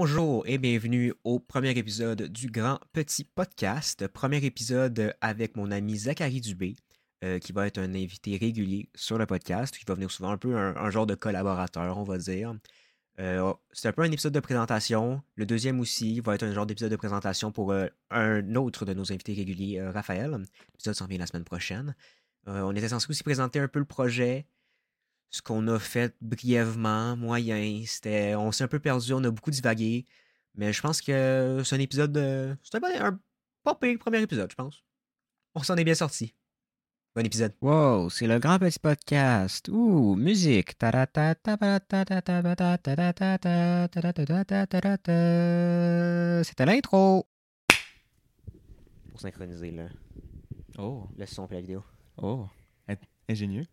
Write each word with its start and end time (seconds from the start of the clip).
Bonjour 0.00 0.44
et 0.46 0.58
bienvenue 0.58 1.12
au 1.24 1.40
premier 1.40 1.70
épisode 1.70 2.22
du 2.22 2.46
Grand 2.52 2.78
Petit 2.92 3.24
Podcast. 3.24 4.06
Premier 4.06 4.36
épisode 4.44 5.12
avec 5.20 5.56
mon 5.56 5.72
ami 5.72 5.96
Zachary 5.96 6.40
Dubé, 6.40 6.76
euh, 7.24 7.40
qui 7.40 7.50
va 7.50 7.66
être 7.66 7.78
un 7.78 7.92
invité 7.96 8.36
régulier 8.36 8.90
sur 8.94 9.18
le 9.18 9.26
podcast, 9.26 9.76
qui 9.76 9.84
va 9.84 9.94
venir 9.94 10.08
souvent 10.12 10.30
un 10.30 10.36
peu 10.36 10.56
un, 10.56 10.90
genre 10.90 11.04
de 11.04 11.16
collaborateur, 11.16 11.98
on 11.98 12.04
va 12.04 12.16
dire. 12.16 12.54
Euh, 13.18 13.52
c'est 13.72 13.88
un 13.88 13.92
peu 13.92 14.02
un 14.02 14.12
épisode 14.12 14.32
de 14.32 14.38
présentation. 14.38 15.20
Le 15.34 15.46
deuxième 15.46 15.80
aussi 15.80 16.20
va 16.20 16.36
être 16.36 16.44
un 16.44 16.52
genre 16.52 16.64
d'épisode 16.64 16.92
de 16.92 16.96
présentation 16.96 17.50
pour 17.50 17.72
euh, 17.72 17.88
un 18.12 18.54
autre 18.54 18.84
de 18.84 18.94
nos 18.94 19.12
invités 19.12 19.34
réguliers, 19.34 19.82
Raphaël. 19.82 20.30
L'épisode 20.74 20.94
s'en 20.94 21.06
vient 21.06 21.18
la 21.18 21.26
semaine 21.26 21.42
prochaine. 21.42 21.96
On 22.46 22.70
était 22.76 22.90
censé 22.90 23.08
aussi 23.10 23.24
présenter 23.24 23.58
un 23.58 23.66
peu 23.66 23.80
le 23.80 23.84
projet, 23.84 24.46
ce 25.30 25.42
qu'on 25.42 25.66
a 25.68 25.78
fait 25.78 26.14
brièvement, 26.20 27.16
moyen. 27.16 27.82
C'était, 27.86 28.34
on 28.34 28.50
s'est 28.52 28.64
un 28.64 28.68
peu 28.68 28.78
perdu, 28.80 29.12
on 29.12 29.22
a 29.24 29.30
beaucoup 29.30 29.50
divagué. 29.50 30.06
Mais 30.54 30.72
je 30.72 30.80
pense 30.82 31.00
que 31.02 31.62
c'est 31.64 31.76
un 31.76 31.80
épisode 31.80 32.12
de. 32.12 32.56
C'est 32.62 32.76
un, 32.82 33.06
un 33.06 33.20
pas 33.62 33.74
pire 33.74 33.98
premier 33.98 34.20
épisode, 34.22 34.50
je 34.50 34.56
pense. 34.56 34.82
On 35.54 35.62
s'en 35.62 35.76
est 35.76 35.84
bien 35.84 35.94
sorti. 35.94 36.34
Bon 37.14 37.24
épisode. 37.24 37.52
Wow, 37.60 38.10
c'est 38.10 38.26
le 38.26 38.38
grand 38.38 38.58
petit 38.58 38.78
podcast. 38.78 39.68
Ouh, 39.68 40.14
musique. 40.14 40.76
C'était 46.44 46.66
l'intro. 46.66 47.26
Pour 49.10 49.20
synchroniser 49.20 49.70
le, 49.72 49.88
Oh, 50.78 51.08
le 51.16 51.26
son 51.26 51.46
et 51.48 51.54
la 51.54 51.60
vidéo. 51.60 51.82
oh. 52.18 52.46
In- 52.88 52.94
Ingénieux. 53.28 53.66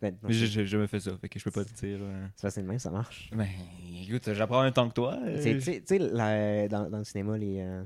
Ben, 0.00 0.12
non, 0.22 0.28
Mais 0.28 0.32
je, 0.34 0.46
c'est 0.46 0.52
je, 0.52 0.64
je 0.64 0.76
me 0.78 0.86
fais 0.86 1.00
ça, 1.00 1.16
fait 1.18 1.28
que 1.28 1.38
je 1.40 1.44
peux 1.44 1.50
pas 1.50 1.64
te 1.64 1.72
dire. 1.74 1.98
euh, 2.00 2.26
c'est 2.36 2.42
facile 2.42 2.62
de 2.62 2.68
même, 2.68 2.78
ça 2.78 2.90
marche. 2.90 3.30
Ben, 3.34 3.48
écoute, 4.08 4.32
j'apprends 4.32 4.60
en 4.60 4.62
même 4.64 4.72
temps 4.72 4.88
que 4.88 4.94
toi. 4.94 5.18
euh, 5.24 5.42
Tu 5.42 5.60
sais- 5.60 6.68
dans, 6.68 6.88
dans 6.90 6.98
le 6.98 7.04
cinéma, 7.04 7.36
les, 7.36 7.58
euh, 7.60 7.82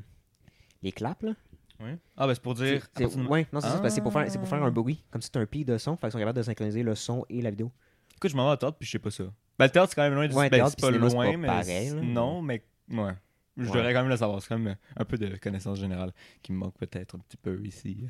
les 0.82 0.92
claps, 0.92 1.22
là. 1.22 1.32
ouais. 1.80 1.96
Ah, 2.16 2.26
ben 2.26 2.34
c'est 2.34 2.42
pour 2.42 2.54
dire. 2.54 2.86
C'est- 2.96 3.04
à 3.04 3.08
de- 3.08 3.26
ouais, 3.28 3.46
non, 3.52 3.60
c'est 3.60 4.00
pour, 4.02 4.12
pour 4.12 4.12
faire 4.12 4.62
un 4.62 4.66
Ah. 4.66 4.70
bruit. 4.70 5.02
Comme 5.10 5.22
si 5.22 5.26
c'était 5.26 5.38
un 5.38 5.46
pic 5.46 5.64
de 5.66 5.78
son, 5.78 5.96
fait 5.96 6.02
qu'ils 6.08 6.12
sont 6.12 6.18
capables 6.18 6.36
de 6.38 6.42
synchroniser 6.42 6.82
le 6.82 6.94
son 6.94 7.24
et 7.30 7.40
la 7.40 7.50
vidéo. 7.50 7.72
Écoute, 8.16 8.30
je 8.30 8.36
m'en 8.36 8.46
vais 8.46 8.52
au 8.52 8.56
théâtre 8.56 8.76
puis 8.78 8.86
je 8.86 8.92
sais 8.92 8.98
pas 8.98 9.10
ça. 9.10 9.24
Ben, 9.58 9.64
le 9.66 9.70
théâtre, 9.70 9.88
c'est 9.90 9.96
quand 9.96 10.02
même 10.02 10.14
loin 10.14 10.28
du 10.28 10.34
Ouais, 10.34 10.50
ben, 10.50 10.66
c'est 10.68 10.80
pas 10.80 10.90
loin, 10.90 11.08
pas 11.32 11.36
mais. 11.38 11.46
pareil, 11.46 11.88
là. 11.90 12.00
Non, 12.02 12.42
mais. 12.42 12.62
Ouais. 12.90 13.12
Je 13.56 13.64
Ouais. 13.64 13.68
devrais 13.76 13.92
quand 13.92 14.00
même 14.00 14.08
le 14.10 14.16
savoir. 14.16 14.40
C'est 14.42 14.48
quand 14.48 14.58
même 14.58 14.76
un 14.96 15.04
peu 15.04 15.16
de 15.18 15.36
connaissance 15.36 15.78
générale 15.78 16.12
qui 16.42 16.52
me 16.52 16.58
manque 16.58 16.74
peut-être 16.78 17.16
un 17.16 17.18
petit 17.20 17.36
peu 17.36 17.58
ici. 17.64 18.06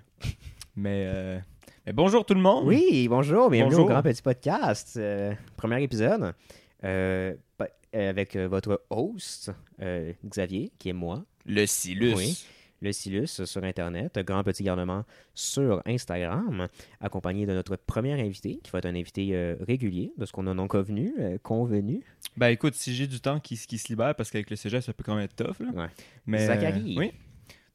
mais, 0.76 1.04
euh, 1.06 1.38
mais 1.86 1.92
bonjour 1.92 2.24
tout 2.24 2.34
le 2.34 2.40
monde. 2.40 2.64
Oui, 2.66 3.08
bonjour, 3.08 3.50
bienvenue 3.50 3.70
Bonjour. 3.74 3.86
au 3.86 3.88
Grand 3.90 4.02
Petit 4.02 4.22
Podcast. 4.22 4.94
euh, 4.96 5.32
premier 5.56 5.82
épisode. 5.82 6.32
euh, 6.84 7.34
euh, 7.94 8.08
avec 8.10 8.36
votre 8.36 8.82
host, 8.90 9.50
euh, 9.82 10.12
Xavier, 10.24 10.72
qui 10.78 10.88
est 10.88 10.92
moi, 10.94 11.24
Le 11.44 11.66
Silus. 11.66 12.14
Oui. 12.14 12.42
le 12.80 12.90
Silus 12.90 13.44
sur 13.44 13.62
Internet, 13.64 14.18
Grand 14.26 14.42
Petit 14.42 14.64
Garnement 14.64 15.04
sur 15.34 15.82
Instagram, 15.86 16.68
accompagné 17.00 17.44
de 17.46 17.52
notre 17.52 17.76
premier 17.76 18.14
invité, 18.20 18.60
qui 18.62 18.70
va 18.70 18.78
être 18.78 18.86
un 18.86 18.94
invité 18.94 19.30
euh, 19.34 19.56
régulier, 19.60 20.12
de 20.16 20.24
ce 20.24 20.32
qu'on 20.32 20.46
a 20.46 20.54
non 20.54 20.68
convenu, 20.68 21.12
euh, 21.20 21.36
convenu. 21.42 22.02
Ben 22.36 22.48
écoute, 22.48 22.74
si 22.74 22.94
j'ai 22.94 23.06
du 23.06 23.20
temps 23.20 23.38
qui, 23.40 23.56
qui 23.58 23.76
se 23.76 23.88
libère, 23.88 24.14
parce 24.14 24.30
qu'avec 24.30 24.48
le 24.48 24.56
cégep, 24.56 24.82
ça 24.82 24.92
peut 24.94 25.04
quand 25.04 25.14
même 25.14 25.24
être 25.26 25.36
tough. 25.36 25.60
Là. 25.60 25.70
Ouais. 25.74 25.88
Mais, 26.26 26.46
Zachary. 26.46 26.94
euh, 26.96 27.00
oui. 27.00 27.12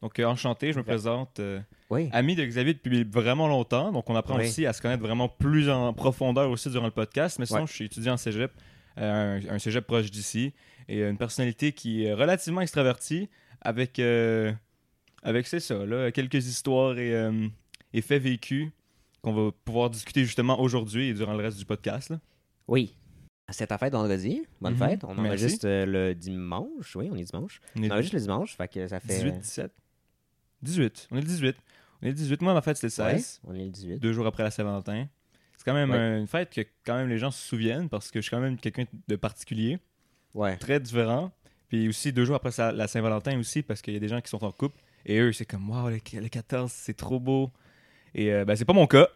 Donc, 0.02 0.20
euh, 0.20 0.26
enchanté, 0.26 0.72
je 0.74 0.78
me 0.78 0.82
Ouais. 0.84 0.88
présente. 0.88 1.40
euh, 1.40 1.60
Oui. 1.90 2.10
ami 2.14 2.36
de 2.36 2.46
Xavier 2.46 2.74
depuis 2.74 3.04
vraiment 3.04 3.48
longtemps. 3.48 3.92
Donc, 3.92 4.10
on 4.10 4.16
apprend 4.16 4.38
Oui. 4.38 4.46
aussi 4.46 4.66
à 4.66 4.74
se 4.74 4.82
connaître 4.82 5.02
vraiment 5.02 5.28
plus 5.30 5.70
en 5.70 5.94
profondeur 5.94 6.50
aussi 6.52 6.70
durant 6.70 6.86
le 6.86 6.92
podcast. 6.92 7.40
Mais 7.40 7.46
sinon, 7.46 7.62
Ouais. 7.62 7.68
je 7.68 7.74
suis 7.74 7.86
étudiant 7.86 8.14
en 8.14 8.18
cégep, 8.18 8.52
euh, 9.00 9.40
un, 9.50 9.56
un 9.56 9.60
cégep 9.60 9.86
proche 9.88 10.12
d'ici. 10.12 10.54
Et 10.88 11.02
une 11.02 11.18
personnalité 11.18 11.72
qui 11.74 12.04
est 12.06 12.14
relativement 12.14 12.62
extravertie 12.62 13.30
avec, 13.62 14.00
avec 15.24 15.48
c'est 15.48 15.60
ça, 15.60 15.86
là, 15.86 16.12
quelques 16.12 16.48
histoires 16.48 16.98
et, 16.98 17.30
et 17.94 18.02
faits 18.02 18.22
vécus 18.22 18.70
qu'on 19.22 19.34
va 19.34 19.52
pouvoir 19.66 19.90
discuter 19.90 20.24
justement 20.24 20.60
aujourd'hui 20.62 21.08
et 21.10 21.14
durant 21.14 21.34
le 21.34 21.44
reste 21.44 21.58
du 21.58 21.66
podcast. 21.66 22.10
là. 22.10 22.20
Oui. 22.68 22.96
C'est 23.50 23.68
ta 23.68 23.78
fête 23.78 23.94
vendredi. 23.94 24.44
Bonne 24.62 24.74
Mhm. 24.74 24.80
fête. 24.80 25.04
On 25.06 25.14
Merci. 25.16 25.28
enregistre 25.28 25.68
euh, 25.68 25.86
le 25.86 26.14
dimanche. 26.16 26.96
Oui, 26.98 27.10
on 27.12 27.16
est 27.16 27.24
dimanche. 27.24 27.62
On 27.78 27.84
On 27.84 27.92
enregistre 27.92 28.16
le 28.18 28.22
dimanche, 28.22 28.56
fait 28.58 28.68
que 28.68 28.88
ça 28.88 29.00
fait... 29.00 29.08
18, 29.08 29.40
17 29.40 29.72
18. 30.62 31.08
On 31.12 31.18
est 31.18 31.22
le 31.22 31.28
18. 31.28 31.56
On 32.02 32.06
est 32.06 32.10
le 32.10 32.16
18. 32.16 32.42
Moi, 32.42 32.54
ma 32.54 32.62
fête, 32.62 32.78
c'était 32.78 33.02
le 33.04 33.08
Ouais, 33.10 33.18
16. 33.18 33.42
on 33.46 33.54
est 33.56 33.64
le 33.66 33.70
18. 33.70 34.00
deux 34.00 34.14
jours 34.14 34.28
après 34.28 34.44
la 34.44 34.52
Saint-Valentin. 34.52 35.08
C'est 35.58 35.64
quand 35.66 35.74
même 35.74 35.92
Ouais. 35.92 36.20
une 36.20 36.28
fête 36.28 36.52
que 36.52 36.62
quand 36.86 36.96
même 36.96 37.10
les 37.10 37.18
gens 37.18 37.32
se 37.32 37.46
souviennent 37.48 37.90
parce 37.90 38.12
que 38.12 38.20
je 38.20 38.24
suis 38.28 38.30
quand 38.32 38.40
même 38.42 38.58
quelqu'un 38.58 38.86
de 39.08 39.16
particulier, 39.16 39.80
Ouais. 40.34 40.56
très 40.58 40.80
différent. 40.80 41.32
Puis 41.68 41.90
aussi 41.90 42.14
deux 42.14 42.24
jours 42.26 42.36
après 42.36 42.52
la 42.74 42.88
Saint-Valentin 42.88 43.38
aussi 43.40 43.62
parce 43.64 43.82
qu'il 43.82 43.94
y 43.94 43.98
a 43.98 44.00
des 44.00 44.08
gens 44.08 44.22
qui 44.22 44.30
sont 44.30 44.44
en 44.46 44.52
couple 44.54 44.80
et 45.06 45.20
eux 45.20 45.34
c'est 45.34 45.46
comme 45.46 45.70
waouh 45.70 45.90
le, 45.90 46.00
le 46.22 46.30
14 46.30 46.72
c'est 46.72 46.96
trop 46.96 47.20
beau. 47.20 47.52
Et 48.16 48.32
euh, 48.32 48.46
ben 48.46 48.56
c'est 48.56 48.64
pas 48.64 48.72
mon 48.74 48.88
cas. 48.88 49.08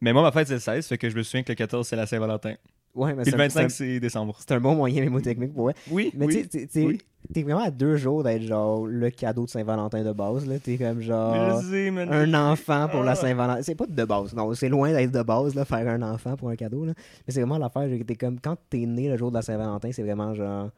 Mais 0.00 0.12
moi 0.12 0.22
ma 0.22 0.32
fête 0.32 0.48
c'est 0.48 0.54
le 0.54 0.58
16 0.60 0.88
fait 0.88 0.98
que 0.98 1.08
je 1.08 1.16
me 1.16 1.22
souviens 1.22 1.44
que 1.44 1.52
le 1.52 1.56
14 1.56 1.86
c'est 1.86 1.94
la 1.96 2.06
Saint-Valentin. 2.06 2.54
Ouais, 2.96 3.14
mais 3.14 3.22
Puis 3.22 3.30
c'est 3.30 3.36
le 3.36 3.42
un, 3.44 3.48
c'est 3.48 3.60
25 3.60 3.64
un- 3.64 3.68
c'est 3.68 4.00
décembre. 4.00 4.36
c'est 4.40 4.50
un 4.52 4.60
bon 4.60 4.74
moyen 4.74 5.02
mémotechnique 5.02 5.54
pour 5.54 5.64
ouais. 5.64 5.74
Oui, 5.90 6.10
Mais 6.14 6.26
oui. 6.26 6.48
tu 6.48 6.66
sais, 6.68 6.84
oui. 6.84 6.98
T'es 7.32 7.42
vraiment 7.42 7.62
à 7.62 7.70
deux 7.70 7.96
jours 7.96 8.22
d'être 8.24 8.42
genre 8.42 8.86
le 8.86 9.10
cadeau 9.10 9.44
de 9.44 9.50
Saint-Valentin 9.50 10.02
de 10.02 10.12
base. 10.12 10.46
là. 10.46 10.58
T'es 10.58 10.76
comme 10.78 11.00
genre 11.00 11.60
sais, 11.62 11.88
un 11.88 12.34
enfant 12.34 12.88
pour 12.88 13.02
la 13.02 13.12
Ah. 13.12 13.14
Saint-Valentin. 13.14 13.62
C'est 13.62 13.74
pas 13.74 13.86
de 13.86 14.04
base, 14.04 14.34
non. 14.34 14.52
C'est 14.54 14.68
loin 14.68 14.92
d'être 14.92 15.12
de 15.12 15.22
base, 15.22 15.54
là, 15.54 15.64
faire 15.64 15.86
un 15.88 16.02
enfant 16.02 16.36
pour 16.36 16.48
un 16.50 16.56
cadeau. 16.56 16.84
Là. 16.84 16.92
Mais 17.26 17.32
c'est 17.32 17.40
vraiment 17.40 17.58
l'affaire. 17.58 17.88
T'es 18.06 18.16
comme 18.16 18.40
quand 18.40 18.56
t'es 18.68 18.86
né 18.86 19.08
le 19.08 19.16
jour 19.16 19.30
de 19.30 19.36
la 19.36 19.42
Saint-Valentin, 19.42 19.90
c'est 19.92 20.02
vraiment 20.02 20.34
genre 20.34 20.70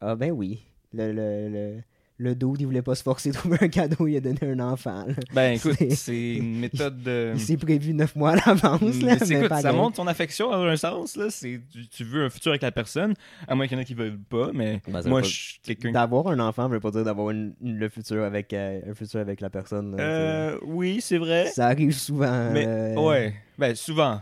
Ah 0.00 0.16
ben 0.16 0.32
oui. 0.32 0.62
Le, 0.94 1.12
le, 1.12 1.48
le, 1.48 1.76
le 2.22 2.34
dude, 2.34 2.56
il 2.60 2.64
voulait 2.66 2.82
pas 2.82 2.94
se 2.94 3.02
forcer 3.02 3.30
de 3.32 3.34
trouver 3.34 3.58
un 3.60 3.68
cadeau, 3.68 4.06
il 4.06 4.16
a 4.16 4.20
donné 4.20 4.38
un 4.42 4.60
enfant. 4.60 5.04
là. 5.06 5.14
Ben 5.34 5.52
écoute, 5.54 5.76
C'est- 5.94 6.34
une 6.36 6.60
méthode 6.60 7.02
de 7.02 7.32
Il 7.34 7.40
s'est 7.40 7.56
prévu 7.56 7.92
neuf 7.94 8.14
mois 8.16 8.32
à 8.32 8.36
l'avance. 8.36 8.80
là, 8.80 8.88
Mais 9.04 9.18
c'est- 9.18 9.28
mais 9.28 9.36
écoute, 9.38 9.48
pareil. 9.48 9.62
ça 9.62 9.72
montre 9.72 9.96
ton 9.96 10.06
affection 10.06 10.50
dans 10.50 10.62
un 10.62 10.76
sens. 10.76 11.16
Là. 11.16 11.26
C'est, 11.30 11.60
tu, 11.70 11.88
tu 11.88 12.04
veux 12.04 12.24
un 12.24 12.30
futur 12.30 12.52
avec 12.52 12.62
la 12.62 12.72
personne, 12.72 13.14
à 13.48 13.54
moins 13.54 13.66
qu'il 13.66 13.76
y 13.76 13.80
en 13.80 13.82
ait 13.82 13.86
qui 13.86 13.94
veulent 13.94 14.18
pas, 14.28 14.50
mais 14.54 14.80
Ben, 14.88 15.02
moi, 15.08 15.22
je 15.22 15.28
suis 15.28 15.60
quelqu'un. 15.62 15.92
D'avoir 15.92 16.28
un 16.28 16.38
enfant 16.40 16.68
veut 16.68 16.80
pas 16.80 16.90
dire 16.90 17.04
d'avoir 17.04 17.32
le 17.34 17.88
futur 17.88 18.22
avec, 18.24 18.52
euh, 18.52 18.80
un 18.90 18.94
futur 18.94 19.20
avec 19.20 19.40
la 19.40 19.50
personne. 19.50 19.96
là, 19.96 20.02
Euh, 20.02 20.58
oui, 20.64 21.00
c'est 21.00 21.18
vrai. 21.18 21.46
ça 21.46 21.66
arrive 21.66 21.92
souvent. 21.92 22.50
Mais, 22.52 22.64
euh, 22.66 22.94
ouais, 22.96 23.34
ben 23.58 23.74
souvent. 23.74 24.20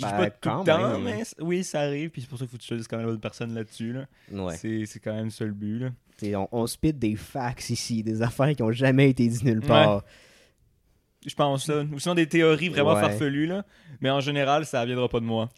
Je 0.00 0.06
dis 0.06 0.12
Ben, 0.12 0.18
pas 0.18 0.30
tout 0.30 0.48
le 0.58 0.64
temps, 0.64 0.98
même. 0.98 1.02
mais 1.02 1.22
oui, 1.40 1.64
ça 1.64 1.80
arrive, 1.80 2.10
puis 2.10 2.22
c'est 2.22 2.28
pour 2.28 2.38
ça 2.38 2.44
qu'il 2.44 2.50
faut 2.50 2.56
que 2.56 2.62
tu 2.62 2.68
choisisses 2.68 2.88
quand 2.88 2.96
même 2.96 3.06
l'autre 3.06 3.20
personne 3.20 3.54
là-dessus. 3.54 3.92
Là. 3.92 4.06
Ouais. 4.32 4.56
C'est, 4.56 4.84
c'est 4.86 5.00
quand 5.00 5.14
même 5.14 5.30
ça 5.30 5.44
le 5.44 5.52
but. 5.52 5.78
Là. 5.78 5.90
On, 6.38 6.48
on 6.52 6.66
spit 6.66 6.92
des 6.92 7.16
facts 7.16 7.70
ici, 7.70 8.02
des 8.02 8.20
affaires 8.22 8.54
qui 8.54 8.62
ont 8.62 8.72
jamais 8.72 9.10
été 9.10 9.26
dites 9.28 9.42
nulle 9.44 9.60
part. 9.62 10.04
Je 11.26 11.34
pense 11.34 11.66
ça. 11.66 11.82
Ou 11.82 11.98
sinon 11.98 12.14
des 12.14 12.26
théories 12.26 12.70
vraiment 12.70 12.94
Ouais. 12.94 13.00
farfelues, 13.00 13.46
là. 13.46 13.64
mais 14.00 14.08
en 14.10 14.20
général, 14.20 14.64
ça 14.64 14.84
viendra 14.86 15.08
pas 15.08 15.20
de 15.20 15.26
moi. 15.26 15.48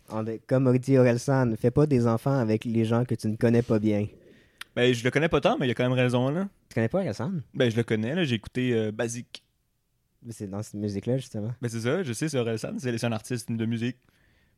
Comme 0.48 0.76
dit 0.78 0.98
Orelsan, 0.98 1.54
fais 1.56 1.70
pas 1.70 1.86
des 1.86 2.06
enfants 2.08 2.36
avec 2.36 2.64
les 2.64 2.84
gens 2.84 3.04
que 3.04 3.14
tu 3.14 3.28
ne 3.28 3.36
connais 3.36 3.62
pas 3.62 3.78
bien. 3.78 4.06
Ben, 4.74 4.92
je 4.92 5.04
le 5.04 5.10
connais 5.10 5.28
pas 5.28 5.40
tant, 5.40 5.58
mais 5.58 5.68
il 5.68 5.70
a 5.70 5.74
quand 5.74 5.84
même 5.84 5.92
raison. 5.92 6.30
Là. 6.30 6.48
Tu 6.68 6.74
connais 6.74 6.88
pas 6.88 6.98
Orelsan? 7.00 7.32
Ben, 7.54 7.70
je 7.70 7.76
le 7.76 7.82
connais, 7.84 8.14
là. 8.14 8.24
j'ai 8.24 8.34
écouté 8.36 8.72
euh, 8.72 8.90
Basic. 8.90 9.44
C'est 10.30 10.48
dans 10.48 10.62
cette 10.62 10.74
musique-là, 10.74 11.16
justement. 11.18 11.52
Ben, 11.60 11.68
c'est 11.68 11.80
ça, 11.80 12.02
je 12.02 12.12
sais, 12.12 12.28
c'est 12.28 12.38
Orelsan, 12.38 12.74
c'est 12.78 12.96
c'est 12.96 13.06
un 13.06 13.12
artiste 13.12 13.50
de 13.52 13.66
musique. 13.66 13.96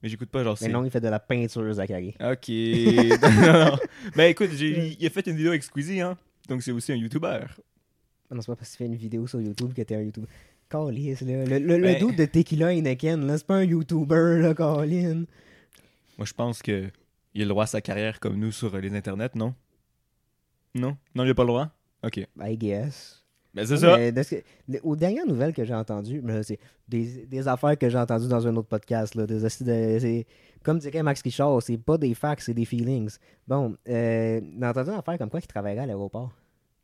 Mais 0.05 0.11
j'écoute 0.11 0.29
pas, 0.29 0.45
genre, 0.45 0.59
Mais 0.61 0.69
non, 0.69 0.85
il 0.85 0.91
fait 0.91 1.01
de 1.01 1.09
la 1.09 1.19
peinture, 1.19 1.73
Zachary. 1.73 2.15
Ok. 2.21 2.49
non, 3.23 3.71
non. 3.71 3.77
Ben, 4.15 4.25
écoute, 4.31 4.51
il 4.53 5.07
a 5.07 5.09
fait 5.09 5.27
une 5.27 5.35
vidéo 5.35 5.49
avec 5.53 5.63
Squeezie, 5.63 6.03
hein. 6.03 6.19
Donc, 6.47 6.63
c'est 6.63 6.73
aussi 6.73 6.93
un 6.93 6.97
YouTuber. 6.97 7.41
Non, 8.31 8.43
c'est 8.43 8.49
pas 8.49 8.55
parce 8.57 8.69
que 8.69 8.73
tu 8.73 8.77
fais 8.77 8.85
une 8.85 8.97
vidéo 8.97 9.27
sur 9.27 9.41
YouTube 9.41 9.73
que 9.73 9.81
t'es 9.81 9.95
un 9.95 10.03
YouTuber. 10.03 10.27
Calice, 10.69 11.23
là. 11.23 11.47
Le, 11.47 11.59
le, 11.59 11.79
le 11.79 11.83
Ben- 11.83 11.99
doute 11.99 12.17
de 12.17 12.27
Tequila 12.27 12.75
Heineken, 12.75 13.27
là, 13.27 13.39
c'est 13.39 13.47
pas 13.47 13.55
un 13.55 13.65
YouTuber, 13.65 14.41
là, 14.43 14.53
Colin. 14.53 15.25
Moi, 16.19 16.27
je 16.27 16.35
pense 16.35 16.61
que 16.61 16.91
il 17.33 17.41
a 17.41 17.45
le 17.47 17.49
droit 17.49 17.65
à 17.65 17.69
sa 17.69 17.81
carrière 17.81 18.21
comme 18.21 18.39
nous 18.39 18.53
sur 18.53 18.77
les 18.77 18.95
internets, 18.95 19.31
non? 19.35 19.55
Non? 20.75 20.99
Non, 21.15 21.25
il 21.25 21.31
a 21.31 21.35
pas 21.35 21.45
le 21.45 21.49
droit? 21.49 21.71
Ok. 22.03 22.19
I 22.43 22.59
guess. 22.59 23.24
Ben, 23.55 23.65
c'est 23.67 23.77
ça. 23.77 23.97
Mais 23.97 24.11
de 24.13 24.23
ce 24.23 24.35
que- 24.35 24.43
aux 24.83 24.97
dernières 24.97 25.27
nouvelles 25.27 25.53
que 25.53 25.65
j'ai 25.65 25.75
entendues, 25.75 26.21
mais 26.23 26.35
là, 26.35 26.43
c'est 26.43 26.59
des, 26.89 27.25
des 27.27 27.49
affaires 27.49 27.79
que 27.79 27.89
j'ai 27.89 27.99
entendues 27.99 28.29
dans 28.29 28.47
un 28.47 28.57
autre 28.57 28.69
podcast, 28.69 29.15
là, 29.15 29.27
des 29.27 29.45
hosties 29.45 29.65
de- 29.65 29.99
c'est- 30.01 30.27
comme 30.65 30.79
dirait 30.79 31.03
Max 31.03 31.23
Richard, 31.23 31.63
c'est 31.63 31.77
pas 31.79 31.97
des 31.99 32.15
facts, 32.15 32.43
c'est 32.43 32.55
des 32.55 32.65
feelings. 32.65 33.17
Bon, 33.47 33.77
euh, 33.89 34.41
j'ai 34.59 34.67
entendu 34.67 34.91
une 34.91 34.97
affaire 34.99 35.19
comme 35.19 35.31
quoi 35.31 35.41
qu'il 35.41 35.49
travaillerait 35.49 35.83
à 35.83 35.87
l'aéroport. 35.87 36.33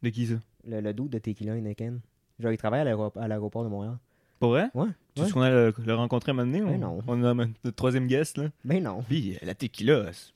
De 0.02 0.08
qui 0.10 0.26
ça? 0.26 0.34
Le, 0.66 0.80
le 0.80 0.92
doute 0.94 1.10
de 1.10 1.18
Tequila 1.18 1.56
Heineken. 1.56 2.00
Genre, 2.38 2.52
il 2.52 2.56
travaille 2.58 2.80
à 2.80 2.84
l'aéro- 2.84 3.12
à 3.18 3.26
l'aéroport 3.28 3.64
de 3.64 3.68
Montréal. 3.68 3.96
Pour 4.38 4.50
vrai? 4.50 4.68
Ouais. 4.74 4.86
Tu 5.14 5.20
ouais. 5.22 5.26
sais 5.26 5.32
qu'on 5.32 5.42
a 5.42 5.50
le, 5.50 5.74
le 5.84 5.94
rencontré 5.94 6.30
un 6.30 6.34
moment 6.34 6.46
donné? 6.50 6.60
Ben 6.64 6.84
on, 6.84 6.96
non. 6.96 7.02
on 7.06 7.24
a 7.24 7.34
notre 7.34 7.70
troisième 7.76 8.06
guest, 8.06 8.38
là? 8.38 8.48
Ben 8.64 8.82
non. 8.82 9.02
Puis, 9.08 9.34
euh, 9.34 9.38
la 9.46 9.54
tequila, 9.54 10.12
c- 10.12 10.32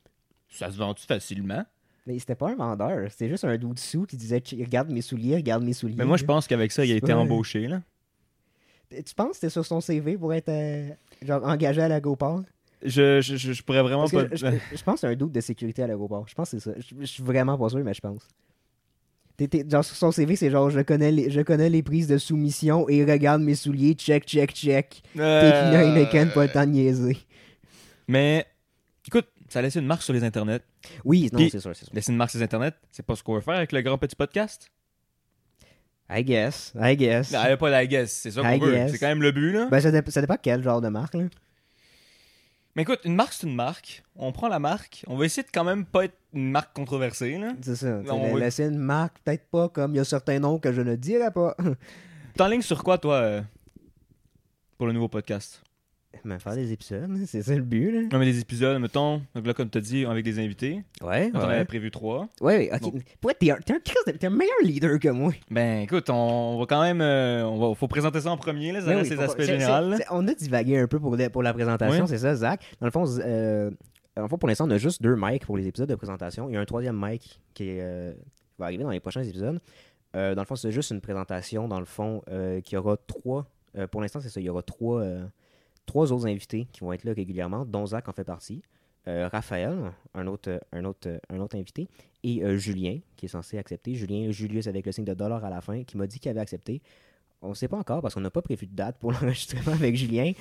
ça 0.50 0.70
se 0.70 0.76
vend-tu 0.76 1.06
facilement? 1.06 1.64
Mais 2.06 2.18
c'était 2.18 2.34
pas 2.34 2.50
un 2.50 2.54
vendeur. 2.54 3.10
C'était 3.10 3.28
juste 3.28 3.44
un 3.44 3.56
doute 3.56 3.78
sous 3.78 4.04
qui 4.04 4.16
disait 4.16 4.42
Regarde 4.60 4.90
mes 4.90 5.00
souliers, 5.00 5.36
regarde 5.36 5.64
mes 5.64 5.72
souliers. 5.72 5.96
Mais 5.96 6.04
moi, 6.04 6.16
je 6.18 6.24
pense 6.24 6.46
qu'avec 6.46 6.70
ça, 6.72 6.84
il 6.84 6.92
a 6.92 6.96
été 6.96 7.12
pas- 7.12 7.18
embauché, 7.18 7.66
là. 7.66 7.80
Tu 8.90 9.14
penses 9.14 9.30
que 9.30 9.34
c'était 9.36 9.50
sur 9.50 9.64
son 9.66 9.80
CV 9.80 10.16
pour 10.16 10.32
être 10.34 10.50
euh, 10.50 10.90
genre 11.22 11.42
engagé 11.44 11.80
à 11.80 11.88
l'aéroport 11.88 12.42
Je, 12.82 13.20
je, 13.20 13.36
je, 13.36 13.52
je 13.52 13.62
pourrais 13.62 13.82
vraiment 13.82 14.06
pas... 14.06 14.26
je, 14.32 14.82
pense 14.84 14.94
que 14.94 15.00
c'est 15.00 15.06
un 15.08 15.16
doute 15.16 15.32
de 15.32 15.40
sécurité 15.40 15.82
à 15.82 15.86
l'aéroport. 15.88 16.28
Je 16.28 16.34
pense 16.34 16.50
que 16.50 16.58
c'est 16.58 16.70
ça. 16.70 16.76
Je, 17.00 17.04
suis 17.06 17.22
vraiment 17.22 17.58
pas 17.58 17.68
sûr, 17.70 17.82
mais 17.82 17.94
je 17.94 18.00
pense. 18.00 18.28
Genre, 19.68 19.84
sur 19.84 19.96
son 19.96 20.12
CV, 20.12 20.36
c'est 20.36 20.48
genre 20.50 20.70
je 20.70 20.78
connais, 20.80 21.10
les, 21.10 21.28
je 21.28 21.40
connais 21.40 21.68
les 21.68 21.82
prises 21.82 22.06
de 22.06 22.18
soumission 22.18 22.88
et 22.88 23.04
regarde 23.04 23.42
mes 23.42 23.56
souliers, 23.56 23.94
check, 23.94 24.24
check, 24.26 24.52
check. 24.52 25.02
T'es 25.14 25.20
Euh, 25.20 25.64
fini 25.64 25.74
Heineken, 25.76 26.30
pas 26.30 26.44
le 26.44 26.52
temps 26.52 26.64
de 26.66 26.70
niaiser. 26.70 27.16
Mais, 28.06 28.46
écoute, 29.08 29.26
ça 29.54 29.60
a 29.60 29.62
laissé 29.62 29.78
une 29.78 29.86
marque 29.86 30.02
sur 30.02 30.12
les 30.12 30.24
internets. 30.24 30.60
Oui, 31.04 31.30
non, 31.32 31.38
c'est 31.48 31.60
sûr, 31.60 31.74
c'est 31.76 31.84
sûr. 31.84 31.94
Laisser 31.94 32.10
une 32.10 32.18
marque 32.18 32.30
sur 32.32 32.38
les 32.40 32.44
internets, 32.44 32.72
c'est 32.90 33.06
pas 33.06 33.14
ce 33.14 33.22
qu'on 33.22 33.34
va 33.34 33.40
faire 33.40 33.54
avec 33.54 33.70
le 33.70 33.80
grand 33.82 33.96
petit 33.98 34.16
podcast? 34.16 34.68
I 36.10 36.24
guess, 36.24 36.72
I 36.78 36.96
guess. 36.96 37.30
Non, 37.32 37.38
elle 37.46 37.52
a 37.52 37.56
pas 37.56 37.70
la 37.70 37.86
guess, 37.86 38.12
c'est 38.12 38.32
ça 38.32 38.42
qu'on 38.42 38.58
veut. 38.58 38.88
C'est 38.88 38.98
quand 38.98 39.06
même 39.06 39.22
le 39.22 39.30
but, 39.30 39.52
là. 39.52 39.68
Ben, 39.70 39.80
ça, 39.80 39.92
dép- 39.92 40.10
ça 40.10 40.20
dépend 40.20 40.36
quel 40.42 40.60
genre 40.62 40.80
de 40.80 40.88
marque, 40.88 41.14
là. 41.14 41.22
Mais 42.74 42.82
écoute, 42.82 42.98
une 43.04 43.14
marque, 43.14 43.32
c'est 43.32 43.46
une 43.46 43.54
marque. 43.54 44.02
On 44.16 44.32
prend 44.32 44.48
la 44.48 44.58
marque. 44.58 45.04
On 45.06 45.16
va 45.16 45.24
essayer 45.26 45.44
de 45.44 45.48
quand 45.54 45.62
même 45.62 45.84
pas 45.86 46.06
être 46.06 46.16
une 46.32 46.50
marque 46.50 46.74
controversée, 46.74 47.38
là. 47.38 47.52
C'est 47.62 47.76
ça. 47.76 48.02
la- 48.02 48.12
oui. 48.14 48.40
Laisser 48.40 48.64
une 48.64 48.78
marque, 48.78 49.16
peut-être 49.24 49.46
pas 49.48 49.68
comme 49.68 49.94
il 49.94 49.98
y 49.98 50.00
a 50.00 50.04
certains 50.04 50.40
noms 50.40 50.58
que 50.58 50.72
je 50.72 50.80
ne 50.82 50.96
dirais 50.96 51.30
pas. 51.30 51.56
T'es 52.34 52.42
en 52.42 52.48
ligne 52.48 52.62
sur 52.62 52.82
quoi, 52.82 52.98
toi, 52.98 53.14
euh, 53.14 53.42
pour 54.76 54.88
le 54.88 54.92
nouveau 54.92 55.06
podcast? 55.08 55.62
Mais 56.24 56.38
faire 56.38 56.54
des 56.54 56.72
épisodes, 56.72 57.10
c'est 57.26 57.42
ça 57.42 57.54
le 57.54 57.62
but, 57.62 57.90
là. 57.90 58.08
On 58.12 58.18
met 58.18 58.24
des 58.26 58.40
épisodes, 58.40 58.80
mettons, 58.80 59.22
donc 59.34 59.46
là, 59.46 59.54
comme 59.54 59.68
t'as 59.70 59.80
dit, 59.80 60.04
avec 60.04 60.24
des 60.24 60.38
invités. 60.38 60.82
Ouais, 61.02 61.30
On 61.34 61.38
en 61.38 61.46
ouais. 61.48 61.54
avait 61.54 61.64
prévu 61.64 61.90
trois. 61.90 62.28
Ouais, 62.40 62.70
ok. 62.72 62.92
Pour 63.20 63.30
être- 63.30 63.38
t'es 63.38 63.50
un, 63.50 63.56
t'es 63.58 63.72
un, 63.74 64.12
t'es 64.12 64.26
un 64.26 64.30
meilleur 64.30 64.54
leader 64.62 64.98
que 64.98 65.08
moi. 65.08 65.32
Ben, 65.50 65.82
écoute, 65.82 66.08
on, 66.10 66.58
va 66.58 66.66
quand 66.66 66.82
même... 66.82 67.00
euh, 67.00 67.44
on 67.44 67.58
va, 67.70 67.74
faut 67.74 67.88
présenter 67.88 68.20
ça 68.20 68.30
en 68.30 68.36
premier, 68.36 68.72
là, 68.72 68.80
ça 68.80 68.86
Mais 68.88 68.94
reste 68.96 69.10
oui, 69.10 69.16
ses 69.16 69.22
faut- 69.22 69.30
aspects 69.30 69.42
généraux. 69.42 69.94
On 70.10 70.26
a 70.28 70.34
divagué 70.34 70.78
un 70.78 70.86
peu 70.86 70.98
pour, 71.00 71.16
pour 71.32 71.42
la 71.42 71.52
présentation, 71.54 72.04
Oui. 72.04 72.08
c'est 72.08 72.18
ça, 72.18 72.34
Zach. 72.34 72.60
Dans 72.80 72.86
le 72.86 72.90
fond, 72.92 73.04
euh, 73.20 73.70
dans 74.16 74.22
le 74.22 74.28
fond, 74.28 74.38
pour 74.38 74.48
l'instant, 74.48 74.66
on 74.66 74.70
a 74.70 74.78
juste 74.78 75.02
deux 75.02 75.16
mics 75.18 75.44
pour 75.44 75.56
les 75.56 75.66
épisodes 75.66 75.88
de 75.88 75.94
présentation. 75.96 76.48
Il 76.48 76.54
y 76.54 76.56
a 76.56 76.60
un 76.60 76.64
troisième 76.64 76.96
mic 77.00 77.40
qui, 77.54 77.64
est, 77.70 77.80
euh, 77.80 78.12
va 78.58 78.66
arriver 78.66 78.84
dans 78.84 78.90
les 78.90 79.00
prochains 79.00 79.22
épisodes. 79.22 79.60
Euh, 80.16 80.36
dans 80.36 80.42
le 80.42 80.46
fond, 80.46 80.54
c'est 80.54 80.70
juste 80.70 80.92
une 80.92 81.00
présentation, 81.00 81.66
dans 81.66 81.80
le 81.80 81.84
fond, 81.86 82.22
euh, 82.30 82.60
qui 82.60 82.76
aura 82.76 82.96
trois. 82.96 83.46
euh, 83.76 83.88
pour 83.88 84.00
l'instant, 84.00 84.20
c'est 84.20 84.28
ça. 84.28 84.40
Il 84.40 84.44
y 84.44 84.48
aura 84.48 84.62
trois, 84.62 85.02
trois 85.86 86.12
autres 86.12 86.26
invités 86.26 86.66
qui 86.72 86.80
vont 86.80 86.92
être 86.92 87.04
là 87.04 87.12
régulièrement, 87.12 87.64
dont 87.64 87.86
Zach 87.86 88.08
en 88.08 88.12
fait 88.12 88.24
partie. 88.24 88.62
Euh, 89.06 89.28
Raphaël, 89.28 89.92
un 90.14 90.26
autre, 90.26 90.60
un, 90.72 90.84
autre, 90.86 91.20
un 91.28 91.38
autre 91.38 91.56
invité, 91.56 91.88
et 92.22 92.42
euh, 92.42 92.56
Julien, 92.56 93.00
qui 93.16 93.26
est 93.26 93.28
censé 93.28 93.58
accepter. 93.58 93.94
Julien 93.94 94.30
Julius 94.30 94.66
avec 94.66 94.86
le 94.86 94.92
signe 94.92 95.04
de 95.04 95.12
dollar 95.12 95.44
à 95.44 95.50
la 95.50 95.60
fin, 95.60 95.84
qui 95.84 95.98
m'a 95.98 96.06
dit 96.06 96.18
qu'il 96.18 96.30
avait 96.30 96.40
accepté. 96.40 96.80
On 97.42 97.50
ne 97.50 97.54
sait 97.54 97.68
pas 97.68 97.76
encore 97.76 98.00
parce 98.00 98.14
qu'on 98.14 98.22
n'a 98.22 98.30
pas 98.30 98.40
prévu 98.40 98.66
de 98.66 98.74
date 98.74 98.98
pour 98.98 99.12
l'enregistrement 99.12 99.72
avec 99.72 99.94
Julien. 99.94 100.32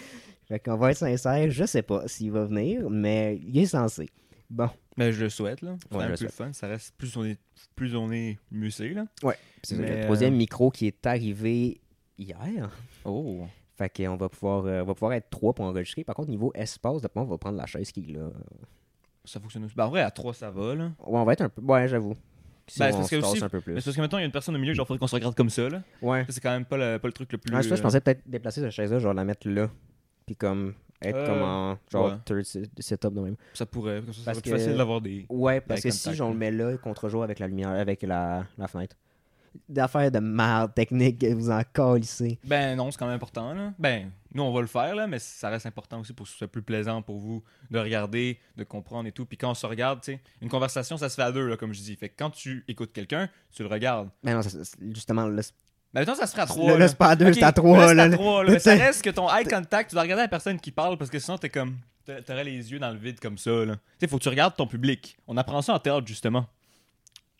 Fait 0.48 0.60
qu'on 0.60 0.78
va 0.78 0.92
être 0.92 0.98
sincère, 0.98 1.52
je 1.52 1.66
sais 1.66 1.82
pas 1.82 2.08
s'il 2.08 2.32
va 2.32 2.46
venir, 2.46 2.90
mais 2.90 3.38
il 3.46 3.58
est 3.58 3.66
censé. 3.66 4.10
Bon, 4.50 4.70
Ben, 4.96 5.12
je 5.12 5.24
le 5.24 5.30
souhaite, 5.30 5.62
là. 5.62 5.76
C'est 5.92 5.98
Ouais, 5.98 6.08
le 6.08 6.16
le 6.20 6.28
fun. 6.30 6.54
Ça 6.54 6.68
reste... 6.68 6.94
Plus 6.98 7.18
on 7.18 7.26
est, 7.26 7.40
plus 7.76 7.96
on 7.96 8.12
est 8.12 8.38
c'est, 8.70 8.90
là. 8.90 9.06
c'est 9.64 9.76
ça, 9.76 9.82
Mais, 9.82 9.98
le 9.98 10.04
troisième 10.04 10.36
euh, 10.36 10.38
micro 10.38 10.72
qui 10.72 10.88
est 10.88 11.06
arrivé 11.06 11.82
hier. 12.18 12.70
Oh! 13.04 13.46
Fait 13.76 13.90
qu'on 13.90 14.16
va 14.16 14.30
pouvoir, 14.30 14.66
euh, 14.66 14.82
on 14.82 14.86
va 14.86 14.94
pouvoir 14.94 15.14
être 15.14 15.30
trois 15.30 15.54
pour 15.54 15.66
enregistrer. 15.66 16.04
Par 16.04 16.16
contre, 16.16 16.30
niveau 16.30 16.52
espace, 16.54 17.02
d'après 17.02 17.20
moi, 17.22 17.28
on 17.28 17.32
va 17.32 17.38
prendre 17.38 17.58
la 17.58 17.66
chaise 17.66 17.92
qui 17.92 18.02
est 18.02 18.14
là. 18.14 18.30
Ça 19.26 19.40
fonctionne 19.40 19.64
aussi. 19.66 19.76
Ben, 19.76 19.86
en 19.86 19.90
vrai, 19.90 20.02
à 20.02 20.12
trois, 20.12 20.34
ça 20.34 20.52
va, 20.52 20.76
là. 20.76 20.84
Ouais, 20.86 20.92
on 21.20 21.24
va 21.24 21.34
être 21.34 21.42
un 21.42 21.50
peu. 21.50 21.62
Ouais, 21.62 21.88
j'avoue. 21.88 22.16
Si 22.68 22.80
Ben, 22.80 22.90
on 22.94 22.98
parce 22.98 23.10
se 23.10 23.16
tasse 23.16 23.32
aussi- 23.32 23.44
un 23.44 23.50
peu 23.50 23.58
Mais 23.58 23.64
plus. 23.64 23.76
c'est 23.82 23.86
parce 23.86 23.96
que 23.98 24.02
maintenant, 24.02 24.18
il 24.20 24.22
y 24.22 24.24
a 24.24 24.26
une 24.28 24.32
personne 24.32 24.56
au 24.56 24.60
milieu, 24.60 24.74
genre, 24.74 24.86
faudrait 24.88 25.00
qu'on 25.00 25.08
se 25.08 25.16
regarde 25.16 25.36
comme 25.36 25.50
ça, 25.50 25.68
là. 25.70 25.82
Ouais. 26.02 26.24
Ça, 26.26 26.34
C'est 26.34 26.40
quand 26.42 26.52
même 26.52 26.66
pas 26.66 26.78
le, 26.78 26.98
pas 27.00 27.08
le 27.08 27.14
truc 27.14 27.32
le 27.32 27.38
plus. 27.38 27.54
Ouais, 27.54 27.64
ça, 27.64 27.70
je 27.70 27.80
euh, 27.80 27.84
pensais 27.84 28.00
peut-être 28.02 28.22
déplacer 28.26 28.62
cette 28.62 28.72
chaise-là, 28.72 29.00
genre 29.00 29.14
la 29.14 29.24
mettre 29.26 29.48
là. 29.50 29.70
Puis 30.26 30.36
comme 30.36 30.74
être 31.02 31.16
Euh, 31.18 31.28
comme 31.28 31.42
en 31.42 31.78
genre 31.92 32.12
ouais. 32.12 32.18
third 32.26 32.44
set- 32.44 32.70
setup 32.80 33.14
de 33.14 33.20
même. 33.22 33.36
Ça 33.54 33.66
pourrait. 33.66 34.02
Parce 34.02 34.18
que 34.18 34.24
ça 34.24 34.32
Parce 34.32 34.38
serait 34.38 34.42
plus 34.44 34.52
que- 34.52 34.58
facile 34.58 34.78
d'avoir 34.78 35.02
des. 35.02 35.26
Ouais, 35.30 35.60
parce 35.62 35.82
que 35.82 35.90
si 35.90 36.22
on 36.22 36.28
le 36.28 36.34
là. 36.34 36.38
met 36.40 36.52
là, 36.52 36.78
contre-jour 36.78 37.24
avec 37.24 37.40
la 37.40 37.48
lumière, 37.48 37.72
avec 37.72 38.02
la, 38.04 38.46
la 38.58 38.68
fenêtre. 38.68 38.96
D'affaires 39.70 40.10
de 40.12 40.20
merde 40.20 40.74
technique, 40.74 41.24
vous 41.24 41.50
en 41.52 41.62
calissez. 41.74 42.40
Ben 42.44 42.76
non, 42.76 42.90
c'est 42.92 42.98
quand 42.98 43.06
même 43.06 43.16
important, 43.16 43.54
là. 43.54 43.72
Ben, 43.78 44.10
nous, 44.34 44.42
on 44.44 44.52
va 44.52 44.62
le 44.62 44.68
faire, 44.68 44.96
là, 44.96 45.06
mais 45.08 45.20
ça 45.20 45.50
reste 45.50 45.66
important 45.68 46.00
aussi 46.00 46.12
pour 46.14 46.26
que 46.26 46.32
ce 46.32 46.38
soit 46.40 46.48
plus 46.48 46.64
plaisant 46.64 47.02
pour 47.04 47.20
vous 47.20 47.44
de 47.70 47.78
regarder, 47.80 48.40
de 48.58 48.64
comprendre 48.64 49.08
et 49.08 49.12
tout. 49.12 49.26
Puis 49.26 49.38
quand 49.38 49.52
on 49.52 49.54
se 49.54 49.66
regarde, 49.66 50.02
tu 50.02 50.14
sais, 50.14 50.20
une 50.42 50.50
conversation, 50.50 50.98
ça 50.98 51.08
se 51.10 51.16
fait 51.16 51.22
à 51.22 51.32
deux, 51.32 51.48
là, 51.48 51.56
comme 51.58 51.72
je 51.74 51.82
dis. 51.82 51.96
Fait 51.96 52.10
que 52.10 52.16
quand 52.18 52.32
tu 52.32 52.64
écoutes 52.68 52.94
quelqu'un, 52.94 53.30
tu 53.54 53.62
le 53.64 53.70
regardes. 53.70 54.10
Mais 54.24 54.34
non, 54.34 54.42
ça- 54.42 54.58
justement, 54.94 55.28
là, 55.28 55.42
Ben, 55.94 56.02
maintenant, 56.02 56.16
ça 56.16 56.26
se 56.26 56.34
fait 56.36 56.42
à 56.42 56.46
trois. 56.48 56.78
là, 56.78 56.88
c'est 56.88 56.98
pas 56.98 57.10
à 57.10 57.16
deux, 57.16 57.28
Ok, 57.28 57.36
c'est 57.36 57.44
à 57.44 57.52
trois. 57.52 57.94
Là, 57.94 58.04
à 58.04 58.10
trois, 58.10 58.44
là. 58.44 58.52
Mais 58.54 58.60
ça 58.60 58.76
T'sais- 58.76 58.84
reste 58.86 59.04
que 59.04 59.12
ton 59.12 59.30
eye 59.32 59.46
contact, 59.46 59.92
tu 59.92 59.96
dois 59.96 60.02
regarder 60.02 60.24
la 60.24 60.28
personne 60.30 60.60
qui 60.60 60.72
parle 60.72 60.98
parce 60.98 61.12
que 61.12 61.20
sinon, 61.20 61.38
t'es 61.38 61.50
comme. 61.50 61.78
t'a- 62.06 62.22
T'aurais 62.24 62.44
les 62.44 62.72
yeux 62.72 62.80
dans 62.80 62.90
le 62.92 62.98
vide 62.98 63.20
comme 63.20 63.38
ça, 63.38 63.52
là. 63.66 63.76
Tu 63.76 63.82
sais, 64.00 64.08
faut 64.08 64.18
que 64.18 64.24
tu 64.24 64.30
regardes 64.30 64.56
ton 64.56 64.66
public. 64.66 65.16
On 65.28 65.38
apprend 65.38 65.62
ça 65.62 65.74
en 65.76 65.80
théâtre, 65.80 66.08
justement. 66.08 66.48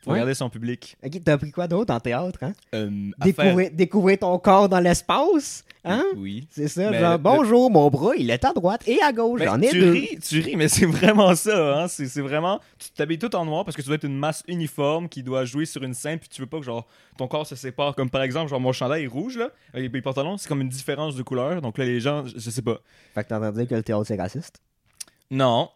Faut 0.04 0.10
Ouais. 0.10 0.16
regarder 0.16 0.34
son 0.34 0.50
public. 0.50 0.98
Ok, 1.06 1.12
t'as 1.24 1.34
appris 1.34 1.52
quoi 1.52 1.66
d'autre 1.68 1.94
en 1.94 2.00
théâtre, 2.02 2.40
hein? 2.42 2.52
Euh, 2.76 2.90
faire- 3.34 3.72
Découvrir, 3.72 4.20
ton 4.20 4.38
corps 4.38 4.68
dans 4.68 4.82
l'espace, 4.82 5.64
hein? 5.86 6.04
Oui. 6.18 6.46
C'est 6.52 6.68
ça, 6.68 6.92
Mais 6.92 7.00
genre, 7.00 7.14
le- 7.14 7.18
bonjour, 7.20 7.72
mon 7.72 7.90
bras, 7.90 8.12
il 8.18 8.30
est 8.30 8.44
à 8.44 8.52
droite 8.52 8.86
et 8.86 9.02
à 9.02 9.14
gauche, 9.14 9.40
Ben, 9.40 9.46
j'en 9.46 9.62
ai 9.62 9.70
tu 9.70 9.80
deux. 9.80 9.92
ris, 9.94 10.20
tu 10.22 10.40
ris, 10.42 10.58
mais 10.58 10.68
c'est 10.68 10.86
vraiment 10.86 11.34
ça, 11.36 11.84
hein? 11.84 11.88
C'est 11.88 12.20
vraiment. 12.20 12.60
Tu 12.78 12.90
t'habilles 12.92 13.18
tout 13.18 13.34
en 13.34 13.46
noir 13.46 13.64
parce 13.64 13.78
que 13.78 13.82
tu 13.82 13.88
dois 13.88 13.96
être 13.96 14.04
une 14.04 14.18
masse 14.18 14.44
uniforme 14.50 15.08
qui 15.08 15.24
doit 15.24 15.46
jouer 15.46 15.66
sur 15.66 15.82
une 15.84 15.94
scène, 15.94 16.20
puis 16.20 16.28
tu 16.28 16.42
veux 16.42 16.48
pas 16.48 16.60
que 16.60 16.66
genre 16.66 16.86
ton 17.18 17.28
corps 17.30 17.48
se 17.48 17.56
sépare. 17.56 17.96
Comme 17.96 18.10
par 18.10 18.24
exemple, 18.24 18.50
genre 18.50 18.60
mon 18.60 18.74
chandail 18.74 19.06
est 19.06 19.08
rouge, 19.08 19.38
là, 19.38 19.52
avec 19.74 19.94
mes 19.94 20.02
pantalons, 20.02 20.38
c'est 20.38 20.50
comme 20.50 20.60
une 20.62 20.68
différence 20.70 21.16
de 21.16 21.24
couleur. 21.24 21.62
Donc 21.62 21.78
là, 21.78 21.86
les 21.86 22.02
gens, 22.02 22.26
je 22.26 22.34
je 22.38 22.50
sais 22.50 22.62
pas. 22.62 22.80
Fait 23.16 23.24
que 23.24 23.30
t'es 23.30 23.36
en 23.36 23.40
train 23.40 23.52
de 23.54 23.58
dire 23.58 23.68
que 23.70 23.76
le 23.76 23.84
théâtre, 23.84 24.04
c'est 24.06 24.20
raciste? 24.20 24.60
Non. 25.32 25.70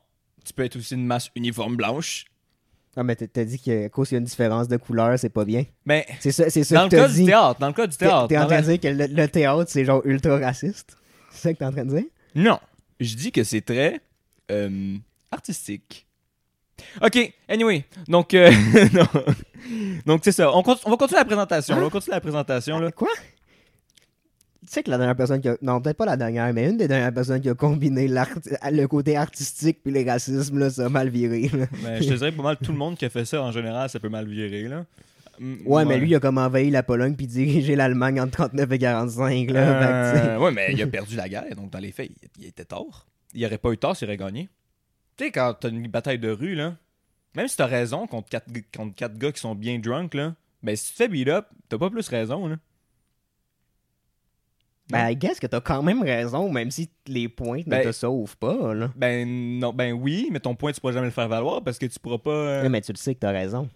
Tu 0.45 0.53
peux 0.53 0.63
être 0.63 0.75
aussi 0.75 0.95
une 0.95 1.06
masse 1.06 1.29
uniforme 1.35 1.75
blanche. 1.77 2.25
Non, 2.98 3.04
mais 3.04 3.16
t'as- 3.16 3.46
dit 3.46 3.60
qu'à 3.60 3.90
cause 3.90 4.08
qu'il 4.10 4.16
y 4.16 4.18
a 4.18 4.20
une 4.20 4.26
différence 4.26 4.68
de 4.68 4.76
couleur, 4.76 5.18
c'est 5.20 5.30
pas 5.30 5.46
bien. 5.46 5.64
Mais 5.86 6.08
C'est 6.20 6.32
ça, 6.32 6.50
c'est 6.50 6.64
ça 6.64 6.76
dans 6.76 6.84
le 6.86 6.90
que 6.90 6.96
cas 6.96 7.08
du 7.08 7.26
théâtre, 7.26 7.60
dans 7.60 7.68
le 7.68 7.74
cas 7.74 7.86
du 7.86 7.96
théâtre. 7.96 8.28
t'es 8.28 8.38
en 8.40 8.48
train 8.48 8.62
de 8.62 8.66
dire 8.66 8.80
que 8.80 8.88
le, 8.88 9.06
le 9.06 9.28
théâtre, 9.28 9.66
c'est 9.68 9.86
genre 9.86 10.02
ultra 10.04 10.40
raciste? 10.40 10.98
C'est 11.32 11.42
ça 11.42 11.54
que 11.54 11.60
t'es 11.60 11.66
en 11.66 11.72
train 11.72 11.86
de 11.86 11.96
dire? 11.96 12.06
Non. 12.34 12.60
Je 13.00 13.16
dis 13.16 13.32
que 13.32 13.44
c'est 13.44 13.62
très 13.62 14.02
euh, 14.50 14.98
artistique. 15.32 16.08
Ok, 17.02 17.34
anyway. 17.48 17.86
Donc, 18.08 18.34
euh, 18.34 18.52
non. 18.94 19.08
donc 20.06 20.22
c'est 20.24 20.32
ça. 20.32 20.52
On, 20.52 20.62
va 20.64 20.76
continuer 20.98 21.20
la 21.20 21.26
présentation. 21.26 21.76
Hein? 21.76 21.84
On 21.84 21.90
continue 21.92 22.14
la 22.16 22.22
présentation. 22.22 22.80
Là. 22.80 22.92
Quoi? 22.92 23.10
Tu 24.68 24.74
sais 24.74 24.84
que 24.84 24.92
la 24.92 24.98
dernière 24.98 25.16
personne 25.16 25.40
qui 25.40 25.48
a... 25.48 25.56
Non, 25.62 25.80
peut-être 25.80 25.96
pas 25.96 26.06
la 26.06 26.18
dernière, 26.18 26.54
mais 26.54 26.69
une 26.69 26.75
des 26.78 26.90
dernières 26.90 27.14
personnes 27.14 27.40
qui 27.40 27.50
a 27.50 27.54
combiné 27.56 28.08
l'art- 28.08 28.28
le 28.69 28.86
côté 28.86 29.16
artistique 29.16 29.80
puis 29.81 29.94
le 29.94 30.06
racisme, 30.06 30.60
là, 30.60 30.69
ça 30.69 30.88
a 30.88 30.90
mal 30.90 31.08
viré. 31.10 31.50
là. 31.54 31.68
Ben, 31.84 32.02
je 32.04 32.10
te 32.10 32.14
dirais 32.16 32.34
pas 32.34 32.44
mal 32.44 32.58
tout 32.58 32.74
le 32.74 32.78
monde 32.78 32.98
qui 32.98 33.06
a 33.06 33.10
fait 33.10 33.24
ça 33.24 33.42
en 33.42 33.52
général, 33.52 33.90
ça 33.90 34.00
peut 34.00 34.10
mal 34.10 34.28
virer. 34.28 34.64
Là. 34.68 34.86
Ouais, 35.66 35.86
mais 35.86 35.98
lui, 36.00 36.10
il 36.10 36.16
a 36.16 36.19
comme 36.19 36.38
envahi 36.38 36.69
la 36.69 36.84
Pologne 36.84 37.16
puis 37.16 37.28
dirigé 37.28 37.75
l'Allemagne 37.75 38.20
entre 38.20 38.32
39 38.50 38.72
et 38.72 38.80
45, 38.80 39.51
là. 39.51 39.60
Euh, 39.60 40.38
que, 40.38 40.44
ouais, 40.44 40.51
mais 40.51 40.74
il 40.74 40.82
a 40.82 40.88
perdu 40.88 41.15
la 41.15 41.30
guerre, 41.30 41.56
donc 41.56 41.70
dans 41.70 41.80
les 41.80 41.91
faits, 41.91 42.12
il, 42.38 42.46
était 42.48 42.65
tort. 42.65 43.06
Il 43.34 43.46
aurait 43.46 43.58
pas 43.58 43.72
eu 43.72 43.77
tort 43.77 43.96
s'il 43.96 44.08
aurait 44.08 44.18
gagné. 44.18 44.50
Tu 45.15 45.25
sais, 45.25 45.32
quand 45.32 45.53
t'as 45.60 45.70
une 45.70 45.88
bataille 45.88 46.20
de 46.20 46.30
rue, 46.30 46.56
là, 46.56 46.75
même 47.36 47.48
si 47.48 47.56
t'as 47.56 47.68
raison 47.68 48.08
contre 48.08 48.30
quatre, 48.30 48.48
contre 48.75 48.96
quatre 48.96 49.18
gars 49.18 49.32
qui 49.32 49.39
sont 49.39 49.56
bien 49.56 49.80
drunk, 49.80 50.13
là, 50.15 50.34
ben 50.63 50.75
si 50.75 50.88
tu 50.88 50.91
te 50.94 50.98
fais 50.98 51.08
beat 51.08 51.27
up, 51.30 51.46
t'as 51.70 51.77
pas 51.77 51.89
plus 51.89 52.08
raison, 52.10 52.48
là. 52.48 52.56
Ben, 54.89 55.10
I 55.10 55.15
guess 55.17 55.39
que 55.39 55.48
t'as 55.48 55.60
quand 55.60 55.84
même 55.84 56.01
raison, 56.01 56.50
même 56.51 56.72
si 56.72 56.89
les 57.08 57.27
points 57.27 57.60
ne 57.65 57.70
Ben- 57.70 57.84
te 57.84 57.91
sauvent 57.91 58.38
pas, 58.38 58.74
là. 58.74 58.89
Ben 58.96 59.27
non, 59.60 59.74
ben 59.74 59.91
oui, 59.94 60.29
mais 60.32 60.39
ton 60.39 60.56
point, 60.56 60.72
tu 60.72 60.79
pourras 60.79 60.94
jamais 60.94 61.08
le 61.08 61.12
faire 61.12 61.27
valoir 61.27 61.62
parce 61.63 61.77
que 61.77 61.86
tu 61.88 62.00
pourras 62.00 62.17
pas. 62.20 62.29
euh, 62.32 62.63
Ouais, 62.63 62.70
mais 62.70 62.82
tu 62.82 62.94
le 62.94 62.98
sais 62.98 63.13
que 63.13 63.20
t'as 63.20 63.32
raison. 63.32 63.70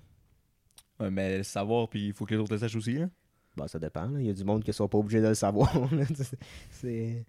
ouais, 0.99 1.11
mais 1.11 1.37
le 1.39 1.43
savoir, 1.43 1.89
puis 1.89 2.07
il 2.07 2.13
faut 2.13 2.25
que 2.25 2.33
les 2.33 2.39
autres 2.39 2.53
le 2.53 2.59
sachent 2.59 2.75
aussi, 2.75 2.93
là. 2.93 3.09
Bon, 3.57 3.67
ça 3.67 3.79
dépend, 3.79 4.05
là. 4.07 4.19
Il 4.21 4.27
y 4.27 4.29
a 4.29 4.33
du 4.33 4.45
monde 4.45 4.63
qui 4.63 4.71
sont 4.71 4.87
pas 4.87 4.97
obligés 4.97 5.19
de 5.21 5.27
le 5.27 5.33
savoir. 5.33 5.69
C'est- 6.15 6.37
C'est... 6.69 7.25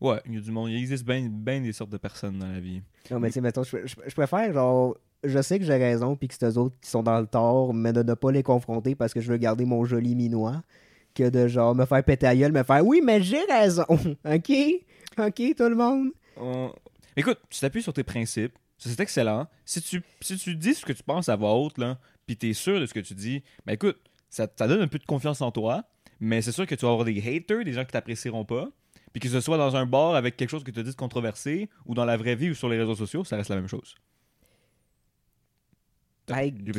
Ouais, 0.00 0.20
il 0.26 0.34
y 0.34 0.38
a 0.38 0.40
du 0.40 0.50
monde. 0.52 0.70
Il 0.70 0.76
existe 0.78 1.04
bien 1.04 1.28
ben 1.30 1.62
des 1.62 1.72
sortes 1.72 1.90
de 1.90 1.96
personnes 1.98 2.38
dans 2.38 2.46
la 2.50 2.60
vie. 2.60 2.80
Non, 3.10 3.18
mais 3.18 3.28
tu 3.28 3.34
sais, 3.34 3.40
mettons, 3.40 3.64
je, 3.64 3.78
je- 3.84 3.96
je 4.06 4.14
préfère, 4.14 4.50
genre, 4.52 4.96
je 5.24 5.42
sais 5.42 5.58
que 5.58 5.64
j'ai 5.64 5.76
raison, 5.76 6.14
puis 6.16 6.28
que 6.28 6.34
c'est 6.38 6.46
eux 6.46 6.56
autres 6.56 6.76
qui 6.80 6.88
sont 6.88 7.02
dans 7.02 7.20
le 7.20 7.26
tort, 7.26 7.74
mais 7.74 7.92
de 7.92 8.02
ne 8.02 8.14
pas 8.14 8.30
les 8.32 8.42
confronter 8.44 8.94
parce 8.94 9.12
que 9.12 9.20
je 9.20 9.30
veux 9.30 9.36
garder 9.38 9.64
mon 9.66 9.84
joli 9.84 10.14
minois, 10.14 10.62
que 11.14 11.28
de, 11.28 11.48
genre, 11.48 11.74
me 11.74 11.84
faire 11.86 12.02
péter 12.04 12.26
à 12.26 12.36
gueule, 12.36 12.52
me 12.52 12.62
faire, 12.62 12.84
oui, 12.86 13.00
mais 13.02 13.22
j'ai 13.22 13.42
raison, 13.44 13.84
ok? 14.24 14.52
Ok, 15.18 15.42
tout 15.56 15.68
le 15.68 15.74
monde? 15.74 16.10
On- 16.36 16.72
Écoute, 17.16 17.38
tu 17.50 17.58
t'appuies 17.58 17.82
sur 17.82 17.92
tes 17.92 18.04
principes. 18.04 18.52
C'est 18.76 19.00
excellent. 19.00 19.48
Si 19.64 19.82
tu, 19.82 20.00
si 20.20 20.36
tu 20.36 20.54
dis 20.54 20.74
ce 20.74 20.84
que 20.84 20.92
tu 20.92 21.02
penses 21.02 21.28
à 21.28 21.34
voix 21.34 21.54
haute, 21.54 21.78
là, 21.78 21.98
puis 22.26 22.36
t'es 22.36 22.52
sûr 22.52 22.78
de 22.80 22.86
ce 22.86 22.94
que 22.94 23.00
tu 23.00 23.14
dis, 23.14 23.42
ben 23.66 23.72
écoute, 23.72 23.98
ça, 24.30 24.46
ça 24.56 24.68
donne 24.68 24.80
un 24.82 24.86
peu 24.86 24.98
de 25.00 25.04
confiance 25.04 25.40
en 25.42 25.50
toi, 25.50 25.82
mais 26.20 26.42
c'est 26.42 26.52
sûr 26.52 26.64
que 26.66 26.76
tu 26.76 26.84
vas 26.86 26.92
avoir 26.92 27.04
des 27.04 27.18
haters, 27.18 27.64
des 27.64 27.72
gens 27.72 27.84
qui 27.84 27.90
t'apprécieront 27.90 28.44
pas. 28.44 28.68
Puis 29.12 29.20
que 29.20 29.28
ce 29.28 29.40
soit 29.40 29.56
dans 29.56 29.74
un 29.74 29.86
bar 29.86 30.14
avec 30.14 30.36
quelque 30.36 30.50
chose 30.50 30.62
que 30.62 30.70
tu 30.70 30.80
dis 30.84 30.90
de 30.90 30.94
controversé, 30.94 31.68
ou 31.86 31.94
dans 31.94 32.04
la 32.04 32.16
vraie 32.16 32.36
vie 32.36 32.50
ou 32.50 32.54
sur 32.54 32.68
les 32.68 32.78
réseaux 32.78 32.94
sociaux, 32.94 33.24
ça 33.24 33.36
reste 33.36 33.50
la 33.50 33.56
même 33.56 33.66
chose. 33.66 33.96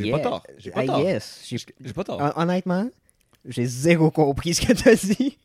J'ai 0.04 0.12
pas 0.12 0.20
tort. 0.20 0.44
J'ai 0.58 0.70
pas 0.72 0.82
pas 1.94 2.04
tort. 2.04 2.22
Hon- 2.22 2.42
Honnêtement, 2.44 2.90
J'ai 3.46 3.66
zéro 3.66 4.12
compris 4.12 4.54
ce 4.54 4.62
que 4.66 4.74
t'as 4.74 4.96
dit. 4.96 5.38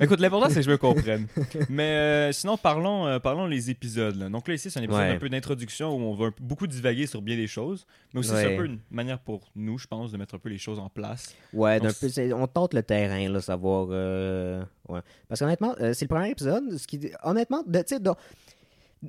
Écoute, 0.00 0.20
l'important 0.20 0.48
c'est 0.48 0.56
que 0.56 0.62
je 0.62 0.70
me 0.70 0.76
comprenne. 0.78 1.26
Mais 1.68 1.82
euh, 1.82 2.32
sinon, 2.32 2.56
parlons, 2.56 3.06
euh, 3.06 3.18
parlons 3.18 3.46
les 3.46 3.70
épisodes. 3.70 4.16
là. 4.16 4.28
Donc 4.28 4.48
là, 4.48 4.54
ici, 4.54 4.70
c'est 4.70 4.80
un 4.80 4.82
épisode 4.82 5.02
Ouais. 5.02 5.10
un 5.10 5.18
peu 5.18 5.28
d'introduction 5.28 5.94
où 5.94 6.00
on 6.00 6.14
va 6.14 6.30
beaucoup 6.40 6.66
divaguer 6.66 7.06
sur 7.06 7.20
bien 7.22 7.36
des 7.36 7.46
choses. 7.46 7.86
Mais 8.12 8.20
aussi, 8.20 8.30
c'est 8.30 8.54
un 8.54 8.56
peu 8.56 8.66
une 8.66 8.78
manière 8.90 9.18
pour 9.18 9.50
nous, 9.54 9.78
je 9.78 9.86
pense, 9.86 10.12
de 10.12 10.16
mettre 10.18 10.34
un 10.34 10.38
peu 10.38 10.48
les 10.48 10.58
choses 10.58 10.78
en 10.78 10.88
place. 10.88 11.34
Ouais, 11.52 11.78
peu, 11.80 12.34
on 12.34 12.46
tente 12.46 12.74
le 12.74 12.82
terrain, 12.82 13.28
là, 13.28 13.40
savoir. 13.40 13.88
euh, 13.90 14.62
ouais. 14.88 15.00
Parce 15.28 15.40
qu'honnêtement, 15.40 15.74
euh, 15.80 15.92
c'est 15.94 16.04
le 16.06 16.08
premier 16.14 16.30
épisode. 16.30 16.76
Ce 16.76 16.86
qui, 16.86 17.00
honnêtement, 17.22 17.62
de- 17.66 17.78
tu 17.80 17.84
sais, 17.88 18.00
donc, 18.00 18.16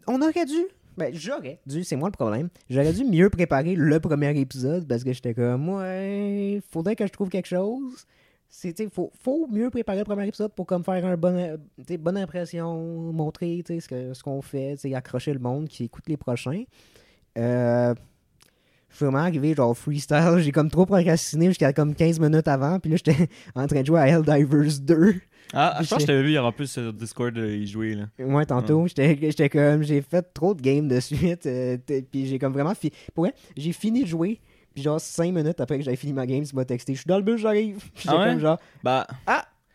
on 0.08 0.22
aurait 0.22 0.46
dû. 0.46 0.66
Ben, 0.96 1.12
j'aurais 1.14 1.60
dû, 1.66 1.84
c'est 1.84 1.96
moi 1.96 2.08
le 2.10 2.14
problème. 2.14 2.50
J'aurais 2.70 2.94
dû 2.94 3.04
mieux 3.04 3.30
préparer 3.30 3.76
le 3.76 4.00
premier 4.00 4.38
épisode 4.40 4.88
parce 4.88 5.04
que 5.04 5.12
j'étais 5.12 5.34
comme, 5.34 5.70
ouais, 5.70 6.62
faudrait 6.72 6.96
que 6.96 7.06
je 7.08 7.12
trouve 7.12 7.30
quelque 7.30 7.48
chose. 7.48 8.06
C'est, 8.56 8.78
sais, 8.78 8.88
faut, 8.88 9.12
faut 9.20 9.48
mieux 9.48 9.72
préparer 9.72 9.98
le 9.98 10.04
premier 10.04 10.28
épisode 10.28 10.54
pour 10.54 10.68
comme 10.68 10.84
faire 10.84 11.04
un 11.04 11.18
bon, 11.18 11.36
euh, 11.36 11.98
bonne 11.98 12.18
impression, 12.18 13.12
montrer 13.12 13.64
ce, 13.68 13.88
que, 13.88 14.14
ce 14.14 14.22
qu'on 14.22 14.44
fait, 14.44 14.78
accrocher 14.94 15.34
le 15.34 15.40
monde 15.40 15.68
qui 15.68 15.86
écoute 15.86 16.04
les 16.08 16.18
prochains. 16.18 16.64
Euh, 17.36 17.96
je 18.90 18.96
suis 18.96 19.06
vraiment 19.06 19.26
arrivé 19.26 19.56
genre 19.56 19.76
freestyle, 19.76 20.38
j'ai 20.38 20.52
comme 20.52 20.70
trop 20.70 20.86
procrastiné 20.86 21.48
jusqu'à 21.48 21.74
comme 21.74 21.96
15 21.96 22.20
minutes 22.20 22.48
avant, 22.48 22.80
puis 22.80 22.92
là 22.92 22.98
j'étais 22.98 23.28
en 23.56 23.66
train 23.66 23.82
de 23.82 23.88
jouer 23.88 24.02
à 24.02 24.08
Helldivers 24.08 24.80
2. 24.82 25.16
Ah, 25.52 25.80
je 25.82 25.90
pense 25.90 25.98
que 25.98 26.02
je 26.02 26.06
t'avais 26.06 26.22
vu 26.22 26.38
en 26.38 26.52
plus 26.52 26.68
sur 26.68 26.94
Discord 26.94 27.36
euh, 27.36 27.58
y 27.58 27.66
jouer. 27.66 27.96
Là. 27.96 28.06
Ouais, 28.20 28.46
tantôt, 28.46 28.86
j'étais 28.86 29.18
j'étais 29.20 29.50
comme, 29.50 29.82
j'ai 29.82 30.04
fait 30.04 30.32
trop 30.32 30.54
de 30.54 30.62
games 30.62 30.88
de 30.88 31.00
suite, 31.00 31.48
euh, 31.48 31.78
puis 32.12 32.28
j'ai 32.28 32.38
comme 32.38 32.54
vraiment 32.54 32.76
fini. 32.76 32.94
Pour 33.16 33.24
vrai, 33.24 33.34
j'ai 33.58 33.74
fini 33.74 34.04
de 34.04 34.08
jouer, 34.08 34.40
puis 34.74 34.84
genre 34.84 35.00
5 35.00 35.32
minutes 35.34 35.60
après 35.62 35.78
que 35.78 35.84
j'avais 35.84 35.98
fini 35.98 36.14
ma 36.14 36.26
game, 36.26 36.44
tu 36.44 36.56
m'as 36.56 36.66
texté, 36.66 36.94
je 36.94 37.00
suis 37.00 37.08
dans 37.08 37.18
le 37.18 37.24
bus, 37.24 37.38
j'arrive. 37.42 37.78
Puis 37.96 38.06
Ah 38.08 38.18
ouais? 38.18 38.30
comme 38.30 38.40
genre, 38.40 38.60
Bah, 38.84 39.08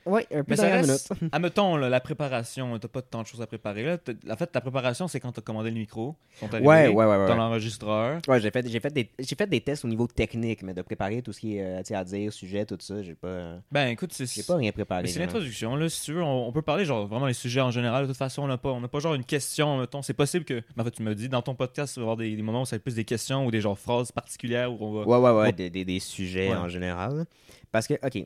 ouais, 0.09 0.27
un 0.33 0.39
peu 0.43 0.45
mais 0.49 0.57
ça 0.57 0.63
dernière 0.67 0.87
reste. 0.87 1.11
minute. 1.21 1.33
Admettons, 1.35 1.77
là, 1.77 1.89
la 1.89 2.01
préparation, 2.01 2.79
t'as 2.79 2.89
pas 2.89 3.03
tant 3.03 3.23
de 3.23 3.27
choses 3.27 3.43
à 3.43 3.47
préparer. 3.47 3.85
Là. 3.85 3.99
T'as- 3.99 4.13
En 4.31 4.37
fait, 4.37 4.47
ta 4.47 4.61
préparation, 4.61 5.09
c'est 5.09 5.21
quand 5.21 5.33
t'as 5.33 5.43
commandé 5.43 5.71
le 5.71 5.77
micro. 5.77 6.17
ils 6.35 6.39
sont 6.41 6.53
arrivés, 6.55 6.67
Ouais, 6.67 6.89
ouais, 6.89 6.95
ouais, 7.05 7.17
ouais. 7.17 7.27
Dans 7.29 7.37
l'enregistreur. 7.37 8.21
Ouais, 8.29 8.41
j'ai 8.41 8.51
fait, 8.51 8.67
j'ai 8.69 8.81
fait, 8.81 8.91
des, 8.93 9.11
j'ai 9.19 9.37
fait 9.37 9.47
des 9.47 9.61
tests 9.61 9.85
au 9.85 9.89
niveau 9.89 10.07
technique, 10.07 10.63
mais 10.63 10.75
de 10.75 10.83
préparer 10.83 11.23
tout 11.23 11.33
ce 11.33 11.41
qui 11.41 11.57
est 11.59 11.63
euh, 11.65 11.79
tu 11.79 11.87
sais, 11.89 11.95
à 11.95 12.05
dire, 12.05 12.33
sujet, 12.33 12.65
tout 12.67 12.77
ça, 12.81 13.03
j'ai 13.03 13.15
pas, 13.15 13.57
Ben 13.71 13.89
écoute, 13.89 14.13
c'est. 14.13 14.27
j'ai 14.27 14.43
pas 14.43 14.57
rien 14.57 14.73
préparé. 14.73 15.03
Mais 15.03 15.09
c'est 15.09 15.19
vraiment. 15.19 15.33
l'introduction, 15.35 15.77
là, 15.77 15.89
si 15.89 16.03
tu 16.03 16.13
veux, 16.15 16.23
on, 16.23 16.49
on 16.49 16.53
peut 16.53 16.63
parler 16.63 16.85
genre 16.85 17.07
vraiment 17.07 17.27
les 17.27 17.35
sujets 17.35 17.61
en 17.61 17.71
général. 17.71 18.03
De 18.05 18.09
toute 18.09 18.17
façon, 18.17 18.43
on 18.43 18.47
n'a 18.49 18.59
pas, 18.59 18.71
on 18.71 18.81
n'a 18.81 18.89
pas 18.89 18.99
genre 19.01 19.15
une 19.15 19.25
question, 19.25 19.79
mettons. 19.79 20.03
C'est 20.03 20.15
possible 20.15 20.45
que, 20.45 20.63
en 20.79 20.85
fait, 20.85 20.91
tu 20.93 21.03
me 21.03 21.15
dis 21.15 21.29
dans 21.29 21.43
ton 21.43 21.55
podcast, 21.55 21.97
il 21.97 22.01
va 22.01 22.03
y 22.03 22.05
avoir 22.05 22.17
des, 22.17 22.35
des 22.37 22.43
moments 22.43 22.63
où 22.63 22.67
ça 22.67 22.77
va 22.77 22.79
être 22.79 22.83
plus 22.85 22.95
des 22.95 23.05
questions 23.05 23.45
ou 23.47 23.51
des 23.51 23.61
genre 23.61 23.79
phrases 23.79 24.13
particulières 24.13 24.73
où 24.73 24.77
on 24.81 24.93
va. 24.93 25.07
Ouais, 25.07 25.17
ouais, 25.19 25.31
ouais, 25.31 25.43
Ouais. 25.49 25.53
des, 25.53 25.71
des- 25.71 25.85
des 25.85 26.01
sujets 26.01 26.51
Ouais. 26.51 26.57
en 26.57 26.69
général. 26.69 27.25
Parce 27.71 27.87
que, 27.87 27.95
ok, 27.95 28.25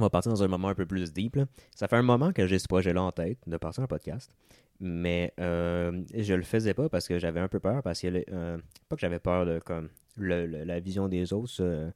on 0.00 0.06
va 0.06 0.10
partir 0.10 0.32
dans 0.32 0.42
un 0.42 0.48
moment 0.48 0.68
un 0.68 0.74
peu 0.74 0.86
plus 0.86 1.12
deep. 1.12 1.38
Ça 1.74 1.88
fait 1.88 1.96
un 1.96 2.02
moment 2.02 2.32
que 2.32 2.46
j'ai 2.46 2.58
ce 2.58 2.66
projet-là 2.68 3.02
en 3.02 3.12
tête, 3.12 3.38
de 3.46 3.56
partir 3.56 3.82
un 3.84 3.86
podcast. 3.86 4.30
Mais 4.80 5.32
euh, 5.38 6.02
je 6.14 6.34
le 6.34 6.42
faisais 6.42 6.72
pas 6.74 6.88
parce 6.88 7.06
que 7.06 7.18
j'avais 7.18 7.40
un 7.40 7.48
peu 7.48 7.60
peur. 7.60 7.82
Parce 7.82 8.00
que, 8.00 8.24
euh, 8.32 8.58
pas 8.88 8.96
que 8.96 9.00
j'avais 9.00 9.18
peur 9.18 9.44
de 9.46 9.58
comme 9.58 9.88
le- 10.16 10.46
la 10.46 10.80
vision 10.80 11.08
des 11.08 11.32
autres, 11.32 11.50
ça, 11.50 11.92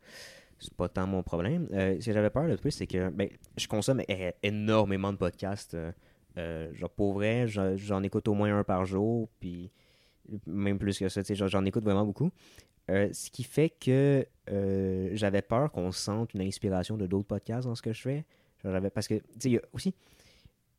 c'est 0.59 0.75
pas 0.75 0.89
tant 0.89 1.07
mon 1.07 1.23
problème. 1.23 1.67
Euh, 1.73 1.99
ce 2.01 2.07
que 2.07 2.13
j'avais 2.13 2.31
peur 2.31 2.45
le 2.45 2.57
plus, 2.57 2.71
c'est 2.71 2.87
que 2.87 3.09
ben, 3.11 3.29
je 3.57 3.67
consomme 3.69 4.03
énormément 4.43 5.13
de 5.13 5.19
podcasts. 5.19 5.75
euh, 5.75 5.93
euh, 6.37 6.73
genre, 6.75 6.91
pour 6.91 7.15
vrai, 7.15 7.47
j'en 7.49 8.03
écoute 8.03 8.29
au 8.29 8.35
moins 8.35 8.59
un 8.59 8.65
par 8.65 8.85
jour. 8.85 9.29
Puis 9.41 9.71
même 10.47 10.79
plus 10.79 10.99
que 10.99 11.09
ça, 11.09 11.23
j'en 11.47 11.65
écoute 11.65 11.85
vraiment 11.85 12.05
beaucoup. 12.05 12.31
Euh, 12.91 13.09
ce 13.13 13.31
qui 13.31 13.45
fait 13.45 13.71
que 13.71 14.27
euh, 14.51 15.11
j'avais 15.15 15.41
peur 15.43 15.71
qu'on 15.73 15.91
sente 15.91 16.35
une 16.35 16.43
inspiration 16.43 16.97
de 16.97 17.07
d'autres 17.07 17.27
podcasts 17.27 17.67
dans 17.67 17.75
ce 17.75 17.83
que 17.83 17.93
je 17.93 18.03
fais. 18.03 18.25
J'avais- 18.63 18.91
parce 18.91 19.09
que, 19.09 19.15
tu 19.41 19.53
sais, 19.53 19.63
aussi. 19.73 19.95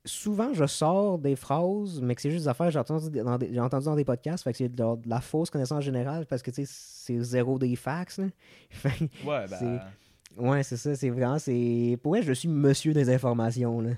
Souvent, 0.07 0.53
je 0.53 0.67
sors 0.67 1.17
des 1.17 1.35
phrases, 1.35 2.00
mais 2.00 2.13
que 2.13 2.21
c'est 2.21 2.29
juste 2.29 2.43
des 2.43 2.47
affaires 2.47 2.67
que 2.67 2.74
j'ai 2.74 2.77
entendu 2.79 3.09
dans 3.09 3.38
des, 3.39 3.51
j'ai 3.51 3.59
entendu 3.59 3.85
dans 3.85 3.95
des 3.95 4.05
podcasts. 4.05 4.43
Fait 4.43 4.51
que 4.51 4.57
c'est 4.59 4.69
de, 4.69 4.83
la- 4.83 4.95
de 4.95 5.09
la 5.09 5.19
fausse 5.19 5.50
connaissance 5.50 5.83
générale 5.83 6.27
parce 6.27 6.43
que, 6.43 6.51
tu 6.51 6.63
sais, 6.63 6.71
c'est 6.71 7.19
zéro 7.24 7.57
des 7.57 7.75
facts. 7.75 8.19
là. 8.19 8.25
Ouais, 9.25 9.47
ben. 9.47 9.57
C'est- 9.57 10.39
ouais, 10.41 10.62
c'est 10.62 10.77
ça. 10.77 10.93
C'est 10.95 11.09
vraiment. 11.09 11.39
c'est 11.39 11.97
Pour 12.03 12.12
vrai, 12.12 12.21
je 12.21 12.33
suis 12.33 12.47
monsieur 12.47 12.93
des 12.93 13.09
informations. 13.09 13.81
Là. 13.81 13.91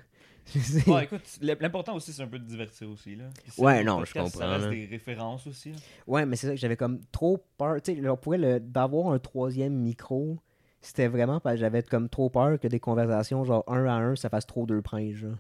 Ouais, 0.88 1.04
écoute, 1.06 1.22
l'important 1.42 1.96
aussi, 1.96 2.14
c'est 2.14 2.22
un 2.24 2.28
peu 2.28 2.40
de 2.40 2.46
divertir 2.46 2.90
aussi. 2.90 3.16
Là. 3.16 3.26
Ouais, 3.58 3.84
non, 3.84 3.98
podcast, 3.98 4.14
je 4.16 4.22
comprends, 4.24 4.40
Ça 4.40 4.48
reste 4.58 4.70
des 4.70 4.86
références 4.86 5.48
aussi. 5.48 5.72
là. 5.72 5.78
Ouais, 6.08 6.26
mais 6.26 6.36
c'est 6.36 6.48
ça 6.48 6.54
que 6.54 6.60
j'avais 6.60 6.78
comme 6.78 7.02
trop 7.12 7.44
peur. 7.58 7.82
Tu 7.82 7.96
sais, 7.96 8.60
d'avoir 8.62 9.12
un 9.14 9.20
troisième 9.20 9.74
micro, 9.74 10.38
c'était 10.82 11.08
vraiment 11.08 11.40
parce 11.40 11.56
que 11.56 11.60
j'avais 11.62 11.84
comme 11.84 12.08
trop 12.10 12.30
peur 12.30 12.60
que 12.60 12.68
des 12.68 12.80
conversations, 12.80 13.44
genre 13.44 13.64
un 13.68 13.86
à 13.86 13.94
un, 13.94 14.16
ça 14.16 14.30
fasse 14.30 14.46
trop 14.46 14.66
deux 14.66 14.82
princes. 14.82 15.16
genre. 15.16 15.36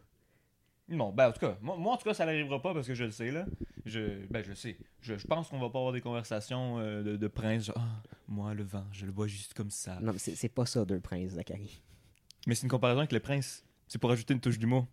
Non, 0.89 1.11
ben 1.11 1.27
en 1.29 1.31
tout 1.33 1.39
cas, 1.41 1.57
moi, 1.61 1.75
moi, 1.77 1.93
en 1.93 1.97
tout 1.97 2.05
cas, 2.05 2.13
ça 2.13 2.25
n'arrivera 2.25 2.61
pas 2.61 2.73
parce 2.73 2.87
que 2.87 2.93
je 2.95 3.03
le 3.03 3.11
sais 3.11 3.29
là. 3.31 3.45
Je, 3.85 4.25
ben 4.29 4.41
je 4.43 4.49
le 4.49 4.55
sais. 4.55 4.77
Je, 5.01 5.17
je 5.17 5.27
pense 5.27 5.49
qu'on 5.49 5.59
va 5.59 5.69
pas 5.69 5.79
avoir 5.79 5.91
des 5.93 5.99
conversations 6.01 6.79
euh, 6.79 7.03
de, 7.03 7.17
de 7.17 7.27
prince. 7.27 7.65
Genre, 7.65 7.75
Ah, 7.77 8.01
moi 8.27 8.53
le 8.53 8.63
vent, 8.63 8.85
je 8.93 9.05
le 9.05 9.11
vois 9.11 9.27
juste 9.27 9.53
comme 9.53 9.69
ça. 9.69 9.97
Non, 10.01 10.13
mais 10.13 10.19
c'est 10.19 10.35
c'est 10.35 10.47
pas 10.49 10.65
ça, 10.65 10.85
deux 10.85 10.99
princes, 11.01 11.31
Zachary. 11.31 11.81
Mais 12.45 12.55
c'est 12.55 12.63
une 12.63 12.69
comparaison 12.69 12.99
avec 12.99 13.11
le 13.11 13.19
prince. 13.19 13.65
C'est 13.89 13.99
pour 13.99 14.11
ajouter 14.11 14.33
une 14.33 14.39
touche 14.39 14.59
d'humour. 14.59 14.85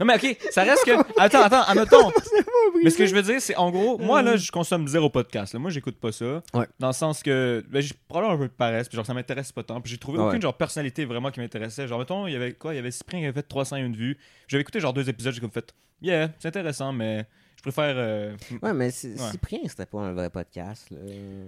Non 0.00 0.06
mais 0.06 0.14
ok, 0.14 0.36
ça 0.52 0.62
reste 0.62 0.84
que. 0.84 0.92
Attends, 1.20 1.42
attends, 1.42 1.62
admettons. 1.62 2.12
Mais 2.84 2.90
ce 2.90 2.98
que 2.98 3.06
je 3.06 3.14
veux 3.14 3.22
dire, 3.22 3.40
c'est 3.40 3.56
en 3.56 3.70
gros, 3.70 3.98
moi 3.98 4.22
là, 4.22 4.36
je 4.36 4.52
consomme 4.52 4.86
zéro 4.86 5.10
podcast. 5.10 5.54
là. 5.54 5.58
Moi, 5.58 5.70
j'écoute 5.70 5.98
pas 5.98 6.12
ça. 6.12 6.42
Ouais. 6.54 6.66
Dans 6.78 6.88
le 6.88 6.92
sens 6.92 7.22
que. 7.22 7.64
Ben, 7.68 7.80
j'ai 7.80 7.94
probablement 8.06 8.34
un 8.34 8.38
peu 8.38 8.48
de 8.48 8.52
paresse, 8.56 8.88
puis 8.88 8.94
genre, 8.96 9.06
ça 9.06 9.14
m'intéresse 9.14 9.50
pas 9.50 9.64
tant. 9.64 9.80
Puis 9.80 9.90
j'ai 9.90 9.98
trouvé 9.98 10.18
Ouais. 10.18 10.26
aucune 10.26 10.40
genre 10.42 10.54
personnalité 10.56 11.04
vraiment 11.04 11.30
qui 11.32 11.40
m'intéressait. 11.40 11.88
Genre, 11.88 11.98
mettons, 11.98 12.26
il 12.28 12.34
y 12.34 12.36
avait 12.36 12.52
quoi? 12.52 12.74
Il 12.74 12.76
y 12.76 12.78
avait 12.78 12.90
Cyprien 12.92 13.20
qui 13.20 13.24
avait 13.26 13.32
fait 13.34 13.42
301 13.48 13.90
vues. 13.92 14.16
J'avais 14.46 14.60
écouté 14.60 14.78
genre 14.78 14.92
deux 14.92 15.08
épisodes, 15.08 15.32
j'ai 15.34 15.40
comme 15.40 15.50
fait. 15.50 15.74
Yeah, 16.00 16.30
c'est 16.38 16.48
intéressant, 16.48 16.92
mais 16.92 17.26
je 17.58 17.62
préfère. 17.62 17.94
euh, 17.96 18.36
Ouais, 18.62 18.72
mais 18.72 18.86
Ouais. 18.86 18.90
Cyprien, 19.30 19.58
c'était 19.66 19.84
pas 19.86 20.00
un 20.00 20.12
vrai 20.12 20.30
podcast, 20.30 20.88
là, 20.90 20.98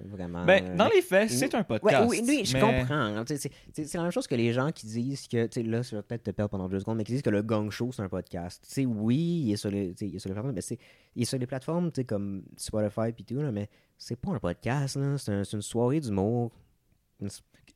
vraiment. 0.06 0.44
Ben, 0.44 0.76
dans 0.76 0.88
les 0.88 1.00
faits, 1.02 1.30
c'est 1.30 1.54
un 1.54 1.58
Ouais, 1.58 1.64
podcast. 1.64 2.06
oui, 2.10 2.20
oui, 2.26 2.42
je 2.44 2.54
mais- 2.54 2.60
comprends. 2.60 2.94
hein. 2.94 3.24
C'est 3.26 3.94
la 3.94 4.02
même 4.02 4.10
chose 4.10 4.26
que 4.26 4.34
les 4.34 4.52
gens 4.52 4.70
qui 4.72 4.86
disent 4.86 5.26
que, 5.28 5.46
tu 5.46 5.62
sais, 5.62 5.66
là, 5.66 5.82
ça 5.84 5.96
va 5.96 6.02
peut-être 6.02 6.24
te 6.24 6.30
perdre 6.32 6.50
pendant 6.50 6.68
deux 6.68 6.80
secondes, 6.80 6.96
mais 6.98 7.04
qui 7.04 7.12
disent 7.12 7.22
que 7.22 7.30
le 7.30 7.42
Gang 7.42 7.70
Show, 7.70 7.92
c'est 7.92 8.02
un 8.02 8.08
podcast. 8.08 8.62
Tu 8.66 8.72
sais, 8.74 8.84
oui, 8.86 9.44
il 9.46 9.52
est 9.52 9.56
sur 9.56 9.70
les, 9.70 9.94
il 10.00 10.16
est 10.16 10.18
sur 10.18 10.28
les 10.28 10.34
plateformes, 10.34 10.54
mais 10.54 10.60
c'est, 10.60 10.78
il 11.14 11.22
est 11.22 11.26
sur 11.26 11.38
les 11.38 11.46
plateformes, 11.46 11.92
tu 11.92 12.00
sais, 12.00 12.04
comme 12.04 12.42
Spotify 12.56 13.08
et 13.16 13.22
tout, 13.24 13.40
là, 13.40 13.52
mais 13.52 13.68
c'est 13.96 14.16
pas 14.16 14.32
un 14.32 14.38
podcast, 14.40 14.96
là. 14.96 15.16
C'est, 15.16 15.32
un- 15.32 15.44
c'est 15.44 15.56
une 15.56 15.62
soirée 15.62 16.00
d'humour 16.00 16.50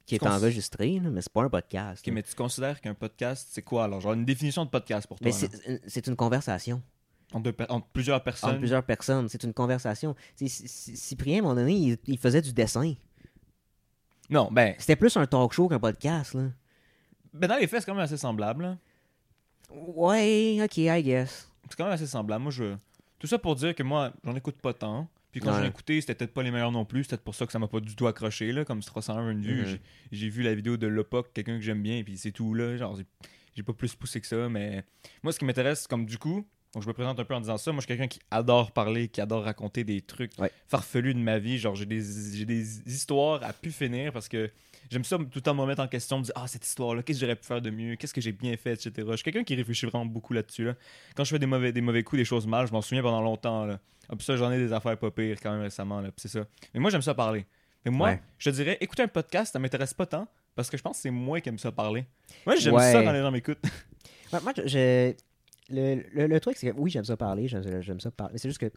qui 0.06 0.16
est 0.16 0.18
cons- 0.18 0.26
enregistrée, 0.28 0.98
là, 1.00 1.10
mais 1.10 1.22
c'est 1.22 1.32
pas 1.32 1.42
un 1.44 1.48
podcast. 1.48 2.04
Mais 2.10 2.22
tu 2.22 2.34
considères 2.34 2.80
qu'un 2.80 2.94
podcast, 2.94 3.48
c'est 3.50 3.62
quoi 3.62 3.84
alors 3.84 4.00
Genre 4.00 4.12
une 4.14 4.24
définition 4.24 4.64
de 4.64 4.70
podcast 4.70 5.06
pour 5.06 5.18
toi 5.18 5.30
c'est 5.86 6.06
une 6.06 6.16
conversation 6.16 6.82
entre, 7.34 7.50
deux 7.52 7.54
entre 7.68 7.86
plusieurs 7.88 8.22
personnes. 8.22 8.50
entre 8.50 8.58
plusieurs 8.60 8.82
personnes. 8.84 9.28
C'est 9.28 9.42
une 9.44 9.52
conversation. 9.52 10.14
C- 10.36 10.48
Cyprien, 10.48 11.36
à 11.36 11.38
un 11.40 11.42
moment 11.42 11.54
donné, 11.56 11.74
il, 11.74 11.98
il 12.06 12.18
faisait 12.18 12.40
du 12.40 12.52
dessin. 12.52 12.94
Non, 14.30 14.48
ben, 14.50 14.74
C'était 14.78 14.96
plus 14.96 15.14
un 15.16 15.26
talk 15.26 15.52
show 15.52 15.68
qu'un 15.68 15.78
podcast, 15.78 16.34
là. 16.34 16.44
ben, 17.34 17.46
dans 17.48 17.56
les 17.56 17.66
faits, 17.66 17.80
c'est 17.80 17.86
quand 17.86 17.94
même 17.94 18.04
assez 18.04 18.16
semblable. 18.16 18.62
là. 18.64 18.78
Ouais, 19.70 20.58
ok, 20.62 20.76
I 20.78 21.02
guess. 21.02 21.50
C'est 21.68 21.76
quand 21.76 21.84
même 21.84 21.92
assez 21.94 22.06
semblable. 22.06 22.42
Moi, 22.42 22.52
je. 22.52 22.74
Tout 23.18 23.26
ça 23.26 23.38
pour 23.38 23.54
dire 23.56 23.74
que 23.74 23.82
moi, 23.82 24.12
j'en 24.24 24.34
écoute 24.34 24.56
pas 24.56 24.72
tant. 24.74 25.08
Puis 25.32 25.40
quand 25.40 25.50
j'en 25.52 25.58
ai 25.58 25.62
Ouais. 25.62 25.68
écouté, 25.68 26.00
c'était 26.00 26.14
peut-être 26.14 26.32
pas 26.34 26.42
les 26.44 26.50
meilleurs 26.52 26.70
non 26.70 26.84
plus. 26.84 27.02
C'était 27.04 27.16
peut-être 27.16 27.24
pour 27.24 27.34
ça 27.34 27.44
que 27.46 27.52
ça 27.52 27.58
m'a 27.58 27.66
pas 27.66 27.80
du 27.80 27.96
tout 27.96 28.06
accroché, 28.06 28.52
là. 28.52 28.64
Comme 28.64 28.82
c'est 28.82 28.90
301 28.90 29.34
vues. 29.34 29.62
Mhm. 29.62 29.66
J'ai- 29.66 29.80
J'ai 30.12 30.28
vu 30.28 30.42
la 30.42 30.54
vidéo 30.54 30.76
de 30.76 30.86
Lopoc, 30.86 31.32
quelqu'un 31.32 31.56
que 31.56 31.62
j'aime 31.62 31.82
bien, 31.82 31.96
et 31.96 32.04
puis 32.04 32.16
c'est 32.16 32.30
tout, 32.30 32.54
là. 32.54 32.76
Genre, 32.76 32.94
j'ai- 32.96 33.06
j'ai 33.56 33.62
pas 33.62 33.72
plus 33.72 33.94
poussé 33.96 34.20
que 34.20 34.26
ça. 34.26 34.48
Mais 34.48 34.84
moi, 35.22 35.32
ce 35.32 35.38
qui 35.38 35.44
m'intéresse, 35.44 35.86
comme 35.88 36.06
du 36.06 36.18
coup, 36.18 36.46
donc 36.74 36.82
je 36.82 36.88
me 36.88 36.92
présente 36.92 37.18
un 37.20 37.24
peu 37.24 37.34
en 37.34 37.40
disant 37.40 37.56
ça. 37.56 37.72
Moi, 37.72 37.80
je 37.80 37.86
suis 37.86 37.88
quelqu'un 37.88 38.08
qui 38.08 38.20
adore 38.30 38.72
parler, 38.72 39.08
qui 39.08 39.20
adore 39.20 39.44
raconter 39.44 39.84
des 39.84 40.00
trucs 40.02 40.32
Ouais. 40.38 40.50
farfelus 40.66 41.14
de 41.14 41.20
ma 41.20 41.38
vie. 41.38 41.58
Genre, 41.58 41.74
j'ai 41.74 41.86
des, 41.86 42.02
j'ai 42.34 42.44
des 42.44 42.80
histoires 42.92 43.42
à 43.44 43.52
pu 43.52 43.70
finir 43.70 44.12
parce 44.12 44.28
que 44.28 44.50
j'aime 44.90 45.04
ça 45.04 45.16
tout 45.16 45.24
le 45.34 45.40
temps 45.40 45.54
me 45.54 45.60
remettre 45.62 45.80
en 45.82 45.88
question, 45.88 46.18
me 46.18 46.24
dire 46.24 46.34
Ah, 46.36 46.46
cette 46.46 46.66
histoire-là, 46.66 47.02
qu'est-ce 47.02 47.20
que 47.20 47.24
j'aurais 47.26 47.36
pu 47.36 47.46
faire 47.46 47.62
de 47.62 47.70
mieux, 47.70 47.96
qu'est-ce 47.96 48.12
que 48.14 48.20
j'ai 48.20 48.32
bien 48.32 48.56
fait, 48.56 48.72
etc. 48.72 48.92
Je 49.10 49.14
suis 49.16 49.22
quelqu'un 49.24 49.44
qui 49.44 49.54
réfléchit 49.54 49.86
vraiment 49.86 50.04
beaucoup 50.06 50.32
là-dessus. 50.32 50.64
Là. 50.64 50.74
Quand 51.14 51.24
je 51.24 51.30
fais 51.30 51.38
des 51.38 51.46
mauvais, 51.46 51.72
des 51.72 51.80
mauvais 51.80 52.02
coups, 52.02 52.18
des 52.18 52.24
choses 52.24 52.46
mal, 52.46 52.66
je 52.66 52.72
m'en 52.72 52.82
souviens 52.82 53.02
pendant 53.02 53.22
longtemps. 53.22 53.64
Là. 53.66 53.78
Ah, 54.08 54.16
puis 54.16 54.24
ça, 54.24 54.36
j'en 54.36 54.50
ai 54.52 54.58
des 54.58 54.72
affaires 54.72 54.98
pas 54.98 55.10
pires 55.10 55.38
quand 55.40 55.52
même 55.52 55.62
récemment. 55.62 56.00
Là, 56.00 56.10
c'est 56.16 56.28
ça. 56.28 56.44
Mais 56.74 56.80
moi, 56.80 56.90
j'aime 56.90 57.02
ça 57.02 57.14
parler. 57.14 57.46
Mais 57.84 57.90
moi, 57.90 58.08
Ouais. 58.10 58.22
je 58.38 58.50
te 58.50 58.54
dirais, 58.56 58.78
écouter 58.80 59.02
un 59.02 59.08
podcast, 59.08 59.52
ça 59.52 59.58
m'intéresse 59.58 59.94
pas 59.94 60.06
tant 60.06 60.26
parce 60.56 60.70
que 60.70 60.76
je 60.76 60.82
pense 60.82 60.96
que 60.96 61.02
c'est 61.02 61.10
moi 61.10 61.40
qui 61.40 61.48
aime 61.50 61.58
ça 61.58 61.70
parler. 61.72 62.04
Moi, 62.46 62.56
j'aime 62.56 62.74
Ouais. 62.74 62.92
ça 62.92 63.02
quand 63.02 63.12
les 63.12 63.20
gens 63.20 63.30
m'écoutent. 63.30 63.58
Moi, 64.32 64.52
je- 64.66 65.12
le, 65.70 66.02
le, 66.12 66.26
le 66.26 66.40
truc, 66.40 66.56
c'est 66.56 66.70
que 66.70 66.76
oui, 66.78 66.90
j'aime 66.90 67.04
ça 67.04 67.16
parler, 67.16 67.48
j'aime 67.48 68.00
ça 68.00 68.10
parler. 68.10 68.38
C'est 68.38 68.48
juste 68.48 68.60
que 68.60 68.70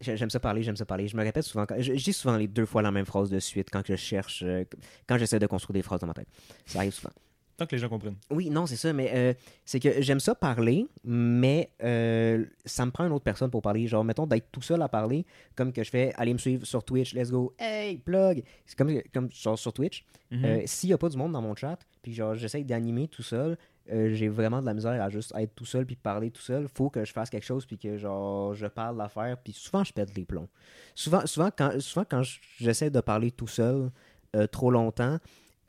j'ai- 0.00 0.16
j'aime 0.16 0.30
ça 0.30 0.40
parler, 0.40 0.62
j'aime 0.62 0.76
ça 0.76 0.84
parler. 0.86 1.06
Je 1.08 1.16
me 1.16 1.22
répète 1.22 1.44
souvent, 1.44 1.66
je, 1.78 1.94
je 1.94 2.04
dis 2.04 2.12
souvent 2.12 2.36
les 2.36 2.48
deux 2.48 2.66
fois 2.66 2.82
la 2.82 2.90
même 2.90 3.06
phrase 3.06 3.30
de 3.30 3.38
suite 3.38 3.68
quand 3.70 3.82
je 3.86 3.96
cherche, 3.96 4.42
euh, 4.44 4.64
quand 5.06 5.18
j'essaie 5.18 5.38
de 5.38 5.46
construire 5.46 5.74
des 5.74 5.82
phrases 5.82 6.00
dans 6.00 6.06
ma 6.06 6.14
tête. 6.14 6.28
Ça 6.66 6.78
arrive 6.80 6.92
souvent. 6.92 7.12
Tant 7.58 7.66
que 7.66 7.76
les 7.76 7.80
gens 7.82 7.90
comprennent. 7.90 8.16
Oui, 8.30 8.48
non, 8.48 8.64
c'est 8.64 8.76
ça, 8.76 8.94
mais 8.94 9.10
euh, 9.14 9.34
c'est 9.66 9.78
que 9.78 10.00
j'aime 10.00 10.20
ça 10.20 10.34
parler, 10.34 10.86
mais 11.04 11.70
euh, 11.84 12.46
ça 12.64 12.86
me 12.86 12.90
prend 12.90 13.06
une 13.06 13.12
autre 13.12 13.24
personne 13.24 13.50
pour 13.50 13.60
parler. 13.60 13.86
Genre, 13.86 14.02
mettons, 14.02 14.26
d'être 14.26 14.50
tout 14.50 14.62
seul 14.62 14.80
à 14.80 14.88
parler, 14.88 15.26
comme 15.54 15.70
que 15.70 15.84
je 15.84 15.90
fais, 15.90 16.14
allez 16.16 16.32
me 16.32 16.38
suivre 16.38 16.64
sur 16.66 16.82
Twitch, 16.82 17.12
let's 17.14 17.30
go, 17.30 17.54
hey, 17.58 17.98
plug. 17.98 18.42
C'est 18.64 18.76
comme, 18.76 18.90
comme 19.12 19.30
genre 19.30 19.58
sur 19.58 19.72
Twitch. 19.74 20.02
Mhm. 20.30 20.44
Euh, 20.46 20.62
S'il 20.64 20.88
n'y 20.88 20.94
a 20.94 20.98
pas 20.98 21.10
du 21.10 21.16
monde 21.18 21.32
dans 21.32 21.42
mon 21.42 21.54
chat, 21.54 21.78
puis 22.00 22.14
genre, 22.14 22.34
j'essaye 22.34 22.64
d'animer 22.64 23.06
tout 23.06 23.22
seul, 23.22 23.58
euh, 23.92 24.14
j'ai 24.14 24.28
vraiment 24.28 24.60
de 24.60 24.66
la 24.66 24.74
misère 24.74 25.00
à 25.02 25.08
juste 25.10 25.32
être 25.36 25.54
tout 25.54 25.64
seul 25.64 25.84
puis 25.84 25.96
parler 25.96 26.30
tout 26.30 26.40
seul. 26.40 26.66
Faut 26.74 26.88
que 26.88 27.04
je 27.04 27.12
fasse 27.12 27.28
quelque 27.30 27.44
chose 27.44 27.66
puis 27.66 27.78
que 27.78 27.96
genre 27.96 28.54
je 28.54 28.66
parle 28.66 28.96
d'affaires 28.96 29.36
puis 29.38 29.52
souvent 29.52 29.84
je 29.84 29.92
pète 29.92 30.16
les 30.16 30.24
plombs. 30.24 30.48
Souvent, 30.94 31.26
souvent 31.26 31.50
quand, 31.56 31.80
souvent 31.80 32.06
quand 32.08 32.22
j'essaie 32.58 32.90
de 32.90 33.00
parler 33.00 33.30
tout 33.30 33.46
seul 33.46 33.90
euh, 34.34 34.46
trop 34.46 34.70
longtemps, 34.70 35.18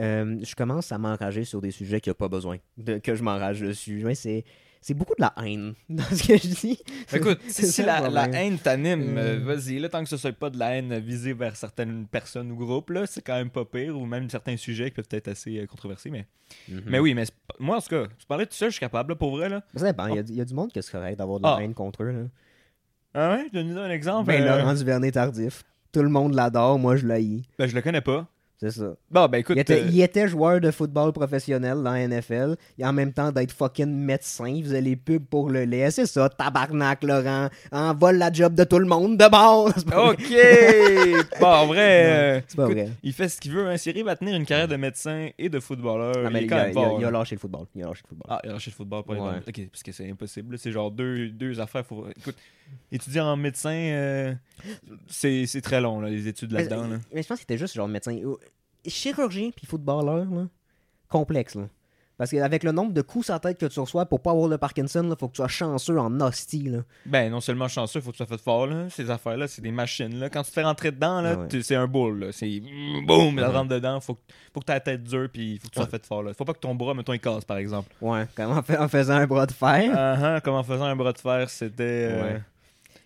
euh, 0.01 0.39
je 0.42 0.56
commence 0.56 0.92
à 0.92 0.98
m'enrager 0.98 1.44
sur 1.44 1.62
des 1.62 1.72
sujets 1.72 2.00
qu'il 2.01 2.12
n'y 2.12 2.15
a 2.15 2.15
pas 2.15 2.30
besoin 2.30 2.58
de, 2.77 2.98
que 2.98 3.15
je 3.15 3.24
m'enrage 3.24 3.62
dessus. 3.62 4.06
C'est, 4.15 4.46
c'est 4.84 4.94
beaucoup 4.94 5.16
de 5.18 5.22
la 5.22 5.34
haine 5.44 5.74
dans 5.90 6.04
ce 6.04 6.28
que 6.28 6.38
je 6.38 6.48
dis. 6.48 6.80
Écoute, 7.13 7.40
C'est 7.48 7.66
si 7.66 7.82
ça 7.84 8.08
la, 8.10 8.25
haine 8.30 8.58
t'anime, 8.60 9.18
euh, 9.18 9.40
Mm. 9.40 9.44
vas-y, 9.44 9.80
là, 9.80 9.90
tant 9.90 10.04
que 10.04 10.10
ce 10.10 10.18
soit 10.18 10.32
pas 10.34 10.50
de 10.50 10.60
la 10.60 10.75
haine 10.75 10.98
visée 11.00 11.34
vers 11.34 11.56
certaines 11.56 12.06
personnes 12.06 12.52
ou 12.52 12.56
groupes, 12.58 12.90
là, 12.92 13.06
c'est 13.08 13.22
quand 13.22 13.36
même 13.36 13.50
pas 13.50 13.66
pire, 13.66 13.98
ou 13.98 14.06
même 14.06 14.30
certains 14.30 14.58
sujets 14.58 14.90
qui 14.92 14.96
peuvent 14.96 15.08
être 15.12 15.30
assez 15.30 15.58
euh, 15.60 15.66
controversés, 15.66 16.10
mais... 16.12 16.28
Mhm. 16.70 16.84
Mais 16.86 17.00
oui, 17.00 17.13
mais 17.13 17.24
moi, 17.60 17.78
en 17.78 17.82
tout 17.82 17.90
cas, 17.90 18.04
je 18.20 18.25
parlais 18.25 18.46
tout 18.46 18.54
seul, 18.54 18.70
je 18.70 18.74
suis 18.74 18.80
capable, 18.82 19.12
là, 19.12 19.16
pour 19.16 19.32
vrai, 19.36 19.50
là. 19.50 19.63
Ça 19.75 19.86
dépend. 19.86 20.08
Il 20.08 20.16
y 20.16 20.20
a- 20.20 20.24
il 20.28 20.36
y, 20.36 20.42
a 20.42 20.46
du 20.46 20.54
monde 20.54 20.72
qui 20.72 20.80
est 20.80 20.92
correct 20.92 21.18
d'avoir 21.18 21.40
de 21.40 21.44
la 21.46 21.56
Ah. 21.56 21.63
haine 21.63 21.74
contre 21.74 22.04
eux. 22.04 22.12
Là. 22.12 22.20
Ah 23.16 23.36
ouais, 23.36 23.48
je 23.54 23.60
donne 23.60 23.78
un 23.78 23.90
exemple. 23.90 24.28
Ben, 24.28 24.42
euh, 24.44 24.58
Laurent 24.58 24.74
Duvernay 24.74 25.12
tardif. 25.12 25.63
Tout 25.92 26.02
le 26.02 26.10
monde 26.10 26.34
l'adore, 26.34 26.80
moi 26.80 26.96
je 26.96 27.06
l'haïs. 27.06 27.44
ben, 27.60 27.68
je 27.68 27.75
le 27.75 27.82
connais 27.82 28.02
pas. 28.02 28.28
C'est 28.63 28.79
ça. 28.79 28.96
Bon, 29.12 29.27
ben, 29.27 29.39
écoute... 29.39 29.55
Il 29.58 29.60
était, 29.60 29.82
euh, 29.82 29.88
il 29.91 30.01
était 30.01 30.27
joueur 30.27 30.62
de 30.62 30.72
football 30.72 31.12
professionnel 31.12 31.84
dans 31.84 31.91
la 31.93 32.08
NFL. 32.08 32.55
Et 32.79 32.86
en 32.86 32.93
même 32.93 33.12
temps 33.13 33.32
d'être 33.32 33.51
fucking 33.51 33.86
médecin, 33.93 34.48
il 34.48 34.63
faisait 34.63 34.82
les 34.82 34.96
pubs 34.96 35.25
pour 35.25 35.50
le 35.50 35.65
lait. 35.65 35.91
C'est 35.91 36.05
ça, 36.05 36.29
tabarnak, 36.29 37.03
Laurent. 37.03 37.50
En 37.72 37.93
vole 37.93 38.17
la 38.17 38.32
job 38.32 38.55
de 38.55 38.63
tout 38.63 38.79
le 38.79 38.86
monde 38.86 39.17
de 39.17 39.27
bord. 39.29 39.72
C'est 39.75 39.86
pas 39.86 40.13
vrai. 40.13 40.15
Ok! 41.24 41.39
bon, 41.39 41.48
en 41.48 41.65
vrai, 41.67 42.05
euh, 42.38 42.41
C'est 42.48 42.55
pas 42.55 42.63
écoute, 42.63 42.75
vrai. 42.77 42.89
il 43.03 43.13
fait 43.13 43.29
ce 43.29 43.39
qu'il 43.41 43.51
veut. 43.51 43.67
Hein. 43.67 43.77
Siri 43.77 44.01
va 44.03 44.15
tenir 44.15 44.36
une 44.36 44.46
carrière 44.46 44.67
de 44.67 44.75
médecin 44.75 45.29
et 45.38 45.50
de 45.50 45.60
footballeur. 45.60 46.15
Non, 46.24 46.29
il 46.29 46.34
mais 46.34 46.39
est 46.41 46.43
il, 46.46 46.50
quand 46.50 46.55
a, 46.58 46.63
même 46.63 46.72
il 46.74 46.77
a- 46.77 46.82
fort, 46.84 46.98
il 47.00 47.05
a 47.05 47.12
là. 47.12 47.20
lâché 47.20 47.36
le 47.36 47.39
football. 47.39 47.65
Il 47.75 47.84
a 47.84 47.88
lâché 47.88 48.01
le 48.03 48.08
football. 48.10 48.27
Ah, 48.29 48.39
il 48.43 48.50
a 48.50 48.53
lâché 48.53 48.72
le 48.72 48.75
football 48.75 49.03
pour 49.03 49.13
Ouais. 49.15 49.39
Ok, 49.48 49.62
parce 49.72 49.84
que 49.84 49.91
c'est 49.91 50.10
impossible. 50.10 50.58
C'est 50.58 50.72
genre 50.72 50.89
deux, 50.91 51.29
deux 51.29 51.60
affaires. 51.60 51.84
Écoute, 52.17 52.36
étudier 52.91 53.22
en 53.22 53.36
médecin, 53.36 53.72
euh, 53.74 54.34
c'est 55.08 55.62
très 55.62 55.82
long, 55.82 56.00
là, 56.01 56.10
les 56.10 56.27
études 56.27 56.51
là-dedans. 56.51 56.88
là. 56.88 56.98
mais 57.13 57.22
je 57.24 57.27
pense 57.27 57.38
que 57.38 57.41
c'était 57.41 57.58
juste 57.58 57.75
genre 57.75 57.88
médecin. 57.88 58.17
Chirurgien 58.90 59.50
puis 59.56 59.66
footballeur, 59.66 60.25
là, 60.25 60.48
complexe. 61.10 61.56
Là. 61.56 61.63
Parce 62.16 62.30
qu'avec 62.30 62.63
le 62.63 62.72
nombre 62.72 62.94
de 62.94 63.02
coups 63.02 63.25
sur 63.25 63.34
la 63.34 63.40
tête 63.40 63.58
que 63.58 63.66
tu 63.66 63.80
reçois 63.80 64.06
pour 64.06 64.22
pas 64.22 64.32
avoir 64.32 64.48
le 64.48 64.58
Parkinson, 64.60 65.04
il 65.04 65.16
faut 65.20 65.28
que 65.28 65.34
tu 65.34 65.38
sois 65.38 65.48
chanceux 65.48 65.98
en 66.00 66.22
hostie. 66.22 66.63
Là. 66.70 66.80
Ben, 67.08 67.32
non 67.32 67.42
seulement 67.42 67.68
chanceux, 67.68 68.02
faut 68.02 68.12
que 68.12 68.18
tu 68.18 68.24
sois 68.24 68.38
fait 68.38 68.42
fort, 68.42 68.68
là. 68.68 68.88
Ces 68.92 69.10
affaires-là, 69.10 69.48
c'est 69.48 69.63
des 69.63 69.72
machines, 69.72 70.20
là. 70.20 70.30
Quand 70.30 70.44
tu 70.44 70.50
te 70.50 70.54
fais 70.54 70.63
rentrer 70.63 70.92
dedans, 70.92 71.22
là, 71.22 71.34
Ah 71.36 71.40
ouais. 71.52 71.62
c'est 71.63 71.75
un 71.75 71.88
boule, 71.88 72.20
là. 72.20 72.32
C'est 72.32 72.62
boum, 73.08 73.40
ça 73.40 73.50
Ouais. 73.50 73.56
rentre 73.56 73.70
dedans. 73.70 74.00
Faut 74.00 74.13
que, 74.13 74.20
faut 74.54 74.60
que 74.60 74.66
tu 74.66 74.72
aies 74.72 74.75
la 74.75 74.80
tête 74.82 75.04
dure, 75.04 75.28
puis 75.34 75.58
faut 75.58 75.68
que 75.70 75.74
tu 75.74 75.80
sois 75.80 75.86
Ouais. 75.86 75.90
fait 75.90 76.06
fort, 76.06 76.22
là. 76.24 76.34
Faut 76.36 76.46
pas 76.46 76.54
que 76.54 76.60
ton 76.60 76.75
bras, 76.75 76.94
mettons, 76.94 77.13
il 77.13 77.20
casse, 77.20 77.46
par 77.46 77.58
exemple. 77.58 77.90
Ouais, 78.00 78.25
comme 78.36 78.52
en, 78.52 78.62
fa- 78.62 78.84
en 78.84 78.88
faisant 78.88 79.16
un 79.16 79.25
bras 79.28 79.48
de 79.48 79.52
fer. 79.52 79.92
Ah, 79.96 80.36
ah, 80.36 80.42
comme 80.42 80.54
en 80.56 80.63
faisant 80.63 80.86
un 80.86 80.96
bras 80.96 81.13
de 81.13 81.18
fer, 81.20 81.50
c'était 81.50 81.84
euh, 82.12 82.24
Ouais. 82.36 82.42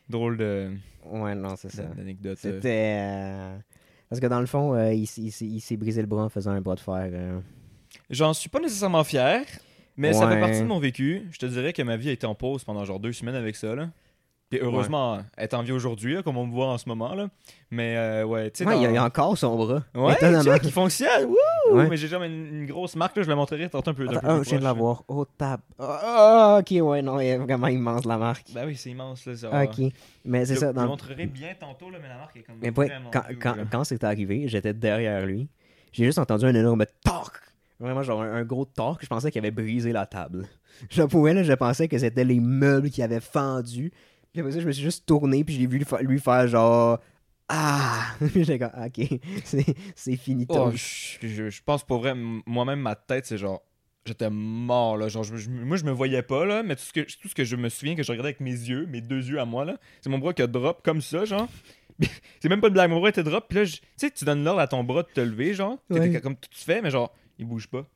drôle 0.09 0.37
de 0.37 0.71
Ouais, 1.05 1.33
non, 1.33 1.55
c'est 1.55 1.71
ça. 1.71 1.83
C'était. 2.35 2.97
euh, 2.99 3.57
Parce 4.09 4.21
que 4.21 4.27
dans 4.27 4.39
le 4.39 4.45
fond, 4.45 4.73
euh, 4.73 4.93
il, 4.93 5.07
s'est 5.07 5.77
brisé 5.77 6.01
le 6.01 6.07
bras 6.07 6.23
en 6.23 6.29
faisant 6.29 6.51
un 6.51 6.61
bras 6.61 6.75
de 6.75 6.79
fer. 6.79 7.09
euh. 7.11 7.39
J'en 8.09 8.33
suis 8.33 8.49
pas 8.49 8.59
nécessairement 8.59 9.03
fier, 9.03 9.45
mais 9.97 10.13
ça 10.13 10.29
fait 10.29 10.39
partie 10.39 10.61
de 10.61 10.65
mon 10.65 10.79
vécu. 10.79 11.27
Je 11.31 11.37
te 11.37 11.45
dirais 11.45 11.73
que 11.73 11.81
ma 11.81 11.97
vie 11.97 12.09
a 12.09 12.11
été 12.13 12.25
en 12.25 12.35
pause 12.35 12.63
pendant 12.63 12.85
genre 12.85 12.99
deux 12.99 13.13
semaines 13.13 13.35
avec 13.35 13.55
ça, 13.55 13.75
là. 13.75 13.89
Puis 14.49 14.59
heureusement, 14.61 15.19
elle 15.35 15.43
est 15.43 15.53
en 15.53 15.61
vie 15.61 15.73
aujourd'hui, 15.73 16.13
là, 16.13 16.23
comme 16.23 16.37
on 16.37 16.45
me 16.47 16.51
voit 16.53 16.67
en 16.67 16.77
ce 16.77 16.87
moment, 16.87 17.13
là. 17.13 17.27
Mais 17.69 17.97
euh, 17.97 18.23
ouais, 18.23 18.49
tu 18.49 18.59
sais, 18.63 18.65
Ouais, 18.69 18.75
dans- 18.75 18.81
il, 18.81 18.91
il 18.91 18.97
a 18.97 19.03
encore 19.03 19.37
son 19.37 19.57
bras. 19.57 19.83
Ouais, 19.93 20.13
Étonnamment. 20.13 20.55
il 20.63 20.71
fonctionne. 20.71 21.25
Wouh! 21.27 21.75
Ouais. 21.75 21.89
Mais 21.89 21.97
j'ai 21.97 22.07
jamais 22.07 22.27
une, 22.27 22.59
une 22.61 22.65
grosse 22.65 22.95
marque, 22.95 23.17
là, 23.17 23.23
je 23.23 23.27
la 23.29 23.35
montrerai 23.35 23.69
tantôt 23.69 23.91
un 23.91 23.93
peu. 23.93 24.03
un 24.07 24.11
Attends, 24.11 24.19
peu 24.21 24.27
ah, 24.29 24.35
plus 24.35 24.43
je 24.45 24.49
viens 24.51 24.59
de 24.59 24.63
la 24.63 24.71
voir. 24.71 25.03
Oh, 25.09 25.25
tab. 25.25 25.59
Ah, 25.77 26.59
ok, 26.61 26.77
ouais, 26.81 27.01
non, 27.01 27.19
elle 27.19 27.27
est 27.27 27.37
vraiment 27.37 27.67
immense 27.67 28.05
la 28.05 28.17
marque. 28.17 28.47
là. 28.53 28.61
Ben 28.61 28.67
oui, 28.67 28.77
c'est 28.77 28.89
immense, 28.91 29.25
là. 29.25 29.35
ça. 29.35 29.63
ok. 29.63 29.91
Mais 30.23 30.45
c'est 30.45 30.55
Je, 30.55 30.59
ça. 30.61 30.71
je 30.73 30.79
le 30.81 30.87
montrerai 30.87 31.25
bien 31.25 31.49
tantôt, 31.59 31.89
là, 31.89 31.97
mais 32.01 32.07
la 32.07 32.17
marque 32.17 32.37
est 32.37 32.43
comme. 32.43 32.55
Mais 32.61 32.71
ouais, 32.77 32.89
quand, 33.11 33.23
huge, 33.29 33.37
quand, 33.41 33.55
quand 33.69 33.83
c'est 33.83 34.03
arrivé, 34.05 34.47
j'étais 34.47 34.73
derrière 34.73 35.25
lui. 35.25 35.49
J'ai 35.91 36.05
juste 36.05 36.19
entendu 36.19 36.45
un 36.45 36.55
énorme 36.55 36.85
torque. 37.03 37.41
Vraiment, 37.81 38.01
genre 38.01 38.21
un, 38.21 38.33
un 38.33 38.43
gros 38.43 38.63
torque. 38.65 39.03
Je 39.03 39.07
pensais 39.07 39.29
qu'il 39.29 39.39
avait 39.39 39.51
brisé 39.51 39.91
la 39.91 40.05
table. 40.05 40.47
Je 40.89 41.03
pouvais, 41.03 41.33
là, 41.33 41.43
je 41.43 41.53
pensais 41.53 41.87
que 41.87 41.97
c'était 41.97 42.23
les 42.23 42.39
meubles 42.39 42.89
qui 42.89 43.01
avaient 43.03 43.19
fendu. 43.19 43.91
Puis 44.37 44.41
après 44.41 44.51
ça, 44.51 44.59
je 44.59 44.67
me 44.67 44.71
suis 44.71 44.83
juste 44.83 45.07
tourné, 45.07 45.43
puis 45.43 45.55
j'ai 45.55 45.65
vu 45.65 45.79
lui 45.79 45.83
fa- 45.85 45.99
lui 45.99 46.19
faire 46.19 46.47
genre. 46.47 46.99
Ah! 47.49 48.13
Puis 48.19 48.43
J'étais 48.43 48.59
comme, 48.59 48.83
ok, 48.85 49.19
c'est 49.95 50.15
fini. 50.15 50.45
Oh, 50.49 50.69
je, 50.75 51.27
je- 51.27 51.49
je 51.49 51.61
pense 51.63 51.83
pour 51.83 51.97
vrai, 51.99 52.13
moi-même, 52.45 52.79
ma 52.81 52.93
tête, 52.93 53.25
c'est 53.25 53.39
genre. 53.39 53.63
J'étais 54.05 54.29
mort, 54.29 54.95
là. 54.95 55.07
Genre, 55.07 55.23
je, 55.23 55.37
je- 55.37 55.49
moi, 55.49 55.75
je 55.75 55.83
me 55.85 55.91
voyais 55.91 56.21
pas, 56.21 56.45
là. 56.45 56.61
Mais 56.61 56.75
tout 56.75 56.83
ce, 56.83 56.93
que, 56.93 56.99
tout 57.19 57.27
ce 57.29 57.33
que 57.33 57.43
je 57.43 57.55
me 57.55 57.69
souviens 57.69 57.95
que 57.95 58.03
je 58.03 58.11
regardais 58.11 58.27
avec 58.29 58.41
mes 58.41 58.51
yeux, 58.51 58.85
mes 58.85 59.01
deux 59.01 59.27
yeux 59.27 59.39
à 59.39 59.45
moi, 59.45 59.65
là, 59.65 59.77
c'est 60.01 60.09
mon 60.11 60.19
bras 60.19 60.33
qui 60.33 60.43
a 60.43 60.47
drop 60.47 60.81
comme 60.83 61.01
ça, 61.01 61.25
genre. 61.25 61.47
c'est 62.39 62.47
même 62.49 62.61
pas 62.61 62.67
une 62.67 62.73
blague. 62.73 62.91
Mon 62.91 62.99
bras 62.99 63.09
était 63.09 63.23
drop. 63.23 63.45
Puis 63.49 63.57
là, 63.57 63.63
je- 63.65 63.77
tu 63.77 63.81
sais, 63.97 64.11
tu 64.11 64.23
donnes 64.23 64.43
l'ordre 64.43 64.59
à 64.61 64.67
ton 64.67 64.83
bras 64.83 65.01
de 65.01 65.07
te 65.11 65.21
lever, 65.21 65.55
genre. 65.55 65.77
Ouais. 65.89 66.21
Comme 66.21 66.35
tu 66.37 66.47
fais, 66.63 66.81
mais 66.81 66.91
genre, 66.91 67.11
il 67.39 67.45
bouge 67.47 67.67
pas. 67.67 67.87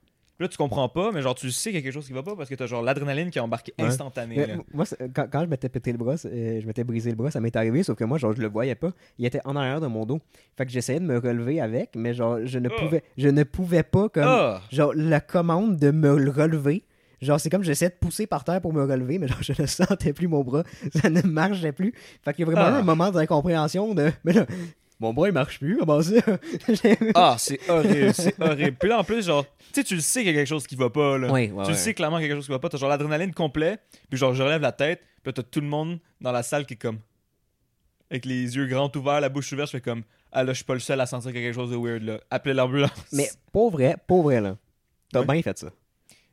Puis 0.41 0.45
là, 0.47 0.49
tu 0.49 0.57
comprends 0.57 0.89
pas, 0.89 1.11
mais 1.11 1.21
genre, 1.21 1.35
tu 1.35 1.51
sais 1.51 1.69
qu'il 1.69 1.77
y 1.77 1.81
a 1.81 1.83
quelque 1.83 1.93
chose 1.93 2.07
qui 2.07 2.13
va 2.13 2.23
pas 2.23 2.35
parce 2.35 2.49
que 2.49 2.55
t'as 2.55 2.65
genre 2.65 2.81
l'adrénaline 2.81 3.29
qui 3.29 3.37
est 3.37 3.41
embarquée 3.41 3.75
Ouais. 3.77 3.85
instantanée. 3.85 4.33
Mais 4.37 4.47
là. 4.47 4.53
m- 4.55 4.63
moi, 4.73 4.85
quand, 5.13 5.27
quand 5.31 5.41
je 5.41 5.45
m'étais 5.45 5.69
pété 5.69 5.91
le 5.91 5.99
bras, 5.99 6.15
euh, 6.25 6.59
je 6.59 6.65
m'étais 6.65 6.83
brisé 6.83 7.11
le 7.11 7.15
bras, 7.15 7.29
ça 7.29 7.39
m'est 7.39 7.55
arrivé, 7.55 7.83
sauf 7.83 7.95
que 7.95 8.03
moi, 8.05 8.17
genre, 8.17 8.33
je 8.35 8.41
le 8.41 8.47
voyais 8.49 8.73
pas. 8.73 8.89
Il 9.19 9.25
était 9.27 9.41
en 9.45 9.55
arrière 9.55 9.81
de 9.81 9.85
mon 9.85 10.03
dos. 10.07 10.19
Fait 10.57 10.65
que 10.65 10.71
j'essayais 10.71 10.99
de 10.99 11.05
me 11.05 11.19
relever 11.19 11.61
avec, 11.61 11.91
mais 11.95 12.15
genre, 12.15 12.39
je 12.43 12.57
ne 12.57 12.69
Ah. 12.69 12.73
pouvais, 12.79 13.03
je 13.19 13.27
ne 13.29 13.43
pouvais 13.43 13.83
pas, 13.83 14.09
comme, 14.09 14.23
Ah! 14.25 14.61
genre, 14.71 14.93
la 14.95 15.19
commande 15.19 15.77
de 15.77 15.91
me 15.91 16.17
le 16.17 16.31
relever. 16.31 16.85
Genre, 17.21 17.39
c'est 17.39 17.51
comme 17.51 17.63
j'essayais 17.63 17.91
de 17.91 17.95
pousser 18.01 18.25
par 18.25 18.43
terre 18.43 18.61
pour 18.61 18.73
me 18.73 18.83
relever, 18.83 19.19
mais 19.19 19.27
genre, 19.27 19.43
je 19.43 19.53
ne 19.61 19.67
sentais 19.67 20.11
plus 20.11 20.27
mon 20.27 20.43
bras. 20.43 20.63
Ça 20.95 21.11
ne 21.11 21.21
marchait 21.21 21.71
plus. 21.71 21.93
Fait 22.25 22.33
qu'il 22.33 22.47
y 22.47 22.49
a 22.49 22.51
vraiment 22.51 22.77
Ah. 22.77 22.79
un 22.79 22.83
moment 22.83 23.11
d'incompréhension 23.11 23.93
de. 23.93 24.11
Mais 24.23 24.33
là, 24.33 24.47
mon 25.01 25.13
bras, 25.13 25.27
il 25.27 25.33
marche 25.33 25.59
plus, 25.59 25.77
comment 25.77 26.01
ça? 26.01 26.13
Ah, 27.15 27.35
c'est 27.39 27.59
horrible, 27.69 28.13
c'est 28.13 28.39
horrible. 28.41 28.77
Puis 28.79 28.87
là, 28.89 28.99
en 28.99 29.03
plus, 29.03 29.25
genre, 29.25 29.45
tu 29.45 29.51
sais, 29.73 29.83
tu 29.83 29.95
le 29.95 30.01
sais 30.01 30.21
qu'il 30.21 30.31
y 30.31 30.33
a 30.33 30.37
quelque 30.37 30.47
chose 30.47 30.65
qui 30.67 30.75
va 30.75 30.89
pas, 30.89 31.17
là. 31.17 31.31
Ouais, 31.31 31.51
ouais, 31.51 31.63
tu 31.65 31.71
le 31.71 31.77
sais 31.77 31.93
clairement 31.93 32.17
qu'il 32.17 32.23
y 32.23 32.25
a 32.25 32.29
quelque 32.29 32.37
chose 32.39 32.45
qui 32.45 32.51
va 32.51 32.59
pas. 32.59 32.69
T'as 32.69 32.77
genre 32.77 32.89
l'adrénaline 32.89 33.33
complet, 33.33 33.79
puis 34.09 34.17
genre, 34.17 34.33
je 34.33 34.43
relève 34.43 34.61
la 34.61 34.71
tête, 34.71 35.01
puis 35.23 35.33
t'as 35.33 35.43
tout 35.43 35.59
le 35.61 35.67
monde 35.67 35.99
dans 36.21 36.31
la 36.31 36.43
salle 36.43 36.65
qui 36.65 36.75
est 36.75 36.77
comme. 36.77 36.99
Avec 38.09 38.25
les 38.25 38.55
yeux 38.55 38.67
grands 38.67 38.91
ouverts, 38.95 39.21
la 39.21 39.29
bouche 39.29 39.51
ouverte, 39.53 39.67
je 39.67 39.77
fais 39.77 39.81
comme. 39.81 40.03
Ah 40.31 40.43
là, 40.43 40.51
je 40.53 40.57
suis 40.57 40.65
pas 40.65 40.73
le 40.73 40.79
seul 40.79 40.99
à 41.01 41.05
sentir 41.05 41.33
quelque 41.33 41.53
chose 41.53 41.71
de 41.71 41.75
weird, 41.77 42.03
là. 42.03 42.19
Appelez 42.29 42.53
l'ambulance. 42.53 42.91
Mais 43.13 43.29
pour 43.51 43.71
vrai, 43.71 43.95
pour 44.07 44.23
vrai, 44.23 44.39
là. 44.41 44.57
T'as 45.11 45.23
bien 45.23 45.41
fait 45.41 45.57
ça. 45.57 45.71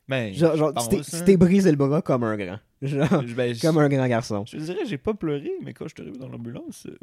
Ben, 0.09 0.33
Genre, 0.35 0.57
genre, 0.57 0.73
tu 0.89 1.03
t'es- 1.25 1.37
brisé 1.37 1.71
le 1.71 1.77
bras 1.77 2.01
comme 2.01 2.25
un 2.25 2.37
grand. 2.37 2.59
Genre, 2.81 3.23
ben, 3.37 3.55
comme 3.61 3.77
un 3.79 3.89
grand 3.89 4.07
garçon. 4.09 4.45
Je 4.47 4.57
te 4.57 4.63
dirais, 4.63 4.87
j'ai 4.87 4.97
pas 4.99 5.13
pleuré, 5.15 5.51
mais 5.63 5.75
quand 5.75 5.87
je 5.87 5.95
suis 5.95 6.03
arrivé 6.03 6.17
dans 6.19 6.29
l'ambulance. 6.29 6.87
euh, 6.87 6.97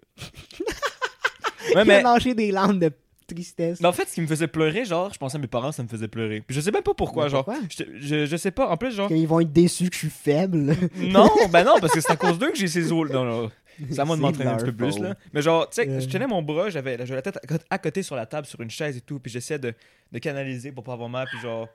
Il 1.72 1.76
ouais, 1.78 1.94
a 1.96 2.02
lâché 2.02 2.34
des 2.34 2.52
larmes 2.52 2.80
de 2.80 2.92
tristesse. 3.28 3.80
Mais 3.82 3.88
en 3.88 3.92
fait, 3.94 4.08
ce 4.08 4.14
qui 4.14 4.22
me 4.22 4.28
faisait 4.28 4.48
pleurer, 4.48 4.86
genre, 4.86 5.12
je 5.12 5.18
pensais 5.18 5.38
à 5.38 5.40
mes 5.40 5.48
parents, 5.48 5.72
ça 5.72 5.82
me 5.84 5.88
faisait 5.88 6.08
pleurer. 6.08 6.42
Puis 6.46 6.56
je 6.56 6.62
sais 6.62 6.72
même 6.72 6.84
pas 6.84 6.94
pourquoi, 6.94 7.24
Mais 7.26 7.30
genre. 7.32 7.44
pourquoi? 7.46 7.64
Je, 7.70 7.84
je, 8.00 8.26
je 8.26 8.38
sais 8.38 8.52
pas, 8.52 8.68
en 8.70 8.78
plus, 8.78 8.92
genre. 8.96 9.08
Qu'ils 9.08 9.28
vont 9.28 9.40
être 9.40 9.52
déçus 9.52 9.90
que 9.90 9.96
je 9.96 10.00
suis 10.00 10.10
faible. 10.10 10.76
Non, 10.98 11.30
ben 11.52 11.64
non, 11.64 11.76
parce 11.82 11.94
que 11.94 12.02
c'est 12.02 12.12
à 12.12 12.16
cause 12.18 12.38
d'eux 12.38 12.52
que 12.52 12.58
j'ai 12.58 12.68
ces 12.68 12.92
os. 12.92 13.10
Non, 13.10 13.26
non. 13.26 13.52
C'est 13.90 14.00
à 14.00 14.06
moi 14.06 14.16
de 14.16 14.22
C'est 14.22 14.28
m'entraîner 14.28 14.52
un 14.52 14.56
petit 14.58 14.66
peu 14.66 14.74
plus, 14.74 14.92
faute. 14.94 15.02
là. 15.02 15.16
Mais 15.34 15.42
genre, 15.42 15.70
tu 15.70 15.82
sais, 15.82 15.90
Euh. 15.90 16.00
je 16.00 16.08
tenais 16.08 16.28
mon 16.28 16.42
bras, 16.42 16.70
j'avais 16.70 16.98
j'avais 17.00 17.16
la 17.16 17.22
tête 17.24 17.38
à 17.38 17.48
côté- 17.48 17.66
à 17.70 17.78
côté 17.78 18.04
sur 18.04 18.16
la 18.16 18.26
table, 18.26 18.48
sur 18.48 18.62
une 18.62 18.70
chaise 18.70 18.96
et 18.96 19.02
tout, 19.02 19.20
puis 19.20 19.30
j'essayais 19.32 19.60
de, 19.60 19.74
de 20.14 20.20
canaliser 20.20 20.72
pour 20.72 20.84
pas 20.84 20.94
avoir 20.94 21.10
mal, 21.10 21.28
puis 21.30 21.40
genre. 21.42 21.68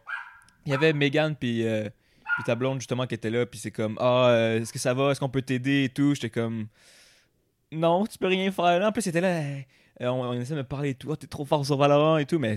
Il 0.66 0.72
y 0.72 0.74
avait 0.74 0.92
Megan, 0.92 1.34
puis, 1.38 1.66
euh, 1.66 1.84
puis 2.36 2.44
ta 2.46 2.54
blonde, 2.54 2.78
justement, 2.80 3.06
qui 3.06 3.14
était 3.16 3.28
là, 3.30 3.44
puis 3.44 3.58
c'est 3.58 3.70
comme, 3.70 3.96
ah, 4.00 4.28
euh, 4.30 4.60
est-ce 4.60 4.72
que 4.72 4.78
ça 4.78 4.94
va, 4.94 5.10
est-ce 5.10 5.20
qu'on 5.20 5.28
peut 5.28 5.42
t'aider 5.42 5.84
et 5.84 5.88
tout. 5.90 6.14
J'étais 6.14 6.30
comme, 6.30 6.68
non, 7.72 8.06
tu 8.06 8.18
peux 8.18 8.26
rien 8.26 8.50
faire. 8.50 8.78
Là, 8.78 8.88
en 8.88 8.92
plus, 8.92 9.02
c'était 9.02 9.20
là, 9.20 9.40
euh, 10.00 10.08
on, 10.08 10.22
on 10.22 10.32
essayait 10.34 10.56
de 10.56 10.62
me 10.62 10.66
parler 10.66 10.90
et 10.90 10.94
tout, 10.94 11.10
Ah, 11.12 11.16
t'es 11.16 11.26
trop 11.26 11.44
fort 11.44 11.64
sur 11.64 11.76
Valorant 11.76 12.18
et 12.18 12.26
tout, 12.26 12.38
mais 12.38 12.56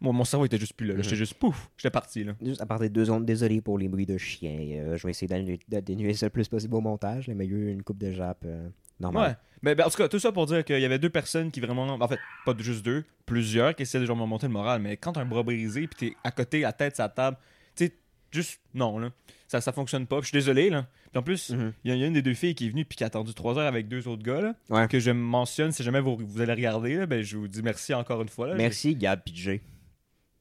mon, 0.00 0.24
cerveau 0.24 0.44
était 0.44 0.58
juste 0.58 0.74
plus 0.74 0.86
là, 0.86 0.92
là. 0.92 0.98
Mhm. 0.98 1.04
J'étais 1.04 1.16
juste 1.16 1.34
pouf, 1.34 1.70
j'étais 1.76 1.90
parti, 1.90 2.24
là. 2.24 2.34
Juste 2.42 2.60
à 2.60 2.66
part 2.66 2.78
des 2.78 2.88
deux 2.88 3.06
secondes, 3.06 3.24
désolé 3.24 3.60
pour 3.60 3.78
les 3.78 3.88
bruits 3.88 4.06
de 4.06 4.18
chiens. 4.18 4.58
Euh, 4.58 4.96
je 4.96 5.06
vais 5.06 5.10
essayer 5.10 5.58
d'atténuer 5.68 6.14
ça 6.14 6.26
le 6.26 6.30
plus 6.30 6.48
possible 6.48 6.74
au 6.74 6.80
montage, 6.80 7.28
mais 7.28 7.46
il 7.46 7.50
y 7.50 7.54
a 7.54 7.56
eu 7.56 7.72
une 7.72 7.82
coupe 7.82 7.98
de 7.98 8.12
jappe 8.12 8.44
euh, 8.44 8.68
normale. 9.00 9.30
Ouais. 9.30 9.36
Mais 9.62 9.74
ben, 9.74 9.86
en 9.86 9.90
tout 9.90 9.96
cas, 9.96 10.08
tout 10.08 10.18
ça 10.18 10.32
pour 10.32 10.46
dire 10.46 10.64
qu'il 10.64 10.78
y 10.78 10.84
avait 10.84 10.98
deux 10.98 11.10
personnes 11.10 11.50
qui 11.50 11.60
vraiment. 11.60 11.86
En 11.86 12.08
fait, 12.08 12.18
pas 12.44 12.54
juste 12.58 12.84
deux, 12.84 13.04
plusieurs 13.24 13.74
qui 13.74 13.82
essayaient 13.82 14.02
de 14.02 14.06
genre 14.06 14.16
me 14.16 14.26
monter 14.26 14.46
le 14.46 14.52
moral. 14.52 14.82
Mais 14.82 14.96
quand 14.98 15.12
t'as 15.12 15.22
un 15.22 15.26
bras 15.26 15.42
brisé 15.42 15.86
puis 15.86 16.10
t'es 16.10 16.16
à 16.22 16.30
côté, 16.30 16.60
la 16.60 16.72
tête, 16.72 16.94
sa 16.94 17.08
table, 17.08 17.38
tu 17.74 17.86
sais, 17.86 17.94
juste 18.36 18.60
non, 18.74 18.98
là. 18.98 19.10
Ça, 19.48 19.60
ça 19.60 19.72
fonctionne 19.72 20.06
pas. 20.06 20.16
Puis 20.20 20.24
je 20.24 20.28
suis 20.28 20.38
désolé, 20.38 20.70
là. 20.70 20.86
Puis 21.12 21.18
en 21.18 21.22
plus, 21.22 21.48
il 21.50 21.56
Mhm. 21.56 21.72
y, 21.84 21.90
a- 21.90 21.94
il 21.94 22.00
y 22.00 22.04
a 22.04 22.06
une 22.06 22.12
des 22.12 22.22
deux 22.22 22.34
filles 22.34 22.54
qui 22.54 22.66
est 22.66 22.70
venue 22.70 22.84
puis 22.84 22.96
qui 22.96 23.04
a 23.04 23.06
attendu 23.08 23.32
trois 23.34 23.58
heures 23.58 23.66
avec 23.66 23.88
deux 23.88 24.06
autres 24.08 24.22
gars, 24.22 24.40
là. 24.40 24.54
Ouais. 24.70 24.88
Que 24.88 24.98
je 25.00 25.10
mentionne, 25.10 25.72
si 25.72 25.82
jamais 25.82 26.00
vous, 26.00 26.16
vous 26.20 26.40
allez 26.40 26.52
regarder, 26.52 26.94
là, 26.96 27.06
ben 27.06 27.22
je 27.22 27.36
vous 27.36 27.48
dis 27.48 27.62
merci 27.62 27.94
encore 27.94 28.22
une 28.22 28.28
fois. 28.28 28.48
Là. 28.48 28.54
Merci, 28.56 28.94
Gab 28.96 29.20
PJ. 29.24 29.60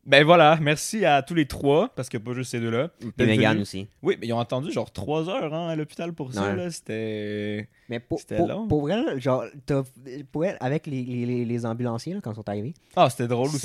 Ben 0.08 0.24
voilà, 0.24 0.60
merci 0.62 1.04
à 1.04 1.24
tous 1.24 1.34
les 1.34 1.48
trois, 1.48 1.90
parce 1.96 2.10
que 2.10 2.20
pas 2.20 2.34
juste 2.34 2.52
ces 2.52 2.60
deux-là. 2.60 2.90
Et 3.18 3.26
Megan 3.26 3.60
aussi. 3.60 3.88
Oui, 4.04 4.18
mais 4.22 4.28
ils 4.28 4.34
ont 4.34 4.40
attendu 4.40 4.72
genre 4.72 4.92
trois 4.92 5.28
heures 5.30 5.52
hein, 5.52 5.70
à 5.70 5.76
l'hôpital 5.76 6.14
pour 6.14 6.32
ça. 6.32 6.44
Ouais. 6.50 6.56
là. 6.56 6.70
C'était. 6.70 7.68
Mais 7.90 8.00
pour, 8.00 8.20
long. 8.48 8.68
pour 8.68 8.82
vrai, 8.82 8.98
là, 9.04 9.18
genre, 9.18 9.46
t'as- 9.66 9.84
pour 10.32 10.46
elle, 10.46 10.58
avec 10.60 10.86
les, 10.86 11.02
les, 11.04 11.26
les- 11.26 11.46
les 11.46 11.66
ambulanciers, 11.66 12.14
là, 12.14 12.20
quand 12.24 12.32
ils 12.34 12.36
sont 12.36 12.48
arrivés, 12.50 12.74
Ah, 12.96 13.10
c'était 13.10 13.28
drôle 13.28 13.48
aussi. 13.48 13.58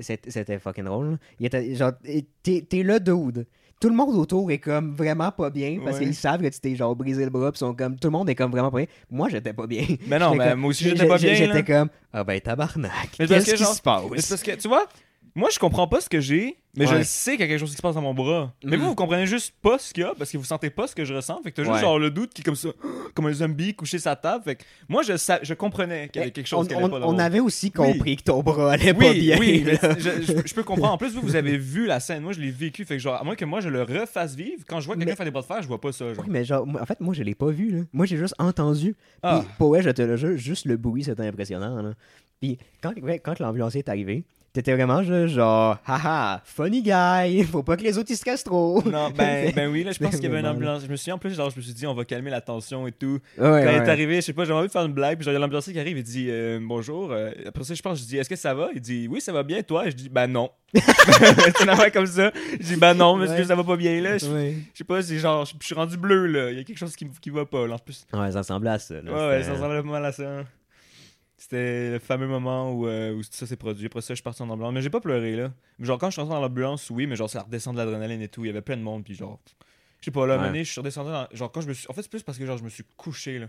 c'était 0.00 0.58
fucking 0.60 0.84
drôle. 0.84 1.10
là. 1.12 1.16
Il 1.40 1.46
était, 1.46 1.74
genre, 1.74 1.92
t'es 2.42 2.60
t'es 2.62 2.82
le 2.84 3.00
dude. 3.00 3.46
Tout 3.80 3.88
le 3.90 3.94
monde 3.94 4.16
autour 4.16 4.50
est 4.50 4.58
comme 4.58 4.94
vraiment 4.96 5.30
pas 5.30 5.50
bien 5.50 5.78
parce 5.84 5.98
Ouais. 5.98 6.04
qu'ils 6.06 6.14
savent 6.14 6.40
que 6.42 6.48
tu 6.48 6.58
t'es 6.58 6.74
genre 6.74 6.96
brisé 6.96 7.22
le 7.22 7.30
bras 7.30 7.52
pis 7.52 7.58
sont 7.60 7.74
comme 7.74 7.96
tout 7.96 8.08
le 8.08 8.12
monde 8.12 8.28
est 8.28 8.34
comme 8.34 8.50
vraiment 8.50 8.72
pas 8.72 8.78
bien. 8.78 8.86
Moi 9.08 9.28
j'étais 9.28 9.52
pas 9.52 9.68
bien. 9.68 9.84
Mais 10.08 10.18
non, 10.18 10.32
J'étais 10.32 10.44
mais 10.44 10.50
comme- 10.50 10.60
moi 10.60 10.70
aussi 10.70 10.84
j'étais 10.84 11.06
pas 11.06 11.16
bien. 11.16 11.28
là. 11.30 11.34
J'étais 11.36 11.62
comme 11.64 11.88
ah 12.12 12.24
ben 12.24 12.40
tabarnak. 12.40 12.90
Mais 13.20 13.26
Qu'est-ce 13.28 13.52
que 13.52 13.56
qui 13.56 13.64
se 13.64 13.80
passe? 13.80 14.02
Mais 14.10 14.20
c'est 14.20 14.30
parce 14.30 14.42
que, 14.42 14.60
tu 14.60 14.66
vois, 14.66 14.84
moi 15.34 15.48
je 15.52 15.58
comprends 15.58 15.86
pas 15.88 16.00
ce 16.00 16.08
que 16.08 16.20
j'ai, 16.20 16.56
mais 16.76 16.86
je 16.86 16.94
Ouais. 16.94 17.04
sais 17.04 17.32
qu'il 17.32 17.40
y 17.40 17.42
a 17.44 17.46
quelque 17.48 17.58
chose 17.60 17.70
qui 17.70 17.76
se 17.76 17.82
passe 17.82 17.94
dans 17.94 18.02
mon 18.02 18.14
bras. 18.14 18.52
Mais 18.64 18.76
Mhm. 18.76 18.82
vous, 18.82 18.88
vous 18.90 18.94
comprenez 18.94 19.26
juste 19.26 19.52
pas 19.62 19.78
ce 19.78 19.92
qu'il 19.92 20.02
y 20.04 20.06
a 20.06 20.14
parce 20.16 20.30
que 20.30 20.38
vous 20.38 20.44
sentez 20.44 20.70
pas 20.70 20.86
ce 20.86 20.94
que 20.94 21.04
je 21.04 21.12
ressens. 21.14 21.40
Fait 21.42 21.50
que 21.50 21.56
t'as 21.56 21.62
juste 21.64 21.74
Ouais. 21.74 21.80
genre 21.80 21.98
le 21.98 22.10
doute 22.10 22.32
qui 22.34 22.42
est 22.42 22.44
comme 22.44 22.54
ça, 22.56 22.68
comme 23.14 23.26
un 23.26 23.32
zombie 23.32 23.74
couché 23.74 23.98
sa 23.98 24.14
table. 24.16 24.44
Fait 24.44 24.56
que 24.56 24.64
moi 24.88 25.02
je, 25.02 25.16
sa- 25.16 25.42
je 25.42 25.54
comprenais 25.54 26.08
qu'il 26.08 26.20
y 26.20 26.22
avait 26.22 26.30
quelque 26.30 26.46
chose 26.46 26.68
qui 26.68 26.74
allait 26.74 26.84
on- 26.84 26.88
pas 26.90 27.00
dans 27.00 27.08
on 27.08 27.12
mon- 27.12 27.18
avait 27.18 27.40
aussi 27.40 27.66
Oui. 27.76 27.92
compris 27.92 28.16
que 28.16 28.22
ton 28.24 28.42
bras 28.42 28.72
allait 28.72 28.94
pas 28.94 29.12
bien. 29.12 29.38
oui, 29.38 29.62
mais 29.64 29.74
je, 29.76 30.22
je- 30.22 30.46
je 30.46 30.54
peux 30.54 30.62
comprendre. 30.62 30.92
En 30.94 30.98
plus, 30.98 31.14
vous, 31.14 31.22
vous 31.22 31.36
avez 31.36 31.56
vu 31.58 31.86
la 31.86 32.00
scène. 32.00 32.22
Moi, 32.22 32.32
je 32.32 32.40
l'ai 32.40 32.50
vécu. 32.50 32.84
Fait 32.84 32.96
que, 32.96 33.02
genre, 33.02 33.14
à 33.20 33.24
moins 33.24 33.34
que 33.34 33.44
moi, 33.44 33.60
je 33.60 33.68
le 33.68 33.82
refasse 33.82 34.34
vivre, 34.36 34.62
quand 34.68 34.80
je 34.80 34.86
vois 34.86 34.94
quelqu'un 34.96 35.10
Mais- 35.12 35.16
faire 35.16 35.26
des 35.26 35.32
bras 35.32 35.42
de 35.42 35.46
fer, 35.46 35.62
je 35.62 35.68
vois 35.68 35.80
pas 35.80 35.92
ça. 35.92 36.12
Genre. 36.14 36.24
Oui, 36.24 36.30
mais 36.30 36.44
genre, 36.44 36.66
en 36.80 36.86
fait, 36.86 37.00
moi, 37.00 37.12
je 37.14 37.22
l'ai 37.22 37.34
pas 37.34 37.50
vu, 37.50 37.70
là. 37.70 37.78
Moi, 37.92 38.06
j'ai 38.06 38.16
juste 38.16 38.34
entendu. 38.38 38.94
Ah. 39.22 39.40
Puis, 39.44 39.48
pour 39.58 39.68
vrai, 39.70 39.82
je 39.82 39.90
te 39.90 40.02
le 40.02 40.16
jure, 40.16 40.36
juste 40.36 40.64
le 40.66 40.76
bruit, 40.76 41.04
c'était 41.04 41.26
impressionnant, 41.26 41.82
là. 41.82 41.92
Puis, 42.40 42.56
quand, 42.80 42.92
ouais, 43.02 43.18
quand 43.18 43.38
l'ambulancier 43.40 43.80
est 43.80 43.88
arrivé, 43.88 44.22
t'étais 44.58 44.74
vraiment 44.74 45.02
juste 45.04 45.34
genre, 45.36 45.78
haha, 45.86 46.40
funny 46.44 46.82
guy, 46.82 47.44
faut 47.50 47.62
pas 47.62 47.76
que 47.76 47.82
les 47.82 47.96
autres 47.96 48.10
ils 48.10 48.16
stressent 48.16 48.42
trop. 48.42 48.82
Non, 48.84 49.10
ben, 49.10 49.52
ben 49.56 49.70
oui, 49.70 49.84
là, 49.84 49.92
je 49.92 49.98
pense 49.98 50.16
qu'il 50.16 50.24
y 50.24 50.26
avait 50.26 50.40
une 50.40 50.46
ambulance. 50.46 50.82
Je 50.84 50.90
me 50.90 50.96
souviens, 50.96 51.14
en 51.14 51.18
plus, 51.18 51.34
genre, 51.34 51.50
je 51.50 51.56
me 51.56 51.62
suis 51.62 51.72
dit, 51.74 51.86
on 51.86 51.94
va 51.94 52.04
calmer 52.04 52.30
la 52.30 52.40
tension 52.40 52.86
et 52.88 52.92
tout. 52.92 53.20
Ouais, 53.38 53.44
Quand 53.44 53.52
ouais. 53.52 53.76
il 53.76 53.82
est 53.82 53.88
arrivé, 53.88 54.16
je 54.16 54.20
sais 54.22 54.32
pas, 54.32 54.44
j'ai 54.44 54.52
envie 54.52 54.66
de 54.66 54.72
faire 54.72 54.84
une 54.84 54.92
blague, 54.92 55.16
puis 55.18 55.24
genre, 55.24 55.32
il 55.32 55.34
y 55.34 55.36
a 55.36 55.40
l'ambulancier 55.40 55.72
qui 55.72 55.78
arrive, 55.78 55.96
il 55.98 56.02
dit 56.02 56.26
euh, 56.28 56.58
bonjour. 56.60 57.12
Euh, 57.12 57.30
après 57.46 57.62
ça, 57.64 57.74
je 57.74 57.82
pense, 57.82 58.00
je 58.00 58.04
dis, 58.04 58.16
est-ce 58.16 58.28
que 58.28 58.36
ça 58.36 58.52
va? 58.54 58.68
Il 58.74 58.80
dit, 58.80 59.06
oui, 59.08 59.20
ça 59.20 59.32
va 59.32 59.42
bien, 59.44 59.62
toi? 59.62 59.86
Et 59.86 59.90
je 59.92 59.96
dis, 59.96 60.08
ben 60.08 60.26
non. 60.26 60.50
c'est 60.74 61.62
une 61.62 61.68
affaire 61.70 61.92
comme 61.92 62.06
ça. 62.06 62.30
Je 62.52 62.56
dis, 62.66 62.76
ben 62.76 62.94
non, 62.94 63.16
monsieur, 63.16 63.36
Ouais. 63.36 63.44
ça 63.44 63.54
va 63.54 63.64
pas 63.64 63.76
bien, 63.76 64.00
là. 64.02 64.18
Je 64.18 64.26
sais 64.74 64.84
pas, 64.84 65.00
c'est 65.02 65.18
genre, 65.18 65.44
je 65.44 65.64
suis 65.64 65.74
rendu 65.74 65.96
bleu, 65.96 66.26
là. 66.26 66.50
Il 66.50 66.58
y 66.58 66.60
a 66.60 66.64
quelque 66.64 66.78
chose 66.78 66.96
qui, 66.96 67.06
qui 67.22 67.30
va 67.30 67.46
pas, 67.46 67.66
là. 67.66 67.74
En 67.76 67.78
plus, 67.78 68.04
Ouais, 68.12 68.32
ça 68.32 68.38
ressemblait 68.38 68.70
à 68.70 68.78
ça. 68.78 68.94
là. 69.00 69.12
ouais, 69.12 69.28
ouais, 69.36 69.42
ça 69.44 69.52
ressemblait 69.52 69.82
pas 69.82 69.88
mal 69.88 70.04
à 70.04 70.12
ça. 70.12 70.24
C'était 71.50 71.92
le 71.92 71.98
fameux 71.98 72.26
moment 72.26 72.72
où, 72.72 72.86
euh, 72.86 73.14
où 73.14 73.22
ça 73.22 73.46
s'est 73.46 73.56
produit. 73.56 73.86
Après 73.86 74.02
ça, 74.02 74.08
je 74.12 74.16
suis 74.16 74.22
parti 74.22 74.42
en 74.42 74.50
ambulance. 74.50 74.74
Mais 74.74 74.82
j'ai 74.82 74.90
pas 74.90 75.00
pleuré, 75.00 75.34
là. 75.34 75.50
Genre, 75.80 75.96
quand 75.98 76.08
je 76.08 76.12
suis 76.12 76.20
rentré 76.20 76.34
dans 76.34 76.42
l'ambulance, 76.42 76.90
oui, 76.90 77.06
mais 77.06 77.16
genre, 77.16 77.30
ça 77.30 77.40
redescend 77.42 77.74
de 77.74 77.78
l'adrénaline 77.80 78.20
et 78.20 78.28
tout. 78.28 78.44
Il 78.44 78.48
y 78.48 78.50
avait 78.50 78.60
plein 78.60 78.76
de 78.76 78.82
monde, 78.82 79.02
puis 79.02 79.14
genre. 79.14 79.40
Je 80.00 80.04
sais 80.04 80.10
pas, 80.10 80.26
là, 80.26 80.36
Ouais. 80.52 80.58
je 80.64 80.70
suis 80.70 80.78
redescendu 80.80 81.10
dans. 81.10 81.26
Genre, 81.32 81.50
quand 81.50 81.62
je 81.62 81.68
me 81.68 81.72
suis. 81.72 81.86
En 81.88 81.94
fait, 81.94 82.02
c'est 82.02 82.10
plus 82.10 82.22
parce 82.22 82.36
que 82.36 82.44
genre, 82.44 82.58
je 82.58 82.64
me 82.64 82.68
suis 82.68 82.84
couché, 82.98 83.38
là. 83.38 83.46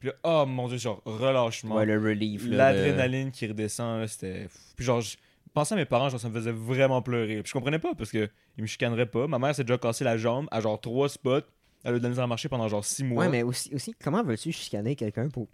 Puis 0.00 0.08
là, 0.08 0.14
oh 0.24 0.46
mon 0.46 0.66
dieu, 0.66 0.78
genre, 0.78 1.02
relâchement. 1.04 1.76
Ouais, 1.76 1.84
le 1.84 1.98
relief. 1.98 2.42
L'adrénaline 2.46 3.30
qui 3.30 3.46
redescend, 3.46 4.00
là, 4.00 4.08
c'était. 4.08 4.48
Puis 4.74 4.84
genre, 4.86 5.02
je 5.02 5.16
pensais 5.52 5.74
à 5.74 5.76
mes 5.76 5.84
parents, 5.84 6.08
genre, 6.08 6.18
ça 6.20 6.30
me 6.30 6.34
faisait 6.34 6.52
vraiment 6.52 7.02
pleurer. 7.02 7.42
Puis 7.42 7.50
je 7.50 7.52
comprenais 7.52 7.78
pas 7.78 7.94
parce 7.94 8.10
que 8.10 8.30
ils 8.56 8.62
me 8.62 8.66
chicaneraient 8.66 9.04
pas. 9.06 9.26
Ma 9.26 9.38
mère 9.38 9.54
s'est 9.54 9.62
déjà 9.64 9.76
cassé 9.76 10.04
la 10.04 10.16
jambe 10.16 10.48
à 10.50 10.60
genre 10.62 10.80
trois 10.80 11.10
spots. 11.10 11.40
Elle 11.84 11.94
a 11.94 11.96
eu 11.96 11.98
de 11.98 12.02
la 12.04 12.08
misère 12.08 12.24
à 12.24 12.28
marcher 12.28 12.48
pendant 12.48 12.66
genre 12.68 12.84
six 12.84 13.04
mois. 13.04 13.24
Ouais, 13.24 13.30
mais 13.30 13.42
aussi, 13.42 13.74
aussi 13.74 13.94
comment 14.02 14.22
veux-tu 14.24 14.52
chicaner 14.52 14.96
quelqu'un 14.96 15.28
pour 15.28 15.48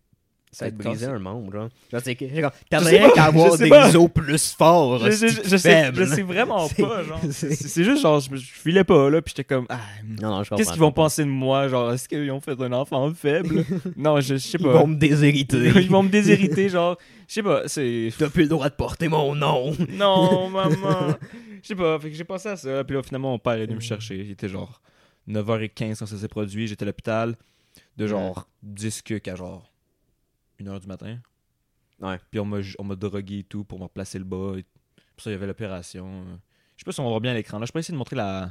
ça 0.51 0.71
te 0.71 0.83
casse. 0.83 1.03
un 1.05 1.19
membre, 1.19 1.53
genre? 1.53 1.69
Genre, 1.93 2.01
c'est 2.05 2.15
t'aimerais 2.15 3.01
pas, 3.01 3.11
qu'à 3.13 3.25
avoir 3.25 3.57
des 3.59 3.69
pas. 3.69 3.95
os 3.97 4.09
plus 4.15 4.53
forts, 4.55 4.99
je, 4.99 5.11
je- 5.11 5.49
je 5.49 5.57
sais, 5.57 5.91
je 5.95 6.05
sais 6.05 6.23
vraiment 6.23 6.69
pas, 6.79 7.03
genre. 7.05 7.21
c'est- 7.31 7.85
juste 7.85 8.03
genre, 8.03 8.21
je, 8.21 8.35
filais 8.37 8.85
pas, 8.85 9.11
là, 9.11 9.21
puis 9.23 9.35
j'étais 9.37 9.45
comme, 9.45 9.67
ah, 9.69 9.79
Non, 10.23 10.39
non, 10.39 10.43
qu'est-ce 10.57 10.71
qu'ils 10.73 10.81
vont 10.81 10.93
penser 10.93 11.25
de 11.25 11.29
moi? 11.29 11.69
Genre, 11.69 11.93
est-ce 11.93 12.09
qu'ils 12.09 12.31
ont 12.31 12.41
fait 12.41 12.61
un 12.61 12.73
enfant 12.73 13.13
faible? 13.15 13.65
non, 13.97 14.21
je, 14.21 14.37
sais 14.37 14.59
Ils 14.59 14.65
pas. 14.65 14.73
vont 14.73 14.87
me 14.87 14.97
déshériter. 14.97 15.59
Ils 15.77 15.91
vont 15.91 16.03
me 16.03 16.09
déshériter, 16.09 16.69
genre, 16.69 16.97
je 17.29 17.35
sais 17.35 17.43
pas, 17.43 17.63
c'est. 17.67 18.09
T'as 18.19 18.29
plus 18.31 18.45
le 18.45 18.49
droit 18.49 18.69
de 18.71 18.75
porter 18.75 19.09
mon 19.09 19.35
nom. 19.35 19.73
Non, 19.91 20.49
maman. 20.49 21.15
Je 21.63 21.69
sais 21.69 21.75
pas, 21.75 21.99
fait 21.99 22.11
que 22.11 22.17
j'ai 22.17 22.25
pensé 22.25 22.49
à 22.49 22.57
ça. 22.57 22.85
Puis 22.85 22.97
là, 22.97 23.03
finalement, 23.03 23.33
mon 23.33 23.39
père 23.39 23.55
est 23.55 23.65
venu 23.67 23.75
Mm. 23.75 23.77
me 23.77 23.81
chercher. 23.81 24.17
Il 24.17 24.31
était 24.31 24.49
genre 24.49 24.81
9h15 25.29 25.99
quand 25.99 26.07
ça 26.07 26.17
s'est 26.17 26.29
produit. 26.29 26.67
J'étais 26.69 26.85
à 26.85 26.87
l'hôpital 26.87 27.37
de 27.97 28.07
genre 28.07 28.49
10 28.63 29.03
cucs 29.03 29.29
à 29.29 29.35
genre 29.35 29.71
1h 30.59 30.81
du 30.81 30.87
matin. 30.87 31.18
Ouais. 32.01 32.18
Puis 32.31 32.38
on 32.40 32.44
m'a 32.44 32.59
on 32.79 32.85
m'a 32.85 32.94
drogué 32.94 33.38
et 33.40 33.44
tout 33.44 33.64
pour 33.64 33.79
me 33.79 33.85
replacer 33.85 34.18
le 34.18 34.25
bas. 34.25 34.55
Et... 34.57 34.64
Pour 35.16 35.23
ça, 35.25 35.31
il 35.31 35.33
y 35.33 35.37
avait 35.37 35.47
l'opération. 35.47 36.25
Je 36.77 36.83
sais 36.83 36.85
pas 36.85 36.92
si 36.92 37.01
on 37.01 37.05
va 37.05 37.09
voir 37.11 37.21
bien 37.21 37.33
à 37.33 37.35
l'écran. 37.35 37.59
Là, 37.59 37.66
je 37.66 37.73
peux 37.73 37.79
essayer 37.81 37.92
de 37.94 37.99
montrer 37.99 38.14
la, 38.16 38.51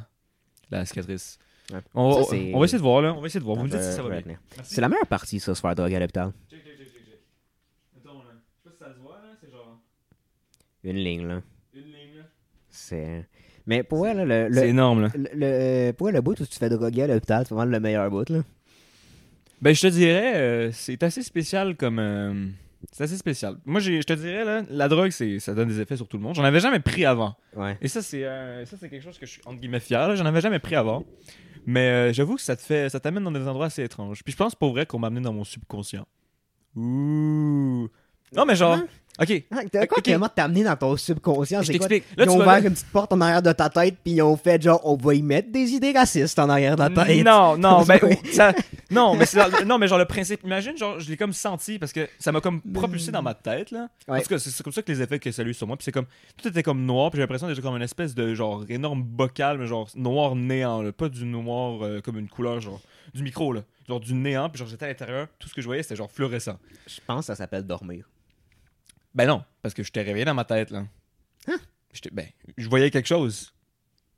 la 0.69 0.85
cicatrice. 0.85 1.39
Ouais. 1.71 1.79
On, 1.93 2.09
va- 2.09 2.23
Ça, 2.23 2.29
c'est- 2.31 2.53
on 2.53 2.59
va 2.59 2.65
essayer 2.65 2.77
de 2.79 2.83
voir, 2.83 3.01
là. 3.01 3.13
On 3.13 3.21
va 3.21 3.27
essayer 3.27 3.39
de 3.39 3.45
voir. 3.45 3.57
Vous 3.57 3.63
me 3.63 3.69
dites 3.69 3.81
si 3.81 3.93
ça 3.93 4.03
va 4.03 4.19
bien. 4.21 4.37
C'est 4.63 4.81
la 4.81 4.89
meilleure 4.89 5.07
partie, 5.07 5.39
ça, 5.39 5.53
se 5.55 5.61
faire 5.61 5.75
droguer 5.75 5.95
à 5.95 5.99
l'hôpital. 5.99 6.31
Check, 6.49 6.63
check, 6.63 6.77
check, 6.77 6.87
check, 6.93 7.05
check. 7.05 7.19
Mettons, 7.95 8.19
là. 8.19 8.31
Je 8.65 8.69
sais 8.69 8.75
pas 8.77 8.85
si 8.85 8.91
ça 8.91 8.93
se 8.95 8.99
voit, 8.99 9.15
là. 9.17 9.29
C'est 9.41 9.49
genre 9.51 9.79
Une 10.83 10.95
ligne, 10.97 11.27
là. 11.27 11.41
une 11.73 11.81
ligne, 11.83 12.17
là. 12.17 12.23
C'est. 12.69 13.27
Mais 13.65 13.83
pour 13.83 14.07
elle, 14.07 14.25
le, 14.27 14.53
C'est 14.53 14.69
énorme, 14.69 15.01
là. 15.03 15.09
le, 15.15 15.29
le- 15.33 15.91
pour 15.93 16.07
elle, 16.09 16.15
le 16.15 16.21
bout 16.21 16.31
où 16.39 16.45
tu 16.45 16.47
te 16.47 16.55
fais 16.55 16.69
droguer 16.69 17.03
à 17.03 17.07
l'hôpital, 17.07 17.45
c'est 17.45 17.53
vraiment 17.53 17.69
le 17.71 17.79
meilleur 17.79 18.09
bout, 18.09 18.29
là. 18.29 18.41
Ben, 19.61 19.73
je 19.73 19.81
te 19.81 19.87
dirais, 19.87 20.33
euh, 20.35 20.71
c'est 20.71 21.01
assez 21.03 21.21
spécial 21.23 21.75
comme. 21.75 21.99
euh, 21.99 22.47
c'est 22.91 23.03
assez 23.05 23.17
spécial. 23.17 23.57
Moi, 23.65 23.79
j'ai- 23.79 23.97
je 24.01 24.05
te 24.05 24.13
dirais, 24.13 24.45
là, 24.45 24.61
la 24.69 24.87
drogue, 24.87 25.09
c'est, 25.09 25.39
ça 25.39 25.53
donne 25.55 25.67
des 25.67 25.79
effets 25.81 25.97
sur 25.97 26.07
tout 26.07 26.17
le 26.17 26.23
monde. 26.23 26.35
J'en 26.35 26.43
avais 26.43 26.59
jamais 26.59 26.79
pris 26.79 27.05
avant. 27.05 27.35
Ouais. 27.55 27.75
Et 27.81 27.87
ça, 27.87 28.01
c'est, 28.03 28.23
euh, 28.23 28.65
ça, 28.65 28.77
c'est 28.79 28.87
quelque 28.89 29.03
chose 29.03 29.17
que 29.17 29.25
je 29.25 29.31
suis, 29.31 29.41
entre 29.45 29.59
guillemets, 29.59 29.79
fier. 29.79 30.07
là. 30.07 30.15
J'en 30.15 30.25
avais 30.25 30.41
jamais 30.41 30.59
pris 30.59 30.75
avant. 30.75 31.03
Mais 31.65 31.89
euh, 31.89 32.13
j'avoue 32.13 32.35
que 32.35 32.41
ça 32.41 32.55
te 32.55 32.61
fait, 32.61 32.87
ça 32.89 32.99
t'amène 32.99 33.23
dans 33.23 33.31
des 33.31 33.45
endroits 33.47 33.65
assez 33.65 33.83
étranges. 33.83 34.23
Puis 34.23 34.31
je 34.31 34.37
pense 34.37 34.55
pour 34.55 34.71
vrai 34.71 34.85
qu'on 34.85 34.99
m'a 34.99 35.07
amené 35.07 35.21
dans 35.21 35.33
mon 35.33 35.43
subconscient. 35.43 36.05
Ouh. 36.75 37.89
Non, 38.35 38.45
mais 38.45 38.55
genre. 38.55 38.73
Hein? 38.73 38.87
Ok. 39.19 39.43
Ah, 39.49 39.61
t'as 39.71 39.87
quoi 39.87 39.97
Ok. 39.97 40.07
vraiment 40.07 40.29
t'amener 40.29 40.63
dans 40.63 40.75
ton 40.75 40.95
subconscient? 40.95 41.63
Je 41.63 41.71
t'explique. 41.71 42.03
Ils 42.19 42.25
tu 42.25 42.29
ont 42.29 42.35
ouvert 42.35 42.45
là- 42.45 42.59
une 42.59 42.73
petite 42.73 42.85
porte 42.91 43.11
en 43.13 43.19
arrière 43.21 43.41
de 43.41 43.51
ta 43.51 43.67
tête, 43.67 43.95
puis 44.03 44.13
ils 44.13 44.21
ont 44.21 44.37
fait 44.37 44.61
genre, 44.61 44.79
on 44.83 44.95
va 44.95 45.15
y 45.15 45.23
mettre 45.23 45.51
des 45.51 45.71
idées 45.71 45.91
racistes 45.91 46.37
en 46.37 46.47
arrière 46.49 46.75
de 46.75 46.81
la 46.83 46.89
tête. 46.91 47.25
Non, 47.25 47.57
non, 47.57 47.83
ben, 47.83 47.99
ça, 48.31 48.53
non, 48.91 49.15
mais 49.15 49.25
dans- 49.33 49.65
non, 49.65 49.79
mais 49.79 49.87
genre 49.87 49.97
le 49.97 50.05
principe. 50.05 50.41
Imagine, 50.43 50.77
genre, 50.77 50.99
je 50.99 51.09
l'ai 51.09 51.17
comme 51.17 51.33
senti 51.33 51.79
parce 51.79 51.93
que 51.93 52.07
ça 52.19 52.31
m'a 52.31 52.41
comme 52.41 52.61
propulsé 52.61 53.11
dans 53.11 53.23
ma 53.23 53.33
tête 53.33 53.71
là. 53.71 53.87
Ouais. 54.07 54.21
Cas, 54.21 54.37
c'est 54.37 54.51
c'est 54.51 54.61
comme 54.61 54.71
ça 54.73 54.83
que 54.83 54.91
les 54.91 55.01
effets 55.01 55.17
que 55.17 55.31
ça 55.31 55.41
a 55.41 55.45
eu 55.45 55.53
sur 55.55 55.65
moi. 55.65 55.77
Puis 55.77 55.85
c'est 55.85 55.91
comme 55.91 56.05
tout 56.39 56.47
était 56.47 56.61
comme 56.61 56.85
noir. 56.85 57.09
Puis 57.09 57.17
j'ai 57.17 57.23
l'impression 57.23 57.47
d'être 57.47 57.61
comme 57.61 57.75
une 57.75 57.81
espèce 57.81 58.13
de 58.13 58.35
genre 58.35 58.65
énorme 58.69 59.01
bocal, 59.01 59.57
mais 59.57 59.65
genre 59.65 59.89
noir 59.95 60.35
néant, 60.35 60.83
là. 60.83 60.91
pas 60.91 61.09
du 61.09 61.25
noir 61.25 61.83
euh, 61.83 62.01
comme 62.01 62.19
une 62.19 62.29
couleur 62.29 62.61
genre 62.61 62.81
du 63.15 63.23
micro 63.23 63.51
là, 63.51 63.61
genre 63.89 63.99
du 63.99 64.13
néant. 64.13 64.47
Puis 64.51 64.59
genre 64.59 64.67
j'étais 64.67 64.85
à 64.85 64.89
l'intérieur, 64.89 65.25
tout 65.39 65.49
ce 65.49 65.55
que 65.55 65.61
je 65.61 65.65
voyais 65.65 65.81
c'était 65.81 65.95
genre 65.95 66.11
fluorescent. 66.11 66.59
Je 66.85 66.99
pense 67.07 67.21
que 67.21 67.25
ça 67.25 67.35
s'appelle 67.35 67.63
dormir. 67.63 68.05
Ben 69.17 69.25
non, 69.25 69.43
parce 69.63 69.73
que 69.73 69.81
j'étais 69.81 70.03
réveillé 70.03 70.25
dans 70.25 70.35
ma 70.35 70.45
tête 70.45 70.69
là. 70.69 70.85
J'étais, 71.91 72.11
ben, 72.11 72.27
je 72.55 72.69
voyais 72.69 72.91
quelque 72.91 73.07
chose. 73.07 73.51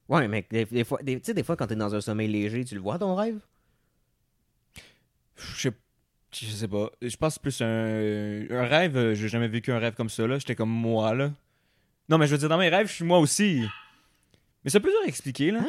Ouais, 0.09 0.27
mais 0.27 0.45
des, 0.51 0.65
des 0.65 0.83
fois, 0.83 0.99
tu 1.05 1.17
sais, 1.23 1.33
des 1.33 1.43
fois, 1.43 1.55
quand 1.55 1.67
t'es 1.67 1.75
dans 1.75 1.95
un 1.95 2.01
sommeil 2.01 2.27
léger, 2.27 2.65
tu 2.65 2.75
le 2.75 2.81
vois 2.81 2.99
ton 2.99 3.15
rêve? 3.15 3.39
Je 5.37 5.69
sais, 5.69 5.73
je 6.33 6.45
sais 6.47 6.67
pas. 6.67 6.91
Je 7.01 7.15
pense 7.15 7.39
plus 7.39 7.61
un, 7.61 7.65
un 8.49 8.65
rêve. 8.67 8.97
euh, 8.97 9.13
J'ai 9.15 9.29
jamais 9.29 9.47
vécu 9.47 9.71
un 9.71 9.79
rêve 9.79 9.93
comme 9.93 10.09
ça, 10.09 10.27
là. 10.27 10.37
J'étais 10.37 10.55
comme 10.55 10.69
moi, 10.69 11.13
là. 11.13 11.31
Non, 12.09 12.17
mais 12.17 12.27
je 12.27 12.33
veux 12.33 12.37
dire, 12.37 12.49
dans 12.49 12.57
mes 12.57 12.67
rêves, 12.69 12.87
je 12.87 12.93
suis 12.95 13.05
moi 13.05 13.19
aussi. 13.19 13.63
Mais 14.65 14.69
c'est 14.71 14.81
plus 14.81 14.91
dur 14.91 14.99
à 15.05 15.07
expliquer, 15.07 15.51
là. 15.51 15.61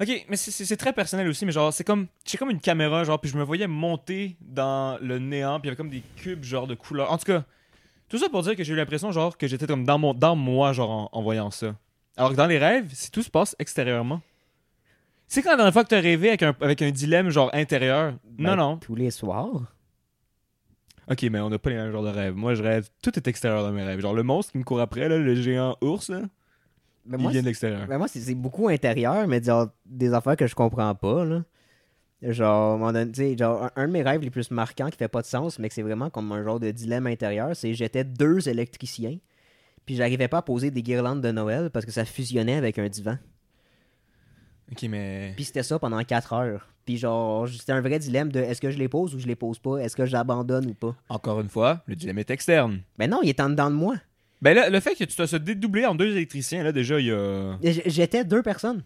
Ok, 0.00 0.26
mais 0.28 0.36
c'est 0.36 0.76
très 0.76 0.92
personnel 0.92 1.26
aussi, 1.28 1.46
mais 1.46 1.52
genre, 1.52 1.72
c'est 1.72 1.84
comme. 1.84 2.08
J'ai 2.26 2.36
comme 2.36 2.50
une 2.50 2.60
caméra, 2.60 3.04
genre, 3.04 3.18
puis 3.20 3.30
je 3.30 3.38
me 3.38 3.42
voyais 3.44 3.66
monter 3.68 4.36
dans 4.40 4.98
le 5.00 5.18
néant, 5.18 5.60
puis 5.60 5.68
il 5.68 5.68
y 5.68 5.70
avait 5.70 5.76
comme 5.76 5.90
des 5.90 6.02
cubes, 6.16 6.42
genre, 6.44 6.66
de 6.66 6.74
couleurs. 6.74 7.10
En 7.12 7.16
tout 7.16 7.26
cas, 7.26 7.44
tout 8.10 8.18
ça 8.18 8.28
pour 8.28 8.42
dire 8.42 8.54
que 8.56 8.62
j'ai 8.64 8.74
eu 8.74 8.76
l'impression, 8.76 9.10
genre, 9.12 9.38
que 9.38 9.46
j'étais 9.46 9.66
comme 9.66 9.84
dans, 9.84 9.98
mon, 9.98 10.12
dans 10.12 10.36
moi, 10.36 10.74
genre, 10.74 10.90
en, 10.90 11.08
en 11.12 11.22
voyant 11.22 11.50
ça. 11.50 11.74
Alors 12.16 12.30
que 12.32 12.36
dans 12.36 12.46
les 12.46 12.58
rêves, 12.58 12.90
c'est- 12.92 13.10
tout 13.10 13.22
se 13.22 13.30
passe 13.30 13.56
extérieurement. 13.58 14.20
C'est 15.28 15.42
quand 15.42 15.50
la 15.50 15.56
dernière 15.56 15.72
fois 15.72 15.84
que 15.84 15.88
t'as 15.88 16.00
rêvé 16.00 16.28
avec 16.28 16.42
un, 16.42 16.54
avec 16.60 16.82
un 16.82 16.90
dilemme, 16.90 17.30
genre, 17.30 17.48
intérieur? 17.54 18.14
Ben, 18.28 18.54
non, 18.54 18.56
non. 18.56 18.76
Tous 18.78 18.96
les 18.96 19.10
soirs. 19.10 19.72
Ok, 21.10 21.22
mais 21.30 21.40
on 21.40 21.50
n'a 21.50 21.58
pas 21.58 21.70
les 21.70 21.76
mêmes 21.76 21.90
genres 21.92 22.02
de 22.04 22.08
rêves. 22.08 22.34
Moi, 22.34 22.54
je 22.54 22.62
rêve. 22.62 22.88
Tout 23.02 23.16
est 23.16 23.26
extérieur 23.26 23.62
dans 23.62 23.72
mes 23.72 23.82
rêves. 23.82 24.00
Genre, 24.00 24.14
le 24.14 24.22
monstre 24.22 24.52
qui 24.52 24.58
me 24.58 24.64
court 24.64 24.80
après, 24.80 25.08
là, 25.08 25.18
le 25.18 25.34
géant 25.34 25.76
ours, 25.80 26.08
là, 26.08 26.20
Mais 27.06 27.16
il 27.16 27.22
moi, 27.22 27.30
vient 27.32 27.40
de 27.42 27.46
l'extérieur. 27.46 27.86
ben 27.88 27.98
moi, 27.98 28.06
c'est 28.08 28.20
c'est 28.20 28.34
beaucoup 28.34 28.68
intérieur, 28.68 29.26
mais 29.26 29.42
genre, 29.42 29.68
des 29.86 30.12
affaires 30.14 30.36
que 30.36 30.46
je 30.46 30.54
comprends 30.54 30.94
pas, 30.94 31.24
là. 31.24 31.42
Genre, 32.22 32.86
un 32.86 32.92
donné, 32.92 33.36
genre, 33.36 33.64
un, 33.64 33.70
un 33.76 33.86
de 33.86 33.92
mes 33.92 34.02
rêves 34.02 34.20
les 34.20 34.30
plus 34.30 34.50
marquants 34.50 34.90
qui 34.90 34.98
fait 34.98 35.08
pas 35.08 35.22
de 35.22 35.26
sens, 35.26 35.58
mais 35.58 35.68
que 35.68 35.74
c'est 35.74 35.82
vraiment 35.82 36.10
comme 36.10 36.30
un 36.32 36.44
genre 36.44 36.60
de 36.60 36.70
dilemme 36.70 37.06
intérieur, 37.06 37.56
c'est 37.56 37.72
j'étais 37.72 38.04
deux 38.04 38.48
électriciens, 38.48 39.18
puis 39.86 39.96
j'arrivais 39.96 40.28
pas 40.28 40.38
à 40.38 40.42
poser 40.42 40.70
des 40.70 40.82
guirlandes 40.82 41.22
de 41.22 41.30
Noël 41.30 41.70
parce 41.70 41.86
que 41.86 41.92
ça 41.92 42.04
fusionnait 42.04 42.56
avec 42.56 42.78
un 42.78 42.88
divan. 42.88 43.16
Ok, 44.70 44.82
mais. 44.84 45.32
Puis 45.34 45.44
c'était 45.44 45.62
ça 45.62 45.78
pendant 45.78 46.02
4 46.02 46.32
heures. 46.34 46.68
Puis 46.84 46.96
genre, 46.98 47.48
c'était 47.48 47.72
un 47.72 47.80
vrai 47.80 47.98
dilemme 47.98 48.30
de 48.30 48.40
est-ce 48.40 48.60
que 48.60 48.70
je 48.70 48.78
les 48.78 48.88
pose 48.88 49.14
ou 49.14 49.18
je 49.18 49.26
les 49.26 49.36
pose 49.36 49.58
pas, 49.58 49.78
est-ce 49.78 49.96
que 49.96 50.06
j'abandonne 50.06 50.66
ou 50.66 50.74
pas. 50.74 50.94
Encore 51.08 51.40
une 51.40 51.48
fois, 51.48 51.82
le 51.86 51.96
dilemme 51.96 52.18
est 52.18 52.30
externe. 52.30 52.80
Ben 52.98 53.10
non, 53.10 53.20
il 53.22 53.28
est 53.30 53.40
en 53.40 53.50
dedans 53.50 53.70
de 53.70 53.76
moi. 53.76 53.96
Ben 54.42 54.54
là, 54.54 54.70
le 54.70 54.80
fait 54.80 54.94
que 54.94 55.04
tu 55.04 55.14
te 55.14 55.26
sois 55.26 55.38
dédoublé 55.38 55.84
en 55.86 55.94
deux 55.94 56.12
électriciens, 56.12 56.62
là, 56.62 56.72
déjà, 56.72 56.98
il 57.00 57.06
y 57.06 57.12
a. 57.12 57.58
J'étais 57.62 58.24
deux 58.24 58.42
personnes. 58.42 58.82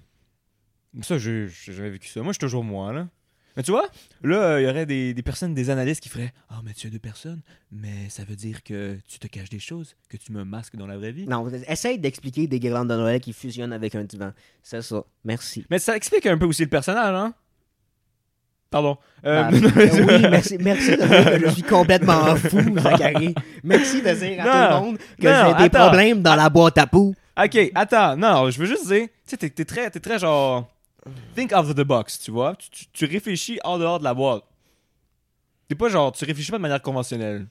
Ça, 1.03 1.19
jamais 1.19 1.91
vécu 1.91 2.09
ça. 2.09 2.21
Moi, 2.21 2.31
je 2.31 2.35
suis 2.35 2.41
toujours 2.41 2.65
moi, 2.65 2.93
là. 2.93 3.09
Mais 3.57 3.63
tu 3.63 3.71
vois, 3.71 3.87
là, 4.23 4.59
il 4.61 4.65
y 4.65 4.69
aurait 4.69 4.85
des, 4.87 5.15
des 5.15 5.23
personnes, 5.23 5.55
des 5.55 5.71
analystes 5.71 6.03
qui 6.03 6.09
feraient 6.09 6.33
Ah, 6.51 6.61
mais 6.65 6.73
tu 6.73 6.89
as 6.89 6.91
deux 6.91 6.99
personnes, 6.99 7.41
mais 7.71 8.09
ça 8.09 8.25
veut 8.25 8.35
dire 8.35 8.63
que 8.65 8.99
tu 9.09 9.19
te 9.21 9.29
caches 9.29 9.49
des 9.51 9.61
choses, 9.61 9.95
que 10.09 10.17
tu 10.17 10.33
me 10.33 10.45
masques 10.45 10.75
dans 10.77 10.87
la 10.89 10.97
vraie 10.99 11.13
vie. 11.13 11.27
Non, 11.27 11.49
essaye 11.69 11.99
d'expliquer 11.99 12.47
des 12.49 12.59
guirlandes 12.59 12.89
de 12.89 12.97
Noël 12.97 13.21
qui 13.21 13.33
fusionnent 13.33 13.73
avec 13.73 13.95
un 13.95 14.03
divan. 14.05 14.33
C'est 14.63 14.83
ça. 14.83 15.05
Merci. 15.25 15.65
Mais 15.71 15.79
ça 15.79 15.97
explique 15.97 16.27
un 16.27 16.37
peu 16.37 16.47
aussi 16.47 16.63
le 16.63 16.69
personnage, 16.69 17.15
hein? 17.15 17.33
Pardon. 18.71 18.97
Euh, 19.25 19.45
Ah, 19.45 19.51
oui, 19.53 20.27
merci, 20.31 20.59
merci 20.59 20.91
de 20.97 20.97
dire 21.07 21.39
que 21.39 21.47
je 21.47 21.53
suis 21.55 21.63
complètement 21.63 22.35
fou, 22.37 22.59
Zachary. 22.79 23.35
Merci 23.63 24.03
de 24.03 24.11
dire 24.15 24.45
à 24.45 24.45
Non, 24.45 24.79
tout 24.79 24.85
le 24.85 24.87
monde 24.91 24.99
que 24.99 25.05
j'ai 25.23 25.29
des 25.29 25.65
attends. 25.65 25.69
problèmes 25.87 26.23
dans 26.23 26.35
la 26.35 26.51
boîte 26.51 26.79
à 26.79 26.87
poux. 26.89 27.15
Ok, 27.41 27.71
attends, 27.75 28.17
non, 28.17 28.51
je 28.51 28.59
veux 28.59 28.67
juste 28.67 28.89
dire, 28.89 29.07
tu 29.07 29.11
sais, 29.27 29.37
t'es, 29.37 29.51
t'es 29.51 29.65
très, 29.65 29.91
t'es 29.91 30.01
très 30.01 30.19
genre. 30.19 30.69
Think 31.35 31.53
out 31.53 31.65
of 31.65 31.75
the 31.75 31.83
box, 31.83 32.19
tu 32.19 32.31
vois. 32.31 32.57
Tu, 32.57 32.71
tu- 32.71 32.87
tu 32.93 33.05
réfléchis 33.05 33.59
en 33.65 33.79
dehors 33.79 33.99
de 33.99 34.05
la 34.05 34.15
boîte. 34.15 34.45
T'es 35.69 35.75
pas 35.75 35.89
genre, 35.89 36.13
tu 36.13 36.25
réfléchis 36.25 36.51
pas 36.51 36.59
de 36.59 36.63
manière 36.63 36.83
conventionnelle. 36.83 37.47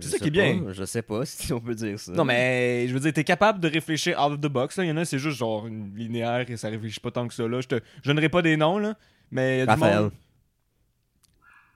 C'est 0.00 0.08
ça 0.10 0.18
qui 0.18 0.28
est 0.28 0.30
bien. 0.30 0.64
Je 0.72 0.84
sais 0.84 1.02
pas 1.02 1.24
si 1.26 1.52
on 1.52 1.60
peut 1.60 1.74
dire 1.74 1.98
ça. 1.98 2.12
Non, 2.12 2.24
mais 2.24 2.86
je 2.88 2.94
veux 2.94 3.00
dire, 3.00 3.12
t'es 3.12 3.24
capable 3.24 3.60
de 3.60 3.68
réfléchir 3.68 4.18
out 4.18 4.32
of 4.32 4.40
the 4.40 4.46
box. 4.46 4.76
Là. 4.76 4.84
Il 4.84 4.88
y 4.88 4.92
en 4.92 4.96
a, 4.96 5.04
c'est 5.04 5.18
juste 5.18 5.38
genre 5.38 5.66
une 5.66 5.94
linéaire 5.96 6.48
et 6.48 6.56
ça 6.56 6.68
réfléchit 6.68 7.00
pas 7.00 7.10
tant 7.10 7.26
que 7.26 7.34
ça. 7.34 7.46
Là. 7.46 7.60
Je, 7.60 7.68
te, 7.68 7.80
je 8.02 8.08
donnerai 8.08 8.28
pas 8.28 8.42
des 8.42 8.56
noms, 8.56 8.78
là. 8.78 8.94
Mais 9.30 9.58
y 9.58 9.60
a 9.62 9.66
du 9.66 9.70
Raphaël, 9.70 10.00
monde. 10.02 10.12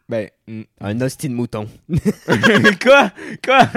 Ben. 0.09 0.29
hmm. 0.47 0.63
un 0.81 1.01
hostie 1.01 1.29
de 1.29 1.35
mouton. 1.35 1.67
Quoi? 2.83 3.13
Quoi? 3.45 3.69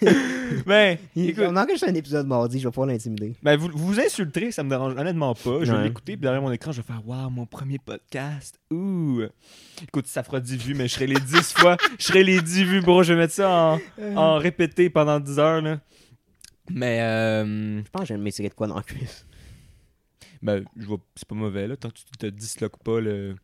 Ben, 0.66 0.98
écoute. 1.14 1.44
On 1.46 1.56
enregistre 1.56 1.88
un 1.88 1.94
épisode 1.94 2.26
mardi, 2.26 2.58
je 2.58 2.66
vais 2.66 2.70
pouvoir 2.70 2.88
l'intimider. 2.88 3.34
Ben, 3.42 3.56
vous, 3.56 3.68
vous 3.72 3.86
vous 3.88 4.00
insulterez, 4.00 4.50
ça 4.50 4.62
me 4.62 4.70
dérange 4.70 4.94
honnêtement 4.96 5.34
pas. 5.34 5.64
Je 5.64 5.72
vais 5.72 5.84
l'écouter, 5.84 6.12
puis 6.16 6.22
derrière 6.22 6.42
mon 6.42 6.50
écran, 6.52 6.72
je 6.72 6.80
vais 6.80 6.86
faire 6.86 7.06
Waouh, 7.06 7.30
mon 7.30 7.46
premier 7.46 7.78
podcast. 7.78 8.58
Ouh. 8.70 9.22
Écoute, 9.82 10.06
ça 10.06 10.22
fera 10.22 10.40
10 10.40 10.56
vues, 10.56 10.74
mais 10.74 10.88
je 10.88 10.94
serai 10.94 11.06
les 11.06 11.20
10 11.20 11.52
fois. 11.52 11.76
Je 11.98 12.04
serai 12.04 12.24
les 12.24 12.40
10 12.40 12.64
vues, 12.64 12.80
bro. 12.80 13.02
Je 13.02 13.12
vais 13.12 13.18
mettre 13.20 13.34
ça 13.34 13.50
en, 13.50 13.78
en 14.16 14.38
répété 14.38 14.90
pendant 14.90 15.20
10 15.20 15.38
heures, 15.38 15.60
là. 15.62 15.80
Mais, 16.70 17.00
euh, 17.00 17.78
Je 17.82 17.90
pense 17.90 18.02
que 18.02 18.08
j'ai 18.08 18.16
me 18.16 18.30
tirer 18.30 18.48
de 18.48 18.54
quoi 18.54 18.66
dans 18.66 18.76
la 18.76 18.82
cuisse. 18.82 19.26
ben, 20.42 20.64
je 20.76 20.86
vois, 20.86 20.98
c'est 21.14 21.26
pas 21.28 21.34
mauvais, 21.34 21.66
là. 21.66 21.76
Tant 21.76 21.88
que 21.90 21.94
tu 21.94 22.04
te 22.18 22.26
disloques 22.26 22.82
pas 22.82 23.00
le, 23.00 23.36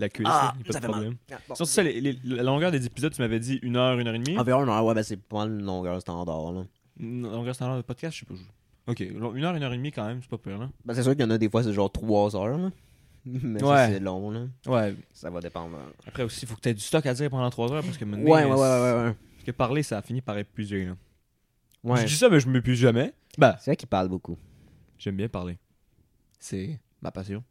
la 0.00 0.08
cuisse, 0.08 0.28
Ah, 0.30 0.54
a 0.58 0.72
pas 0.72 0.80
de 0.80 0.86
problème. 0.86 1.16
Ah, 1.32 1.36
bon. 1.48 1.54
Sur 1.54 1.66
ça, 1.66 1.82
les- 1.82 2.00
les- 2.00 2.18
la 2.24 2.42
longueur 2.42 2.70
des 2.70 2.84
épisodes, 2.86 3.12
tu 3.12 3.20
m'avais 3.22 3.38
dit 3.40 3.58
une 3.62 3.76
heure, 3.76 3.98
une 3.98 4.06
heure 4.08 4.14
et 4.14 4.18
demie? 4.18 4.38
Environ 4.38 4.62
une 4.64 4.68
heure, 4.68 4.84
ouais, 4.84 4.94
ben 4.94 5.02
c'est 5.02 5.16
pas 5.16 5.38
mal 5.46 5.50
une 5.58 5.64
longueur 5.64 6.00
standard. 6.00 6.52
Là. 6.52 6.64
Une 6.98 7.22
longueur 7.22 7.54
standard 7.54 7.76
de 7.76 7.82
podcast, 7.82 8.14
je 8.14 8.20
sais 8.20 8.26
pas. 8.26 8.34
Ok, 8.90 9.00
une 9.00 9.22
heure, 9.44 9.54
une 9.54 9.62
heure 9.62 9.72
et 9.72 9.76
demie 9.76 9.92
quand 9.92 10.06
même, 10.06 10.20
c'est 10.22 10.30
pas 10.30 10.38
pire, 10.38 10.58
là. 10.58 10.68
Ben, 10.84 10.94
c'est 10.94 11.02
sûr 11.02 11.12
qu'il 11.12 11.20
y 11.20 11.24
en 11.24 11.30
a 11.30 11.38
des 11.38 11.48
fois, 11.48 11.62
c'est 11.62 11.72
genre 11.72 11.90
3 11.92 12.34
heures. 12.36 12.48
Là. 12.58 12.70
Mais 13.24 13.62
Ouais. 13.62 13.86
c'est 13.88 14.00
long. 14.00 14.30
Là. 14.30 14.46
Ouais, 14.66 14.94
Ça 15.12 15.28
va 15.30 15.40
dépendre. 15.40 15.76
après 16.06 16.22
aussi, 16.22 16.40
il 16.42 16.48
faut 16.48 16.56
que 16.56 16.60
tu 16.62 16.68
aies 16.70 16.74
du 16.74 16.80
stock 16.80 17.04
à 17.06 17.14
dire 17.14 17.28
pendant 17.30 17.50
3 17.50 17.70
heures 17.72 17.84
parce 17.84 17.98
que 17.98 18.04
maintenant. 18.04 18.24
Ouais, 18.30 18.44
ouais, 18.44 18.50
ouais, 18.50 18.56
ouais. 18.56 19.04
ouais. 19.04 19.14
Parce 19.34 19.44
que 19.46 19.50
parler, 19.52 19.82
ça 19.82 19.98
a 19.98 20.02
fini 20.02 20.20
par 20.22 20.36
épuiser. 20.38 20.86
Là. 20.86 20.96
ouais. 21.84 22.00
Je 22.02 22.06
dis 22.06 22.16
ça, 22.16 22.28
mais 22.28 22.40
je 22.40 22.48
m'épuise 22.48 22.78
jamais. 22.78 23.12
Bah, 23.38 23.56
C'est 23.58 23.70
vrai 23.70 23.76
qu'il 23.76 23.88
parle 23.88 24.08
beaucoup. 24.08 24.36
j'aime 24.98 25.16
bien 25.16 25.28
parler. 25.28 25.58
C'est 26.38 26.80
ma 27.02 27.10
passion. 27.10 27.44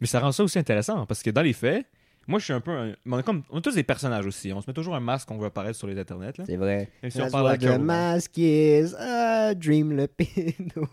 Mais 0.00 0.06
ça 0.06 0.20
rend 0.20 0.32
ça 0.32 0.42
aussi 0.44 0.58
intéressant 0.58 1.06
parce 1.06 1.22
que 1.22 1.30
dans 1.30 1.42
les 1.42 1.52
faits, 1.52 1.86
moi 2.26 2.38
je 2.38 2.44
suis 2.44 2.52
un 2.52 2.60
peu. 2.60 2.70
un- 2.72 2.94
On, 3.10 3.18
est 3.18 3.22
comme... 3.22 3.42
on 3.50 3.58
est 3.58 3.62
tous 3.62 3.74
des 3.74 3.82
personnages 3.82 4.26
aussi. 4.26 4.52
On 4.52 4.60
se 4.60 4.66
met 4.68 4.74
toujours 4.74 4.94
un 4.96 5.00
masque 5.00 5.28
qu'on 5.28 5.38
veut 5.38 5.46
apparaître 5.46 5.78
sur 5.78 5.86
les 5.86 5.98
internets. 5.98 6.32
Là. 6.38 6.44
C'est 6.46 6.56
vrai. 6.56 6.90
Même 7.02 7.10
si 7.10 7.20
on 7.22 7.30
parle 7.30 7.44
what 7.46 7.58
the 7.58 7.62
ouvert. 7.64 7.78
mask 7.80 8.32
is 8.36 8.94
a 8.98 9.54
dream 9.54 9.96
le 9.96 10.06
pédo. 10.06 10.86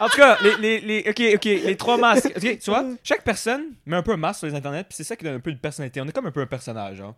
En 0.00 0.08
tout 0.08 0.16
cas, 0.16 0.38
les, 0.42 0.56
les, 0.56 0.80
les, 0.80 1.10
ok, 1.10 1.22
ok, 1.36 1.44
les 1.44 1.76
trois 1.76 1.98
masques. 1.98 2.32
Ok, 2.34 2.58
tu 2.58 2.70
vois, 2.70 2.86
chaque 3.04 3.22
personne 3.22 3.74
met 3.84 3.96
un 3.96 4.02
peu 4.02 4.12
un 4.12 4.16
masque 4.16 4.38
sur 4.38 4.48
les 4.48 4.54
internets, 4.54 4.84
puis 4.84 4.96
c'est 4.96 5.04
ça 5.04 5.14
qui 5.14 5.24
donne 5.24 5.34
un 5.34 5.40
peu 5.40 5.52
de 5.52 5.58
personnalité. 5.58 6.00
On 6.00 6.06
est 6.06 6.12
comme 6.12 6.24
un 6.26 6.30
peu 6.30 6.40
un 6.40 6.46
personnage. 6.46 7.02
Hein. 7.02 7.14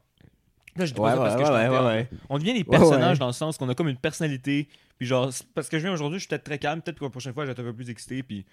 Là, 0.74 0.84
je 0.86 0.92
dis 0.92 0.96
pas 0.96 1.02
Ouais, 1.04 1.10
ça 1.10 1.16
parce 1.16 1.34
ouais, 1.36 1.40
que 1.42 1.46
je 1.46 1.52
ouais, 1.52 1.68
ouais, 1.68 1.84
ouais. 1.86 2.08
On 2.28 2.38
devient 2.38 2.54
des 2.54 2.58
Ouais, 2.60 2.64
personnages 2.78 3.16
ouais. 3.16 3.20
dans 3.20 3.28
le 3.28 3.32
sens 3.32 3.56
qu'on 3.56 3.68
a 3.68 3.74
comme 3.76 3.88
une 3.88 3.96
personnalité. 3.98 4.66
Puis 4.98 5.06
genre, 5.06 5.30
parce 5.54 5.68
que 5.68 5.78
je 5.78 5.84
viens 5.84 5.92
aujourd'hui, 5.92 6.18
je 6.18 6.22
suis 6.22 6.28
peut-être 6.28 6.42
très 6.44 6.58
calme. 6.58 6.82
Peut-être 6.82 6.98
que 6.98 7.04
la 7.04 7.10
prochaine 7.10 7.32
fois, 7.34 7.44
je 7.44 7.48
vais 7.48 7.52
être 7.52 7.60
un 7.60 7.70
peu 7.70 7.72
plus 7.74 7.88
excité. 7.88 8.24
Puis 8.24 8.44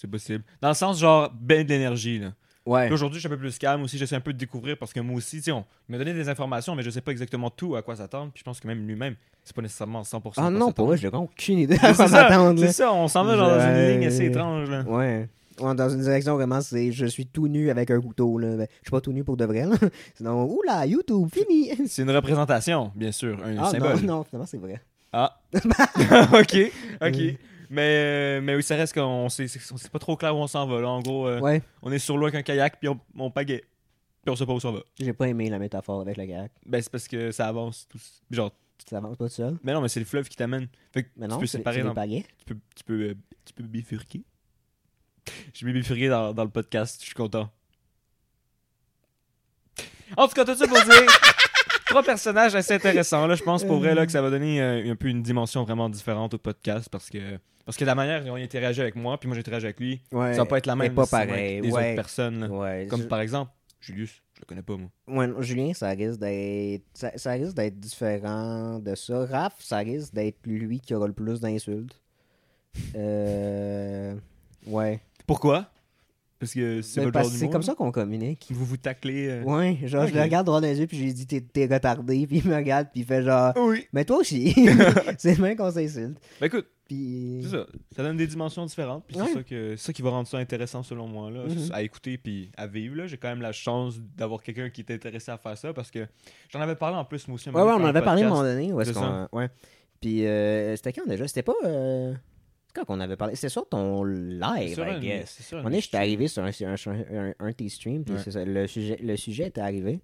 c'est 0.00 0.08
possible. 0.10 0.42
Dans 0.60 0.68
le 0.68 0.74
sens, 0.74 0.98
genre, 0.98 1.32
ben 1.40 1.64
de 1.64 1.68
l'énergie. 1.68 2.18
Là. 2.18 2.32
Ouais. 2.66 2.86
Puis 2.86 2.94
Aujourd'hui, 2.94 3.18
je 3.18 3.26
suis 3.26 3.32
un 3.32 3.36
peu 3.36 3.40
plus 3.40 3.58
calme 3.58 3.82
aussi. 3.82 3.96
J'essaie 3.98 4.16
un 4.16 4.20
peu 4.20 4.32
de 4.32 4.38
découvrir 4.38 4.76
parce 4.76 4.92
que 4.92 5.00
moi 5.00 5.16
aussi, 5.16 5.38
tu 5.38 5.44
sais, 5.44 5.52
on 5.52 5.64
il 5.88 5.92
m'a 5.92 5.98
donné 5.98 6.12
des 6.12 6.28
informations, 6.28 6.74
mais 6.74 6.82
je 6.82 6.90
sais 6.90 7.00
pas 7.00 7.10
exactement 7.10 7.50
tout 7.50 7.74
à 7.74 7.82
quoi 7.82 7.96
s'attendre. 7.96 8.30
Puis 8.32 8.40
je 8.40 8.44
pense 8.44 8.60
que 8.60 8.66
même 8.68 8.86
lui-même, 8.86 9.14
c'est 9.42 9.56
pas 9.56 9.62
nécessairement 9.62 10.02
100%. 10.02 10.06
Ah 10.14 10.16
à 10.16 10.20
quoi 10.20 10.50
non, 10.50 10.66
s'attendre. 10.68 10.88
vrai, 10.88 10.96
j'ai 10.98 11.08
vraiment 11.08 11.24
aucune 11.24 11.58
idée 11.58 11.76
C'est 11.76 11.86
à 11.86 11.94
quoi 11.94 12.06
ça, 12.08 12.22
m'attendre. 12.28 12.60
c'est 12.60 12.72
ça, 12.72 12.92
on 12.92 13.08
s'en 13.08 13.24
va 13.24 13.36
dans 13.36 13.54
une 13.60 13.74
Je- 13.74 13.90
ligne 13.92 14.06
assez 14.06 14.24
étrange. 14.26 14.68
Là. 14.70 14.82
Ouais. 14.82 15.28
Ouais, 15.60 15.74
Dans 15.74 15.88
une 15.90 16.00
direction 16.00 16.34
vraiment, 16.36 16.60
c'est 16.62 16.90
je 16.92 17.04
suis 17.06 17.26
tout 17.26 17.46
nu 17.48 17.68
avec 17.70 17.90
un 17.90 18.00
couteau. 18.00 18.38
Là. 18.38 18.56
Ben, 18.56 18.66
je 18.70 18.84
suis 18.86 18.90
pas 18.90 19.00
tout 19.00 19.12
nu 19.12 19.24
pour 19.24 19.36
de 19.36 19.44
vrai. 19.44 19.66
Là. 19.66 19.76
Sinon, 20.14 20.44
oula, 20.50 20.86
YouTube, 20.86 21.28
fini. 21.32 21.70
C'est 21.88 22.02
une 22.02 22.10
représentation, 22.10 22.92
bien 22.94 23.12
sûr, 23.12 23.38
un 23.44 23.56
Ah 23.58 23.70
symbole. 23.70 24.00
non, 24.02 24.16
non, 24.18 24.24
finalement, 24.24 24.46
c'est 24.46 24.56
vrai. 24.58 24.80
Ah. 25.12 25.38
ok, 26.32 26.72
ok. 27.02 27.16
Mais, 27.72 28.40
mais 28.40 28.56
oui, 28.56 28.62
ça 28.64 28.74
reste 28.74 28.94
qu'on 28.94 29.28
sait, 29.28 29.46
c'est 29.46 29.90
pas 29.92 29.98
trop 30.00 30.16
clair 30.16 30.34
où 30.36 30.40
on 30.40 30.48
s'en 30.48 30.66
va. 30.66 30.80
Là. 30.80 30.88
En 30.88 31.00
gros, 31.00 31.28
euh, 31.28 31.38
Ouais, 31.40 31.62
on 31.82 31.92
est 31.92 32.00
sur 32.00 32.16
l'eau 32.18 32.24
avec 32.26 32.34
un 32.34 32.42
kayak, 32.42 32.80
puis 32.80 32.88
on, 32.88 32.98
on 33.16 33.30
pagaie. 33.30 33.64
Puis 34.24 34.30
on 34.32 34.36
sait 34.36 34.44
pas 34.44 34.52
où 34.52 34.60
ça 34.60 34.70
va. 34.72 34.80
j'ai 34.98 35.12
pas 35.12 35.28
aimé 35.28 35.48
la 35.48 35.58
métaphore 35.60 36.00
avec 36.00 36.16
le 36.16 36.26
kayak. 36.26 36.50
Ben, 36.66 36.82
c'est 36.82 36.90
parce 36.90 37.06
que 37.06 37.30
ça 37.30 37.46
avance. 37.46 37.86
Tout... 37.88 37.98
Genre, 38.30 38.50
Ça 38.88 38.96
avance 38.98 39.16
pas 39.16 39.28
tout 39.28 39.34
seul. 39.34 39.56
mais 39.62 39.72
non, 39.72 39.80
mais 39.80 39.88
c'est 39.88 40.00
le 40.00 40.06
fleuve 40.06 40.28
qui 40.28 40.36
t'amène. 40.36 40.66
Fait 40.92 41.04
que 41.04 41.08
Mais 41.16 41.28
tu 41.28 41.38
peux 41.38 41.46
séparer 41.46 41.82
dans- 41.84 41.94
tu 41.94 42.24
peux, 42.46 42.56
tu 42.74 42.84
peux, 42.84 43.00
euh, 43.02 43.14
tu 43.44 43.52
peux 43.54 43.62
bifurquer. 43.62 44.24
Je 45.54 45.64
vais 45.64 45.72
bifurquer 45.72 46.08
dans, 46.08 46.34
dans 46.34 46.44
le 46.44 46.50
podcast, 46.50 46.98
je 47.00 47.06
suis 47.06 47.14
content. 47.14 47.48
En 50.16 50.26
tout 50.26 50.34
cas, 50.34 50.44
tout 50.44 50.56
ça 50.56 50.66
pour 50.66 50.76
dire 50.82 50.92
trois 51.90 52.02
personnages 52.02 52.54
assez 52.54 52.74
intéressants. 52.74 53.26
Là, 53.26 53.34
je 53.34 53.42
pense 53.42 53.64
pour 53.64 53.78
vrai 53.78 53.94
là, 53.94 54.06
que 54.06 54.12
ça 54.12 54.22
va 54.22 54.30
donner 54.30 54.60
euh, 54.60 54.90
un 54.90 54.96
peu 54.96 55.08
une 55.08 55.22
dimension 55.22 55.62
vraiment 55.64 55.88
différente 55.90 56.34
au 56.34 56.38
podcast 56.38 56.88
parce 56.90 57.10
que 57.10 57.18
parce 57.66 57.76
que 57.76 57.84
la 57.84 57.94
manière 57.94 58.24
dont 58.24 58.36
il 58.36 58.42
interagit 58.42 58.80
avec 58.80 58.96
moi, 58.96 59.18
puis 59.20 59.28
moi 59.28 59.34
j'ai 59.34 59.40
interagi 59.40 59.66
avec 59.66 59.78
lui, 59.78 60.00
Ouais, 60.10 60.32
ça 60.32 60.40
va 60.40 60.46
pas 60.46 60.58
être 60.58 60.66
la 60.66 60.74
même 60.76 60.94
pas 60.94 61.06
pareil, 61.06 61.60
des 61.60 61.70
ouais. 61.70 61.86
autres 61.90 61.94
personnes. 61.96 62.44
Ouais, 62.50 62.86
Comme 62.90 63.02
je- 63.02 63.06
par 63.06 63.20
exemple, 63.20 63.52
Julius, 63.80 64.22
je 64.34 64.40
le 64.40 64.46
connais 64.46 64.62
pas 64.62 64.76
moi. 64.76 64.90
Ouais, 65.06 65.28
Julien, 65.42 65.72
ça 65.74 65.88
risque 65.90 66.18
d'être. 66.18 66.82
Ça, 66.94 67.12
ça 67.16 67.32
risque 67.32 67.54
d'être 67.54 67.78
différent 67.78 68.78
de 68.78 68.94
ça. 68.94 69.24
Raph, 69.26 69.54
ça 69.60 69.78
risque 69.78 70.12
d'être 70.14 70.38
lui 70.46 70.80
qui 70.80 70.94
aura 70.94 71.06
le 71.06 71.12
plus 71.12 71.38
d'insultes. 71.40 72.00
Euh. 72.96 74.14
Ouais. 74.66 75.00
Pourquoi? 75.26 75.66
Parce 76.40 76.54
que 76.54 76.80
c'est 76.80 77.04
votre 77.04 77.12
genre 77.20 77.30
que 77.30 77.36
c'est 77.36 77.50
comme 77.50 77.62
ça 77.62 77.74
qu'on 77.74 77.92
communique. 77.92 78.46
Vous 78.50 78.64
vous 78.64 78.78
taclez. 78.78 79.28
euh, 79.28 79.42
Ouais, 79.44 79.76
genre, 79.84 80.06
je 80.06 80.14
le 80.14 80.22
regarde 80.22 80.46
droit 80.46 80.60
dans 80.60 80.66
les 80.66 80.80
yeux, 80.80 80.86
puis 80.86 80.96
j'ai 80.96 81.12
dit, 81.12 81.26
t'es, 81.26 81.40
t'es 81.42 81.66
retardé, 81.72 82.26
puis 82.28 82.38
il 82.42 82.48
me 82.50 82.56
regarde, 82.56 82.88
puis 82.90 83.02
il 83.02 83.06
fait 83.06 83.22
genre, 83.22 83.52
Oui. 83.56 83.86
mais 83.92 84.04
toi 84.06 84.16
aussi. 84.18 84.54
c'est 85.18 85.36
le 85.36 85.42
même 85.42 85.56
qu'on 85.56 85.70
s'insulte. 85.70 86.18
Ben 86.40 86.46
écoute, 86.46 86.66
Puis. 86.88 87.40
C'est 87.44 87.50
ça. 87.50 87.66
Ça 87.94 88.02
donne 88.02 88.16
des 88.16 88.26
dimensions 88.26 88.64
différentes. 88.64 89.04
Puis 89.06 89.18
Ouais. 89.18 89.24
c'est 89.28 89.34
ça, 89.34 89.42
que, 89.42 89.76
c'est 89.76 89.86
ça 89.86 89.92
qui 89.92 90.00
va 90.02 90.10
rendre 90.10 90.26
ça 90.26 90.38
intéressant 90.38 90.82
selon 90.82 91.06
moi. 91.06 91.30
Là, 91.30 91.44
Mhm. 91.46 91.68
À 91.72 91.82
écouter 91.82 92.16
puis 92.16 92.50
à 92.56 92.66
vivre. 92.66 92.96
Là. 92.96 93.06
J'ai 93.06 93.18
quand 93.18 93.28
même 93.28 93.42
la 93.42 93.52
chance 93.52 94.00
d'avoir 94.16 94.42
quelqu'un 94.42 94.70
qui 94.70 94.80
est 94.80 94.90
intéressé 94.90 95.30
à 95.30 95.36
faire 95.36 95.58
ça 95.58 95.72
parce 95.74 95.90
que 95.90 96.06
j'en 96.48 96.60
avais 96.62 96.74
parlé 96.74 96.96
en 96.96 97.04
plus 97.04 97.28
moi 97.28 97.34
aussi. 97.34 97.48
un 97.48 97.52
Ouais, 97.52 97.60
moment 97.60 97.74
ouais, 97.76 97.80
on 97.82 97.84
en 97.84 97.88
avait 97.88 98.02
parlé 98.02 98.22
à 98.22 98.26
un 98.26 98.30
moment 98.30 98.42
donné. 98.42 98.72
Où 98.72 98.80
est-ce 98.80 98.92
C'est 98.94 98.98
qu'on. 98.98 99.28
Ouais. 99.32 99.48
Puis, 100.00 100.24
euh, 100.26 100.74
c'était 100.76 100.94
quand 100.94 101.06
déjà? 101.06 101.28
C'était 101.28 101.42
pas. 101.42 101.52
Euh... 101.64 102.14
c'est 102.72 102.80
Quand 102.80 102.84
qu'on 102.84 103.00
avait 103.00 103.16
parlé 103.16 103.34
C'était 103.34 103.48
sur 103.48 103.68
ton 103.68 104.04
live, 104.04 104.68
C'est 104.68 104.74
sûr, 104.74 104.86
I 104.86 104.90
un- 104.90 105.00
guess. 105.00 105.36
c'est 105.40 105.56
À 105.56 105.58
un 105.58 105.62
donné, 105.64 105.80
j'étais 105.80 105.96
arrivé 105.96 106.28
sur 106.28 106.42
un, 106.44 106.52
sur 106.52 106.68
un, 106.68 106.76
sur 106.76 106.92
un, 106.92 107.00
un- 107.30 107.34
un 107.38 107.48
de 107.48 107.52
tes 107.54 107.68
streams, 107.68 108.04
puis 108.04 108.14
Ouais. 108.14 108.20
c'est 108.22 108.30
ça, 108.30 108.44
le, 108.44 108.66
sujet, 108.66 108.96
le 109.02 109.16
sujet 109.16 109.48
était 109.48 109.60
arrivé. 109.60 110.00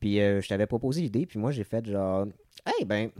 Puis 0.00 0.20
euh, 0.20 0.40
je 0.40 0.48
t'avais 0.48 0.66
proposé 0.66 1.00
l'idée, 1.02 1.26
puis 1.26 1.38
moi 1.38 1.52
j'ai 1.52 1.64
fait 1.64 1.84
genre, 1.86 2.26
hey 2.66 2.84
ben, 2.84 3.10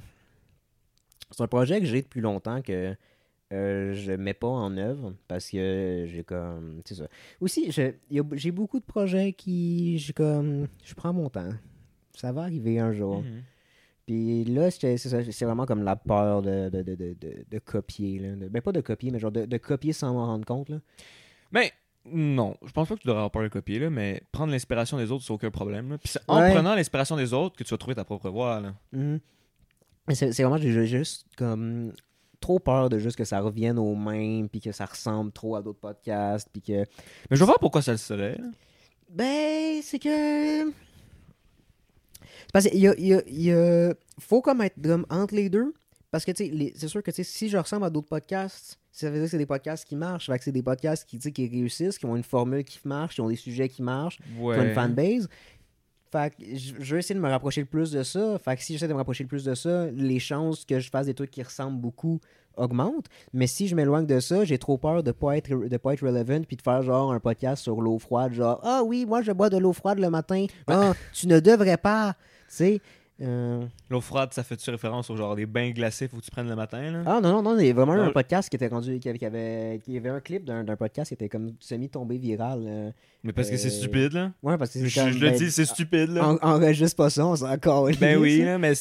c'est 1.31 1.43
un 1.43 1.47
projet 1.49 1.79
que 1.81 1.87
j'ai 1.87 2.03
depuis 2.03 2.21
longtemps 2.21 2.61
que 2.61 2.95
euh, 3.53 3.93
je 3.95 4.13
mets 4.13 4.35
pas 4.35 4.49
en 4.49 4.77
œuvre 4.77 5.15
parce 5.29 5.49
que 5.51 6.05
j'ai 6.09 6.25
comme, 6.25 6.81
c'est 6.85 6.95
ça. 6.95 7.07
Aussi, 7.41 7.71
j'ai 7.71 8.51
beaucoup 8.51 8.81
de 8.81 8.85
projets 8.85 9.33
qui, 9.33 9.99
j'ai 9.99 10.13
comme, 10.13 10.67
je 10.85 10.95
prends 10.95 11.13
mon 11.13 11.29
temps. 11.29 11.51
Ça 12.15 12.33
va 12.33 12.43
arriver 12.43 12.79
un 12.79 12.93
jour. 12.93 13.23
Mhm. 13.23 13.43
Puis 14.07 14.45
là, 14.45 14.71
c'est 14.71 15.45
vraiment 15.45 15.65
comme 15.67 15.85
la 15.85 15.97
peur 15.97 16.43
de, 16.43 16.69
de, 16.71 16.83
de, 16.83 16.95
de, 16.97 17.15
de- 17.51 17.59
copier. 17.61 18.19
Là. 18.19 18.49
Ben, 18.51 18.61
pas 18.61 18.73
de 18.73 18.81
copier, 18.81 19.11
mais 19.11 19.19
genre 19.21 19.31
de, 19.31 19.57
copier 19.59 19.93
sans 19.93 20.13
m'en 20.13 20.27
rendre 20.27 20.45
compte. 20.45 20.69
Là. 20.69 20.79
Mais 21.53 21.73
non, 22.05 22.57
je 22.67 22.73
pense 22.73 22.89
pas 22.89 22.97
que 22.97 23.01
tu 23.01 23.07
devrais 23.07 23.21
avoir 23.21 23.31
peur 23.31 23.43
de 23.45 23.49
copier, 23.49 23.79
là, 23.79 23.91
mais 23.91 24.23
prendre 24.33 24.51
l'inspiration 24.53 24.97
des 24.99 25.13
autres, 25.13 25.25
c'est 25.25 25.33
aucun 25.33 25.51
problème. 25.53 25.91
là. 25.91 25.99
Puis 25.99 26.09
c'est 26.09 26.21
en 26.27 26.41
Ouais. 26.41 26.53
prenant 26.53 26.75
l'inspiration 26.75 27.17
des 27.17 27.33
autres 27.33 27.57
que 27.57 27.63
tu 27.63 27.71
vas 27.71 27.79
trouver 27.79 27.95
ta 27.95 28.05
propre 28.05 28.29
voie. 28.29 28.61
Là. 28.61 28.75
Mhm. 28.93 29.21
Mais 30.09 30.15
C'est 30.17 30.33
vraiment, 30.43 30.57
j'ai 30.59 30.85
juste 30.87 31.27
comme 31.37 31.93
trop 32.41 32.59
peur 32.59 32.89
de 32.91 32.99
juste 32.99 33.17
que 33.17 33.25
ça 33.25 33.39
revienne 33.41 33.79
au 33.79 33.95
même, 33.95 34.49
puis 34.49 34.61
que 34.61 34.73
ça 34.73 34.85
ressemble 34.85 35.31
trop 35.31 35.55
à 35.55 35.63
d'autres 35.63 35.79
podcasts, 35.79 36.49
puis 36.53 36.61
que... 36.61 36.85
Mais 37.31 37.37
je 37.37 37.45
voir 37.45 37.61
pourquoi 37.61 37.83
ça 37.83 37.93
le 37.93 37.99
serait. 37.99 38.37
là. 38.37 38.49
Ben, 39.11 39.81
c'est 39.81 40.01
que... 40.01 40.73
Parce 42.53 42.67
qu'il 42.69 42.81
y 42.81 42.89
a, 42.89 42.95
il 42.99 43.07
y 43.07 43.15
a- 43.15 43.23
il 43.27 43.43
y 43.43 43.53
a- 43.53 43.95
faut 44.19 44.41
comme 44.41 44.61
être 44.63 44.81
comme 44.83 45.07
entre 45.11 45.35
les 45.35 45.49
deux. 45.51 45.75
Parce 46.11 46.25
que, 46.27 46.33
c'est 46.37 46.89
sûr 46.89 47.03
que, 47.03 47.11
si 47.11 47.49
je 47.49 47.57
ressemble 47.57 47.85
à 47.87 47.91
d'autres 47.91 48.09
podcasts, 48.09 48.79
ça 48.91 49.09
veut 49.09 49.15
dire 49.17 49.25
que 49.25 49.31
c'est 49.31 49.39
des 49.39 49.47
podcasts 49.47 49.87
qui 49.87 49.97
marchent. 49.97 50.27
Fait 50.27 50.37
que 50.39 50.45
c'est 50.45 50.53
des 50.53 50.63
podcasts 50.63 51.09
qui, 51.09 51.19
qui 51.19 51.49
réussissent, 51.49 51.97
qui 51.99 52.05
ont 52.05 52.15
une 52.17 52.23
formule 52.23 52.65
qui 52.65 52.79
marche, 52.85 53.15
qui 53.15 53.23
ont 53.23 53.29
des 53.31 53.37
sujets 53.37 53.69
qui 53.71 53.83
marchent, 53.83 54.19
qui 54.19 54.61
ont 54.61 54.63
une 54.63 54.75
fanbase. 54.75 55.29
Fait 56.11 56.31
que 56.35 56.45
je 56.55 56.93
veux 56.93 56.99
essayer 56.99 57.15
de 57.15 57.21
me 57.25 57.31
rapprocher 57.31 57.63
le 57.63 57.67
plus 57.67 57.91
de 57.93 58.03
ça. 58.03 58.39
Fait 58.45 58.55
que 58.57 58.63
si 58.63 58.75
j'essaie 58.75 58.87
de 58.89 58.93
me 58.93 58.99
rapprocher 58.99 59.25
le 59.25 59.29
plus 59.29 59.45
de 59.45 59.55
ça, 59.55 59.87
les 59.91 60.19
chances 60.19 60.67
que 60.67 60.79
je 60.79 60.91
fasse 60.91 61.07
des 61.07 61.15
trucs 61.15 61.31
qui 61.31 61.43
ressemblent 61.43 61.81
beaucoup 61.81 62.21
augmentent. 62.59 63.07
Mais 63.33 63.47
si 63.47 63.67
je 63.67 63.75
m'éloigne 63.75 64.05
de 64.05 64.21
ça, 64.21 64.45
j'ai 64.45 64.59
trop 64.59 64.77
peur 64.77 65.03
de 65.03 65.11
pas 65.13 65.39
être 65.39 65.49
de 65.67 65.77
pas 65.79 65.95
être 65.95 66.05
relevant 66.07 66.43
puis 66.43 66.57
de 66.57 66.63
faire 66.63 66.83
genre 66.83 67.11
un 67.11 67.21
podcast 67.21 67.63
sur 67.63 67.81
l'eau 67.81 67.99
froide, 67.99 68.35
genre 68.35 68.61
ah 68.63 68.83
oui, 68.85 69.07
moi 69.07 69.23
je 69.23 69.33
bois 69.33 69.49
de 69.49 69.57
l'eau 69.57 69.73
froide 69.73 69.99
le 69.99 70.11
matin. 70.11 70.45
Ah, 70.67 70.93
tu 71.15 71.27
ne 71.29 71.41
devrais 71.41 71.79
pas. 71.79 72.15
Tu 72.53 72.59
sais. 72.59 72.81
Euh, 73.21 73.65
L'eau 73.91 74.01
froide, 74.01 74.33
ça 74.33 74.43
fait-tu 74.43 74.71
référence 74.71 75.11
au 75.11 75.17
genre 75.17 75.37
des 75.37 75.47
bains 75.47 75.71
glacés, 75.71 76.09
faut 76.09 76.17
que 76.17 76.23
tu 76.25 76.31
prennes 76.31 76.49
le 76.49 76.57
matin, 76.57 76.91
là? 76.91 77.03
Ah 77.07 77.21
non, 77.21 77.43
non, 77.43 77.43
non, 77.55 77.59
il 77.59 77.67
y 77.67 77.71
a 77.71 77.75
vraiment 77.75 77.93
un 77.93 78.11
podcast 78.11 78.49
qui 78.49 78.57
était 78.57 78.69
rendu. 78.69 78.99
qui 78.99 79.09
avait, 79.09 79.19
qui 79.19 79.27
avait, 79.27 79.81
qui 79.85 79.97
avait 79.97 80.09
un 80.09 80.21
clip 80.21 80.45
d'un 80.45 80.65
d'un 80.65 80.77
podcast 80.77 81.09
qui 81.09 81.15
était 81.15 81.29
comme 81.29 81.53
semi-tombé 81.61 82.17
viral. 82.19 82.65
euh. 82.67 82.91
Mais 83.25 83.33
parce 83.33 83.49
que 83.51 83.57
c'est 83.57 83.69
Euh, 83.69 83.71
stupide, 83.71 84.13
là. 84.15 84.33
Ouais, 84.43 84.59
parce 84.59 84.73
que 84.73 84.81
Je, 84.81 84.89
c'est 84.89 85.01
comme, 85.01 85.11
je 85.13 85.19
le 85.19 85.31
ben, 85.31 85.37
dis, 85.39 85.53
c'est 85.53 85.65
stupide, 85.65 86.11
là. 86.11 86.27
en- 86.29 86.39
Enregistre 86.55 86.97
pas 86.97 87.09
ça, 87.09 87.25
on 87.25 87.37
s'en 87.37 87.57
calisse. 87.57 88.01
Ben 88.01 88.19
oui, 88.19 88.43
là, 88.43 88.59
mais... 88.59 88.73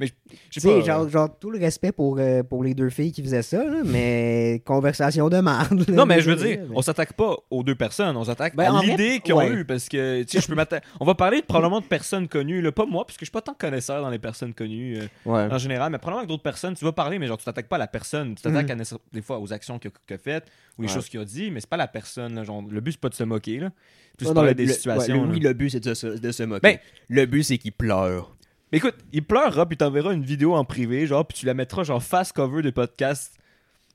Mais 0.00 0.06
je 0.06 0.12
Tu 0.30 0.36
je 0.52 0.60
sais 0.60 0.80
genre, 0.82 1.06
genre, 1.10 1.28
tout 1.38 1.50
le 1.50 1.58
respect 1.58 1.92
pour, 1.92 2.18
pour 2.48 2.64
les 2.64 2.72
deux 2.72 2.88
filles 2.88 3.12
qui 3.12 3.22
faisaient 3.22 3.42
ça, 3.42 3.62
là, 3.62 3.82
mais 3.84 4.62
conversation 4.64 5.28
de 5.28 5.36
merde. 5.42 5.84
là, 5.88 5.94
Non, 5.94 6.06
mais 6.06 6.22
je 6.22 6.30
veux 6.30 6.36
dire, 6.36 6.60
mais- 6.66 6.74
on 6.74 6.80
s'attaque 6.80 7.12
pas 7.12 7.36
aux 7.50 7.62
deux 7.62 7.74
personnes, 7.74 8.16
on 8.16 8.24
s'attaque 8.24 8.56
Ben, 8.56 8.70
en 8.72 8.78
à 8.78 8.82
l'idée 8.82 9.20
qu'ils 9.20 9.34
ont 9.34 9.38
ouais. 9.38 9.50
eu, 9.52 9.64
parce 9.66 9.90
que, 9.90 10.22
tu 10.22 10.28
sais, 10.38 10.40
je 10.40 10.46
peux 10.48 10.54
m'attaquer... 10.54 10.86
On 10.98 11.04
va 11.04 11.14
parler 11.14 11.42
probablement 11.42 11.80
de 11.82 11.84
personnes 11.86 12.28
connues, 12.28 12.62
là, 12.62 12.72
pas 12.72 12.86
moi, 12.86 13.04
parce 13.04 13.18
que 13.18 13.26
je 13.26 13.28
suis 13.28 13.32
pas 13.32 13.42
tant 13.42 13.52
connaisseur 13.72 14.02
dans 14.02 14.10
les 14.10 14.18
personnes 14.18 14.52
connues 14.54 14.98
euh, 14.98 15.06
Ouais. 15.24 15.48
en 15.52 15.58
général, 15.58 15.90
mais 15.90 15.98
probablement 15.98 16.24
que 16.24 16.28
d'autres 16.28 16.42
personnes, 16.42 16.74
tu 16.74 16.84
vas 16.84 16.92
parler, 16.92 17.18
mais 17.18 17.26
genre, 17.26 17.38
tu 17.38 17.44
t'attaques 17.44 17.68
pas 17.68 17.76
à 17.76 17.78
la 17.80 17.86
personne, 17.86 18.34
tu 18.34 18.42
t'attaques 18.42 18.68
Mhm. 18.70 18.84
des 19.12 19.22
fois 19.22 19.38
aux 19.38 19.52
actions 19.52 19.78
qu'il 19.78 19.90
a, 20.10 20.18
faites, 20.18 20.46
ou 20.78 20.82
les 20.82 20.88
Ouais. 20.88 20.94
choses 20.94 21.08
qu'il 21.08 21.20
a 21.20 21.24
dit, 21.24 21.50
mais 21.50 21.60
c'est 21.60 21.68
pas 21.70 21.76
la 21.76 21.88
personne, 21.88 22.34
là, 22.34 22.44
genre, 22.44 22.62
le 22.68 22.80
but 22.80 22.92
c'est 22.92 23.00
pas 23.00 23.08
de 23.08 23.14
se 23.14 23.24
moquer, 23.24 23.58
là. 23.58 23.70
Plus 24.18 24.26
Non, 24.32 24.42
des 24.42 24.54
le- 24.54 24.64
le- 24.64 24.72
situations. 24.72 25.24
le- 25.24 25.30
oui, 25.32 25.40
le 25.40 25.52
but, 25.54 25.70
c'est 25.70 25.80
de 25.80 25.94
se, 25.94 26.06
de 26.06 26.32
se 26.32 26.42
moquer. 26.42 26.60
Ben- 26.62 26.78
le 27.08 27.24
but, 27.26 27.42
c'est 27.44 27.58
qu'il 27.58 27.72
pleure. 27.72 28.36
Mais 28.70 28.78
écoute, 28.78 28.94
il 29.12 29.22
pleurera, 29.24 29.66
puis 29.66 29.76
t'enverras 29.76 30.12
une 30.12 30.22
vidéo 30.24 30.54
en 30.54 30.64
privé, 30.64 31.06
genre, 31.06 31.26
puis 31.26 31.38
tu 31.38 31.46
la 31.46 31.54
mettras 31.54 31.82
genre 31.84 32.02
face 32.02 32.32
cover 32.32 32.62
des 32.62 32.72
podcasts, 32.72 33.34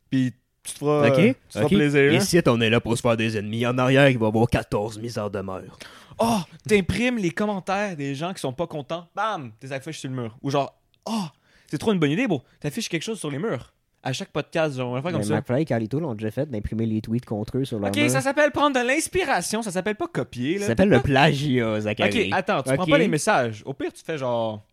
puis 0.09 0.33
tu 0.63 0.73
te 0.73 0.79
feras, 0.79 1.07
Ok, 1.09 1.19
euh, 1.19 1.27
tu 1.27 1.33
te 1.47 1.53
feras 1.53 1.65
ok. 1.65 1.69
plaisir. 1.73 2.13
Ici, 2.13 2.39
on 2.47 2.59
est 2.61 2.69
là 2.69 2.81
pour 2.81 2.95
se 2.97 3.01
faire 3.01 3.15
des 3.15 3.37
ennemis. 3.37 3.65
En 3.65 3.77
arrière, 3.77 4.09
il 4.09 4.17
va 4.17 4.25
y 4.25 4.29
avoir 4.29 4.47
14 4.49 4.99
misères 4.99 5.29
de 5.29 5.39
meurtre. 5.39 5.77
Oh, 6.19 6.39
t'imprimes 6.67 7.17
les 7.17 7.31
commentaires 7.31 7.95
des 7.95 8.15
gens 8.15 8.33
qui 8.33 8.39
sont 8.39 8.53
pas 8.53 8.67
contents, 8.67 9.07
bam, 9.15 9.51
t'es 9.59 9.71
affiches 9.71 9.99
sur 9.99 10.09
le 10.09 10.15
mur. 10.15 10.37
Ou 10.41 10.49
genre, 10.49 10.73
oh, 11.05 11.25
c'est 11.67 11.77
trop 11.77 11.93
une 11.93 11.99
bonne 11.99 12.11
idée, 12.11 12.27
bro. 12.27 12.43
T'affiches 12.59 12.89
quelque 12.89 13.03
chose 13.03 13.19
sur 13.19 13.29
les 13.31 13.37
murs. 13.39 13.73
À 14.03 14.13
chaque 14.13 14.29
podcast, 14.29 14.77
genre, 14.77 14.91
on 14.91 14.93
va 14.93 15.01
faire 15.01 15.11
comme 15.11 15.23
ça. 15.23 15.35
McFly 15.35 15.61
et 15.63 15.65
Carlito 15.65 15.99
l'ont 15.99 16.13
déjà 16.15 16.31
fait 16.31 16.49
d'imprimer 16.49 16.85
les 16.85 17.01
tweets 17.01 17.25
contre 17.25 17.57
eux 17.57 17.65
sur 17.65 17.77
leur 17.79 17.89
Ok, 17.89 17.97
mur. 17.97 18.09
ça 18.09 18.21
s'appelle 18.21 18.51
prendre 18.51 18.79
de 18.79 18.85
l'inspiration, 18.87 19.61
ça 19.61 19.71
s'appelle 19.71 19.95
pas 19.95 20.07
copier. 20.07 20.59
Ça 20.59 20.67
s'appelle 20.67 20.89
le 20.89 21.01
plagiat, 21.01 21.81
Zachary. 21.81 22.29
Ok, 22.29 22.37
attends, 22.37 22.63
tu 22.63 22.73
prends 22.73 22.83
Ok. 22.83 22.89
pas 22.89 22.97
les 22.97 23.07
messages. 23.07 23.63
Au 23.65 23.73
pire, 23.73 23.91
tu 23.91 24.03
fais 24.03 24.17
genre. 24.17 24.63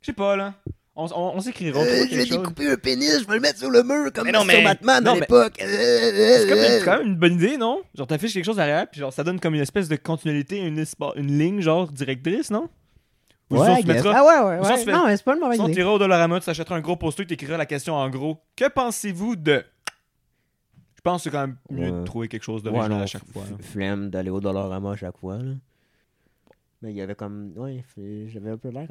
Je 0.00 0.06
sais 0.06 0.12
pas, 0.12 0.36
là. 0.36 0.54
On, 1.00 1.06
on, 1.14 1.36
on 1.36 1.40
s'écrira. 1.40 1.78
Euh, 1.80 2.06
je 2.10 2.16
vais 2.16 2.24
découper 2.26 2.72
un 2.72 2.76
pénis, 2.76 3.20
je 3.20 3.26
vais 3.28 3.34
le 3.36 3.40
mettre 3.40 3.58
sur 3.60 3.70
le 3.70 3.84
mur 3.84 4.12
comme 4.12 4.24
Mais 4.24 4.32
non, 4.32 4.40
sur 4.40 4.48
mais- 4.48 4.64
Batman 4.64 5.04
non, 5.04 5.12
à 5.12 5.14
mais- 5.14 5.20
l'époque. 5.20 5.54
C'est 5.58 6.46
comme, 6.48 6.58
c'est 6.58 6.82
quand 6.84 6.98
même 6.98 7.06
une 7.06 7.14
bonne 7.16 7.34
idée, 7.34 7.56
non? 7.56 7.80
Genre, 7.94 8.06
t'affiches 8.08 8.34
quelque 8.34 8.44
chose 8.44 8.56
derrière, 8.56 8.88
puis 8.90 8.98
genre, 9.00 9.12
ça 9.12 9.22
donne 9.22 9.38
comme 9.38 9.54
une 9.54 9.60
espèce 9.60 9.88
de 9.88 9.94
continuité, 9.94 10.58
une, 10.58 10.84
une 11.16 11.38
ligne, 11.38 11.60
genre, 11.60 11.86
directrice, 11.92 12.50
non? 12.50 12.68
Ou 13.50 13.56
sinon, 13.58 13.74
Ouais, 13.76 13.82
mettras- 13.84 14.12
Ah 14.14 14.24
ouais, 14.24 14.50
ouais, 14.50 14.58
ou 14.60 14.64
sinon, 14.64 14.76
ouais. 14.86 14.92
Non, 14.92 15.06
mais 15.06 15.16
c'est 15.16 15.24
pas 15.24 15.34
une 15.34 15.40
mauvaise 15.40 15.54
Sinon, 15.56 15.66
tu 15.66 15.72
idée. 15.72 15.80
iras 15.82 15.90
au 15.92 15.98
Dollarama, 16.00 16.40
tu 16.40 16.46
t'achèteras 16.46 16.74
un 16.76 16.80
gros 16.80 16.96
poster, 16.96 17.24
tu 17.26 17.34
écriras 17.34 17.56
la 17.56 17.66
question 17.66 17.94
en 17.94 18.10
gros. 18.10 18.38
Que 18.56 18.68
pensez-vous 18.68 19.36
de? 19.36 19.64
Je 20.96 21.00
pense 21.02 21.22
que 21.22 21.24
c'est 21.24 21.30
quand 21.30 21.46
même 21.46 21.56
mieux 21.70 21.92
de 21.92 22.04
trouver 22.04 22.26
quelque 22.26 22.42
chose 22.42 22.60
Ouais, 22.64 22.70
d'original 22.72 22.98
non, 22.98 23.04
à 23.04 23.06
chaque 23.06 23.22
fois. 23.32 23.44
Flemme 23.60 24.10
d'aller 24.10 24.30
au 24.30 24.40
Dollarama 24.40 24.90
à 24.92 24.96
chaque 24.96 25.16
fois, 25.16 25.36
là. 25.38 25.52
Mais 26.82 26.90
il 26.92 26.96
y 26.96 27.00
avait 27.00 27.14
comme... 27.14 27.52
Ouais, 27.56 27.84
j'avais 28.28 28.50
un 28.50 28.56
peu 28.56 28.68
l'air 28.68 28.88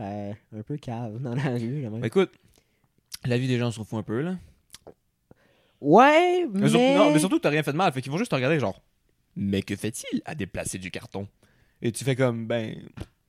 un 0.54 0.62
peu 0.63 0.78
cave 0.78 1.17
dans 1.21 1.36
la 1.36 1.43
rue, 1.56 1.82
quand 1.84 1.91
même. 1.91 2.00
Mais 2.02 2.08
écoute, 2.08 2.32
la 3.26 3.38
vie 3.38 3.47
des 3.47 3.58
gens 3.58 3.71
se 3.71 3.82
fout 3.82 4.00
un 4.00 4.04
peu, 4.04 4.21
là. 4.21 4.36
Ouais, 5.80 6.45
Mais, 6.52 6.62
mais... 6.62 6.69
surtout, 6.69 6.97
non, 6.97 7.12
mais 7.12 7.19
surtout, 7.19 7.39
t'as 7.39 7.50
rien 7.50 7.63
fait 7.63 7.71
de 7.71 7.78
mal. 7.78 7.91
Fait 7.93 8.02
qu'ils 8.02 8.12
vont 8.12 8.17
juste 8.17 8.32
te 8.32 8.36
regarder, 8.36 8.60
genre. 8.60 8.82
Mais 9.36 9.62
que 9.62 9.76
fait-il 9.76 10.21
à 10.26 10.34
déplacer 10.34 10.80
du 10.80 10.89
carton? 10.89 11.28
Et 11.82 11.91
tu 11.91 12.04
fais 12.04 12.15
comme, 12.15 12.47
ben. 12.47 12.76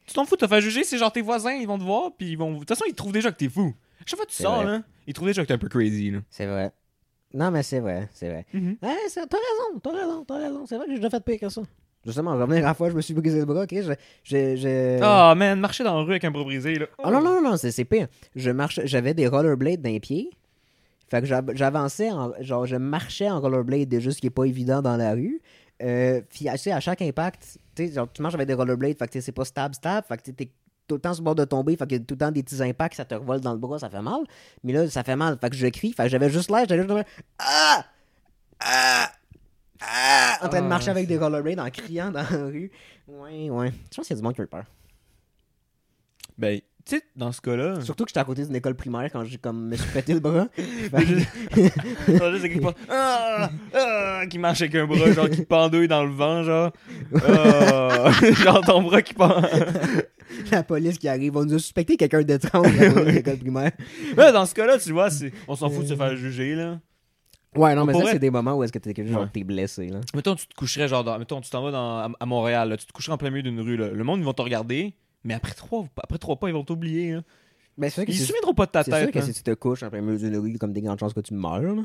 Tu 0.06 0.14
t'en 0.14 0.24
fous 0.24 0.36
de 0.36 0.40
te 0.40 0.46
faire 0.46 0.60
juger, 0.62 0.84
c'est 0.84 0.96
genre 0.96 1.12
tes 1.12 1.20
voisins, 1.20 1.52
ils 1.52 1.66
vont 1.66 1.76
te 1.78 1.84
voir, 1.84 2.12
puis 2.16 2.30
ils 2.30 2.38
vont. 2.38 2.54
De 2.54 2.58
toute 2.60 2.68
façon, 2.68 2.84
ils 2.88 2.94
trouvent 2.94 3.12
déjà 3.12 3.30
que 3.30 3.36
t'es 3.36 3.50
fou. 3.50 3.74
Chaque 4.06 4.16
fois 4.16 4.24
que 4.24 4.30
tu 4.30 4.42
sors, 4.42 4.62
vrai. 4.62 4.78
là, 4.78 4.82
ils 5.06 5.12
trouvent 5.12 5.28
déjà 5.28 5.42
que 5.42 5.48
t'es 5.48 5.52
un 5.54 5.58
peu 5.58 5.68
crazy, 5.68 6.10
là. 6.10 6.20
C'est 6.30 6.46
vrai. 6.46 6.72
Non, 7.34 7.50
mais 7.50 7.62
c'est 7.62 7.80
vrai, 7.80 8.08
c'est 8.14 8.30
vrai. 8.30 8.46
Ouais, 8.54 8.96
c'est- 9.08 9.26
t'as 9.26 9.36
raison, 9.36 9.78
t'as 9.82 9.92
raison, 9.92 10.24
t'as 10.24 10.38
raison. 10.38 10.64
C'est 10.66 10.76
vrai 10.78 10.86
que 10.86 10.92
j'ai 10.92 10.98
déjà 10.98 11.10
fait 11.10 11.22
pire 11.22 11.40
que 11.40 11.48
ça. 11.50 11.60
Justement, 12.08 12.32
revenir 12.36 12.64
à 12.64 12.68
la 12.68 12.74
fois, 12.74 12.90
je 12.90 12.94
me 12.94 13.00
suis 13.00 13.14
brisé 13.14 13.38
le 13.38 13.44
bras, 13.44 13.62
ok? 13.62 13.70
Je, 13.72 13.92
je, 14.24 14.56
je- 14.56 14.98
Ah, 15.02 15.34
man, 15.36 15.60
marcher 15.60 15.84
dans 15.84 15.96
la 15.96 16.02
rue 16.02 16.10
avec 16.12 16.24
un 16.24 16.30
bras 16.30 16.42
brisé, 16.42 16.74
là. 16.74 16.86
Ah 17.04 17.10
non, 17.10 17.20
non, 17.20 17.40
non, 17.42 17.56
c'est 17.56 17.70
c'est 17.70 17.84
pire. 17.84 18.08
Je 18.34 18.50
marche, 18.50 18.80
j'avais 18.84 19.14
des 19.14 19.26
rollerblades 19.28 19.82
dans 19.82 19.90
les 19.90 20.00
pieds. 20.00 20.30
Fait 21.10 21.20
que 21.22 21.26
j'avançais, 21.54 22.10
en- 22.10 22.32
genre, 22.40 22.66
je 22.66 22.76
marchais 22.76 23.30
en 23.30 23.40
rollerblade, 23.40 23.88
déjà, 23.88 24.10
ce 24.10 24.18
qui 24.20 24.26
est 24.26 24.30
pas 24.30 24.44
évident 24.44 24.82
dans 24.82 24.96
la 24.96 25.12
rue. 25.12 25.40
Euh, 25.82 26.20
puis, 26.28 26.46
tu 26.50 26.58
sais, 26.58 26.72
à 26.72 26.80
chaque 26.80 27.00
impact, 27.02 27.58
tu 27.76 27.86
sais, 27.86 27.92
genre, 27.92 28.08
tu 28.12 28.20
marches 28.20 28.34
avec 28.34 28.48
des 28.48 28.54
rollerblades, 28.54 28.98
fait 28.98 29.08
que 29.08 29.20
c'est 29.20 29.32
pas 29.32 29.44
stab, 29.44 29.74
stab, 29.74 30.04
fait 30.04 30.16
que 30.16 30.30
t'es 30.32 30.50
tout 30.86 30.94
le 30.96 31.00
temps 31.00 31.12
sur 31.14 31.20
le 31.22 31.26
bord 31.26 31.34
de 31.34 31.44
tomber, 31.44 31.76
fait 31.76 31.86
que 31.86 31.96
tout 31.96 32.14
le 32.14 32.18
temps 32.18 32.30
des 32.32 32.42
petits 32.42 32.62
impacts, 32.62 32.94
ça 32.96 33.04
te 33.04 33.14
revole 33.14 33.40
dans 33.40 33.52
le 33.52 33.58
bras, 33.58 33.78
ça 33.78 33.90
fait 33.90 34.00
mal. 34.02 34.20
Mais 34.64 34.72
là, 34.72 34.88
ça 34.88 35.04
fait 35.04 35.16
mal, 35.16 35.36
fait 35.40 35.50
que 35.50 35.56
je 35.56 35.66
crie, 35.68 35.92
fait 35.92 36.04
que 36.04 36.08
j'avais 36.08 36.30
juste 36.30 36.50
l'air, 36.50 36.64
j'allais 36.68 36.82
juste 36.88 37.06
ah! 37.38 37.84
Ah! 38.60 39.10
Ah! 39.80 40.38
En 40.42 40.48
train 40.48 40.60
de 40.60 40.66
Ah, 40.66 40.68
marcher 40.68 40.90
avec 40.90 41.06
des 41.06 41.18
rollerblades 41.18 41.60
en 41.60 41.70
criant 41.70 42.10
dans 42.10 42.20
la 42.20 42.46
rue. 42.46 42.70
Ouais, 43.06 43.48
ouais. 43.50 43.72
Je 43.90 43.96
pense 43.96 44.06
qu'il 44.06 44.14
y 44.14 44.18
a 44.18 44.20
du 44.20 44.22
monde 44.22 44.34
qui 44.34 44.40
a 44.40 44.44
eu 44.44 44.48
peur. 44.48 44.64
Ben, 46.36 46.60
tu 46.84 46.96
sais, 46.96 47.02
dans 47.16 47.32
ce 47.32 47.40
cas-là. 47.40 47.80
Surtout 47.80 48.04
que 48.04 48.10
j'étais 48.10 48.20
à 48.20 48.24
côté 48.24 48.44
d'une 48.44 48.54
école 48.54 48.74
primaire 48.74 49.10
quand 49.12 49.24
j'ai 49.24 49.38
comme 49.38 49.68
me 49.68 49.76
suis 49.76 49.90
pété 49.92 50.14
le 50.14 50.20
bras. 50.20 50.46
Ben, 50.92 51.00
juste 51.04 51.28
Ah! 52.88 53.50
Ah! 53.74 54.22
qui 54.30 54.38
marche 54.38 54.60
avec 54.62 54.74
un 54.76 54.86
bras, 54.86 55.10
genre 55.12 55.28
qui 55.30 55.44
pendouille 55.44 55.88
dans 55.88 56.04
le 56.04 56.12
vent, 56.12 56.42
genre. 56.44 56.72
Ah! 57.24 58.10
genre 58.42 58.60
ton 58.64 58.82
bras 58.82 59.02
qui 59.02 59.14
pend. 59.14 59.42
la 60.52 60.62
police 60.62 60.98
qui 60.98 61.08
arrive, 61.08 61.36
on 61.36 61.44
nous 61.44 61.54
a 61.54 61.58
suspecté 61.58 61.96
quelqu'un 61.96 62.22
d'étrange 62.22 62.66
à 62.80 63.02
l'école 63.04 63.38
primaire. 63.38 63.72
Ouais, 64.16 64.32
dans 64.32 64.46
ce 64.46 64.54
cas-là, 64.54 64.78
tu 64.78 64.92
vois, 64.92 65.10
c'est- 65.10 65.32
on 65.48 65.56
s'en 65.56 65.68
fout 65.70 65.82
de 65.84 65.88
se 65.88 65.96
faire 65.96 66.16
juger, 66.16 66.54
là. 66.54 66.78
Ouais, 67.56 67.74
non, 67.74 67.84
mais 67.84 67.94
ça, 67.94 68.00
c'est 68.12 68.18
des 68.18 68.30
moments 68.30 68.54
où 68.54 68.62
est-ce 68.62 68.72
que 68.72 68.78
t'es 68.78 69.06
genre, 69.06 69.26
t'es 69.32 69.42
blessé, 69.44 69.88
là. 69.88 70.00
Mettons, 70.14 70.34
tu 70.34 70.46
te 70.46 70.54
coucherais, 70.54 70.86
genre, 70.88 71.02
dans- 71.02 71.18
mettons, 71.18 71.40
tu 71.40 71.50
t'en 71.50 71.62
vas 71.62 71.70
dans, 71.70 71.98
à, 71.98 72.10
à 72.20 72.26
Montréal, 72.26 72.68
là, 72.68 72.76
tu 72.76 72.86
te 72.86 72.92
coucherais 72.92 73.12
en 73.14 73.18
plein 73.18 73.30
milieu 73.30 73.42
d'une 73.42 73.60
rue, 73.60 73.76
là. 73.76 73.88
Le 73.88 74.04
monde, 74.04 74.20
ils 74.20 74.24
vont 74.24 74.32
te 74.34 74.42
regarder, 74.42 74.94
mais 75.24 75.34
après 75.34 75.54
trois, 75.54 75.86
après 76.02 76.18
trois 76.18 76.36
pas, 76.36 76.48
ils 76.48 76.54
vont 76.54 76.64
t'oublier, 76.64 77.12
là. 77.14 77.22
Ben, 77.78 77.88
c'est 77.88 77.94
sûr 77.94 78.04
que 78.06 78.10
Ils 78.10 78.14
se 78.14 78.20
c'est 78.20 78.26
souviendront 78.28 78.54
pas 78.54 78.66
de 78.66 78.70
ta 78.72 78.82
c'est 78.84 78.90
sûr 78.90 79.00
tête, 79.00 79.10
que 79.12 79.18
là. 79.20 79.24
si 79.24 79.32
tu 79.32 79.42
te 79.42 79.54
couches 79.54 79.82
en 79.82 79.88
plein 79.90 80.00
milieu 80.00 80.18
d'une 80.18 80.36
rue, 80.36 80.58
comme 80.58 80.72
des 80.72 80.82
grandes 80.82 80.98
chances 80.98 81.14
que 81.14 81.20
tu 81.20 81.32
meurs, 81.34 81.62
là. 81.62 81.82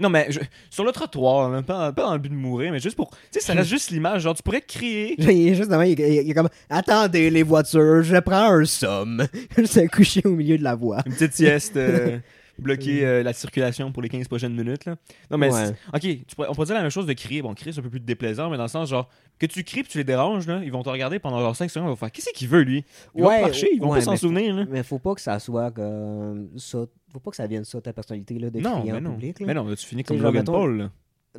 Non, 0.00 0.10
mais 0.10 0.26
je- 0.30 0.38
sur 0.70 0.84
le 0.84 0.92
trottoir, 0.92 1.50
là, 1.50 1.60
pas, 1.62 1.92
pas 1.92 2.02
dans 2.04 2.12
le 2.12 2.18
but 2.20 2.28
de 2.28 2.34
mourir, 2.34 2.70
mais 2.70 2.78
juste 2.78 2.94
pour. 2.94 3.10
Tu 3.10 3.16
sais, 3.32 3.40
ça 3.40 3.52
reste 3.54 3.68
juste 3.68 3.90
l'image. 3.90 4.22
Genre, 4.22 4.34
tu 4.34 4.44
pourrais 4.44 4.60
crier. 4.60 5.14
Il 5.18 5.48
est 5.48 5.54
juste 5.56 5.70
devant, 5.70 5.82
il, 5.82 6.00
est- 6.00 6.24
il 6.24 6.30
est 6.30 6.34
comme 6.34 6.48
Attendez 6.70 7.30
les 7.30 7.42
voitures, 7.42 8.02
je 8.04 8.16
prends 8.18 8.52
un 8.52 8.64
somme. 8.64 9.26
Je 9.58 9.64
s'est 9.64 9.88
couché 9.88 10.22
au 10.24 10.36
milieu 10.36 10.56
de 10.56 10.62
la 10.62 10.76
voie. 10.76 11.02
Une 11.04 11.14
petite 11.14 11.32
sieste. 11.34 11.76
euh, 11.76 12.18
bloquer 12.58 13.04
euh, 13.06 13.22
la 13.22 13.32
circulation 13.32 13.92
pour 13.92 14.02
les 14.02 14.08
15 14.08 14.28
prochaines 14.28 14.54
minutes. 14.54 14.84
Là. 14.84 14.96
Non, 15.30 15.38
mais 15.38 15.52
Ouais. 15.52 15.70
ok, 15.94 16.00
tu 16.00 16.36
pourrais- 16.36 16.48
on 16.48 16.54
pourrait 16.54 16.66
dire 16.66 16.74
la 16.74 16.82
même 16.82 16.90
chose 16.90 17.06
de 17.06 17.12
crier. 17.12 17.42
Bon, 17.42 17.54
crier, 17.54 17.72
c'est 17.72 17.80
un 17.80 17.82
peu 17.82 17.90
plus 17.90 18.00
déplaisant, 18.00 18.50
mais 18.50 18.56
dans 18.56 18.64
le 18.64 18.68
sens, 18.68 18.88
genre, 18.88 19.08
que 19.38 19.46
tu 19.46 19.62
cries 19.64 19.82
puis 19.82 19.92
tu 19.92 19.98
les 19.98 20.04
déranges, 20.04 20.46
là, 20.46 20.60
ils 20.64 20.72
vont 20.72 20.82
te 20.82 20.88
regarder 20.88 21.18
pendant 21.18 21.38
leurs 21.40 21.56
5 21.56 21.70
secondes, 21.70 21.88
ils 21.88 21.90
vont 21.90 21.96
faire 21.96 22.10
Qu'est-ce 22.12 22.30
qu'il 22.34 22.48
veut, 22.48 22.62
lui? 22.62 22.84
Ils 23.14 23.22
vont 23.22 23.28
Ouais, 23.28 23.38
te 23.38 23.42
marcher, 23.46 23.68
ils 23.72 23.80
vont 23.80 23.90
ouais, 23.90 23.98
pas 23.98 24.04
s'en 24.04 24.16
souvenir. 24.16 24.54
Là. 24.54 24.64
Mais 24.68 24.82
faut 24.82 24.98
pas 24.98 25.14
que 25.14 25.20
ça 25.20 25.38
soit 25.38 25.70
comme 25.70 26.48
ça. 26.56 26.84
Faut 27.12 27.20
pas 27.20 27.30
que 27.30 27.36
ça 27.36 27.46
vienne 27.46 27.64
ça, 27.64 27.80
ta 27.80 27.92
personnalité, 27.92 28.38
là, 28.38 28.50
de 28.50 28.60
Non, 28.60 28.78
crier 28.80 28.92
mais 28.92 28.98
en 28.98 29.00
non. 29.02 29.10
public. 29.14 29.40
là. 29.40 29.46
Mais 29.46 29.54
non, 29.54 29.64
là, 29.66 29.76
tu 29.76 29.86
finis 29.86 30.04
comme 30.04 30.18
Logan 30.18 30.42
mettons- 30.42 30.52
Paul. 30.52 30.76
là. 30.78 30.90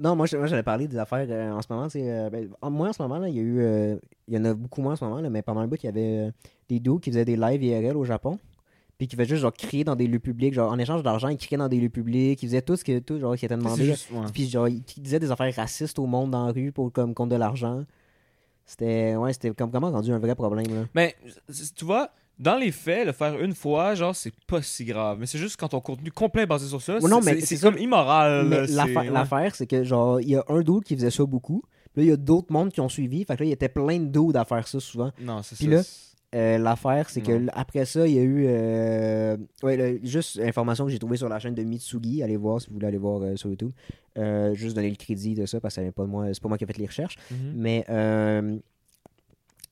Non, 0.01 0.15
moi, 0.15 0.27
j'allais 0.27 0.63
parler 0.63 0.87
des 0.87 0.97
affaires 0.97 1.27
euh, 1.29 1.51
en 1.51 1.61
ce 1.61 1.67
moment. 1.71 1.89
c'est 1.89 2.09
euh, 2.09 2.29
ben, 2.29 2.47
en- 2.61 2.71
moi, 2.71 2.89
en 2.89 2.93
ce 2.93 3.01
moment, 3.01 3.17
là, 3.17 3.27
il 3.27 3.35
y 3.35 3.39
a 3.39 3.41
eu. 3.41 3.59
euh, 3.59 3.97
il 4.27 4.35
y 4.35 4.37
en 4.37 4.45
a 4.45 4.53
beaucoup 4.53 4.81
moins 4.81 4.93
en 4.93 4.95
ce 4.95 5.03
moment, 5.03 5.19
là, 5.19 5.29
mais 5.29 5.41
pendant 5.41 5.59
un 5.61 5.67
bout, 5.67 5.81
il 5.83 5.87
y 5.87 5.89
avait 5.89 6.27
euh, 6.27 6.31
des 6.69 6.79
duos 6.79 6.99
qui 6.99 7.09
faisaient 7.09 7.25
des 7.25 7.35
lives 7.35 7.61
IRL 7.63 7.97
au 7.97 8.05
Japon. 8.05 8.39
Puis 8.99 9.07
qui 9.07 9.15
faisaient 9.15 9.29
juste 9.29 9.41
genre 9.41 9.53
crier 9.53 9.83
dans 9.83 9.95
des 9.95 10.05
lieux 10.05 10.19
publics. 10.19 10.53
Genre, 10.53 10.71
en 10.71 10.77
échange 10.77 11.01
d'argent, 11.01 11.29
ils 11.29 11.37
criaient 11.37 11.57
dans 11.57 11.67
des 11.69 11.79
lieux 11.79 11.89
publics. 11.89 12.43
Ils 12.43 12.47
faisaient 12.47 12.61
tout 12.61 12.75
ce 12.75 12.83
que 12.83 12.99
tout, 12.99 13.17
genre, 13.19 13.35
qui 13.35 13.45
était 13.45 13.55
demandé. 13.57 13.85
juste- 13.85 14.11
ouais. 14.11 14.25
Puis 14.33 14.47
genre, 14.49 14.67
ils 14.67 14.83
disaient 14.97 15.19
des 15.19 15.31
affaires 15.31 15.55
racistes 15.55 15.97
au 15.97 16.05
monde 16.05 16.29
dans 16.31 16.45
la 16.45 16.51
rue 16.51 16.71
pour 16.71 16.91
comme 16.91 17.15
contre 17.15 17.31
de 17.31 17.37
l'argent. 17.37 17.83
C'était. 18.65 19.15
Ouais, 19.15 19.33
c'était 19.33 19.51
comme 19.51 19.69
vraiment 19.71 19.89
rendu 19.91 20.11
un 20.11 20.19
vrai 20.19 20.35
problème. 20.35 20.67
Là? 20.67 20.85
Mais 20.93 21.15
tu 21.75 21.85
vois, 21.85 22.09
dans 22.37 22.55
les 22.55 22.71
faits, 22.71 23.05
le 23.07 23.11
faire 23.13 23.39
une 23.41 23.55
fois, 23.55 23.95
genre, 23.95 24.15
c'est 24.15 24.33
pas 24.45 24.61
si 24.61 24.85
grave. 24.85 25.17
Mais 25.19 25.25
c'est 25.25 25.39
juste 25.39 25.55
quand 25.57 25.69
ton 25.69 25.81
contenu 25.81 26.11
complet 26.11 26.43
est 26.43 26.45
basé 26.47 26.67
sur 26.67 26.81
ça, 26.81 26.99
non, 26.99 27.21
c'est- 27.21 27.25
mais 27.33 27.39
c'est 27.39 27.45
c'est 27.47 27.55
c'est 27.57 27.61
comme 27.71 27.77
immoral. 27.79 28.45
Mais 28.47 28.67
l'affaire, 28.67 28.97
ouais. 28.97 29.09
l'affaire, 29.09 29.55
c'est 29.55 29.65
que 29.65 29.83
genre, 29.83 30.21
il 30.21 30.29
y 30.29 30.35
a 30.35 30.43
un 30.49 30.61
dude 30.61 30.83
qui 30.83 30.95
faisait 30.95 31.09
ça 31.09 31.25
beaucoup. 31.25 31.63
Puis 31.93 32.01
là, 32.01 32.03
il 32.03 32.09
y 32.09 32.13
a 32.13 32.17
d'autres 32.17 32.51
mondes 32.53 32.71
qui 32.71 32.81
ont 32.81 32.89
suivi. 32.89 33.23
Fait 33.25 33.35
que 33.35 33.39
là, 33.43 33.45
il 33.45 33.49
y 33.49 33.53
était 33.53 33.69
plein 33.69 33.97
de 33.99 34.05
dudes 34.05 34.35
à 34.35 34.45
faire 34.45 34.67
ça 34.67 34.79
souvent. 34.79 35.11
Non, 35.19 35.41
c'est 35.41 35.55
Puis 35.55 35.65
ça. 35.65 35.71
là, 35.71 35.83
c'est- 35.83 36.08
euh, 36.35 36.57
l'affaire, 36.59 37.09
c'est 37.09 37.21
que 37.21 37.47
après 37.53 37.85
ça, 37.85 38.07
il 38.07 38.13
y 38.15 38.19
a 38.19 38.21
eu. 38.21 38.45
euh, 38.47 39.37
ouais, 39.63 39.77
le- 39.77 39.99
juste 40.05 40.39
information 40.39 40.85
que 40.85 40.91
j'ai 40.91 40.99
trouvée 40.99 41.17
sur 41.17 41.27
la 41.29 41.39
chaîne 41.39 41.55
de 41.55 41.63
Mitsugi. 41.63 42.21
Allez 42.21 42.37
voir 42.37 42.61
si 42.61 42.67
vous 42.67 42.73
voulez 42.75 42.87
aller 42.87 42.97
voir 42.97 43.21
euh, 43.23 43.35
sur 43.35 43.49
YouTube. 43.49 43.71
Euh, 44.17 44.53
juste 44.53 44.75
donner 44.75 44.89
le 44.89 44.95
crédit 44.95 45.33
de 45.33 45.45
ça 45.45 45.59
parce 45.59 45.75
que 45.75 45.81
vient 45.81 45.91
pas 45.91 46.03
de 46.03 46.09
moi. 46.09 46.25
C'est 46.33 46.41
pas 46.41 46.49
moi 46.49 46.57
qui 46.57 46.63
ai 46.65 46.67
fait 46.67 46.77
les 46.77 46.85
recherches. 46.85 47.17
Mhm. 47.31 47.53
Mais 47.55 47.85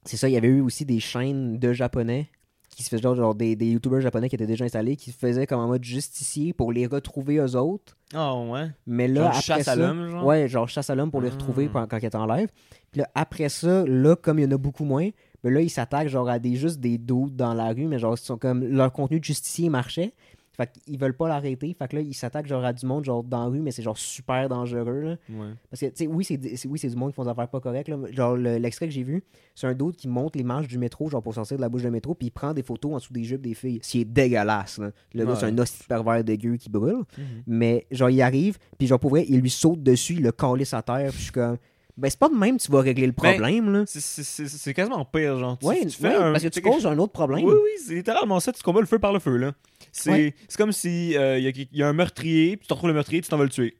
c'est 0.05 0.17
ça, 0.17 0.29
il 0.29 0.33
y 0.33 0.37
avait 0.37 0.47
eu 0.47 0.61
aussi 0.61 0.85
des 0.85 0.99
chaînes 0.99 1.59
de 1.59 1.73
japonais 1.73 2.29
qui 2.69 2.83
se 2.83 2.89
faisaient 2.89 3.01
genre, 3.01 3.15
genre 3.15 3.33
des, 3.35 3.55
des 3.55 3.71
youtubeurs 3.71 4.01
japonais 4.01 4.29
qui 4.29 4.35
étaient 4.35 4.45
déjà 4.45 4.63
installés 4.63 4.95
qui 4.95 5.11
se 5.11 5.17
faisaient 5.17 5.47
comme 5.47 5.59
en 5.59 5.67
mode 5.67 5.83
justicier 5.83 6.53
pour 6.53 6.71
les 6.71 6.85
retrouver 6.85 7.37
eux 7.37 7.55
autres. 7.55 7.97
Ah 8.13 8.35
ouais. 8.39 8.67
Mais 8.85 9.07
là, 9.07 9.21
Genre 9.21 9.29
après 9.29 9.41
chasse 9.41 9.63
ça, 9.65 9.71
à 9.71 9.75
l'homme, 9.75 10.09
genre? 10.09 10.25
Ouais, 10.25 10.47
genre 10.47 10.69
chasse 10.69 10.89
à 10.89 10.95
l'homme 10.95 11.09
pour 11.11 11.21
les 11.21 11.29
retrouver 11.29 11.69
quand, 11.69 11.87
quand 11.87 11.97
ils 11.97 12.05
étaient 12.05 12.15
en 12.15 12.27
live. 12.27 12.49
Puis 12.91 13.01
là, 13.01 13.09
après 13.15 13.49
ça, 13.49 13.83
là, 13.85 14.15
comme 14.15 14.39
il 14.39 14.43
y 14.43 14.47
en 14.47 14.51
a 14.51 14.57
beaucoup 14.57 14.85
moins, 14.85 15.09
ben 15.43 15.53
là, 15.53 15.61
ils 15.61 15.69
s'attaquent 15.69 16.07
genre 16.09 16.27
à 16.29 16.39
des 16.39 16.55
juste 16.55 16.79
des 16.79 16.97
doutes 16.97 17.35
dans 17.35 17.53
la 17.53 17.69
rue, 17.73 17.87
mais 17.87 17.99
genre, 17.99 18.15
ils 18.15 18.23
sont 18.23 18.37
comme 18.37 18.63
leur 18.63 18.91
contenu 18.91 19.19
de 19.19 19.23
justicier 19.25 19.69
marchait. 19.69 20.13
Fait 20.55 20.71
qu'ils 20.83 20.97
veulent 20.97 21.13
pas 21.15 21.27
l'arrêter. 21.27 21.75
Fait 21.77 21.87
que 21.87 21.97
là, 21.97 22.01
ils 22.01 22.15
s'attaquent 22.15 22.47
genre 22.47 22.65
à 22.65 22.73
du 22.73 22.83
monde 22.87 23.05
genre 23.05 23.23
dans 23.23 23.41
la 23.43 23.45
rue, 23.45 23.59
mais 23.59 23.69
c'est 23.69 23.83
genre 23.83 23.95
super 23.95 24.49
dangereux. 24.49 25.01
Là. 25.01 25.09
Ouais. 25.29 25.53
Parce 25.69 25.81
que, 25.81 25.85
tu 25.85 25.91
sais, 25.97 26.07
oui, 26.07 26.23
c'est 26.25 26.57
c'est- 26.57 26.67
oui, 26.67 26.79
c'est 26.79 26.89
du 26.89 26.95
monde 26.95 27.11
qui 27.11 27.15
font 27.15 27.25
des 27.25 27.29
affaires 27.29 27.47
pas 27.47 27.59
correctes. 27.59 27.89
là. 27.89 27.97
Genre, 28.11 28.35
le- 28.35 28.57
l'extrait 28.57 28.87
que 28.87 28.91
j'ai 28.93 29.03
vu, 29.03 29.23
c'est 29.53 29.67
un 29.67 29.75
d'autre 29.75 29.97
qui 29.97 30.07
monte 30.07 30.35
les 30.35 30.41
marches 30.41 30.67
du 30.67 30.79
métro, 30.79 31.09
genre 31.09 31.21
pour 31.21 31.35
sortir 31.35 31.57
de 31.57 31.61
la 31.61 31.69
bouche 31.69 31.83
de 31.83 31.91
métro, 31.91 32.15
puis 32.15 32.29
il 32.29 32.31
prend 32.31 32.55
des 32.55 32.63
photos 32.63 32.93
en 32.93 32.95
dessous 32.95 33.13
des 33.13 33.23
jupes 33.23 33.41
des 33.43 33.53
filles. 33.53 33.77
Ce 33.83 33.91
qui 33.91 34.01
est 34.01 34.05
dégueulasse. 34.05 34.79
Là. 34.79 34.89
Le 35.13 35.25
gars, 35.25 35.33
Ouais. 35.33 35.37
c'est 35.39 35.45
un 35.45 35.57
hostie 35.59 35.83
pervers 35.87 36.23
dégueu 36.23 36.55
qui 36.57 36.71
brûle. 36.71 37.03
Mhm. 37.19 37.23
Mais 37.45 37.85
genre, 37.91 38.09
il 38.09 38.21
arrive, 38.23 38.57
puis 38.79 38.87
genre, 38.87 38.99
pour 38.99 39.11
vrai, 39.11 39.25
il 39.29 39.39
lui 39.39 39.51
saute 39.51 39.83
dessus, 39.83 40.13
il 40.13 40.23
le 40.23 40.31
calisse 40.31 40.73
à 40.73 40.81
terre, 40.81 41.09
puis 41.11 41.19
je 41.19 41.23
suis 41.25 41.31
comme. 41.31 41.57
Ben, 41.97 42.09
c'est 42.11 42.19
pas 42.19 42.29
de 42.29 42.35
même 42.35 42.57
que 42.57 42.63
tu 42.63 42.71
vas 42.71 42.81
régler 42.81 43.07
le 43.07 43.11
Ben, 43.11 43.31
problème, 43.33 43.71
là. 43.73 43.83
C'est- 43.87 44.73
quasiment 44.73 45.03
pire, 45.03 45.39
genre. 45.39 45.57
Tu- 45.57 45.65
Ouais, 45.65 45.83
tu 45.83 45.89
fais 45.97 46.09
ouais, 46.09 46.15
un- 46.15 46.31
parce 46.31 46.43
que 46.43 46.49
tu 46.49 46.61
fais 46.61 46.69
causes 46.69 46.85
un 46.85 46.97
autre 46.99 47.11
problème. 47.11 47.43
Oui, 47.43 47.53
oui, 47.55 47.71
c'est 47.83 47.95
littéralement 47.95 48.39
ça, 48.39 48.53
tu 48.53 48.61
combats 48.61 48.81
le 48.81 48.85
feu 48.85 48.99
par 48.99 49.13
le 49.13 49.19
feu, 49.19 49.35
là. 49.37 49.53
C'est 49.91 50.11
Ouais. 50.11 50.35
comme 50.57 50.71
si 50.71 51.07
il 51.09 51.11
y, 51.13 51.17
a, 51.17 51.37
y 51.39 51.83
a 51.83 51.87
un 51.87 51.93
meurtrier, 51.93 52.55
puis 52.55 52.65
tu 52.65 52.67
te 52.67 52.73
retrouves 52.75 52.89
le 52.89 52.93
meurtrier, 52.93 53.21
tu 53.21 53.29
t'en 53.29 53.37
vas 53.37 53.45
le 53.45 53.49
tuer. 53.49 53.77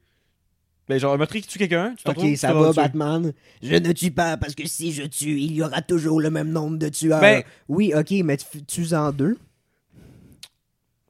Ben, 0.90 0.98
genre, 1.00 1.14
un 1.14 1.18
meurtrier 1.18 1.42
qui 1.44 1.48
tue 1.50 1.60
quelqu'un, 1.60 1.94
tu 1.96 2.04
te 2.04 2.10
retrouves, 2.10 2.26
Ok, 2.26 2.32
tu 2.32 2.38
ça 2.38 2.54
t'en 2.54 2.62
va. 2.62 2.74
Batman. 2.74 3.34
Je 3.62 3.76
ne 3.76 3.92
tue 3.92 4.10
pas, 4.10 4.36
parce 4.38 4.56
que 4.56 4.66
si 4.68 4.94
je 4.94 5.04
tue, 5.04 5.38
il 5.38 5.52
y 5.54 5.62
aura 5.62 5.82
toujours 5.84 6.20
le 6.20 6.30
même 6.32 6.50
nombre 6.50 6.78
de 6.78 6.90
tueurs. 6.90 7.20
Ben- 7.22 7.44
oui, 7.68 7.94
ok, 7.96 8.10
mais 8.24 8.38
tu 8.38 8.64
tues 8.66 8.94
en 8.96 9.12
deux. 9.12 9.38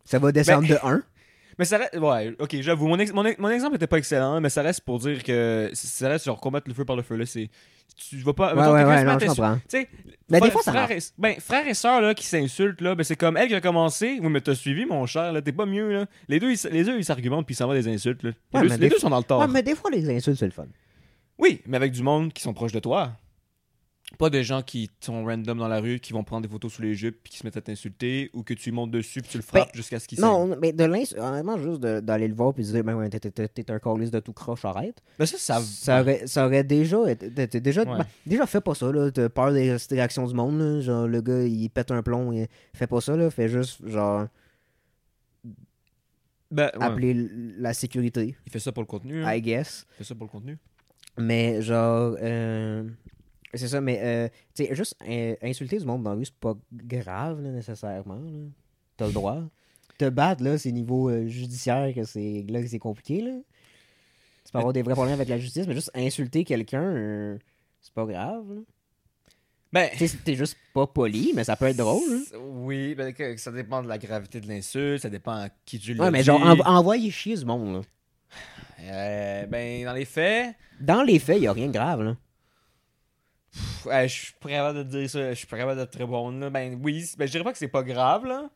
Ça 0.03 0.19
va 0.19 0.31
descendre 0.31 0.67
Ben- 0.67 0.75
de 0.75 0.79
1. 0.83 1.03
Mais 1.59 1.65
ça 1.65 1.77
reste. 1.79 1.95
Ouais, 1.97 2.35
ok, 2.39 2.55
j'avoue. 2.61 2.87
Mon, 2.87 2.99
ex- 2.99 3.11
mon, 3.13 3.25
ex- 3.25 3.39
mon 3.39 3.49
exemple 3.49 3.75
était 3.77 3.87
pas 3.87 3.97
excellent, 3.97 4.39
mais 4.41 4.49
ça 4.49 4.61
reste 4.61 4.81
pour 4.81 4.99
dire 4.99 5.23
que. 5.23 5.69
Ça 5.73 6.07
reste 6.09 6.25
genre 6.25 6.39
combattre 6.39 6.67
le 6.67 6.73
feu 6.73 6.85
par 6.85 6.95
le 6.95 7.01
feu, 7.01 7.15
là. 7.15 7.25
C'est. 7.25 7.49
Tu 8.09 8.17
vas 8.17 8.33
pas. 8.33 8.49
Ouais, 8.53 8.61
mettons, 8.61 8.73
ouais, 8.73 9.03
non, 9.03 9.17
je 9.19 9.25
comprends. 9.25 9.59
Tu 9.67 9.87
Mais 10.29 10.39
des 10.39 10.51
fois, 10.51 10.61
ça 10.61 10.71
frère 10.71 10.91
et, 10.91 10.99
ben, 11.17 11.35
frère 11.39 11.67
et 11.67 11.73
sœur 11.73 11.99
là, 12.01 12.13
qui 12.13 12.25
s'insultent, 12.25 12.81
là, 12.81 12.93
ben, 12.93 13.03
c'est 13.03 13.15
comme 13.15 13.37
elle 13.37 13.47
qui 13.47 13.55
a 13.55 13.61
commencé. 13.61 14.19
Oui, 14.21 14.29
mais 14.29 14.41
t'as 14.41 14.53
suivi, 14.53 14.85
mon 14.85 15.05
cher, 15.07 15.31
là, 15.33 15.41
t'es 15.41 15.51
pas 15.51 15.65
mieux, 15.65 15.91
là. 15.91 16.05
Les 16.27 16.39
deux, 16.39 16.51
ils, 16.51 16.69
les 16.71 16.83
deux, 16.83 16.97
ils 16.97 17.05
s'argumentent 17.05 17.45
puis 17.47 17.53
ils 17.53 17.57
s'en 17.57 17.65
vont 17.67 17.73
des 17.73 17.87
insultes, 17.87 18.21
là. 18.23 18.29
Les, 18.53 18.59
Ouais, 18.59 18.63
deux, 18.63 18.69
mais 18.69 18.75
les 18.75 18.81
des 18.81 18.89
deux 18.89 18.95
fois- 18.95 19.01
sont 19.01 19.09
dans 19.09 19.17
le 19.17 19.23
tort. 19.23 19.39
Ouais, 19.39 19.47
mais 19.47 19.63
des 19.63 19.73
fois, 19.73 19.89
les 19.89 20.07
insultes, 20.15 20.37
c'est 20.37 20.45
le 20.45 20.51
fun. 20.51 20.67
Oui, 21.39 21.61
mais 21.65 21.77
avec 21.77 21.91
du 21.91 22.03
monde 22.03 22.31
qui 22.33 22.43
sont 22.43 22.53
proches 22.53 22.71
de 22.73 22.79
toi. 22.79 23.13
Pas 24.17 24.29
des 24.29 24.41
gens 24.43 24.61
qui 24.63 24.89
sont 25.01 25.25
random 25.25 25.57
dans 25.57 25.67
la 25.67 25.81
rue, 25.81 25.99
qui 25.99 26.13
vont 26.13 26.23
prendre 26.23 26.41
des 26.43 26.47
photos 26.51 26.71
sous 26.71 26.81
les 26.81 26.95
jupes 26.95 27.19
puis 27.21 27.33
qui 27.33 27.39
se 27.39 27.45
mettent 27.45 27.57
à 27.57 27.61
t'insulter 27.61 28.29
ou 28.33 28.41
que 28.41 28.53
tu 28.53 28.71
montes 28.71 28.89
dessus 28.89 29.21
puis 29.21 29.29
tu 29.31 29.37
le 29.37 29.43
frappes 29.43 29.75
jusqu'à 29.75 29.99
ce 29.99 30.07
qu'il. 30.07 30.17
Ben, 30.19 30.27
Non, 30.27 30.55
mais 30.59 30.71
de 30.71 30.85
l'insulte, 30.85 31.19
honnêtement, 31.19 31.57
juste 31.57 31.81
d'aller 31.81 32.29
le 32.29 32.33
voir 32.33 32.53
puis 32.53 32.63
de 32.63 32.69
dire, 32.69 32.83
ben 32.85 32.95
ouais, 32.95 33.09
t'es- 33.09 33.69
un 33.71 33.79
calice 33.79 34.09
de 34.09 34.19
tout 34.21 34.31
croche, 34.31 34.63
arrête. 34.63 35.03
Ben 35.19 35.25
ça, 35.25 35.37
ça. 35.37 35.59
Ça 35.61 36.01
aurait, 36.01 36.25
ça 36.25 36.45
aurait 36.47 36.63
déjà 36.63 37.11
été- 37.11 37.29
t'es- 37.29 37.47
t'es 37.47 37.59
déjà, 37.59 37.81
Ouais. 37.83 37.97
ben, 37.97 38.05
déjà 38.25 38.45
fais 38.47 38.61
pas 38.61 38.73
ça 38.75 38.89
là 38.91 39.11
t'as 39.11 39.27
peur 39.27 39.51
des 39.51 39.75
réactions 39.91 40.25
du 40.25 40.33
monde 40.33 40.57
là. 40.57 40.79
genre 40.79 41.05
le 41.07 41.21
gars 41.21 41.43
il 41.43 41.69
pète 41.69 41.91
un 41.91 42.01
plomb 42.01 42.31
et 42.31 42.47
fais 42.73 42.87
pas 42.87 43.01
ça 43.01 43.15
là 43.17 43.29
fais 43.29 43.49
juste 43.49 43.85
genre 43.87 44.27
Ben, 46.49 46.71
ouais. 46.77 46.83
appeler 46.85 47.13
la 47.57 47.73
sécurité 47.73 48.37
Il 48.45 48.51
fait 48.51 48.59
ça 48.59 48.71
pour 48.71 48.81
le 48.83 48.87
contenu. 48.87 49.21
hein. 49.23 49.33
I 49.33 49.41
guess 49.41 49.85
Il 49.91 49.97
fait 49.97 50.03
ça 50.05 50.15
pour 50.15 50.25
le 50.27 50.31
contenu. 50.31 50.57
mais 51.17 51.61
genre 51.61 52.15
euh, 52.21 52.87
c'est 53.53 53.67
ça 53.67 53.81
mais 53.81 53.99
euh, 54.01 54.27
tu 54.55 54.65
sais 54.65 54.75
juste 54.75 54.95
euh, 55.07 55.35
insulter 55.41 55.77
du 55.77 55.85
monde 55.85 56.03
dans 56.03 56.11
la 56.11 56.17
rue 56.17 56.25
c'est 56.25 56.33
pas 56.35 56.55
grave 56.71 57.41
là, 57.41 57.49
nécessairement 57.51 58.15
là. 58.15 58.49
t'as 58.97 59.07
le 59.07 59.13
droit 59.13 59.41
te 59.97 60.09
battre 60.09 60.43
là 60.43 60.57
c'est 60.57 60.71
niveau 60.71 61.09
euh, 61.09 61.27
judiciaire 61.27 61.93
que 61.95 62.03
c'est 62.03 62.45
là 62.49 62.61
que 62.61 62.67
c'est 62.67 62.79
compliqué 62.79 63.21
là 63.21 63.31
tu 64.45 64.51
peux 64.51 64.59
avoir 64.59 64.73
des 64.73 64.81
vrais 64.81 64.93
problèmes 64.93 65.15
avec 65.15 65.29
la 65.29 65.37
justice 65.39 65.65
mais 65.67 65.73
juste 65.73 65.91
insulter 65.95 66.43
quelqu'un 66.43 66.83
euh, 66.83 67.37
c'est 67.81 67.93
pas 67.93 68.05
grave 68.05 68.43
là. 68.53 68.61
Ben. 69.73 69.89
T'es 70.23 70.35
juste 70.35 70.55
pas 70.73 70.87
poli, 70.87 71.33
mais 71.35 71.43
ça 71.43 71.57
peut 71.57 71.65
être 71.65 71.75
drôle. 71.75 72.01
hein. 72.09 72.37
Oui, 72.39 72.95
ben, 72.95 73.13
que- 73.13 73.35
ça 73.35 73.51
dépend 73.51 73.83
de 73.83 73.89
la 73.89 73.97
gravité 73.97 74.39
de 74.39 74.47
l'insulte, 74.47 75.01
ça 75.01 75.09
dépend 75.09 75.33
à 75.33 75.49
qui 75.65 75.77
tu 75.77 75.93
le 75.93 75.99
Ouais, 76.01 76.09
mais 76.09 76.23
genre, 76.23 76.39
env- 76.41 76.61
envoyer 76.65 77.11
chier 77.11 77.35
du 77.35 77.43
monde. 77.43 77.73
Là. 77.73 77.81
Euh, 78.83 79.45
ben, 79.47 79.83
dans 79.83 79.91
les 79.93 80.05
faits, 80.05 80.55
Dans 80.79 81.03
les 81.03 81.19
faits, 81.19 81.41
y 81.41 81.47
a 81.47 81.51
rien 81.53 81.67
de 81.67 81.73
grave. 81.73 82.01
Là. 82.01 82.15
Pff, 83.57 83.85
ouais, 83.87 84.07
je 84.07 84.13
suis 84.25 84.33
pas 84.39 84.49
capable 84.49 84.79
de 84.79 84.83
te 84.83 84.89
dire 84.97 85.09
ça, 85.09 85.29
je 85.29 85.37
suis 85.37 85.47
pas 85.47 85.57
capable 85.57 85.79
d'être 85.79 85.91
très 85.91 86.05
bon. 86.05 86.31
Là. 86.31 86.49
Ben 86.49 86.79
oui, 86.83 87.05
ben, 87.17 87.25
je 87.25 87.31
dirais 87.31 87.43
pas 87.43 87.51
que 87.51 87.57
c'est 87.57 87.67
pas 87.67 87.83
grave, 87.83 88.25
là. 88.25 88.49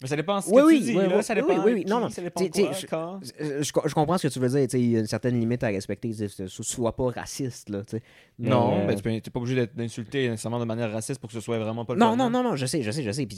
Mais 0.00 0.06
ça 0.06 0.14
dépend 0.14 0.38
de 0.38 0.44
ce 0.44 0.50
Oui, 0.50 0.62
que 0.62 0.66
oui, 0.68 0.78
tu 0.78 0.84
dis, 0.84 0.96
oui, 0.96 1.08
là. 1.08 1.16
oui, 1.16 1.22
ça 1.24 1.34
oui, 1.34 1.40
dépend 1.40 1.64
oui, 1.64 1.72
oui, 1.72 1.84
qui, 1.84 1.90
non, 1.90 1.98
non. 1.98 2.08
ça 2.08 2.22
dépend 2.22 2.40
quoi, 2.46 2.72
je- 2.72 2.86
quand. 2.86 3.20
Je, 3.62 3.72
co- 3.72 3.82
je 3.84 3.94
comprends 3.94 4.16
ce 4.16 4.28
que 4.28 4.32
tu 4.32 4.38
veux 4.38 4.48
dire. 4.48 4.68
Il 4.80 4.90
y 4.92 4.96
a 4.96 5.00
une 5.00 5.08
certaine 5.08 5.40
limite 5.40 5.64
à 5.64 5.66
respecter. 5.68 6.12
Sois 6.46 6.94
pas 6.94 7.10
raciste. 7.10 7.68
Là, 7.68 7.82
tu 7.82 7.96
sais. 7.96 8.02
Mais, 8.38 8.48
Non, 8.48 8.78
euh, 8.78 8.84
mais 8.86 8.94
tu 8.94 9.02
t'es 9.20 9.30
pas 9.30 9.40
obligé 9.40 9.56
d'être- 9.56 9.74
d'insulter 9.74 10.28
nécessairement 10.28 10.60
de 10.60 10.64
manière 10.66 10.92
raciste 10.92 11.20
pour 11.20 11.28
que 11.28 11.34
ce 11.34 11.40
soit 11.40 11.58
vraiment 11.58 11.84
pas 11.84 11.94
le 11.94 11.98
Non, 11.98 12.14
non, 12.14 12.30
non, 12.30 12.44
non, 12.44 12.54
je 12.54 12.66
sais, 12.66 12.80
je 12.84 12.92
sais, 12.92 13.02
je 13.02 13.10
sais. 13.10 13.26
Puis, 13.26 13.36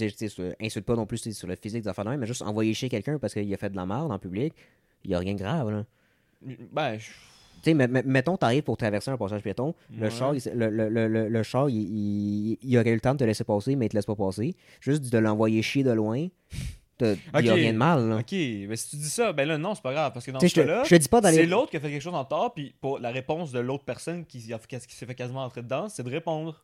insulte 0.60 0.84
pas 0.84 0.96
non 0.96 1.06
plus 1.06 1.32
sur 1.32 1.48
le 1.48 1.56
physique 1.56 1.82
des 1.82 1.90
de 1.90 2.16
mais 2.18 2.26
juste 2.26 2.42
envoyer 2.42 2.74
chier 2.74 2.90
quelqu'un 2.90 3.18
parce 3.18 3.32
qu'il 3.32 3.54
a 3.54 3.56
fait 3.56 3.70
de 3.70 3.76
la 3.76 3.86
merde 3.86 4.12
en 4.12 4.18
public, 4.18 4.52
il 5.04 5.12
y 5.12 5.14
a 5.14 5.18
rien 5.18 5.32
de 5.32 5.38
grave. 5.38 5.70
Là. 5.70 5.84
Ben, 6.72 6.98
je- 6.98 7.08
Tu 7.62 7.70
sais, 7.72 7.74
mettons, 7.74 8.36
t'arrives 8.36 8.62
pour 8.62 8.76
traverser 8.76 9.10
un 9.10 9.16
passage 9.16 9.42
piéton, 9.42 9.74
le 9.96 10.04
Ouais. 10.04 10.10
char, 10.10 10.34
il, 10.34 10.42
le, 10.54 10.70
le, 10.70 10.88
le, 11.08 11.28
le- 11.28 11.42
char, 11.42 11.68
il, 11.68 11.76
il, 11.76 12.58
il 12.62 12.78
aurait 12.78 12.90
eu 12.90 12.94
le 12.94 13.00
temps 13.00 13.12
de 13.12 13.18
te 13.18 13.24
laisser 13.24 13.44
passer, 13.44 13.76
mais 13.76 13.86
il 13.86 13.88
te 13.90 13.96
laisse 13.96 14.06
pas 14.06 14.14
passer. 14.16 14.54
Juste 14.80 15.12
de 15.12 15.18
l'envoyer 15.18 15.60
chier 15.62 15.82
de 15.84 15.90
loin, 15.92 16.26
il 17.00 17.16
y 17.44 17.48
a 17.48 17.54
rien 17.54 17.72
de 17.72 17.78
mal. 17.78 18.08
Là. 18.08 18.16
ok, 18.18 18.32
mais 18.32 18.76
si 18.76 18.90
tu 18.90 18.96
dis 18.96 19.08
ça, 19.08 19.32
ben 19.32 19.46
là, 19.48 19.56
non, 19.58 19.74
c'est 19.74 19.82
pas 19.82 19.92
grave. 19.92 20.12
Parce 20.12 20.24
que 20.26 20.30
dans 20.30 20.40
ce 20.40 20.46
cas-là, 20.54 20.82
te, 20.82 20.88
je 20.88 20.94
te 20.96 21.00
dis 21.00 21.08
pas 21.08 21.22
c'est 21.22 21.46
l'autre 21.46 21.70
qui 21.70 21.76
a 21.76 21.80
fait 21.80 21.90
quelque 21.90 22.02
chose 22.02 22.14
en 22.14 22.24
tort, 22.24 22.52
puis 22.54 22.74
pour 22.80 22.98
la 22.98 23.10
réponse 23.10 23.52
de 23.52 23.58
l'autre 23.58 23.84
personne 23.84 24.24
qui, 24.26 24.38
qui 24.40 24.78
s'est 24.94 25.06
fait 25.06 25.14
quasiment 25.14 25.44
entrer 25.44 25.62
dedans, 25.62 25.88
c'est 25.88 26.02
de 26.02 26.10
répondre. 26.10 26.62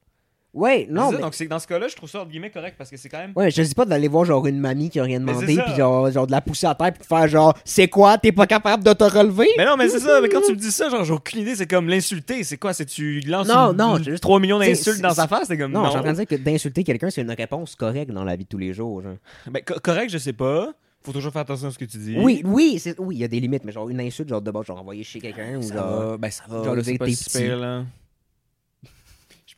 Ouais, 0.56 0.86
non, 0.90 1.02
C'est 1.02 1.10
ça, 1.10 1.16
mais. 1.16 1.22
Donc 1.22 1.34
c'est- 1.34 1.46
dans 1.48 1.58
ce 1.58 1.66
cas-là, 1.66 1.86
je 1.88 1.94
trouve 1.94 2.08
ça 2.08 2.20
entre 2.22 2.30
guillemets 2.30 2.50
correct 2.50 2.76
parce 2.78 2.88
que 2.90 2.96
c'est 2.96 3.10
quand 3.10 3.18
même. 3.18 3.32
Ouais, 3.36 3.50
je 3.50 3.60
dis 3.60 3.74
pas 3.74 3.84
d'aller 3.84 4.08
voir 4.08 4.24
genre 4.24 4.46
une 4.46 4.58
mamie 4.58 4.88
qui 4.88 4.98
a 4.98 5.02
rien 5.02 5.20
demandé, 5.20 5.46
puis 5.66 5.74
genre, 5.76 6.10
genre 6.10 6.26
de 6.26 6.32
la 6.32 6.40
pousser 6.40 6.66
à 6.66 6.74
terre, 6.74 6.92
puis 6.92 7.02
de 7.02 7.06
faire 7.06 7.28
genre, 7.28 7.54
c'est 7.64 7.88
quoi, 7.88 8.16
t'es 8.16 8.32
pas 8.32 8.46
capable 8.46 8.82
de 8.82 8.92
te 8.94 9.04
relever? 9.04 9.48
Mais 9.58 9.66
non, 9.66 9.76
mais 9.76 9.88
c'est 9.90 10.00
ça, 10.00 10.18
mais 10.22 10.28
quand 10.30 10.40
tu 10.40 10.52
me 10.52 10.56
dis 10.56 10.72
ça, 10.72 10.88
genre 10.88 11.04
j'ai 11.04 11.12
aucune 11.12 11.40
idée, 11.42 11.54
c'est 11.54 11.66
comme 11.66 11.88
l'insulter, 11.88 12.42
c'est 12.42 12.56
quoi 12.56 12.72
C'est 12.72 12.86
tu 12.86 13.20
lances 13.20 13.46
Non, 13.48 13.70
une- 13.72 13.76
non, 13.76 13.98
j'ai 13.98 14.12
juste- 14.12 14.22
3 14.22 14.40
millions 14.40 14.58
d'insultes 14.58 15.00
dans 15.02 15.12
sa 15.14 15.28
face, 15.28 15.48
c'est 15.48 15.58
comme 15.58 15.72
Non, 15.72 15.82
non. 15.94 16.00
de 16.02 16.12
dire 16.12 16.26
que 16.26 16.36
d'insulter 16.36 16.84
quelqu'un, 16.84 17.10
c'est 17.10 17.20
une 17.22 17.30
réponse 17.30 17.74
correcte 17.76 18.10
dans 18.10 18.24
la 18.24 18.34
vie 18.36 18.44
de 18.44 18.48
tous 18.48 18.58
les 18.58 18.72
jours. 18.72 19.02
Genre. 19.02 19.16
Ben, 19.50 19.62
co- 19.62 19.78
correct, 19.82 20.10
je 20.10 20.18
sais 20.18 20.32
pas. 20.32 20.72
Faut 21.02 21.12
toujours 21.12 21.32
faire 21.32 21.42
attention 21.42 21.68
à 21.68 21.70
ce 21.70 21.78
que 21.78 21.84
tu 21.84 21.98
dis. 21.98 22.16
Oui, 22.18 22.42
oui, 22.44 22.78
c'est- 22.80 22.98
oui, 22.98 23.16
il 23.16 23.20
y 23.20 23.24
a 23.24 23.28
des 23.28 23.38
limites, 23.38 23.62
mais 23.64 23.70
genre 23.72 23.88
une 23.88 24.00
insulte, 24.00 24.28
genre 24.28 24.42
de 24.42 24.50
base, 24.50 24.64
genre 24.64 24.80
envoyer 24.80 25.04
chez 25.04 25.20
quelqu'un, 25.20 25.58
ou 25.58 25.62
genre. 25.62 26.08
va, 26.10 26.16
ben 26.16 26.30
ça 26.30 26.44
va, 26.48 26.64
genre 26.64 26.74
là, 26.74 26.82
c'est 26.82 26.98
pas 26.98 27.06
t'es 27.32 27.48
là. 27.56 27.84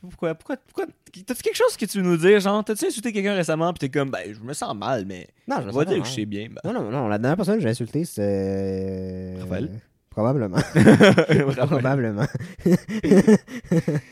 Je 0.01 0.07
sais 0.07 0.11
pas 0.11 0.33
pourquoi, 0.33 0.35
pourquoi, 0.35 0.55
pourquoi, 0.57 0.85
t'as-tu 1.25 1.41
quelque 1.43 1.55
chose 1.57 1.75
que 1.75 1.85
tu 1.85 1.97
veux 1.99 2.03
nous 2.03 2.15
dire, 2.17 2.39
genre, 2.39 2.63
t'as-tu 2.63 2.85
insulté 2.85 3.11
quelqu'un 3.11 3.35
récemment 3.35 3.73
pis 3.73 3.79
t'es 3.79 3.89
comme, 3.89 4.09
ben, 4.09 4.21
je 4.33 4.39
me 4.39 4.53
sens 4.53 4.73
mal, 4.75 5.05
mais 5.05 5.27
Non, 5.47 5.57
je 5.57 5.61
on 5.63 5.65
me 5.67 5.71
va 5.71 5.83
sens 5.83 5.85
dire 5.93 6.01
que 6.03 6.07
je 6.07 6.13
sais 6.13 6.25
bien, 6.25 6.47
ben. 6.49 6.61
Non, 6.63 6.73
non, 6.83 6.89
non, 6.89 7.07
la 7.09 7.17
dernière 7.17 7.35
personne 7.35 7.55
que 7.55 7.61
j'ai 7.61 7.69
insultée, 7.69 8.05
c'est. 8.05 9.35
Raphaël? 9.41 9.69
Probablement. 10.09 10.57
Probablement. 11.67 12.25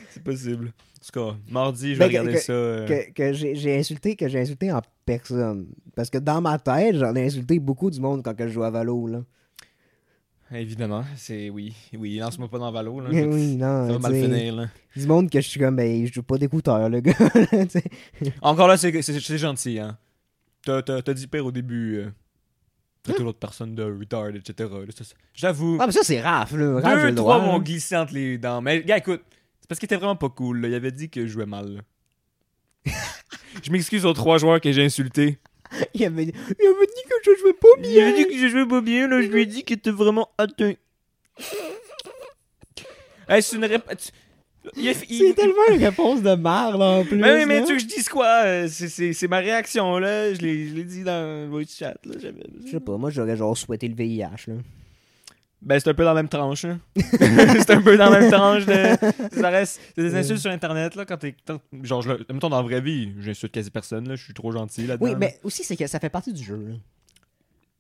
c'est 0.09 0.23
possible. 0.23 0.67
En 0.67 1.05
tout 1.21 1.31
cas, 1.31 1.37
mardi, 1.49 1.93
je 1.95 1.99
vais 1.99 2.05
Ben, 2.05 2.07
regarder 2.07 2.33
que- 2.33 2.39
ça. 2.39 2.51
euh, 2.53 2.85
que, 2.87 3.11
que 3.13 3.33
j'ai 3.33 3.55
j'ai 3.55 3.77
insulté 3.77 4.15
que 4.15 4.27
j'ai 4.27 4.39
insulté 4.41 4.71
en 4.71 4.81
personne. 5.05 5.67
Parce 5.95 6.09
que 6.09 6.17
dans 6.17 6.41
ma 6.41 6.59
tête, 6.59 6.95
j'en 6.97 7.15
ai 7.15 7.25
insulté 7.25 7.59
beaucoup 7.59 7.89
du 7.89 7.99
monde 8.01 8.23
quand 8.23 8.35
que 8.35 8.47
je 8.47 8.53
jouais 8.53 8.65
à 8.65 8.69
Valo. 8.71 9.07
Là. 9.07 9.19
Évidemment, 10.51 11.03
c'est 11.17 11.49
oui. 11.49 11.73
Oui, 11.97 12.17
lance-moi 12.17 12.47
pas 12.49 12.57
dans 12.59 12.71
Valo, 12.71 13.01
là. 13.01 13.09
Oui, 13.11 13.55
non. 13.57 13.87
Ça 13.87 13.93
va 13.93 13.99
mal 13.99 14.13
finir, 14.13 14.55
là. 14.55 14.65
Du 14.95 15.05
monde 15.05 15.29
que 15.29 15.41
je 15.41 15.47
suis 15.47 15.59
comme, 15.59 15.75
ben, 15.75 16.05
je 16.07 16.13
joue 16.13 16.23
pas 16.23 16.37
d'écouteurs, 16.37 16.89
le 16.89 16.99
gars. 17.01 17.13
Encore 18.41 18.67
là, 18.67 18.77
c'est 18.77 19.37
gentil, 19.37 19.79
hein. 19.79 19.97
T'as 20.63 20.81
t'as- 20.81 21.01
t'as 21.01 21.13
dit 21.13 21.27
pire 21.27 21.45
au 21.45 21.51
début. 21.51 21.97
Euh, 21.97 22.09
Traiter 23.03 23.23
l'autre 23.23 23.39
personne 23.39 23.73
de 23.75 23.83
retard, 23.83 24.29
etc. 24.29 24.69
J'avoue. 25.33 25.77
ah, 25.79 25.85
mais 25.85 25.93
ça, 25.93 26.01
c'est 26.03 26.19
Raph, 26.21 26.51
là. 26.53 26.79
Raph, 26.81 27.03
deux, 27.09 27.15
trois 27.15 27.39
m'ont 27.39 27.59
glissé 27.59 27.95
entre 27.95 28.13
les 28.13 28.37
dents. 28.37 28.61
Mais, 28.61 28.83
gars, 28.83 28.97
écoute, 28.97 29.21
c'est 29.61 29.67
parce 29.69 29.79
qu'il 29.79 29.87
était 29.87 29.95
vraiment 29.95 30.15
pas 30.17 30.27
cool. 30.29 30.59
là. 30.61 30.67
Il 30.67 30.73
avait 30.73 30.91
dit 30.91 31.09
que 31.09 31.21
je 31.25 31.31
jouais 31.31 31.45
mal. 31.45 31.83
je 33.63 33.71
m'excuse 33.71 34.05
aux 34.05 34.13
trois 34.13 34.37
joueurs 34.37 34.59
que 34.61 34.71
j'ai 34.71 34.83
insultés. 34.85 35.39
Il 35.93 36.05
avait, 36.05 36.23
il 36.23 36.29
avait 36.29 36.85
dit 36.87 37.03
que 37.09 37.15
je 37.25 37.39
jouais 37.39 37.53
pas 37.53 37.67
Il 37.77 37.81
bien. 37.81 38.07
avait 38.07 38.17
dit 38.23 38.27
que 38.29 38.37
je 38.37 38.47
jouais 38.47 38.65
pas 38.67 38.81
bien, 38.81 39.07
là. 39.07 39.21
Je 39.21 39.27
lui 39.27 39.41
ai 39.41 39.45
dit 39.45 39.63
qu'il 39.63 39.77
était 39.77 39.91
vraiment 39.91 40.29
atteint. 40.37 40.73
hey, 43.29 43.41
c'est 43.41 43.55
une 43.55 43.65
rép... 43.65 43.83
tu- 43.97 44.09
Il 44.75 44.89
a- 44.89 44.93
C'est 44.93 45.05
il- 45.09 45.33
tellement 45.35 45.67
une 45.71 45.83
réponse 45.83 46.21
de 46.21 46.35
merde 46.35 46.81
en 46.81 47.03
plus. 47.05 47.17
Mais 47.17 47.35
oui, 47.39 47.45
mais 47.45 47.59
là. 47.59 47.65
tu 47.65 47.71
veux 47.73 47.77
que 47.77 47.83
je 47.83 47.87
dise 47.87 48.09
quoi? 48.09 48.43
Euh, 48.45 48.67
c'est- 48.69 48.89
C'est 48.89 49.13
c'est 49.13 49.27
ma 49.27 49.37
réaction, 49.39 49.97
là. 49.97 50.33
Je 50.33 50.41
l'ai 50.41 50.67
je 50.69 50.75
l'ai 50.75 50.83
dit 50.83 51.03
dans 51.03 51.25
le 51.43 51.47
voice 51.47 51.63
chat, 51.77 51.95
là. 52.05 52.13
Je 52.65 52.71
sais 52.71 52.79
pas, 52.79 52.97
moi 52.97 53.09
j'aurais 53.09 53.37
genre 53.37 53.57
souhaité 53.57 53.87
le 53.87 53.95
VIH 53.95 54.47
là. 54.47 54.53
Ben, 55.61 55.79
c'est 55.79 55.89
un 55.89 55.93
peu 55.95 56.03
dans 56.03 56.13
la 56.13 56.21
même 56.21 56.29
tranche, 56.29 56.63
là. 56.63 56.77
c'est 56.95 57.71
un 57.71 57.81
peu 57.81 57.97
dans 57.97 58.09
la 58.11 58.19
même 58.19 58.31
tranche 58.31 58.65
de... 58.65 58.95
Ça 59.39 59.49
reste... 59.49 59.81
C'est 59.95 60.03
des 60.03 60.15
insultes 60.15 60.39
sur 60.39 60.51
Internet, 60.51 60.95
là, 60.95 61.03
quand 61.05 61.17
t'es... 61.17 61.35
Genre, 61.83 62.01
je 62.03 62.11
mettons, 62.31 62.49
dans 62.49 62.57
la 62.57 62.61
vraie 62.63 62.79
vie, 62.81 63.11
j'insulte 63.19 63.53
quasi 63.53 63.71
personne, 63.71 64.07
là. 64.07 64.15
Je 64.15 64.23
suis 64.23 64.33
trop 64.35 64.51
gentil 64.51 64.85
là-dedans. 64.85 65.05
Oui, 65.05 65.15
mais 65.17 65.39
aussi 65.43 65.63
c'est 65.63 65.75
que 65.75 65.87
ça 65.87 65.99
fait 65.99 66.09
partie 66.11 66.31
du 66.31 66.43
jeu. 66.43 66.57
là. 66.57 66.75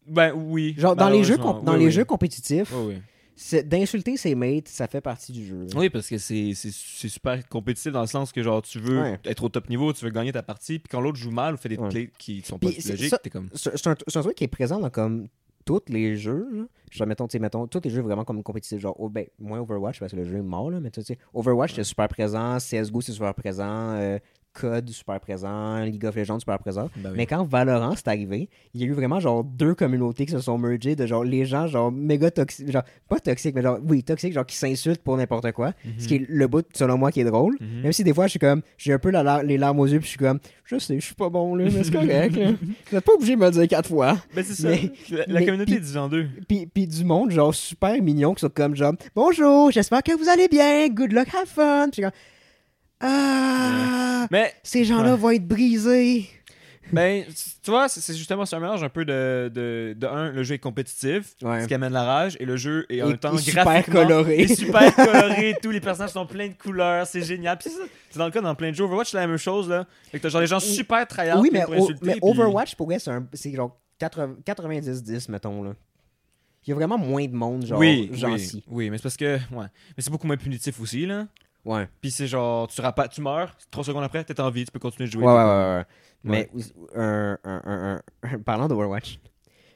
Ben, 0.07 0.31
oui. 0.35 0.73
Genre 0.77 0.95
dans 0.95 1.09
les 1.09 1.23
jeux 1.23 1.37
comp- 1.37 1.63
dans 1.63 1.73
Oui, 1.73 1.79
les 1.79 1.85
oui. 1.85 1.91
jeux 1.91 2.05
compétitifs, 2.05 2.71
Oui, 2.73 2.95
oui. 2.95 3.01
c'est- 3.35 3.63
d'insulter 3.67 4.15
ses 4.17 4.33
mates, 4.35 4.69
ça 4.69 4.87
fait 4.87 5.01
partie 5.01 5.31
du 5.33 5.45
jeu. 5.45 5.67
Oui, 5.75 5.89
parce 5.89 6.07
que 6.07 6.17
c'est 6.17 6.53
c'est- 6.55 6.73
c'est 6.73 7.09
super 7.09 7.47
compétitif 7.49 7.91
dans 7.91 8.01
le 8.01 8.07
sens 8.07 8.31
que, 8.31 8.41
genre, 8.41 8.61
tu 8.61 8.79
veux 8.79 9.01
Ouais. 9.01 9.19
être 9.25 9.43
au 9.43 9.49
top 9.49 9.69
niveau, 9.69 9.91
tu 9.93 10.03
veux 10.05 10.11
gagner 10.11 10.31
ta 10.31 10.41
partie, 10.43 10.79
puis 10.79 10.87
quand 10.89 11.01
l'autre 11.01 11.17
joue 11.19 11.29
mal 11.31 11.53
ou 11.55 11.57
fait 11.57 11.69
des 11.69 11.77
Ouais. 11.77 11.89
plays 11.89 12.09
qui 12.17 12.41
sont 12.41 12.57
pas 12.57 12.67
logiques, 12.69 13.09
ça- 13.09 13.17
t'es 13.19 13.29
comme... 13.29 13.49
C'est 13.53 13.77
c'est 13.77 13.87
un, 13.87 13.95
c'est 14.07 14.17
un 14.17 14.21
truc 14.23 14.35
qui 14.35 14.45
est 14.45 14.47
présent 14.47 14.79
dans 14.79 14.89
comme 14.89 15.27
tous 15.67 15.83
les 15.89 16.15
jeux. 16.15 16.47
Là. 16.51 16.63
Genre, 16.89 17.07
mettons, 17.07 17.27
tu 17.27 17.33
sais, 17.33 17.39
mettons, 17.39 17.67
tous 17.67 17.81
les 17.83 17.89
jeux 17.89 18.01
vraiment 18.01 18.23
comme 18.23 18.41
compétitifs. 18.41 18.79
Genre, 18.79 18.95
oh, 18.97 19.09
ben, 19.09 19.25
moins 19.37 19.59
Overwatch 19.59 19.99
parce 19.99 20.13
que 20.13 20.17
le 20.17 20.23
jeu 20.23 20.37
est 20.37 20.41
mort, 20.41 20.71
là. 20.71 20.79
Mais 20.79 20.89
tu 20.89 21.01
sais, 21.03 21.17
Overwatch, 21.33 21.73
c'est 21.75 21.83
super 21.83 22.07
présent. 22.07 22.57
CSGO, 22.57 23.01
c'est 23.01 23.11
super 23.11 23.33
présent. 23.33 23.91
euh, 23.91 24.17
Code, 24.59 24.89
super 24.89 25.19
présent. 25.19 25.79
League 25.83 26.03
of 26.05 26.15
Legends, 26.15 26.39
super 26.39 26.57
présent. 26.59 26.89
Ben 26.97 27.09
oui. 27.11 27.15
Mais 27.17 27.25
quand 27.25 27.43
Valorant 27.43 27.93
c'est 27.95 28.07
arrivé, 28.07 28.49
il 28.73 28.81
y 28.81 28.83
a 28.83 28.87
eu 28.87 28.93
vraiment 28.93 29.19
genre 29.19 29.43
deux 29.43 29.75
communautés 29.75 30.25
qui 30.25 30.31
se 30.31 30.39
sont 30.39 30.57
mergées 30.57 30.95
de 30.95 31.05
genre 31.05 31.23
les 31.23 31.45
gens 31.45 31.67
genre 31.67 31.91
méga 31.91 32.31
toxiques, 32.31 32.71
genre 32.71 32.83
pas 33.07 33.19
toxiques, 33.19 33.53
mais 33.55 33.61
genre 33.61 33.77
oui, 33.87 34.03
toxiques, 34.03 34.33
genre 34.33 34.45
qui 34.45 34.55
s'insultent 34.55 35.01
pour 35.03 35.15
n'importe 35.17 35.51
quoi. 35.51 35.73
Ce 35.99 36.07
qui 36.07 36.15
est 36.15 36.25
le 36.27 36.47
bout, 36.47 36.65
selon 36.73 36.97
moi, 36.97 37.11
qui 37.11 37.19
est 37.21 37.25
drôle. 37.25 37.55
Mhm. 37.59 37.81
Même 37.83 37.91
si 37.93 38.03
des 38.03 38.13
fois, 38.13 38.25
je 38.25 38.31
suis 38.31 38.39
comme, 38.39 38.61
j'ai 38.77 38.93
un 38.93 38.99
peu 38.99 39.11
la 39.11 39.43
les 39.43 39.57
larmes 39.57 39.79
aux 39.79 39.85
yeux, 39.87 39.99
puis 39.99 40.05
je 40.05 40.09
suis 40.11 40.17
comme, 40.19 40.39
je 40.65 40.77
sais, 40.79 40.99
je 40.99 41.05
suis 41.05 41.15
pas 41.15 41.29
bon 41.29 41.55
là, 41.55 41.65
mais 41.65 41.83
c'est 41.83 41.91
correct. 41.91 42.35
là. 42.35 42.51
Vous 42.91 42.97
êtes 42.97 43.05
pas 43.05 43.13
obligé 43.13 43.35
de 43.35 43.39
me 43.39 43.45
le 43.45 43.51
dire 43.51 43.67
quatre 43.67 43.87
fois. 43.89 44.17
Ben, 44.35 44.43
c'est 44.43 44.53
ça. 44.61 44.69
Mais- 44.69 44.91
la 45.11 45.25
la 45.27 45.39
mais- 45.39 45.45
communauté 45.45 45.73
est 45.73 45.79
divisée 45.79 45.99
en 45.99 46.09
deux. 46.09 46.27
Puis, 46.47 46.65
puis 46.65 46.87
du 46.87 47.03
monde, 47.05 47.31
genre, 47.31 47.53
super 47.53 48.01
mignon, 48.01 48.33
qui 48.33 48.41
sont 48.41 48.49
comme, 48.49 48.75
genre, 48.75 48.93
bonjour, 49.15 49.71
j'espère 49.71 50.01
que 50.03 50.11
vous 50.17 50.27
allez 50.29 50.47
bien, 50.47 50.87
good 50.89 51.11
luck, 51.13 51.27
have 51.33 51.47
fun. 51.47 51.89
Puis 51.91 52.01
je 52.03 52.07
ah, 52.99 54.27
Mais 54.31 54.53
ces 54.63 54.83
gens-là 54.85 55.13
Ouais. 55.13 55.17
vont 55.19 55.29
être 55.31 55.47
brisés. 55.47 56.29
Ben, 56.93 57.25
tu 57.63 57.69
vois, 57.69 57.89
c'est 57.89 58.13
justement 58.15 58.45
un 58.49 58.59
mélange 58.61 58.81
un 58.81 58.87
peu 58.87 59.03
de, 59.03 59.51
de, 59.53 59.93
de 59.97 60.07
un, 60.07 60.31
le 60.31 60.41
jeu 60.43 60.55
est 60.55 60.59
compétitif, 60.59 61.33
Ouais. 61.41 61.63
ce 61.63 61.67
qui 61.67 61.73
amène 61.73 61.91
la 61.91 62.03
rage, 62.05 62.37
et 62.39 62.45
le 62.45 62.55
jeu 62.55 62.85
est 62.89 63.01
en 63.01 63.07
Et- 63.07 63.09
même 63.09 63.17
temps 63.17 63.37
super 63.37 63.85
coloré. 63.85 64.39
est 64.43 64.55
super 64.55 64.95
coloré, 64.95 65.53
tous 65.61 65.71
les 65.71 65.81
personnages 65.81 66.11
sont 66.11 66.25
pleins 66.25 66.47
de 66.47 66.53
couleurs, 66.53 67.05
c'est 67.05 67.21
génial. 67.23 67.57
Puis 67.57 67.71
c'est 68.09 68.17
dans 68.17 68.25
le 68.25 68.31
cas 68.31 68.39
dans 68.39 68.55
plein 68.55 68.69
de 68.71 68.75
jeux. 68.75 68.85
Overwatch, 68.85 69.11
c'est 69.11 69.17
la 69.17 69.27
même 69.27 69.35
chose, 69.37 69.67
là. 69.67 69.85
Fait 70.09 70.17
que 70.17 70.23
t'as 70.23 70.29
genre 70.29 70.39
des 70.39 70.47
gens 70.47 70.61
super 70.61 71.05
tryhard 71.05 71.41
oui, 71.41 71.49
mais, 71.51 71.63
pour 71.65 71.73
insulter. 71.73 71.99
mais 72.05 72.11
puis- 72.13 72.21
Overwatch, 72.23 72.75
pour 72.75 72.87
vrai, 72.87 72.99
c'est 73.33 73.51
genre 73.53 73.77
80 73.99 74.37
90-10, 74.45 75.29
mettons, 75.29 75.63
là. 75.63 75.73
Il 76.65 76.69
y 76.69 76.73
a 76.73 76.75
vraiment 76.75 76.97
moins 76.97 77.25
de 77.25 77.33
monde, 77.35 77.65
genre, 77.65 77.79
oui, 77.79 78.09
oui, 78.67 78.89
mais 78.89 78.97
c'est 78.97 79.03
parce 79.03 79.17
que, 79.17 79.35
ouais. 79.51 79.65
Mais 79.97 80.03
c'est 80.03 80.09
beaucoup 80.09 80.27
moins 80.27 80.37
punitif 80.37 80.79
aussi, 80.79 81.05
là. 81.05 81.27
Ouais. 81.67 81.87
Puis 82.01 82.11
c'est 82.11 82.27
genre, 82.27 82.67
tu 82.67 82.79
rapas, 82.81 83.09
tu 83.09 83.21
meurs, 83.21 83.55
trois 83.69 83.83
secondes 83.83 84.03
après, 84.03 84.23
t'es 84.23 84.39
en 84.39 84.49
vie, 84.49 84.63
tu 84.65 84.71
peux 84.71 84.79
continuer 84.79 85.07
de 85.07 85.11
jouer. 85.11 85.25
Ouais, 85.25 85.33
ouais, 85.33 85.43
ouais. 85.43 85.85
Mais 86.23 86.49
un, 86.95 87.37
un, 87.43 87.99
parlant 88.45 88.67
d'Overwatch, 88.67 89.19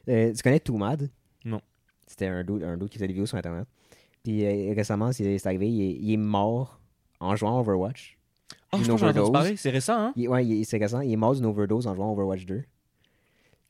euh, 0.10 0.34
tu 0.34 0.42
connais 0.42 0.60
Toomad? 0.60 1.10
Non. 1.46 1.62
C'était 2.08 2.28
un 2.28 2.44
dude, 2.44 2.64
un 2.64 2.78
dude 2.78 2.90
qui 2.90 2.96
faisait 2.98 3.08
des 3.08 3.14
vidéos 3.14 3.26
sur 3.26 3.38
Internet. 3.38 3.68
Puis 4.24 4.46
euh, 4.46 4.74
récemment, 4.74 5.12
c'est 5.12 5.46
arrivé, 5.46 5.70
il 5.70 5.82
est, 5.82 5.94
il 6.00 6.14
est 6.14 6.18
mort 6.18 6.80
en 7.20 7.36
jouant 7.36 7.58
à 7.58 7.60
Overwatch. 7.60 8.18
Ah, 8.72 8.78
Une 8.78 8.84
je 8.86 8.92
pense 8.92 9.02
overdose. 9.04 9.56
c'est 9.58 9.70
récent, 9.70 9.98
hein? 9.98 10.14
Il- 10.16 10.30
ouais, 10.30 10.64
c'est 10.64 10.78
récent, 10.78 11.02
il 11.02 11.12
est 11.12 11.18
mort 11.18 11.36
d'une 11.36 11.46
overdose 11.46 11.88
en 11.88 11.96
jouant 11.96 12.08
à 12.10 12.12
Overwatch 12.14 12.46
2. 12.46 12.64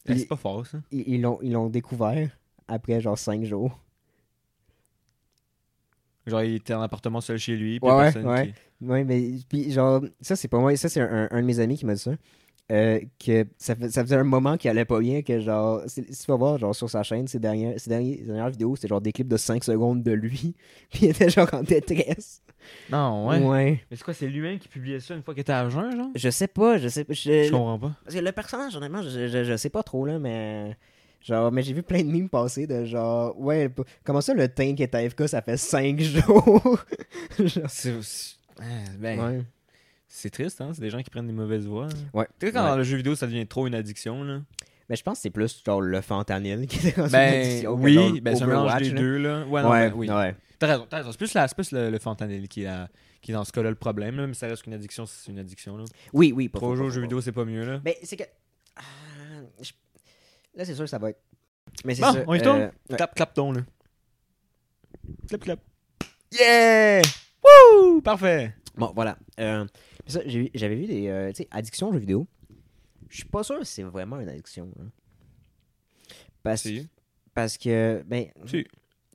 Eh, 0.08 0.18
C'est 0.18 0.28
pas 0.28 0.36
fort, 0.36 0.66
ça. 0.66 0.80
Ils 0.92 1.08
ils 1.08 1.22
l'ont 1.22 1.40
ils 1.42 1.52
l'ont 1.52 1.70
découvert 1.70 2.30
après 2.68 3.02
genre 3.02 3.18
5 3.18 3.44
jours. 3.46 3.80
Genre, 6.28 6.44
il 6.44 6.56
était 6.56 6.74
en 6.74 6.82
appartement 6.82 7.20
seul 7.22 7.38
chez 7.38 7.56
lui, 7.56 7.80
puis 7.80 7.90
Ouais, 7.90 7.96
ouais, 7.96 8.04
personne 8.04 8.28
ouais. 8.28 8.54
qui- 8.80 8.86
Ouais, 8.86 9.04
mais 9.04 9.32
puis 9.50 9.72
genre, 9.72 10.02
ça 10.22 10.36
c'est 10.36 10.48
pas 10.48 10.60
moi, 10.60 10.76
ça 10.76 10.88
c'est 10.90 11.02
un, 11.02 11.28
un 11.32 11.42
de 11.42 11.46
mes 11.46 11.60
amis 11.60 11.78
qui 11.78 11.86
m'a 11.86 11.94
dit 11.96 12.02
ça. 12.02 12.12
euh, 12.72 13.00
que 13.20 13.46
ça, 13.58 13.76
fait- 13.76 13.90
ça 13.90 14.02
faisait 14.02 14.16
un 14.16 14.24
moment 14.24 14.56
qu'il 14.56 14.70
allait 14.70 14.86
pas 14.86 15.00
bien, 15.02 15.24
que 15.24 15.42
genre, 15.42 15.82
si 15.88 16.04
tu 16.06 16.26
vas 16.30 16.38
voir 16.38 16.58
genre 16.58 16.74
sur 16.74 16.90
sa 16.90 17.04
chaîne, 17.04 17.28
ses 17.28 17.38
dernières, 17.40 17.78
ses 17.78 17.90
dernières, 17.90 18.18
ses 18.20 18.24
dernières 18.26 18.50
vidéos, 18.50 18.76
c'était 18.78 18.88
genre 18.88 19.02
des 19.02 19.12
clips 19.12 19.28
de 19.28 19.36
5 19.36 19.62
secondes 19.64 20.04
de 20.04 20.12
lui, 20.14 20.56
puis 20.90 21.02
il 21.02 21.10
était 21.10 21.30
genre 21.30 21.50
en 21.54 21.64
détresse. 21.64 22.42
Non, 22.90 23.28
ouais. 23.28 23.40
Ouais. 23.44 23.82
Mais 23.92 23.98
c'est 23.98 24.04
quoi, 24.04 24.14
c'est 24.14 24.28
lui-même 24.28 24.58
qui 24.58 24.68
publiait 24.70 25.00
ça 25.02 25.16
une 25.16 25.22
fois 25.24 25.34
qu'il 25.34 25.42
était 25.42 25.52
à 25.52 25.68
jeun, 25.70 25.92
genre? 25.98 26.12
Je 26.16 26.30
sais 26.30 26.48
pas, 26.48 26.78
je 26.78 26.88
sais 26.88 27.04
pas. 27.04 27.12
Je, 27.14 27.44
Je 27.46 27.52
comprends 27.52 27.78
pas. 27.80 27.92
Parce 28.06 28.16
que 28.16 28.22
le 28.22 28.32
personnage, 28.32 28.76
honnêtement, 28.76 29.02
je, 29.02 29.28
je, 29.28 29.44
je 29.44 29.58
sais 29.58 29.70
pas 29.72 29.84
trop, 29.84 30.06
là, 30.06 30.18
mais. 30.20 30.78
Genre, 31.24 31.52
mais 31.52 31.62
j'ai 31.62 31.74
vu 31.74 31.84
plein 31.84 32.00
de 32.04 32.10
memes 32.10 32.30
passer 32.30 32.66
de 32.66 32.84
genre, 32.86 33.40
ouais, 33.40 33.70
comment 34.04 34.22
ça 34.22 34.34
le 34.34 34.48
tank 34.48 34.80
est 34.80 34.96
AFK, 34.96 35.28
ça 35.28 35.42
fait 35.42 35.58
5 35.58 36.00
jours? 36.02 36.80
Genre, 37.38 37.70
C'est. 37.70 38.02
c'est- 38.02 38.36
ah, 38.60 38.64
Ben, 39.00 39.20
ouais. 39.20 39.42
c'est 40.08 40.30
triste, 40.32 40.60
hein? 40.62 40.72
C'est 40.74 40.82
des 40.82 40.90
gens 40.90 41.02
qui 41.02 41.10
prennent 41.10 41.28
des 41.28 41.34
mauvaises 41.34 41.66
voies. 41.68 41.86
hein. 41.86 42.10
Ouais. 42.14 42.28
Tu 42.40 42.48
sais, 42.48 42.52
quand 42.54 42.64
Ouais. 42.64 42.70
dans 42.72 42.78
le 42.78 42.84
jeu 42.84 42.98
vidéo, 42.98 43.16
ça 43.16 43.28
devient 43.28 43.46
trop 43.48 43.68
une 43.68 43.76
addiction, 43.76 44.24
là. 44.24 44.42
Mais 44.90 44.96
je 44.98 45.04
pense 45.04 45.20
que 45.20 45.22
c'est 45.22 45.30
plus 45.30 45.62
genre 45.66 45.80
le 45.80 46.02
fentanyl 46.02 46.68
qui 46.68 46.86
est 46.88 46.98
dans 46.98 47.06
une 47.06 47.12
Ben, 47.12 47.68
oui, 47.68 48.20
ben, 48.20 48.36
c'est 48.36 48.44
un 48.44 48.48
mélange 48.48 48.76
des 48.82 48.90
là. 48.90 49.00
deux, 49.00 49.18
là. 49.20 49.46
Ouais, 49.46 49.62
non, 49.62 49.70
Ouais, 49.70 49.90
ben, 49.90 49.96
oui. 49.96 50.10
ouais. 50.10 50.36
T'as 50.60 50.68
raison, 50.68 50.86
t'as 50.90 50.98
raison. 50.98 51.12
C'est 51.12 51.18
plus, 51.18 51.34
la- 51.34 51.48
c'est 51.48 51.56
plus 51.56 51.72
le, 51.72 51.90
le 51.90 51.98
fentanyl 52.00 52.48
qui 52.50 52.64
est, 52.64 52.66
la- 52.66 52.90
qui 53.22 53.32
est 53.32 53.34
dans 53.34 53.44
ce 53.46 53.52
cas-là 53.52 53.70
le 53.70 53.76
problème, 53.76 54.18
là, 54.18 54.28
mais 54.28 54.34
ça 54.34 54.48
reste 54.48 54.64
qu'une 54.64 54.74
addiction, 54.74 55.06
c'est 55.06 55.32
une 55.32 55.40
addiction, 55.40 55.78
là. 55.78 55.86
Oui, 56.14 56.34
oui. 56.36 56.50
pas 56.50 56.60
Trop 56.60 56.76
jouer 56.76 56.88
aux 56.88 56.90
jeux 56.90 57.02
vidéo, 57.02 57.22
c'est 57.22 57.32
pas 57.32 57.46
mieux, 57.46 57.64
là. 57.64 57.80
Mais 57.86 57.98
c'est 58.04 58.18
que. 58.18 58.24
Ah, 58.76 58.82
je- 59.62 59.72
Là, 60.56 60.66
c'est 60.66 60.76
sûr 60.76 60.84
que 60.84 60.90
ça 60.90 60.98
va 61.00 61.10
être. 61.12 61.22
Mais 61.86 61.96
c'est 61.96 62.02
Bon, 62.02 62.14
ça. 62.14 62.24
on 62.28 62.34
y 62.34 62.40
euh, 62.46 62.68
ouais. 62.90 62.96
Clap, 62.98 63.16
clap 63.16 63.34
ton, 63.34 63.52
là. 63.54 63.62
Clap, 65.28 65.42
clap. 65.42 65.60
Yeah! 66.32 67.02
Wouh! 67.44 68.02
Parfait! 68.02 68.54
Bon, 68.76 68.92
voilà. 68.96 69.18
Euh, 69.40 69.66
ça, 70.08 70.22
j'ai 70.26 70.44
vu- 70.44 70.50
j'avais 70.54 70.76
vu 70.76 70.86
des. 70.86 71.08
euh, 71.08 71.30
tu 71.30 71.38
sais, 71.44 71.48
addiction 71.52 71.90
aux 71.90 71.94
jeux 71.94 72.00
vidéo. 72.00 72.28
Je 73.10 73.18
suis 73.18 73.26
pas 73.26 73.44
sûr 73.44 73.60
que 73.60 73.66
c'est 73.66 73.84
vraiment 73.84 74.20
une 74.20 74.30
addiction. 74.30 74.72
hein. 74.80 74.90
Parce, 76.44 76.62
Si. 76.64 76.88
parce 77.34 77.58
que. 77.58 78.04
Ben. 78.06 78.28
Si. 78.46 78.66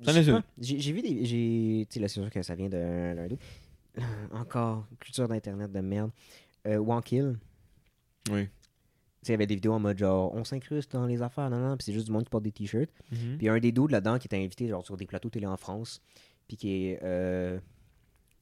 je 0.02 0.10
sais 0.22 0.32
pas. 0.32 0.42
J'ai 0.58 0.78
j'ai 0.80 0.92
vu 0.92 1.02
des. 1.02 1.24
j'ai- 1.24 1.86
Tu 1.88 1.94
sais, 1.94 2.00
là, 2.00 2.08
c'est 2.08 2.20
sûr 2.20 2.30
que 2.30 2.42
ça 2.42 2.54
vient 2.54 2.68
d'un 2.68 3.14
d'un 3.14 3.26
doute. 3.28 3.40
Encore, 4.32 4.86
culture 5.00 5.26
d'internet 5.28 5.72
de 5.72 5.80
merde. 5.80 6.10
Euh, 6.66 6.76
Wankill. 6.78 7.38
Oui. 8.30 8.48
Il 9.28 9.32
y 9.32 9.34
avait 9.34 9.46
des 9.46 9.54
vidéos 9.56 9.72
en 9.72 9.78
mode 9.80 9.98
genre, 9.98 10.32
on 10.34 10.44
s'incruste 10.44 10.92
dans 10.92 11.06
les 11.06 11.22
affaires, 11.22 11.50
non, 11.50 11.58
non, 11.58 11.76
puis 11.76 11.84
c'est 11.84 11.92
juste 11.92 12.06
du 12.06 12.12
monde 12.12 12.24
qui 12.24 12.30
porte 12.30 12.44
des 12.44 12.52
t-shirts. 12.52 12.90
Puis 13.10 13.18
il 13.40 13.44
y 13.44 13.48
a 13.48 13.52
un 13.52 13.58
des 13.60 13.72
dudes 13.72 13.90
là-dedans 13.90 14.18
qui 14.18 14.26
était 14.26 14.36
invité 14.36 14.68
genre 14.68 14.84
sur 14.84 14.96
des 14.96 15.06
plateaux 15.06 15.30
télé 15.30 15.46
en 15.46 15.56
France, 15.56 16.00
puis 16.48 16.56
qui 16.56 16.86
est 16.86 17.00
euh, 17.02 17.58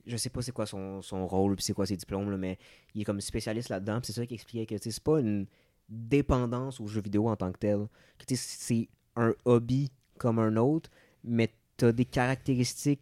je 0.06 0.16
sais 0.16 0.30
pas 0.30 0.42
c'est 0.42 0.52
quoi 0.52 0.66
son, 0.66 1.00
son 1.02 1.26
rôle, 1.26 1.56
puis 1.56 1.64
c'est 1.64 1.72
quoi 1.72 1.86
ses 1.86 1.96
diplômes 1.96 2.30
là, 2.30 2.36
mais 2.36 2.58
il 2.94 3.00
est 3.00 3.04
comme 3.04 3.20
spécialiste 3.20 3.68
là-dedans, 3.70 4.00
puis 4.00 4.08
c'est 4.12 4.20
ça 4.20 4.26
qui 4.26 4.34
expliquait 4.34 4.66
que 4.66 4.74
c'est 4.82 5.02
pas 5.02 5.20
une 5.20 5.46
dépendance 5.88 6.80
aux 6.80 6.86
jeux 6.86 7.00
vidéo 7.02 7.28
en 7.28 7.36
tant 7.36 7.52
que 7.52 7.58
tel. 7.58 7.86
Que, 8.18 8.34
c'est 8.36 8.88
un 9.16 9.34
hobby 9.44 9.90
comme 10.18 10.38
un 10.38 10.56
autre, 10.56 10.90
mais 11.22 11.50
t'as 11.76 11.92
des 11.92 12.04
caractéristiques 12.04 13.00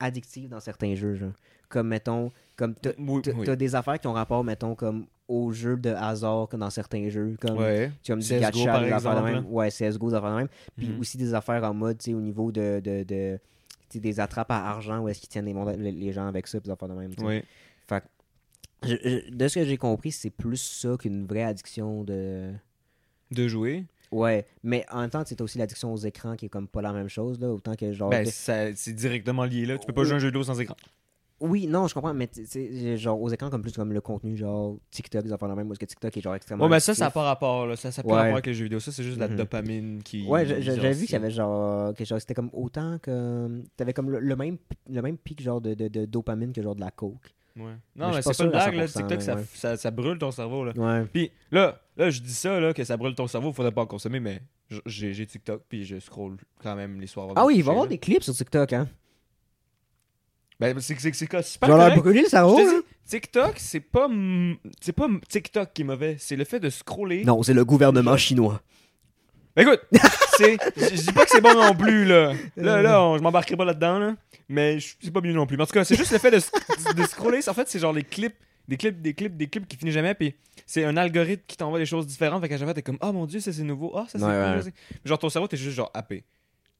addictives 0.00 0.48
dans 0.48 0.60
certains 0.60 0.94
jeux, 0.94 1.14
genre. 1.14 1.32
Comme 1.68 1.88
mettons, 1.88 2.32
comme 2.56 2.74
t'as 2.74 2.92
Oui, 2.98 3.22
t'as- 3.22 3.32
oui. 3.32 3.44
t'as 3.46 3.56
des 3.56 3.74
affaires 3.74 3.98
qui 4.00 4.06
ont 4.06 4.12
rapport, 4.12 4.42
mettons, 4.44 4.74
comme 4.74 5.06
aux 5.28 5.52
jeux 5.52 5.76
de 5.76 5.90
hasard 5.90 6.48
que 6.48 6.56
dans 6.56 6.70
certains 6.70 7.08
jeux, 7.10 7.36
comme 7.40 7.58
Ouais. 7.58 7.92
tu 8.02 8.10
vas 8.12 8.16
me 8.16 8.22
CS:GO, 8.22 8.50
dire 8.50 8.64
gacha, 8.72 8.84
des 8.84 8.92
affaires 8.92 9.22
de 9.22 9.30
même. 9.30 9.46
Ouais, 9.46 9.70
CSGO, 9.70 10.08
des 10.08 10.14
affaires 10.16 10.30
de 10.32 10.36
même. 10.36 10.48
Puis 10.76 10.88
Mhm. 10.88 10.98
aussi 11.00 11.18
des 11.18 11.34
affaires 11.34 11.62
en 11.64 11.74
mode, 11.74 11.98
tu 11.98 12.06
sais, 12.10 12.14
au 12.14 12.20
niveau 12.20 12.50
de, 12.50 12.80
de, 12.82 13.02
de 13.04 13.38
des 13.94 14.20
attrapes 14.20 14.50
à 14.50 14.68
argent 14.68 15.00
où 15.00 15.08
est-ce 15.08 15.20
qu'ils 15.20 15.28
tiennent 15.30 15.46
les, 15.46 15.54
mondes- 15.54 15.76
les- 15.78 16.12
gens 16.12 16.26
avec 16.26 16.46
ça, 16.46 16.58
puis 16.60 16.66
des 16.66 16.72
affaires 16.72 16.88
de 16.88 16.94
même. 16.94 17.10
Oui. 17.20 17.42
Fait 17.88 18.00
que, 18.82 18.88
je- 18.88 18.96
je- 19.28 19.30
de 19.34 19.48
ce 19.48 19.58
que 19.58 19.64
j'ai 19.64 19.76
compris, 19.78 20.12
c'est 20.12 20.30
plus 20.30 20.56
ça 20.58 20.96
qu'une 20.98 21.26
vraie 21.26 21.44
addiction 21.44 22.04
de. 22.04 22.52
De 23.30 23.48
jouer. 23.48 23.84
Ouais, 24.10 24.46
mais 24.62 24.86
en 24.90 25.00
même 25.02 25.10
temps, 25.10 25.20
as 25.20 25.42
aussi 25.42 25.58
l'addiction 25.58 25.92
aux 25.92 25.96
écrans 25.98 26.34
qui 26.36 26.46
est 26.46 26.48
comme 26.48 26.66
pas 26.68 26.80
la 26.80 26.92
même 26.94 27.08
chose, 27.08 27.38
là. 27.40 27.48
Autant 27.48 27.74
que 27.76 27.92
genre. 27.92 28.08
Ben, 28.10 28.26
c'est 28.26 28.92
directement 28.94 29.44
lié, 29.44 29.66
là. 29.66 29.76
Tu 29.78 29.86
peux 29.86 29.92
pas 29.92 30.04
jouer 30.04 30.14
un 30.16 30.18
jeu 30.18 30.28
vidéo 30.28 30.44
sans 30.44 30.58
écran. 30.60 30.76
Oui, 31.40 31.66
non, 31.68 31.86
je 31.86 31.94
comprends, 31.94 32.12
mais 32.14 32.26
tu 32.26 32.44
sais, 32.46 32.96
genre 32.96 33.20
aux 33.20 33.28
écrans 33.28 33.48
comme 33.50 33.62
plus 33.62 33.72
comme 33.72 33.92
le 33.92 34.00
contenu, 34.00 34.36
genre 34.36 34.76
TikTok, 34.90 35.22
des 35.22 35.32
affaires 35.32 35.48
de 35.48 35.54
même, 35.54 35.68
où 35.68 35.72
est-ce 35.72 35.78
que 35.78 35.84
TikTok 35.84 36.16
est 36.16 36.20
genre 36.20 36.34
extrêmement. 36.34 36.64
Ouais, 36.64 36.70
mais 36.70 36.80
ça, 36.80 36.94
ça 36.94 37.04
n'a 37.06 37.10
pas 37.12 37.22
rapport, 37.22 37.66
là. 37.66 37.76
Ça 37.76 37.88
n'a 37.90 38.02
pas 38.02 38.14
rapport 38.16 38.32
avec 38.32 38.46
les 38.46 38.54
jeux 38.54 38.64
vidéo. 38.64 38.80
Ça, 38.80 38.90
c'est 38.90 39.04
juste 39.04 39.18
la 39.18 39.28
Mhm. 39.28 39.36
dopamine 39.36 40.02
qui. 40.02 40.26
Ouais, 40.26 40.44
j'avais 40.44 40.92
vu 40.92 41.00
qui 41.00 41.06
qu'il 41.06 41.12
y 41.12 41.16
avait 41.16 41.30
genre 41.30 41.94
quelque 41.94 42.08
chose, 42.08 42.20
c'était 42.20 42.34
comme 42.34 42.50
autant 42.52 42.98
que 43.00 43.62
t'avais 43.76 43.92
comme 43.92 44.10
le, 44.10 44.18
le 44.20 44.36
même 44.36 44.56
le 44.90 45.00
même 45.02 45.16
pic 45.16 45.40
genre 45.42 45.60
de, 45.60 45.74
de, 45.74 45.86
de 45.88 46.04
dopamine 46.06 46.52
que 46.52 46.60
genre 46.62 46.74
de 46.74 46.80
la 46.80 46.90
coke. 46.90 47.14
Ouais. 47.56 47.72
Non, 47.96 48.12
mais 48.14 48.22
c'est 48.22 48.36
pas 48.36 48.44
une 48.44 48.50
blague, 48.50 48.74
là. 48.74 48.86
100%, 48.86 48.92
TikTok, 48.98 49.22
ça, 49.22 49.36
ça, 49.54 49.76
ça 49.76 49.90
brûle 49.90 50.16
ton 50.18 50.30
cerveau, 50.30 50.64
là. 50.64 50.72
Ouais. 50.76 51.06
Puis 51.12 51.32
là, 51.50 51.80
là, 51.96 52.08
je 52.10 52.20
dis 52.20 52.32
ça, 52.34 52.60
là, 52.60 52.72
que 52.72 52.84
ça 52.84 52.96
brûle 52.96 53.14
ton 53.16 53.26
cerveau, 53.26 53.52
faudrait 53.52 53.72
pas 53.72 53.82
en 53.82 53.86
consommer, 53.86 54.20
mais 54.20 54.40
j'ai 54.86 55.26
TikTok, 55.26 55.62
puis 55.68 55.84
je 55.84 55.98
scroll 55.98 56.36
quand 56.62 56.76
même 56.76 57.00
les 57.00 57.06
soirs. 57.08 57.28
Ah 57.34 57.44
oui, 57.46 57.54
il 57.56 57.62
va 57.64 57.68
y 57.68 57.70
avoir 57.70 57.84
là. 57.86 57.90
des 57.90 57.98
clips 57.98 58.22
sur 58.22 58.34
TikTok 58.34 58.72
hein. 58.74 58.88
Ben, 60.60 60.78
c'est 60.80 60.98
c'est- 60.98 61.12
c'est 61.14 61.42
super 61.44 61.68
Genre 61.68 61.94
brûler 61.96 62.22
le 62.22 62.28
cerveau, 62.28 62.56
dis, 62.56 62.66
TikTok, 63.06 63.54
c'est 63.58 63.80
pas, 63.80 64.06
m- 64.06 64.56
c'est 64.80 64.92
pas 64.92 65.04
m- 65.04 65.20
TikTok 65.28 65.72
qui 65.72 65.82
est 65.82 65.84
mauvais, 65.84 66.16
c'est 66.18 66.34
le 66.36 66.44
fait 66.44 66.58
de 66.60 66.68
scroller. 66.68 67.24
Non, 67.24 67.42
c'est 67.44 67.54
le 67.54 67.64
gouvernement 67.64 68.16
chinois. 68.16 68.60
Ben 69.54 69.62
écoute, 69.66 69.80
c'est, 70.36 70.56
je 70.76 70.84
je 70.96 71.00
dis 71.02 71.12
pas 71.12 71.24
que 71.24 71.30
c'est 71.30 71.40
bon 71.40 71.54
non 71.54 71.74
plus 71.74 72.04
là. 72.04 72.32
Là, 72.56 72.82
là, 72.82 73.02
on- 73.02 73.16
je 73.18 73.22
m'embarquerai 73.22 73.56
pas 73.56 73.64
là-dedans 73.64 73.98
là, 73.98 74.14
mais 74.48 74.78
je- 74.80 74.94
c'est 75.02 75.10
pas 75.12 75.20
mieux 75.20 75.32
non 75.32 75.46
plus. 75.46 75.56
Mais 75.56 75.62
en 75.62 75.66
tout 75.66 75.72
cas, 75.72 75.84
c'est 75.84 75.96
juste 75.96 76.12
le 76.12 76.18
fait 76.18 76.30
de, 76.30 76.38
sc- 76.38 76.94
de 76.94 77.02
scroller. 77.04 77.40
En 77.48 77.54
fait, 77.54 77.68
c'est 77.68 77.78
genre 77.78 77.92
les 77.92 78.04
clips, 78.04 78.34
des 78.68 78.76
clips, 78.76 79.00
des 79.00 79.14
clips, 79.14 79.36
des 79.36 79.46
clips 79.48 79.66
qui 79.66 79.76
finissent 79.76 79.94
jamais. 79.94 80.14
Puis 80.14 80.34
c'est 80.66 80.84
un 80.84 80.96
algorithme 80.96 81.42
qui 81.46 81.56
t'envoie 81.56 81.78
des 81.78 81.86
choses 81.86 82.06
différentes. 82.06 82.40
Fait 82.42 82.48
qu'à 82.48 82.56
chaque 82.56 82.66
fois, 82.66 82.74
t'es 82.74 82.82
comme, 82.82 82.98
oh 83.00 83.12
mon 83.12 83.26
dieu, 83.26 83.40
ça 83.40 83.52
c'est 83.52 83.62
nouveau. 83.62 83.92
Ah, 83.96 84.06
ça 84.08 84.18
c'est 84.18 84.24
Ouais, 84.24 84.30
cool. 84.30 84.56
ouais. 84.56 84.62
ça, 84.62 84.70
c'est- 84.70 85.08
Genre 85.08 85.18
ton 85.18 85.28
cerveau, 85.28 85.48
t'es 85.48 85.56
juste 85.56 85.76
genre 85.76 85.90
happé. 85.94 86.24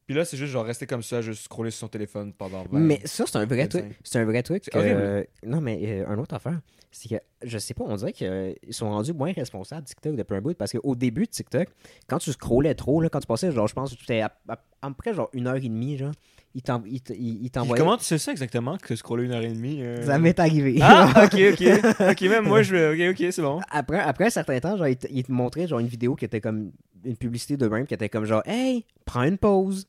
Puis 0.08 0.16
là, 0.16 0.24
c'est 0.24 0.38
juste 0.38 0.52
genre 0.52 0.64
rester 0.64 0.86
comme 0.86 1.02
ça, 1.02 1.20
juste 1.20 1.44
scroller 1.44 1.70
sur 1.70 1.80
son 1.80 1.88
téléphone 1.88 2.32
pendant 2.32 2.62
20 2.64 2.78
Mais 2.80 2.98
ça, 3.04 3.24
c'est 3.26 3.36
un 3.36 3.44
vrai 3.44 3.64
25. 3.64 3.68
truc. 3.82 3.98
C'est 4.02 4.18
un 4.18 4.24
vrai 4.24 4.42
truc. 4.42 4.62
Que- 4.64 4.78
horrible. 4.78 5.26
non, 5.46 5.60
mais 5.60 5.78
euh, 5.84 6.06
un 6.08 6.16
autre 6.18 6.34
affaire, 6.34 6.58
c'est 6.90 7.10
que 7.10 7.14
je 7.42 7.58
sais 7.58 7.74
pas, 7.74 7.84
on 7.86 7.94
dirait 7.94 8.14
qu'ils 8.14 8.56
sont 8.70 8.88
rendus 8.88 9.12
moins 9.12 9.32
responsables 9.32 9.84
TikTok 9.86 10.16
depuis 10.16 10.34
un 10.36 10.40
bout 10.40 10.56
parce 10.56 10.72
qu'au 10.72 10.94
début 10.94 11.26
de 11.26 11.30
TikTok, 11.30 11.68
quand 12.08 12.16
tu 12.16 12.32
scrollais 12.32 12.74
trop, 12.74 13.02
là, 13.02 13.10
quand 13.10 13.20
tu 13.20 13.26
passais, 13.26 13.52
genre, 13.52 13.68
je 13.68 13.74
pense 13.74 13.92
que 13.94 14.00
c'était 14.00 14.22
à, 14.22 14.32
à- 14.48 14.58
à 14.80 14.88
peu 14.88 14.94
près 14.94 15.12
genre 15.12 15.28
une 15.34 15.46
heure 15.46 15.56
et 15.56 15.60
demie, 15.60 15.98
genre, 15.98 16.12
ils 16.54 16.62
t'en- 16.62 16.82
ils 16.86 17.02
t- 17.02 17.14
ils- 17.14 17.34
ils 17.34 17.38
Puis 17.40 17.50
t'envoyaient. 17.50 17.78
Comment 17.84 17.98
tu 17.98 18.04
sais 18.04 18.16
ça 18.16 18.32
exactement 18.32 18.78
que 18.78 18.96
scroller 18.96 19.24
une 19.26 19.32
heure 19.32 19.42
et 19.42 19.48
demie 19.52 19.82
euh, 19.82 20.00
Ça 20.06 20.18
m'est 20.18 20.40
arrivé. 20.40 20.78
Ah, 20.80 21.12
ok, 21.26 21.34
ok. 21.52 22.10
Ok, 22.12 22.22
même 22.22 22.46
moi, 22.46 22.62
je. 22.62 22.94
Ok, 23.10 23.14
ok, 23.14 23.26
c'est 23.30 23.42
bon. 23.42 23.60
après, 23.70 23.98
après 24.00 24.24
un 24.24 24.30
certain 24.30 24.58
temps, 24.58 24.78
genre, 24.78 24.88
ils, 24.88 24.96
te- 24.96 25.30
montraient 25.30 25.66
genre 25.68 25.80
une 25.80 25.86
vidéo 25.86 26.14
qui 26.14 26.24
était 26.24 26.40
comme 26.40 26.72
une 27.04 27.16
publicité 27.18 27.58
de 27.58 27.68
même 27.68 27.86
qui 27.86 27.92
était 27.92 28.08
comme 28.08 28.24
genre 28.24 28.42
Hey, 28.46 28.86
prends 29.04 29.24
une 29.24 29.36
pause. 29.36 29.86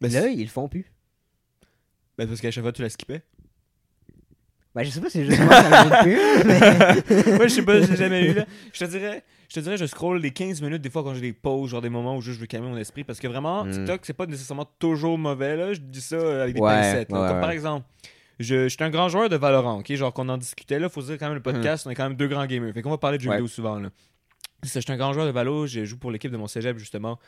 Mais 0.00 0.08
Ben, 0.08 0.22
là, 0.22 0.28
ils 0.28 0.42
le 0.42 0.48
font 0.48 0.68
plus. 0.68 0.86
Ben, 2.18 2.26
parce 2.28 2.40
qu'à 2.40 2.50
chaque 2.50 2.62
fois, 2.64 2.72
tu 2.72 2.82
la 2.82 2.88
skippais. 2.90 3.22
Ben, 4.74 4.82
je 4.82 4.90
sais 4.90 5.00
pas 5.00 5.08
si 5.08 5.18
c'est 5.18 5.24
juste 5.24 5.40
moi 5.40 5.54
ça 5.54 5.84
me 5.84 6.02
plus, 6.02 6.44
mais. 6.44 7.36
Moi, 7.36 7.46
je 7.46 7.54
sais 7.54 7.62
pas, 7.64 7.80
j'ai 7.80 7.94
jamais 7.96 8.24
eu 8.28 8.34
là. 8.34 8.44
Je 8.72 8.84
te 8.84 8.90
dirais, 8.90 9.22
je 9.48 9.54
te 9.54 9.60
dirais, 9.60 9.76
je 9.76 9.86
scroll 9.86 10.20
les 10.20 10.32
15 10.32 10.60
minutes 10.62 10.82
des 10.82 10.90
fois 10.90 11.04
quand 11.04 11.14
j'ai 11.14 11.20
des 11.20 11.32
pauses, 11.32 11.70
genre 11.70 11.80
des 11.80 11.90
moments 11.90 12.16
où 12.16 12.20
juste 12.20 12.36
je 12.36 12.40
veux 12.40 12.46
calmer 12.48 12.66
mon 12.68 12.76
esprit. 12.76 13.04
Parce 13.04 13.20
que 13.20 13.28
vraiment, 13.28 13.64
Mm. 13.64 13.70
TikTok, 13.70 14.00
c'est 14.02 14.14
pas 14.14 14.26
nécessairement 14.26 14.68
toujours 14.80 15.16
mauvais, 15.16 15.56
là. 15.56 15.72
Je 15.74 15.78
dis 15.80 16.00
ça 16.00 16.16
euh, 16.16 16.42
avec 16.42 16.56
des 16.56 16.60
Ouais, 16.60 16.70
pincettes. 16.72 17.12
ouais, 17.12 17.18
Comme 17.28 17.40
par 17.40 17.50
exemple, 17.50 17.86
je, 18.40 18.64
je 18.64 18.68
suis 18.68 18.82
un 18.82 18.90
grand 18.90 19.08
joueur 19.08 19.28
de 19.28 19.36
Valorant, 19.36 19.78
ok? 19.78 19.94
Genre 19.94 20.12
qu'on 20.12 20.28
en 20.28 20.38
discutait 20.38 20.80
là, 20.80 20.88
faut 20.88 21.02
se 21.02 21.06
dire 21.06 21.18
quand 21.18 21.26
même 21.26 21.34
le 21.34 21.40
Mm. 21.40 21.54
podcast, 21.54 21.86
on 21.86 21.90
est 21.90 21.94
quand 21.94 22.08
même 22.08 22.16
deux 22.16 22.26
grands 22.26 22.46
gamers. 22.46 22.74
Fait 22.74 22.82
qu'on 22.82 22.90
va 22.90 22.98
parler 22.98 23.18
de 23.18 23.22
jeux 23.22 23.30
vidéo 23.30 23.46
souvent, 23.46 23.78
là. 23.78 23.90
Je 24.64 24.68
suis 24.80 24.92
un 24.92 24.96
grand 24.96 25.12
joueur 25.12 25.26
de 25.26 25.30
Valo, 25.30 25.68
je 25.68 25.84
joue 25.84 25.98
pour 25.98 26.10
l'équipe 26.10 26.32
de 26.32 26.36
mon 26.36 26.48
cégep, 26.48 26.78
justement, 26.78 27.20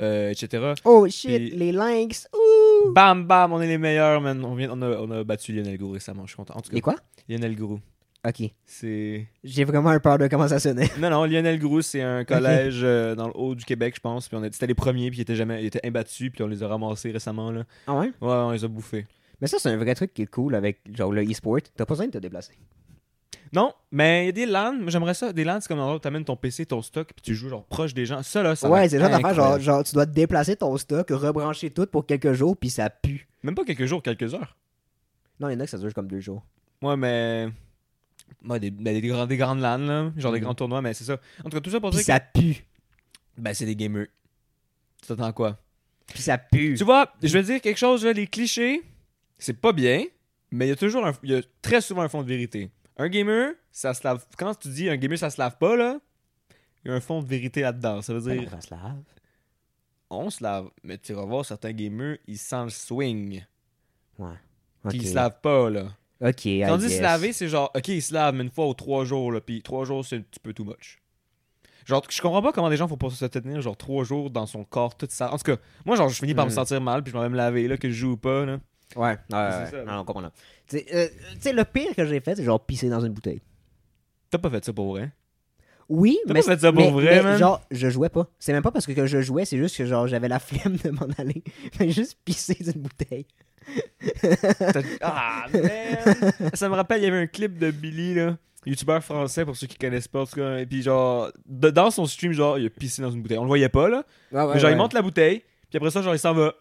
euh, 0.00 0.30
etc. 0.30 0.74
Oh 0.84 1.06
shit, 1.08 1.28
Puis- 1.30 1.50
les 1.50 1.72
Lynx. 1.72 2.28
Ouh. 2.34 2.92
Bam, 2.92 3.26
bam, 3.26 3.52
on 3.52 3.60
est 3.60 3.66
les 3.68 3.78
meilleurs, 3.78 4.20
man. 4.20 4.44
On, 4.44 4.54
vient, 4.54 4.70
on, 4.72 4.82
a, 4.82 4.96
on 4.98 5.10
a 5.10 5.24
battu 5.24 5.52
Lionel 5.52 5.78
Gourou 5.78 5.92
récemment, 5.92 6.22
je 6.24 6.28
suis 6.30 6.36
content. 6.36 6.54
En 6.56 6.60
tout 6.60 6.70
cas, 6.70 6.74
Les 6.74 6.80
quoi? 6.80 6.96
Lionel 7.28 7.56
Gourou. 7.56 7.80
Ok. 8.26 8.42
C'est. 8.64 9.26
J'ai 9.42 9.64
vraiment 9.64 9.90
un 9.90 9.98
peur 9.98 10.16
de 10.18 10.28
comment 10.28 10.46
ça 10.46 10.60
sonnait. 10.60 10.88
Non, 11.00 11.10
non, 11.10 11.24
Lionel 11.24 11.58
Groux, 11.58 11.82
c'est 11.82 12.02
un 12.02 12.24
collège 12.24 12.80
euh, 12.84 13.16
dans 13.16 13.26
le 13.26 13.36
haut 13.36 13.54
du 13.56 13.64
Québec, 13.64 13.94
je 13.96 14.00
pense. 14.00 14.28
Puis 14.28 14.36
on 14.36 14.40
les 14.42 14.74
premiers, 14.74 15.10
puis 15.10 15.18
ils 15.18 15.22
étaient 15.22 15.34
jamais, 15.34 15.60
ils 15.62 15.66
étaient 15.66 15.84
imbattus, 15.84 16.30
puis 16.30 16.42
on 16.44 16.46
les 16.46 16.62
a 16.62 16.68
ramassés 16.68 17.10
récemment, 17.10 17.50
là. 17.50 17.64
Ah 17.88 17.94
ouais? 17.94 18.06
Ouais, 18.06 18.12
on 18.20 18.50
les 18.52 18.64
a 18.64 18.68
bouffés. 18.68 19.06
Mais 19.40 19.48
ça, 19.48 19.58
c'est 19.58 19.70
un 19.70 19.76
vrai 19.76 19.94
truc 19.96 20.14
qui 20.14 20.22
est 20.22 20.26
cool 20.26 20.54
avec 20.54 20.78
genre 20.94 21.10
le 21.10 21.28
e-sport. 21.28 21.58
T'as 21.76 21.84
pas 21.84 21.94
besoin 21.94 22.06
de 22.06 22.12
te 22.12 22.18
déplacer. 22.18 22.52
Non, 23.52 23.74
mais 23.90 24.22
il 24.24 24.26
y 24.26 24.28
a 24.30 24.32
des 24.32 24.46
LAN, 24.46 24.72
moi 24.80 24.90
j'aimerais 24.90 25.12
ça. 25.14 25.32
Des 25.32 25.44
LAN, 25.44 25.60
c'est 25.60 25.68
comme 25.68 25.76
dans 25.78 25.90
l'autre, 25.90 26.02
t'amènes 26.02 26.24
ton 26.24 26.36
PC, 26.36 26.64
ton 26.64 26.80
stock, 26.80 27.08
puis 27.14 27.22
tu 27.22 27.34
joues 27.34 27.50
genre 27.50 27.64
proche 27.66 27.92
des 27.92 28.06
gens. 28.06 28.22
Ça, 28.22 28.42
là, 28.42 28.56
ça. 28.56 28.68
ouais, 28.70 28.88
c'est 28.88 28.98
genre 28.98 29.10
d'affaire, 29.10 29.34
genre, 29.34 29.60
genre, 29.60 29.84
tu 29.84 29.92
dois 29.94 30.06
te 30.06 30.12
déplacer 30.12 30.56
ton 30.56 30.74
stock, 30.78 31.10
rebrancher 31.10 31.70
tout 31.70 31.86
pour 31.86 32.06
quelques 32.06 32.32
jours, 32.32 32.56
puis 32.56 32.70
ça 32.70 32.88
pue. 32.88 33.28
Même 33.42 33.54
pas 33.54 33.64
quelques 33.64 33.84
jours, 33.84 34.02
quelques 34.02 34.32
heures. 34.34 34.56
Non, 35.38 35.48
il 35.50 35.52
y 35.52 35.56
en 35.56 35.60
a 35.60 35.64
que 35.64 35.70
ça 35.70 35.76
dure 35.78 35.92
comme 35.92 36.08
deux 36.08 36.20
jours. 36.20 36.42
Ouais, 36.80 36.96
mais. 36.96 37.48
Ouais, 38.48 38.58
des, 38.58 38.70
ben, 38.70 38.98
des, 38.98 39.06
grands- 39.06 39.26
des 39.26 39.36
grandes 39.36 39.60
LAN, 39.60 39.78
là. 39.78 40.12
Genre 40.16 40.32
des 40.32 40.38
Mhm. 40.38 40.44
grands 40.44 40.54
tournois, 40.54 40.80
mais 40.80 40.94
c'est 40.94 41.04
ça. 41.04 41.18
En 41.40 41.50
tout 41.50 41.56
cas, 41.56 41.60
tout 41.60 41.70
ça 41.70 41.78
pour 41.80 41.90
Puis 41.90 41.98
dire 41.98 42.06
ça 42.06 42.20
pue. 42.20 42.64
Ben, 43.36 43.52
c'est 43.52 43.66
des 43.66 43.76
gamers. 43.76 44.06
Tu 45.02 45.08
t'attends 45.08 45.32
quoi? 45.32 45.58
Puis 46.06 46.22
ça 46.22 46.38
pue. 46.38 46.74
Tu 46.78 46.84
vois, 46.84 47.12
je 47.22 47.28
vais 47.32 47.42
dire 47.42 47.60
quelque 47.60 47.76
chose, 47.78 48.04
là, 48.04 48.12
les 48.14 48.26
clichés, 48.26 48.82
c'est 49.38 49.58
pas 49.60 49.72
bien, 49.72 50.04
mais 50.50 50.66
il 50.66 50.68
y 50.70 50.72
a 50.72 50.76
toujours 50.76 51.04
un, 51.06 51.12
il 51.22 51.30
y 51.32 51.34
a 51.34 51.42
très 51.60 51.80
souvent 51.80 52.02
un 52.02 52.08
fond 52.08 52.22
de 52.22 52.28
vérité. 52.28 52.70
Un 52.96 53.08
gamer, 53.08 53.54
ça 53.70 53.94
se 53.94 54.02
lave. 54.04 54.24
Quand 54.36 54.54
tu 54.54 54.68
dis 54.68 54.88
un 54.88 54.96
gamer, 54.96 55.18
ça 55.18 55.30
se 55.30 55.40
lave 55.40 55.56
pas, 55.58 55.76
là, 55.76 55.98
il 56.84 56.88
y 56.90 56.90
a 56.92 56.94
un 56.96 57.00
fond 57.00 57.22
de 57.22 57.26
vérité 57.26 57.62
là-dedans. 57.62 58.02
Ça 58.02 58.12
veut 58.14 58.20
dire, 58.20 58.50
ça 58.50 58.60
se 58.60 58.70
lave? 58.74 59.02
on 60.10 60.28
se 60.28 60.42
lave, 60.42 60.68
mais 60.82 60.98
tu 60.98 61.14
vas 61.14 61.24
voir 61.24 61.44
certains 61.44 61.72
gamers, 61.72 62.18
ils 62.26 62.36
sentent 62.38 62.64
le 62.66 62.70
swing. 62.70 63.44
Ouais. 64.18 64.34
Puis 64.88 64.98
Ok. 64.98 65.02
ils 65.04 65.08
se 65.08 65.14
lavent 65.14 65.40
pas, 65.40 65.70
là. 65.70 65.84
Ok, 66.20 66.42
Quand 66.44 66.74
on 66.74 66.76
dit 66.76 66.90
se 66.90 67.00
laver, 67.02 67.32
c'est 67.32 67.48
genre, 67.48 67.70
ok, 67.74 67.88
ils 67.88 68.02
se 68.02 68.12
lavent, 68.12 68.34
mais 68.34 68.44
une 68.44 68.50
fois 68.50 68.68
ou 68.68 68.74
trois 68.74 69.04
jours, 69.04 69.32
là, 69.32 69.40
puis 69.40 69.62
trois 69.62 69.84
jours, 69.86 70.04
c'est 70.04 70.16
un 70.16 70.20
petit 70.20 70.38
peu 70.38 70.52
too 70.52 70.64
much. 70.64 70.98
Genre, 71.86 72.04
je 72.08 72.20
comprends 72.22 72.42
pas 72.42 72.52
comment 72.52 72.68
des 72.70 72.76
gens 72.76 72.86
font 72.86 72.96
pour 72.98 73.10
se 73.10 73.24
tenir, 73.24 73.60
genre, 73.62 73.76
trois 73.76 74.04
jours 74.04 74.30
dans 74.30 74.46
son 74.46 74.64
corps, 74.64 74.96
tout 74.96 75.08
ça. 75.10 75.32
En 75.32 75.38
tout 75.38 75.44
cas, 75.44 75.56
moi, 75.86 75.96
genre, 75.96 76.08
je 76.10 76.14
finis 76.16 76.34
par 76.34 76.44
me 76.44 76.50
Mhm. 76.50 76.54
sentir 76.56 76.80
mal, 76.80 77.02
puis 77.02 77.10
je 77.10 77.16
m'en 77.16 77.22
vais 77.22 77.28
me 77.30 77.36
laver, 77.36 77.66
là, 77.66 77.76
que 77.78 77.88
je 77.88 77.94
joue 77.94 78.10
ou 78.12 78.16
pas, 78.18 78.44
là. 78.44 78.60
Ouais, 78.96 79.02
ouais, 79.02 79.36
ouais. 79.36 79.66
ça. 79.70 79.84
Non, 79.86 79.92
non, 79.96 80.04
comprends. 80.04 80.30
Tu 80.68 80.78
sais, 80.78 80.86
euh, 80.94 81.08
tu 81.34 81.40
sais, 81.40 81.52
le 81.52 81.64
pire 81.64 81.94
que 81.96 82.04
j'ai 82.06 82.20
fait, 82.20 82.36
c'est 82.36 82.44
genre 82.44 82.64
pisser 82.64 82.88
dans 82.88 83.00
une 83.00 83.12
bouteille. 83.12 83.40
T'as 84.30 84.38
pas 84.38 84.50
fait 84.50 84.64
ça 84.64 84.72
pour 84.72 84.90
vrai? 84.92 85.10
Oui, 85.88 86.18
mais. 86.26 86.34
pas 86.34 86.42
fait 86.42 86.60
ça 86.60 86.72
pour 86.72 86.80
mais- 86.80 86.90
vrai, 86.90 87.16
mais 87.16 87.22
man? 87.22 87.38
Genre, 87.38 87.60
je 87.70 87.90
jouais 87.90 88.08
pas. 88.08 88.28
C'est 88.38 88.52
même 88.52 88.62
pas 88.62 88.70
parce 88.70 88.86
que, 88.86 88.92
que 88.92 89.06
je 89.06 89.20
jouais, 89.20 89.44
c'est 89.44 89.58
juste 89.58 89.76
que 89.76 89.84
genre 89.84 90.06
j'avais 90.06 90.28
la 90.28 90.38
flemme 90.40 90.76
de 90.76 90.90
m'en 90.90 91.06
aller. 91.18 91.42
Fait 91.72 91.90
juste 91.90 92.18
pisser 92.24 92.54
d'une 92.60 92.80
bouteille. 92.82 93.26
Ah, 95.00 95.44
man! 95.52 96.32
Ça 96.54 96.68
me 96.68 96.74
rappelle, 96.74 97.00
il 97.00 97.04
y 97.04 97.08
avait 97.08 97.18
un 97.22 97.26
clip 97.26 97.58
de 97.58 97.70
Billy, 97.70 98.14
là. 98.14 98.36
youtubeur 98.66 99.02
français 99.02 99.44
pour 99.44 99.56
ceux 99.56 99.66
qui 99.66 99.76
connaissent 99.76 100.08
pas 100.08 100.20
en 100.22 100.26
tout 100.26 100.36
cas 100.36 100.58
et 100.58 100.66
puis 100.66 100.82
genre 100.82 101.30
de- 101.46 101.70
dans 101.70 101.90
son 101.90 102.06
stream 102.06 102.32
genre 102.32 102.58
il 102.58 102.66
a 102.66 102.70
pissé 102.70 103.02
dans 103.02 103.10
une 103.10 103.20
bouteille 103.20 103.38
on 103.38 103.42
le 103.42 103.48
voyait 103.48 103.68
pas 103.68 103.88
là 103.88 104.04
Ouais, 104.30 104.40
ouais, 104.42 104.54
mais 104.54 104.60
genre 104.60 104.68
ouais. 104.68 104.76
il 104.76 104.78
monte 104.78 104.92
la 104.92 105.02
bouteille 105.02 105.42
puis 105.68 105.78
après 105.78 105.90
ça 105.90 106.00
genre 106.00 106.14
il 106.14 106.18
s'en 106.20 106.32
va 106.32 106.54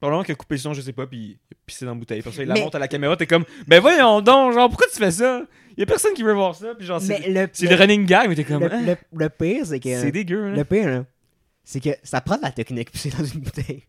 probablement 0.00 0.22
qu'il 0.24 0.32
a 0.32 0.36
coupé 0.36 0.56
son 0.58 0.72
je 0.74 0.80
sais 0.80 0.92
pas 0.92 1.06
puis 1.06 1.18
il 1.50 1.54
a 1.54 1.56
pissé 1.66 1.84
dans 1.84 1.92
la 1.92 1.98
bouteille 1.98 2.22
ça 2.22 2.30
il 2.38 2.48
la 2.48 2.54
Mais- 2.54 2.60
monte 2.60 2.74
à 2.74 2.78
la 2.78 2.88
caméra 2.88 3.16
t'es 3.16 3.26
comme 3.26 3.44
ben 3.66 3.80
voyons 3.80 4.20
donc 4.20 4.52
genre 4.54 4.68
pourquoi 4.68 4.86
tu 4.92 4.98
fais 4.98 5.10
ça? 5.10 5.42
Y 5.76 5.82
a 5.82 5.86
personne 5.86 6.14
qui 6.14 6.22
veut 6.22 6.32
voir 6.34 6.54
ça 6.54 6.74
puis 6.74 6.86
genre 6.86 7.00
c'est 7.00 7.28
le, 7.28 7.48
c'est 7.52 7.66
le 7.68 7.74
running 7.76 8.04
gag 8.06 8.28
mais 8.28 8.34
t'es 8.34 8.44
comme 8.44 8.62
le, 8.64 8.72
hein, 8.72 8.82
le- 8.82 8.96
le 9.18 9.28
pire, 9.28 9.64
c'est 9.66 9.80
que. 9.80 10.00
c'est 10.00 10.10
dégueu 10.12 10.50
là. 10.50 10.56
Le 10.56 10.64
pire, 10.64 10.88
là, 10.88 11.04
c'est 11.64 11.80
que 11.80 11.90
ça 12.02 12.20
prend 12.20 12.36
de 12.36 12.42
la 12.42 12.50
technique 12.50 12.90
pisser 12.90 13.10
dans 13.10 13.24
une 13.24 13.40
bouteille. 13.40 13.84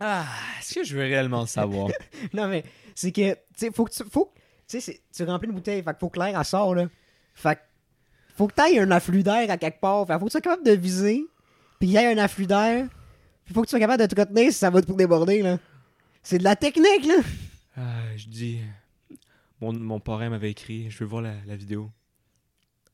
ah 0.00 0.24
est-ce 0.60 0.74
que 0.74 0.84
je 0.84 0.94
veux 0.96 1.02
réellement 1.02 1.42
le 1.42 1.46
savoir? 1.46 1.88
Non, 2.32 2.48
mais 2.48 2.64
c'est 2.94 3.12
que, 3.12 3.32
tu 3.34 3.38
sais, 3.56 3.70
faut 3.72 3.84
que 3.84 3.92
tu. 3.92 4.02
Faut, 4.10 4.32
tu 4.68 4.80
sais, 4.80 5.00
tu 5.14 5.24
remplis 5.24 5.48
une 5.48 5.54
bouteille, 5.54 5.82
fait 5.82 5.96
faut 5.98 6.08
que 6.08 6.18
l'air 6.18 6.38
elle 6.38 6.44
sort, 6.44 6.74
là. 6.74 6.86
Fait 7.34 7.56
que 7.56 7.60
faut 8.36 8.46
que 8.48 8.54
t'ailles 8.54 8.78
un 8.78 8.90
afflux 8.90 9.22
d'air 9.22 9.50
à 9.50 9.56
quelque 9.56 9.80
part. 9.80 10.06
Fait 10.06 10.14
que 10.14 10.18
faut 10.20 10.24
que 10.26 10.30
tu 10.30 10.32
sois 10.32 10.40
capable 10.40 10.64
de 10.64 10.72
viser, 10.72 11.24
puis 11.78 11.88
qu'il 11.88 11.96
y 12.00 12.02
ait 12.02 12.12
un 12.12 12.18
afflux 12.18 12.46
d'air. 12.46 12.86
Faut 13.52 13.60
que 13.62 13.66
tu 13.66 13.70
sois 13.70 13.78
capable 13.78 14.02
de 14.02 14.06
te 14.12 14.18
retenir 14.20 14.50
si 14.52 14.58
ça 14.58 14.70
va 14.70 14.80
pour 14.82 14.96
déborder, 14.96 15.42
là. 15.42 15.58
C'est 16.22 16.38
de 16.38 16.44
la 16.44 16.56
technique, 16.56 17.04
là. 17.06 17.16
ah 17.76 17.82
je 18.16 18.26
dis 18.28 18.60
mon, 19.60 19.72
mon 19.72 20.00
parrain 20.00 20.30
m'avait 20.30 20.50
écrit 20.50 20.90
je 20.90 20.98
veux 20.98 21.04
voir 21.06 21.22
la, 21.22 21.34
la 21.46 21.54
vidéo 21.56 21.90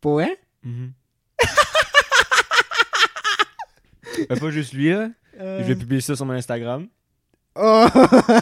Pour 0.00 0.14
vrai? 0.14 0.38
Mhm. 0.62 0.92
Ben, 4.28 4.38
pas 4.38 4.50
juste 4.50 4.72
lui 4.72 4.90
là 4.90 5.08
Euh, 5.40 5.60
je 5.62 5.64
vais 5.68 5.76
publier 5.76 6.00
ça 6.00 6.14
sur 6.16 6.26
mon 6.26 6.32
Instagram 6.34 6.86
Oh! 7.56 7.86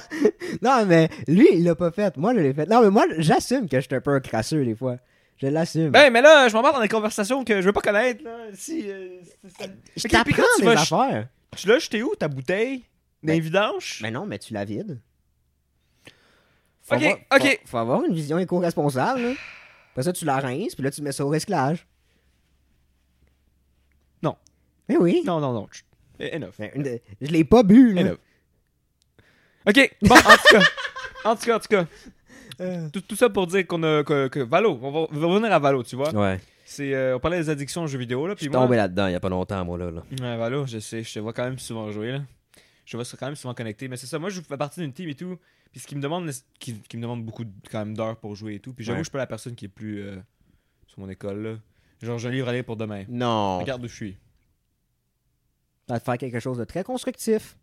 non, 0.63 0.85
mais 0.87 1.09
lui, 1.27 1.49
il 1.55 1.65
l'a 1.65 1.75
pas 1.75 1.91
fait. 1.91 2.15
Moi, 2.19 2.35
je 2.35 2.41
l'ai 2.41 2.53
fait. 2.53 2.67
Non, 2.67 2.83
mais 2.83 2.91
moi, 2.91 3.07
j'assume 3.17 3.67
que 3.69 3.81
je 3.81 3.87
suis 3.87 3.95
un 3.95 4.03
peu 4.03 4.11
un 4.13 4.21
crasseux, 4.21 4.65
des 4.67 4.75
fois. 4.75 4.97
Je 5.39 5.47
l'assume. 5.47 5.91
Ben, 5.91 6.13
mais 6.13 6.21
là, 6.21 6.47
je 6.49 6.53
m'embarque 6.55 6.75
dans 6.77 6.83
des 6.83 6.89
conversations 6.89 7.43
que 7.43 7.61
je 7.63 7.67
veux 7.67 7.73
pas 7.73 7.81
connaître, 7.81 8.23
là. 8.23 8.37
Si, 8.53 8.85
euh, 8.91 9.09
c'est- 9.23 9.39
c'est- 9.59 9.71
je 9.97 10.09
t'apprends 10.09 10.43
des 10.61 10.67
affaires. 10.69 11.29
Tu 11.57 11.67
l'as 11.69 11.79
jeté 11.79 12.03
où, 12.03 12.15
ta 12.15 12.29
bouteille? 12.29 12.85
Dans 13.23 13.33
les 13.33 13.41
Ben, 13.41 13.45
vidanges? 13.45 13.99
Mais 14.03 14.11
non, 14.11 14.27
mais 14.27 14.39
tu 14.39 14.53
la 14.55 14.65
vides. 14.65 15.01
Faut 16.83 16.95
Ok, 16.95 17.03
avoir, 17.03 17.19
ok. 17.35 17.43
Faut, 17.43 17.67
faut 17.69 17.79
avoir 17.79 18.05
une 18.05 18.15
vision 18.15 18.39
éco-responsable, 18.39 19.21
là. 19.21 19.33
Après 19.91 20.03
ça, 20.05 20.13
tu 20.13 20.25
la 20.25 20.39
rinces, 20.39 20.75
puis 20.75 20.85
là, 20.85 20.91
tu 20.91 21.03
mets 21.03 21.13
ça 21.13 21.25
au 21.27 21.29
recyclage. 21.31 21.87
Non. 24.23 24.37
Mais 24.89 24.97
oui. 24.97 25.23
Non, 25.27 25.41
non, 25.41 25.53
non. 25.53 25.69
Eh, 26.21 26.37
Enough. 26.37 26.53
Ben, 26.59 27.01
je 27.21 27.27
l'ai 27.31 27.45
pas 27.45 27.63
bu, 27.63 27.93
là. 27.93 28.03
Enough. 28.03 28.19
Ok, 29.67 29.97
bon, 30.03 30.15
en 30.15 30.21
tout 30.21 30.49
cas. 30.59 30.63
En 31.25 31.37
tout 31.37 31.47
cas, 31.47 31.57
en 31.57 31.61
tout 31.61 31.69
cas. 31.69 31.87
Euh. 32.61 32.89
Tout, 32.91 33.01
tout 33.03 33.17
ça 33.17 33.29
pour 33.29 33.47
dire 33.47 33.67
qu'on 33.67 33.83
a. 33.83 34.03
Que, 34.05 34.29
que 34.29 34.41
Valo, 34.41 34.79
on 34.81 34.91
va, 34.91 34.99
on 35.11 35.19
va 35.19 35.27
revenir 35.27 35.53
à 35.53 35.59
Valo, 35.59 35.83
tu 35.83 35.97
vois. 35.97 36.11
Ouais. 36.15 36.41
C'est, 36.71 36.93
euh, 36.95 37.17
on 37.17 37.19
parlait 37.19 37.39
des 37.39 37.49
addictions 37.49 37.83
aux 37.85 37.87
jeux 37.87 37.99
vidéo, 37.99 38.27
là. 38.27 38.33
Je 38.33 38.37
Puis 38.37 38.45
suis 38.45 38.51
moi. 38.51 38.61
tombé 38.61 38.77
là-dedans 38.77 39.07
il 39.07 39.13
y 39.13 39.15
a 39.15 39.21
pas 39.21 39.31
longtemps, 39.31 39.65
moi, 39.65 39.79
là. 39.79 39.91
là. 39.91 40.03
Ouais, 40.49 40.67
je 40.67 40.79
sais, 40.79 41.03
je 41.03 41.15
te 41.15 41.19
vois 41.19 41.33
quand 41.33 41.45
même 41.45 41.59
souvent 41.59 41.91
jouer, 41.91 42.13
là. 42.13 42.23
Je 42.85 42.93
te 42.93 42.97
vois 42.99 43.07
quand 43.19 43.25
même 43.27 43.37
souvent 43.37 43.55
connecté. 43.55 43.89
Mais 43.89 43.97
c'est 43.97 44.07
ça, 44.07 44.19
moi, 44.19 44.29
je 44.29 44.43
fais 44.43 44.57
partie 44.59 44.81
d'une 44.81 44.93
team 44.93 45.09
et 45.09 45.15
tout. 45.15 45.39
Puis 45.73 45.81
ce 45.81 45.87
qui 45.87 45.97
me 45.97 46.03
demande, 46.03 46.31
qui, 46.59 46.75
qui 46.83 46.97
me 46.99 47.03
demande 47.03 47.25
beaucoup 47.25 47.45
quand 47.71 47.79
même 47.79 47.97
d'heures 47.97 48.19
pour 48.19 48.35
jouer 48.35 48.57
et 48.57 48.61
tout. 48.61 48.75
Puis 48.75 48.85
j'avoue, 48.85 48.99
Ouais. 48.99 49.03
je 49.05 49.09
suis 49.09 49.13
pas 49.13 49.19
la 49.19 49.27
personne 49.27 49.55
qui 49.55 49.65
est 49.65 49.69
plus 49.69 50.03
euh, 50.03 50.17
sur 50.87 51.01
mon 51.01 51.09
école, 51.09 51.43
là. 51.43 51.55
Genre, 52.03 52.27
un 52.27 52.31
livre 52.31 52.49
à 52.49 52.53
lire 52.53 52.65
pour 52.67 52.77
demain. 52.77 53.05
Non. 53.09 53.61
Regarde 53.61 53.83
où 53.85 53.89
je 53.89 53.95
suis. 53.95 54.17
Ça 55.89 55.95
va 55.95 56.01
te 56.01 56.05
faire 56.05 56.19
quelque 56.19 56.39
chose 56.41 56.59
de 56.59 56.65
très 56.65 56.85
constructif. 56.85 57.57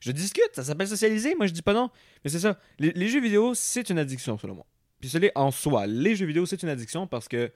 Je 0.00 0.12
discute, 0.12 0.48
ça 0.54 0.62
s'appelle 0.64 0.88
socialiser, 0.88 1.34
moi 1.34 1.46
je 1.46 1.52
dis 1.52 1.60
pas 1.60 1.74
non. 1.74 1.90
Mais 2.24 2.30
c'est 2.30 2.38
ça, 2.40 2.58
les, 2.78 2.92
les 2.92 3.08
jeux 3.08 3.20
vidéo, 3.20 3.52
c'est 3.54 3.90
une 3.90 3.98
addiction 3.98 4.38
selon 4.38 4.54
moi. 4.54 4.66
Puis 4.98 5.10
c'est 5.10 5.30
en 5.34 5.50
soi, 5.50 5.86
les 5.86 6.16
jeux 6.16 6.24
vidéo, 6.24 6.46
c'est 6.46 6.62
une 6.62 6.70
addiction 6.70 7.06
parce 7.06 7.28
que 7.28 7.52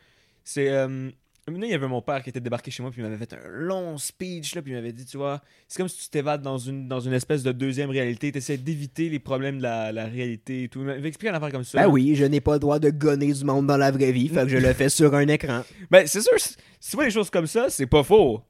c'est... 0.48 0.70
Euh, 0.70 1.10
un 1.48 1.54
il 1.54 1.70
y 1.70 1.74
avait 1.74 1.88
mon 1.88 2.02
père 2.02 2.22
qui 2.22 2.28
était 2.28 2.40
débarqué 2.40 2.70
chez 2.70 2.82
moi, 2.82 2.90
puis 2.90 3.00
il 3.00 3.04
m'avait 3.04 3.16
fait 3.16 3.32
un 3.32 3.48
long 3.48 3.96
speech, 3.96 4.54
là, 4.54 4.60
puis 4.60 4.72
il 4.72 4.74
m'avait 4.74 4.92
dit, 4.92 5.06
tu 5.06 5.16
vois, 5.16 5.40
c'est 5.66 5.78
comme 5.78 5.88
si 5.88 6.04
tu 6.04 6.10
t'évades 6.10 6.42
dans 6.42 6.58
une, 6.58 6.88
dans 6.88 7.00
une 7.00 7.14
espèce 7.14 7.42
de 7.42 7.52
deuxième 7.52 7.88
réalité, 7.88 8.30
tu 8.30 8.38
essaies 8.38 8.58
d'éviter 8.58 9.08
les 9.08 9.18
problèmes 9.18 9.56
de 9.58 9.62
la, 9.62 9.90
la 9.92 10.04
réalité 10.06 10.64
et 10.64 10.68
tout. 10.68 10.80
Il 10.80 10.86
m'avait 10.86 11.08
expliqué 11.08 11.30
une 11.30 11.36
affaire 11.36 11.50
comme 11.50 11.64
ça. 11.64 11.78
Ben 11.82 11.88
oui, 11.88 12.14
je 12.14 12.24
n'ai 12.24 12.40
pas 12.40 12.54
le 12.54 12.58
droit 12.58 12.78
de 12.78 12.90
gonner 12.90 13.32
du 13.32 13.44
monde 13.44 13.66
dans 13.66 13.78
la 13.78 13.90
vraie 13.90 14.12
vie, 14.12 14.28
fait 14.28 14.42
que 14.42 14.48
je 14.48 14.58
le 14.58 14.72
fais 14.74 14.90
sur 14.90 15.14
un 15.14 15.26
écran. 15.28 15.62
Ben, 15.90 16.06
c'est 16.06 16.20
sûr, 16.20 16.38
si 16.38 16.56
tu 16.90 16.96
vois 16.96 17.06
les 17.06 17.10
choses 17.10 17.30
comme 17.30 17.46
ça, 17.46 17.70
c'est 17.70 17.86
pas 17.86 18.02
faux. 18.02 18.42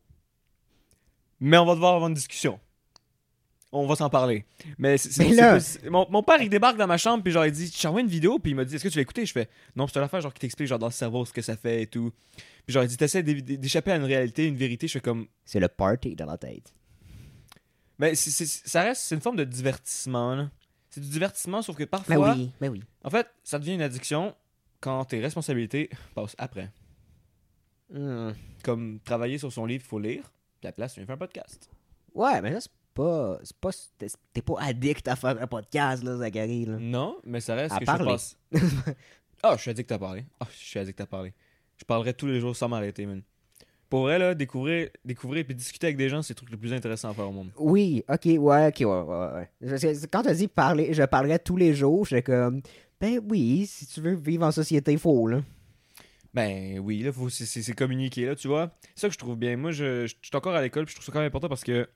Mais 1.41 1.57
on 1.57 1.67
va 1.67 1.75
devoir 1.75 1.95
avoir 1.95 2.09
une 2.09 2.15
discussion. 2.15 2.59
On 3.71 3.87
va 3.87 3.97
s'en 3.97 4.09
parler. 4.09 4.47
Mais 4.79 4.97
Mais 5.19 5.35
là- 5.35 5.61
c'est- 5.61 5.91
mon, 5.91 6.07
mon 6.11 6.23
père, 6.23 6.41
il 6.41 6.49
débarque 6.49 6.79
dans 6.79 6.87
ma 6.87 6.97
chambre, 6.97 7.23
puis 7.23 7.33
genre, 7.33 7.45
il 7.45 7.53
dit, 7.53 7.67
je 7.75 7.83
t'envoie 7.83 8.01
une 8.01 8.07
vidéo, 8.09 8.39
puis 8.39 8.53
il 8.53 8.55
m'a 8.55 8.65
dit, 8.65 8.75
est-ce 8.75 8.83
que 8.85 8.89
tu 8.89 8.97
l'as 8.97 9.03
écouté? 9.03 9.27
Je 9.27 9.33
fais, 9.33 9.49
non, 9.77 9.87
c'est 9.87 9.99
une 9.99 10.05
affaire, 10.05 10.23
genre, 10.23 10.33
qui 10.33 10.41
t'explique, 10.41 10.69
genre, 10.69 10.79
dans 10.79 10.87
le 10.87 10.93
cerveau, 10.93 11.25
ce 11.27 11.33
que 11.35 11.43
ça 11.43 11.55
fait 11.57 11.83
et 11.83 11.87
tout. 11.87 12.11
Puis 12.65 12.73
genre, 12.73 12.83
il 12.83 12.89
dit, 12.89 12.97
t'essaies 12.97 13.23
d'échapper 13.23 13.93
à 13.93 13.97
une 13.97 14.05
réalité, 14.05 14.47
une 14.47 14.57
vérité. 14.57 14.87
Je 14.89 14.95
fais 14.95 15.01
comme, 15.01 15.27
C'est 15.45 15.61
le 15.61 15.69
party 15.69 16.17
dans 16.17 16.25
la 16.27 16.39
tête. 16.39 16.73
ben, 17.99 18.15
c'est- 18.15 18.31
c'est- 18.31 18.67
ça 18.69 18.83
reste, 18.83 19.03
c'est 19.03 19.15
une 19.15 19.21
forme 19.21 19.37
de 19.37 19.45
divertissement, 19.45 20.35
là. 20.35 20.51
C'est 20.89 21.01
du 21.03 21.09
divertissement, 21.11 21.61
sauf 21.61 21.77
que 21.77 21.85
parfois, 21.85 22.17
Ben 22.35 22.39
oui, 22.39 22.51
ben 22.63 22.71
oui. 22.71 22.83
en 23.05 23.11
fait, 23.11 23.27
ça 23.45 23.59
devient 23.59 23.75
une 23.75 23.83
addiction 23.83 24.35
quand 24.81 25.05
tes 25.05 25.21
responsabilités 25.21 25.91
passent 26.15 26.37
après. 26.39 26.71
Hmm. 27.93 28.31
Comme 28.65 28.99
travailler 29.01 29.37
sur 29.39 29.53
son 29.53 29.67
livre, 29.67 29.83
il 29.85 29.89
faut 29.89 29.99
lire, 29.99 30.23
puis 30.61 30.67
à 30.67 30.69
la 30.69 30.73
place, 30.73 30.95
tu 30.95 31.01
viens 31.01 31.07
faire 31.07 31.15
un 31.17 31.19
podcast. 31.19 31.69
Ouais, 32.15 32.41
mais 32.41 32.51
là, 32.53 32.61
c'est 32.61 32.71
pas. 33.03 33.39
C'est 33.43 33.57
pas. 33.57 33.71
t'es- 34.33 34.43
pas 34.43 34.55
addict 34.61 35.07
à 35.09 35.17
faire 35.17 35.41
un 35.41 35.47
podcast, 35.47 36.03
là, 36.03 36.17
Zachary, 36.17 36.65
là. 36.67 36.77
Non, 36.79 37.17
mais 37.25 37.41
ça 37.41 37.55
reste 37.55 37.75
À 37.75 37.79
que 37.79 37.85
parler. 37.85 38.05
je 38.05 38.09
passe. 38.11 38.37
Ah, 39.41 39.55
je 39.57 39.63
suis 39.63 39.71
addict 39.71 39.93
à 39.93 39.99
parler. 40.01 40.25
Ah, 40.41 40.47
je 40.51 40.57
suis 40.65 40.81
addict 40.81 41.01
à 41.01 41.07
parler. 41.07 41.33
Je 41.77 41.85
parlerai 41.85 42.13
tous 42.13 42.27
les 42.27 42.41
jours 42.41 42.57
sans 42.57 42.69
m'arrêter, 42.69 43.07
man. 43.07 43.23
Pour 43.89 44.03
vrai, 44.03 44.19
là, 44.19 44.35
découvrir, 44.35 44.89
découvrir 45.05 45.47
et 45.49 45.55
discuter 45.55 45.87
avec 45.87 45.97
des 45.97 46.09
gens, 46.09 46.23
c'est 46.23 46.33
le 46.33 46.37
truc 46.39 46.51
le 46.51 46.57
plus 46.57 46.73
intéressant 46.73 47.11
à 47.11 47.15
faire 47.15 47.29
au 47.29 47.33
monde. 47.33 47.51
Oui, 47.57 48.03
ok, 48.09 48.25
ouais, 48.25 48.67
ok, 48.67 48.81
ouais, 48.81 48.85
ouais, 48.85 49.29
ouais. 49.63 49.89
Quand 50.11 50.23
t'as 50.23 50.35
dit 50.35 50.49
parler, 50.49 50.93
je 50.93 51.05
parlerais 51.05 51.39
tous 51.39 51.57
les 51.57 51.73
jours, 51.73 52.05
j'étais 52.05 52.23
comme. 52.25 52.63
Ben 53.01 53.21
oui, 53.31 53.67
si 53.67 53.87
tu 53.87 54.01
veux 54.01 54.15
vivre 54.17 54.45
en 54.45 54.51
société, 54.51 54.91
il 54.91 54.99
faut, 54.99 55.29
là. 55.29 55.41
Ben 56.35 56.81
oui, 56.81 57.03
là, 57.05 57.13
faut, 57.13 57.29
c'est 57.31 57.73
communiquer, 57.75 58.27
là, 58.27 58.35
tu 58.35 58.49
vois. 58.49 58.73
C'est 58.97 59.03
ça 59.03 59.07
que 59.09 59.15
je 59.15 59.19
trouve 59.19 59.37
bien. 59.37 59.57
Moi, 59.57 59.71
je, 59.71 60.07
je, 60.07 60.15
je 60.21 60.27
suis 60.29 60.37
encore 60.37 60.55
à 60.57 60.63
l'école, 60.63 60.85
puis 60.85 60.93
je 60.93 60.97
trouve 60.97 61.07
ça 61.07 61.13
quand 61.13 61.21
même 61.21 61.29
important 61.29 61.49
parce 61.49 61.63
que 61.65 61.89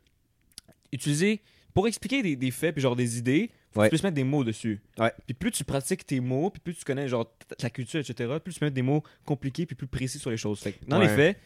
utiliser, 0.93 1.41
pour 1.75 1.89
expliquer 1.89 2.23
des, 2.23 2.37
des 2.37 2.51
faits, 2.51 2.75
puis 2.75 2.83
genre 2.83 2.97
des 2.97 3.19
idées, 3.19 3.51
faut 3.73 3.81
Ouais. 3.81 3.87
que 3.87 3.91
tu 3.91 3.95
puisses 3.95 4.03
mettre 4.03 4.15
des 4.17 4.25
mots 4.25 4.45
dessus. 4.45 4.81
Ouais. 4.99 5.11
Puis 5.27 5.35
plus 5.35 5.51
tu 5.51 5.65
pratiques 5.65 6.07
tes 6.07 6.21
mots, 6.21 6.51
puis 6.51 6.61
plus 6.61 6.75
tu 6.75 6.85
connais 6.85 7.09
genre 7.09 7.27
ta, 7.49 7.55
ta 7.57 7.71
culture, 7.71 8.01
etc., 8.01 8.35
plus 8.45 8.53
tu 8.55 8.61
peux 8.61 8.67
mettre 8.67 8.75
des 8.75 8.83
mots 8.83 9.03
compliqués, 9.25 9.65
puis 9.67 9.75
plus 9.77 9.87
précis 9.87 10.19
sur 10.19 10.31
les 10.31 10.37
choses. 10.37 10.61
Fait 10.61 10.73
que, 10.73 10.85
dans 10.87 10.99
les 10.99 11.09
faits, 11.09 11.39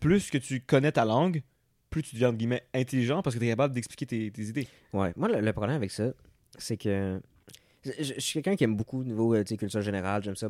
plus 0.00 0.30
que 0.30 0.38
tu 0.38 0.60
connais 0.60 0.92
ta 0.92 1.04
langue, 1.04 1.42
plus 1.90 2.02
tu 2.02 2.14
deviens, 2.14 2.28
entre 2.28 2.38
guillemets, 2.38 2.62
intelligent 2.72 3.22
parce 3.22 3.34
que 3.36 3.40
tu 3.40 3.46
es 3.46 3.50
capable 3.50 3.74
d'expliquer 3.74 4.06
tes, 4.06 4.30
tes 4.30 4.42
idées. 4.42 4.66
Ouais, 4.92 5.12
moi, 5.16 5.28
le, 5.28 5.40
le 5.40 5.52
problème 5.52 5.76
avec 5.76 5.90
ça, 5.90 6.12
c'est 6.58 6.76
que. 6.76 7.20
Je, 7.84 8.14
suis 8.18 8.40
quelqu'un 8.40 8.56
qui 8.56 8.64
aime 8.64 8.76
beaucoup 8.76 9.00
au 9.00 9.04
niveau 9.04 9.34
euh, 9.34 9.44
culture 9.44 9.82
générale. 9.82 10.22
J'aime 10.22 10.36
ça 10.36 10.48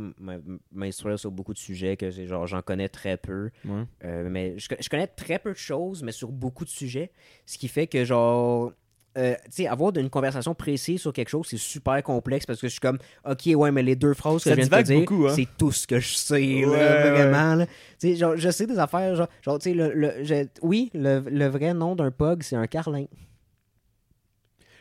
m'instruire 0.73 1.19
sur 1.19 1.31
beaucoup 1.31 1.53
de 1.53 1.59
sujets 1.59 1.97
que 1.97 2.11
genre 2.11 2.47
j'en 2.47 2.63
connais 2.63 2.89
très 2.89 3.17
peu. 3.17 3.51
Ouais. 3.65 3.83
Euh, 4.05 4.29
mais 4.31 4.59
je, 4.59 4.69
co- 4.69 4.77
je 4.81 4.89
connais 4.89 5.07
très 5.07 5.39
peu 5.39 5.51
de 5.53 5.57
choses, 5.59 6.03
mais 6.03 6.13
sur 6.13 6.31
beaucoup 6.31 6.65
de 6.65 6.71
sujets. 6.71 7.11
Ce 7.47 7.59
qui 7.59 7.69
fait 7.69 7.87
que, 7.87 8.05
genre, 8.05 8.73
euh, 9.17 9.35
tu 9.47 9.51
sais, 9.51 9.67
avoir 9.69 9.97
une 9.97 10.11
conversation 10.11 10.55
précise 10.55 11.01
sur 11.01 11.13
quelque 11.13 11.29
chose, 11.29 11.47
c'est 11.49 11.57
super 11.57 12.03
complexe 12.03 12.47
parce 12.47 12.61
que 12.61 12.67
je 12.67 12.73
suis 12.73 12.81
comme, 12.81 12.99
ok, 13.29 13.43
ouais, 13.55 13.71
mais 13.71 13.83
les 13.83 13.95
deux 13.97 14.15
phrases 14.15 14.43
que 14.43 14.51
Ça 14.51 14.51
je 14.51 14.57
viens 14.57 14.67
de 14.67 14.83
te 14.83 14.83
dire, 14.93 15.29
hein. 15.31 15.33
c'est 15.35 15.49
tout 15.57 15.71
ce 15.73 15.87
que 15.87 16.01
je 16.01 16.15
sais, 16.15 16.41
là, 16.41 16.69
Ouais, 16.69 16.77
ouais. 16.79 17.11
vraiment. 17.11 17.55
là. 17.55 17.67
Sais, 17.99 18.17
genre, 18.17 18.37
je 18.37 18.51
sais 18.51 18.67
des 18.67 18.79
affaires, 18.79 19.15
genre, 19.15 19.29
genre 19.43 19.59
tu 19.59 19.71
sais, 19.71 19.75
le, 19.75 20.49
oui, 20.63 20.91
le, 20.95 21.21
le 21.21 21.47
vrai 21.47 21.75
nom 21.75 21.95
d'un 21.95 22.11
pug, 22.11 22.43
c'est 22.43 22.57
un 22.57 22.67
carlin. 22.67 23.07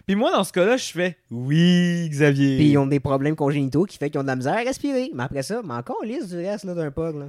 Puis 0.06 0.16
moi, 0.16 0.32
dans 0.32 0.43
ce 0.43 0.51
cas-là, 0.51 0.76
je 0.78 0.91
fais 0.91 1.18
oui, 1.32 2.08
Xavier. 2.10 2.58
Puis 2.58 2.70
ils 2.72 2.78
ont 2.78 2.88
des 2.88 2.99
problèmes 2.99 3.36
congénitaux 3.36 3.86
qui 3.86 3.97
fait 3.97 4.10
qu'ils 4.10 4.20
ont 4.20 4.24
de 4.24 4.28
la 4.28 4.36
misère 4.36 4.54
à 4.56 4.58
respirer. 4.62 5.12
Mais 5.14 5.24
après 5.24 5.43
ça, 5.43 5.62
mais 5.64 5.74
encore 5.74 6.04
liste 6.04 6.30
du 6.30 6.36
reste 6.38 6.66
là, 6.66 6.74
d'un 6.74 6.91
pug, 6.91 7.16
là. 7.16 7.26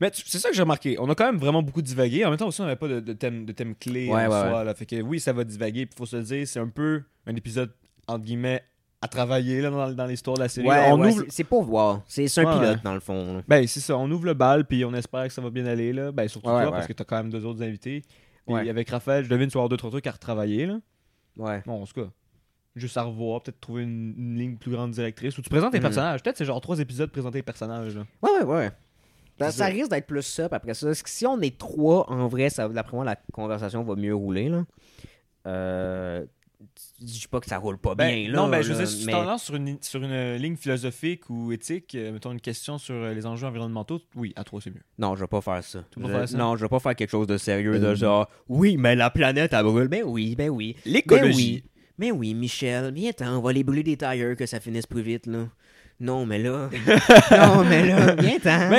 Mais 0.00 0.10
tu- 0.12 0.22
c'est 0.26 0.38
ça 0.38 0.48
que 0.48 0.54
j'ai 0.54 0.62
remarqué. 0.62 0.96
On 1.00 1.08
a 1.10 1.14
quand 1.14 1.24
même 1.26 1.38
vraiment 1.38 1.62
beaucoup 1.62 1.82
divagué. 1.82 2.24
En 2.24 2.30
même 2.30 2.38
temps 2.38 2.46
aussi, 2.48 2.60
on 2.60 2.64
n'avait 2.64 2.76
pas 2.76 2.86
de, 2.88 3.00
de 3.00 3.12
thème, 3.12 3.44
de 3.44 3.52
thème 3.52 3.74
clé 3.74 4.06
Ouais, 4.08 4.26
en 4.26 4.30
ouais, 4.30 4.48
soi. 4.50 4.64
Là. 4.64 4.74
Fait 4.74 4.86
que 4.86 5.00
oui, 5.02 5.18
ça 5.20 5.32
va 5.32 5.42
divaguer. 5.44 5.86
Puis 5.86 5.96
faut 5.96 6.06
se 6.06 6.16
le 6.16 6.22
dire, 6.22 6.46
c'est 6.46 6.60
un 6.60 6.68
peu 6.68 7.02
un 7.26 7.34
épisode, 7.34 7.70
entre 8.06 8.24
guillemets, 8.24 8.62
à 9.00 9.08
travailler 9.08 9.60
là, 9.60 9.70
dans, 9.70 9.92
dans 9.92 10.06
l'histoire 10.06 10.36
de 10.36 10.42
la 10.42 10.48
série. 10.48 10.66
Ouais, 10.68 10.90
on 10.90 11.00
ouais, 11.00 11.08
ouvre... 11.10 11.24
c'est- 11.28 11.42
pour 11.44 11.62
voir. 11.64 12.02
C'est 12.06 12.22
un 12.38 12.44
Ouais, 12.44 12.52
pilote, 12.60 12.76
ouais. 12.76 12.80
dans 12.84 12.94
le 12.94 13.00
fond. 13.00 13.34
là. 13.38 13.42
Ben, 13.48 13.66
c'est 13.66 13.80
ça. 13.80 13.96
On 13.96 14.08
ouvre 14.10 14.24
le 14.26 14.34
bal, 14.34 14.64
puis 14.66 14.84
on 14.84 14.94
espère 14.94 15.26
que 15.26 15.32
ça 15.32 15.40
va 15.42 15.50
bien 15.50 15.66
aller. 15.66 15.92
Là. 15.92 16.10
Ben, 16.12 16.26
surtout 16.28 16.48
Ouais, 16.48 16.54
toi, 16.62 16.64
ouais. 16.66 16.70
parce 16.70 16.86
que 16.86 16.92
t'as 16.92 17.04
quand 17.04 17.16
même 17.16 17.30
deux 17.30 17.44
autres 17.44 17.62
invités. 17.62 18.02
Puis 18.46 18.68
avec 18.70 18.88
Raphaël, 18.90 19.24
je 19.24 19.28
devine 19.30 19.46
tu 19.48 19.54
vas 19.54 19.60
avoir 19.60 19.68
deux, 19.68 19.76
trois 19.76 19.90
trucs 19.90 20.06
à 20.06 20.12
retravailler. 20.12 20.66
Là. 20.66 20.78
Ouais. 21.38 21.62
Bon, 21.66 21.82
en 21.82 21.86
tout 21.86 21.94
cas, 22.02 22.08
juste 22.76 22.96
à 22.96 23.02
revoir, 23.04 23.42
peut-être 23.42 23.60
trouver 23.60 23.84
une, 23.84 24.14
une 24.18 24.36
ligne 24.36 24.56
plus 24.56 24.70
grande 24.72 24.90
directrice. 24.90 25.38
Où 25.38 25.42
tu 25.42 25.48
présentes 25.50 25.72
tes 25.72 25.78
Mhm. 25.78 25.82
personnages. 25.82 26.22
Peut-être 26.22 26.36
c'est 26.36 26.44
genre 26.44 26.60
trois 26.60 26.78
épisodes 26.80 27.10
présenter 27.10 27.38
les 27.38 27.42
personnages. 27.42 27.96
Là. 27.96 28.04
Ouais, 28.22 28.42
ouais, 28.44 28.56
ouais. 28.56 28.70
Ça, 29.38 29.50
C'est 29.52 29.58
ça 29.58 29.66
risque 29.66 29.90
d'être 29.90 30.06
plus 30.08 30.22
ça. 30.22 30.48
après 30.50 30.74
ça, 30.74 30.86
parce 30.86 31.02
que 31.02 31.08
si 31.10 31.24
on 31.26 31.40
est 31.40 31.56
trois, 31.56 32.10
en 32.10 32.26
vrai, 32.26 32.50
ça, 32.50 32.68
d'après 32.68 32.96
moi, 32.96 33.04
la 33.04 33.16
conversation 33.32 33.84
va 33.84 33.94
mieux 33.94 34.14
rouler. 34.14 34.48
Là. 34.48 34.64
Euh, 35.46 36.26
je 37.00 37.04
dis 37.04 37.28
pas 37.30 37.40
que 37.40 37.46
ça 37.46 37.58
roule 37.58 37.78
pas 37.78 37.94
Ben, 37.94 38.08
bien. 38.24 38.32
Là, 38.32 38.38
non, 38.38 38.48
ben, 38.48 38.62
je 38.62 38.72
veux 38.72 38.78
dire, 38.78 38.88
si 38.88 39.00
tu 39.00 39.06
mais- 39.06 39.38
sur 39.38 39.54
une, 39.54 39.78
sur 39.80 40.02
une 40.02 40.10
euh, 40.10 40.38
ligne 40.38 40.56
philosophique 40.56 41.30
ou 41.30 41.52
éthique, 41.52 41.94
euh, 41.94 42.12
mettons 42.12 42.32
une 42.32 42.40
question 42.40 42.78
sur 42.78 42.94
euh, 42.94 43.14
les 43.14 43.26
enjeux 43.26 43.46
environnementaux, 43.46 44.00
oui, 44.16 44.32
à 44.36 44.42
trois, 44.44 44.60
c'est 44.60 44.70
mieux. 44.70 44.82
Non, 44.98 45.14
je 45.14 45.20
vais 45.20 45.28
pas 45.28 45.40
faire 45.40 45.62
ça. 45.62 45.84
Je- 45.96 46.02
pas 46.02 46.08
faire 46.08 46.28
ça? 46.28 46.36
Non, 46.36 46.56
je 46.56 46.62
vais 46.64 46.68
pas 46.68 46.80
faire 46.80 46.96
quelque 46.96 47.10
chose 47.10 47.26
de 47.28 47.36
sérieux. 47.38 47.78
De 47.78 47.94
genre, 47.94 48.28
oui, 48.48 48.76
mais 48.76 48.96
la 48.96 49.10
planète, 49.10 49.52
elle 49.52 49.64
brûle. 49.64 49.88
Ben 49.88 50.02
oui, 50.04 50.34
ben 50.34 50.48
oui. 50.50 50.76
Ben 51.06 51.32
oui. 51.34 51.62
Mais 51.96 52.10
oui, 52.12 52.34
Michel, 52.34 52.92
viens 52.94 53.12
t'en, 53.12 53.38
on 53.38 53.40
va 53.40 53.52
les 53.52 53.64
brûler 53.64 53.82
des 53.82 53.96
tailleurs 53.96 54.36
que 54.36 54.46
ça 54.46 54.60
finisse 54.60 54.86
plus 54.86 55.02
vite, 55.02 55.26
là. 55.26 55.48
Non, 56.00 56.26
mais 56.26 56.38
là. 56.38 56.70
non, 57.32 57.64
mais 57.64 57.86
là, 57.88 58.14
viens 58.14 58.38
t'en. 58.38 58.70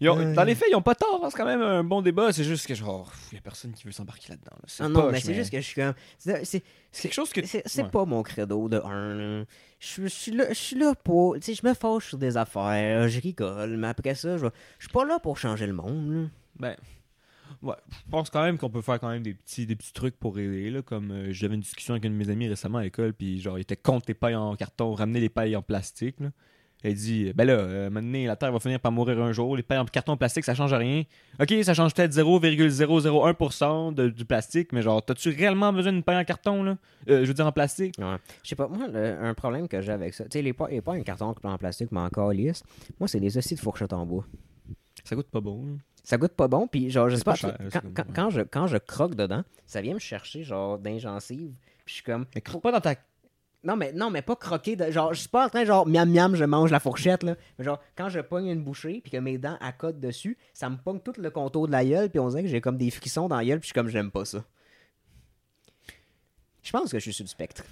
Mais 0.00 0.06
ils 0.06 0.10
ont- 0.10 0.18
Euh. 0.18 0.34
dans 0.34 0.44
les 0.44 0.54
faits, 0.54 0.68
ils 0.70 0.74
ont 0.76 0.82
pas 0.82 0.94
tort. 0.94 1.20
hein, 1.24 1.28
C'est 1.30 1.36
quand 1.36 1.44
même 1.46 1.62
un 1.62 1.84
bon 1.84 2.02
débat. 2.02 2.32
C'est 2.32 2.44
juste 2.44 2.66
que, 2.66 2.74
genre, 2.74 3.12
il 3.32 3.36
y 3.36 3.38
a 3.38 3.40
personne 3.40 3.72
qui 3.72 3.84
veut 3.84 3.92
s'embarquer 3.92 4.30
là-dedans. 4.30 4.52
là. 4.54 4.64
C'est 4.66 4.88
non, 4.88 5.10
mais 5.10 5.20
c'est 5.20 5.34
juste 5.34 5.50
que 5.50 5.56
je 5.60 5.66
suis 5.66 5.80
comme. 5.80 5.94
C'est 6.18 6.62
quelque 7.00 7.12
chose 7.14 7.32
que. 7.32 7.44
c'est- 7.44 7.82
Ouais. 7.82 7.88
pas 7.90 8.04
mon 8.04 8.22
credo 8.22 8.68
de 8.68 8.78
un. 8.84 9.44
Je 9.78 10.02
je 10.02 10.06
suis 10.08 10.32
là, 10.32 10.46
je 10.48 10.54
suis 10.54 10.76
là 10.78 10.94
pour. 10.94 11.34
Tu 11.36 11.42
sais, 11.42 11.54
je 11.54 11.66
me 11.66 11.74
fâche 11.74 12.08
sur 12.08 12.18
des 12.18 12.36
affaires, 12.36 13.08
je 13.08 13.20
rigole, 13.20 13.76
mais 13.76 13.88
après 13.88 14.14
ça, 14.14 14.36
je 14.38 14.46
je 14.78 14.84
suis 14.86 14.92
pas 14.92 15.04
là 15.04 15.18
pour 15.18 15.36
changer 15.38 15.66
le 15.66 15.72
monde, 15.74 16.10
là. 16.12 16.28
Ben. 16.58 16.76
Ouais, 17.62 17.74
je 17.90 18.10
pense 18.10 18.28
quand 18.28 18.42
même 18.42 18.58
qu'on 18.58 18.68
peut 18.70 18.82
faire 18.82 19.00
quand 19.00 19.08
même 19.08 19.22
des 19.22 19.32
petits, 19.34 19.66
des 19.66 19.76
petits 19.76 19.92
trucs 19.92 20.16
pour 20.18 20.38
aider. 20.38 20.68
Là, 20.70 20.82
comme 20.82 21.10
euh, 21.10 21.32
j'avais 21.32 21.54
une 21.54 21.60
discussion 21.60 21.94
avec 21.94 22.04
un 22.04 22.10
de 22.10 22.14
mes 22.14 22.28
amis 22.28 22.48
récemment 22.48 22.78
à 22.78 22.82
l'école, 22.82 23.12
puis 23.14 23.40
genre, 23.40 23.58
il 23.58 23.62
était 23.62 23.76
contre 23.76 24.04
les 24.08 24.14
pailles 24.14 24.34
en 24.34 24.54
carton, 24.56 24.92
ramener 24.94 25.20
les 25.20 25.28
pailles 25.30 25.56
en 25.56 25.62
plastique. 25.62 26.16
Là. 26.20 26.30
Elle 26.82 26.94
dit 26.94 27.32
Ben 27.34 27.44
là, 27.46 27.54
euh, 27.54 27.90
maintenant, 27.90 28.24
la 28.26 28.36
Terre 28.36 28.52
va 28.52 28.60
finir 28.60 28.78
par 28.78 28.92
mourir 28.92 29.20
un 29.20 29.32
jour. 29.32 29.56
Les 29.56 29.62
pailles 29.62 29.78
en 29.78 29.84
carton 29.86 30.16
plastique, 30.16 30.44
ça 30.44 30.54
change 30.54 30.72
rien. 30.74 31.02
Ok, 31.40 31.52
ça 31.62 31.74
change 31.74 31.94
peut-être 31.94 32.12
0,001% 32.12 33.92
de- 33.92 34.08
du 34.08 34.24
plastique, 34.24 34.72
mais 34.72 34.82
genre, 34.82 35.04
t'as-tu 35.04 35.30
réellement 35.30 35.72
besoin 35.72 35.92
d'une 35.92 36.02
paille 36.02 36.18
en 36.18 36.24
carton, 36.24 36.62
là? 36.62 36.76
Euh, 37.08 37.22
Je 37.22 37.28
veux 37.28 37.34
dire 37.34 37.46
en 37.46 37.52
plastique? 37.52 37.94
Ouais. 37.98 38.16
Je 38.42 38.48
sais 38.50 38.56
pas, 38.56 38.68
moi, 38.68 38.86
le- 38.88 39.18
un 39.22 39.34
problème 39.34 39.68
que 39.68 39.80
j'ai 39.80 39.92
avec 39.92 40.14
ça, 40.14 40.24
tu 40.24 40.30
sais, 40.32 40.42
les 40.42 40.52
pas, 40.52 40.68
les 40.68 40.80
pas 40.80 40.92
un 40.94 41.02
carton 41.02 41.34
en 41.42 41.58
plastique, 41.58 41.90
mais 41.92 42.00
encore 42.00 42.32
lisse, 42.32 42.62
moi, 43.00 43.08
c'est 43.08 43.20
des 43.20 43.36
hosties 43.36 43.54
de 43.54 43.60
fourchette 43.60 43.92
en 43.92 44.04
bois. 44.06 44.24
Ça 45.04 45.16
goûte 45.16 45.28
pas 45.30 45.40
bon. 45.40 45.64
là. 45.64 45.72
Ça 46.04 46.16
goûte 46.18 46.32
pas 46.34 46.46
bon, 46.46 46.68
puis 46.68 46.88
genre, 46.90 47.08
je 47.08 47.16
sais 47.16 47.24
pas, 47.24 47.34
quand, 47.94 48.04
quand 48.14 48.30
je, 48.30 48.40
quand 48.42 48.66
je 48.68 48.76
croque 48.76 49.16
dedans, 49.16 49.42
ça 49.66 49.80
vient 49.80 49.94
me 49.94 49.98
chercher, 49.98 50.44
genre, 50.44 50.78
d'ingencive, 50.78 51.50
puis 51.84 51.86
je 51.86 51.92
suis 51.94 52.02
comme... 52.04 52.26
Mais 52.34 52.40
croque 52.40 52.62
pas 52.62 52.70
dans 52.70 52.80
ta. 52.80 52.94
Non, 53.66 53.74
mais, 53.74 53.92
non, 53.92 54.10
mais 54.10 54.22
pas 54.22 54.36
croquer, 54.36 54.76
de, 54.76 54.92
genre, 54.92 55.12
je 55.12 55.18
suis 55.18 55.28
pas 55.28 55.46
en 55.46 55.48
train, 55.48 55.64
genre, 55.64 55.88
miam 55.88 56.08
miam, 56.08 56.36
je 56.36 56.44
mange 56.44 56.70
la 56.70 56.78
fourchette, 56.78 57.24
là, 57.24 57.34
mais 57.58 57.64
genre, 57.64 57.80
quand 57.96 58.08
je 58.08 58.20
pogne 58.20 58.46
une 58.46 58.62
bouchée, 58.62 59.00
puis 59.02 59.10
que 59.10 59.16
mes 59.16 59.38
dents 59.38 59.56
accotent 59.60 59.98
dessus, 59.98 60.38
ça 60.54 60.70
me 60.70 60.76
pogne 60.76 61.00
tout 61.00 61.14
le 61.18 61.30
contour 61.30 61.66
de 61.66 61.72
la 61.72 61.84
gueule, 61.84 62.08
puis 62.08 62.20
on 62.20 62.28
dirait 62.28 62.44
que 62.44 62.48
j'ai 62.48 62.60
comme 62.60 62.76
des 62.78 62.92
frissons 62.92 63.26
dans 63.26 63.36
la 63.36 63.44
gueule, 63.44 63.58
puis 63.58 63.66
je 63.66 63.72
suis 63.72 63.74
comme, 63.74 63.88
j'aime 63.88 64.12
pas 64.12 64.24
ça. 64.24 64.44
Je 66.62 66.70
pense 66.70 66.92
que 66.92 66.98
je 67.00 67.02
suis 67.02 67.12
sur 67.12 67.24
le 67.24 67.28
spectre. 67.28 67.64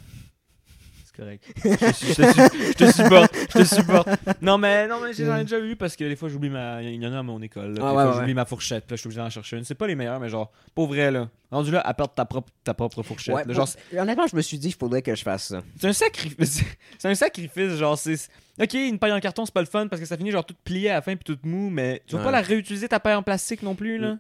C'est 1.17 1.23
correct. 1.23 1.45
je, 1.57 1.69
te, 2.15 2.23
je 2.23 2.49
te- 2.49 2.67
je 2.67 2.73
te 2.73 2.93
supporte. 2.93 3.35
Je 3.53 3.59
te 3.59 3.65
supporte. 3.65 4.09
Non, 4.43 4.59
mais, 4.59 4.89
non, 4.89 5.01
mais 5.01 5.13
j'en 5.13 5.37
ai 5.37 5.43
déjà 5.43 5.61
vu 5.61 5.77
parce 5.77 5.95
que 5.95 6.05
des 6.05 6.17
fois, 6.17 6.29
j'oublie 6.29 6.51
ma. 6.51 6.83
Il 6.83 7.01
y 7.03 7.07
en 7.07 7.13
a 7.13 7.19
à 7.21 7.23
mon 7.23 7.41
école. 7.41 7.75
là, 7.75 7.83
Ah, 7.87 7.91
des 7.91 7.97
ouais, 7.97 8.03
fois, 8.03 8.07
ouais, 8.13 8.19
j'oublie 8.21 8.35
ma 8.35 8.45
fourchette. 8.45 8.85
Puis 8.85 8.93
là, 8.93 8.97
je 8.97 9.01
suis 9.01 9.07
obligé 9.09 9.21
d'en 9.21 9.31
chercher 9.31 9.57
une. 9.59 9.65
C'est 9.65 9.75
pas 9.77 9.87
les 9.87 9.95
meilleurs, 9.95 10.19
mais 10.19 10.29
genre, 10.29 10.51
pour 10.75 10.89
vrai, 10.89 11.11
là. 11.13 11.29
Rendu 11.53 11.71
là, 11.71 11.81
à 11.87 11.95
perdre 11.95 12.13
ta 12.15 12.25
propre, 12.25 12.51
ta 12.65 12.75
propre 12.75 13.03
fourchette. 13.05 13.35
Ouais, 13.35 13.45
là, 13.45 13.55
genre, 13.55 13.69
honnêtement, 13.97 14.27
je 14.27 14.35
me 14.35 14.41
suis 14.43 14.59
dit, 14.59 14.69
il 14.69 14.75
faudrait 14.75 15.03
que 15.03 15.15
je 15.15 15.23
fasse 15.23 15.45
ça. 15.49 15.63
c'est 15.81 15.87
un 15.87 15.93
sacrifice. 15.93 16.63
C'est 16.99 17.09
un 17.09 17.15
sacrifice. 17.15 17.73
Genre, 17.77 17.97
c'est. 17.97 18.29
Ok, 18.61 18.75
une 18.75 18.99
paille 18.99 19.13
en 19.13 19.21
carton, 19.21 19.45
c'est 19.45 19.55
pas 19.55 19.61
le 19.61 19.67
fun 19.67 19.87
parce 19.89 20.01
que 20.01 20.07
ça 20.07 20.17
finit 20.17 20.31
genre 20.31 20.45
toute 20.45 20.59
pliée 20.59 20.91
à 20.91 20.95
la 20.95 21.03
fin 21.03 21.15
puis 21.17 21.25
toute 21.25 21.45
mou, 21.45 21.71
mais 21.71 22.03
tu 22.07 22.17
vas 22.17 22.23
pas 22.25 22.31
la 22.31 22.41
réutiliser 22.41 22.89
ta 22.89 22.99
paille 23.01 23.15
en 23.15 23.23
plastique 23.23 23.63
non 23.63 23.75
plus, 23.75 23.99
là? 23.99 24.17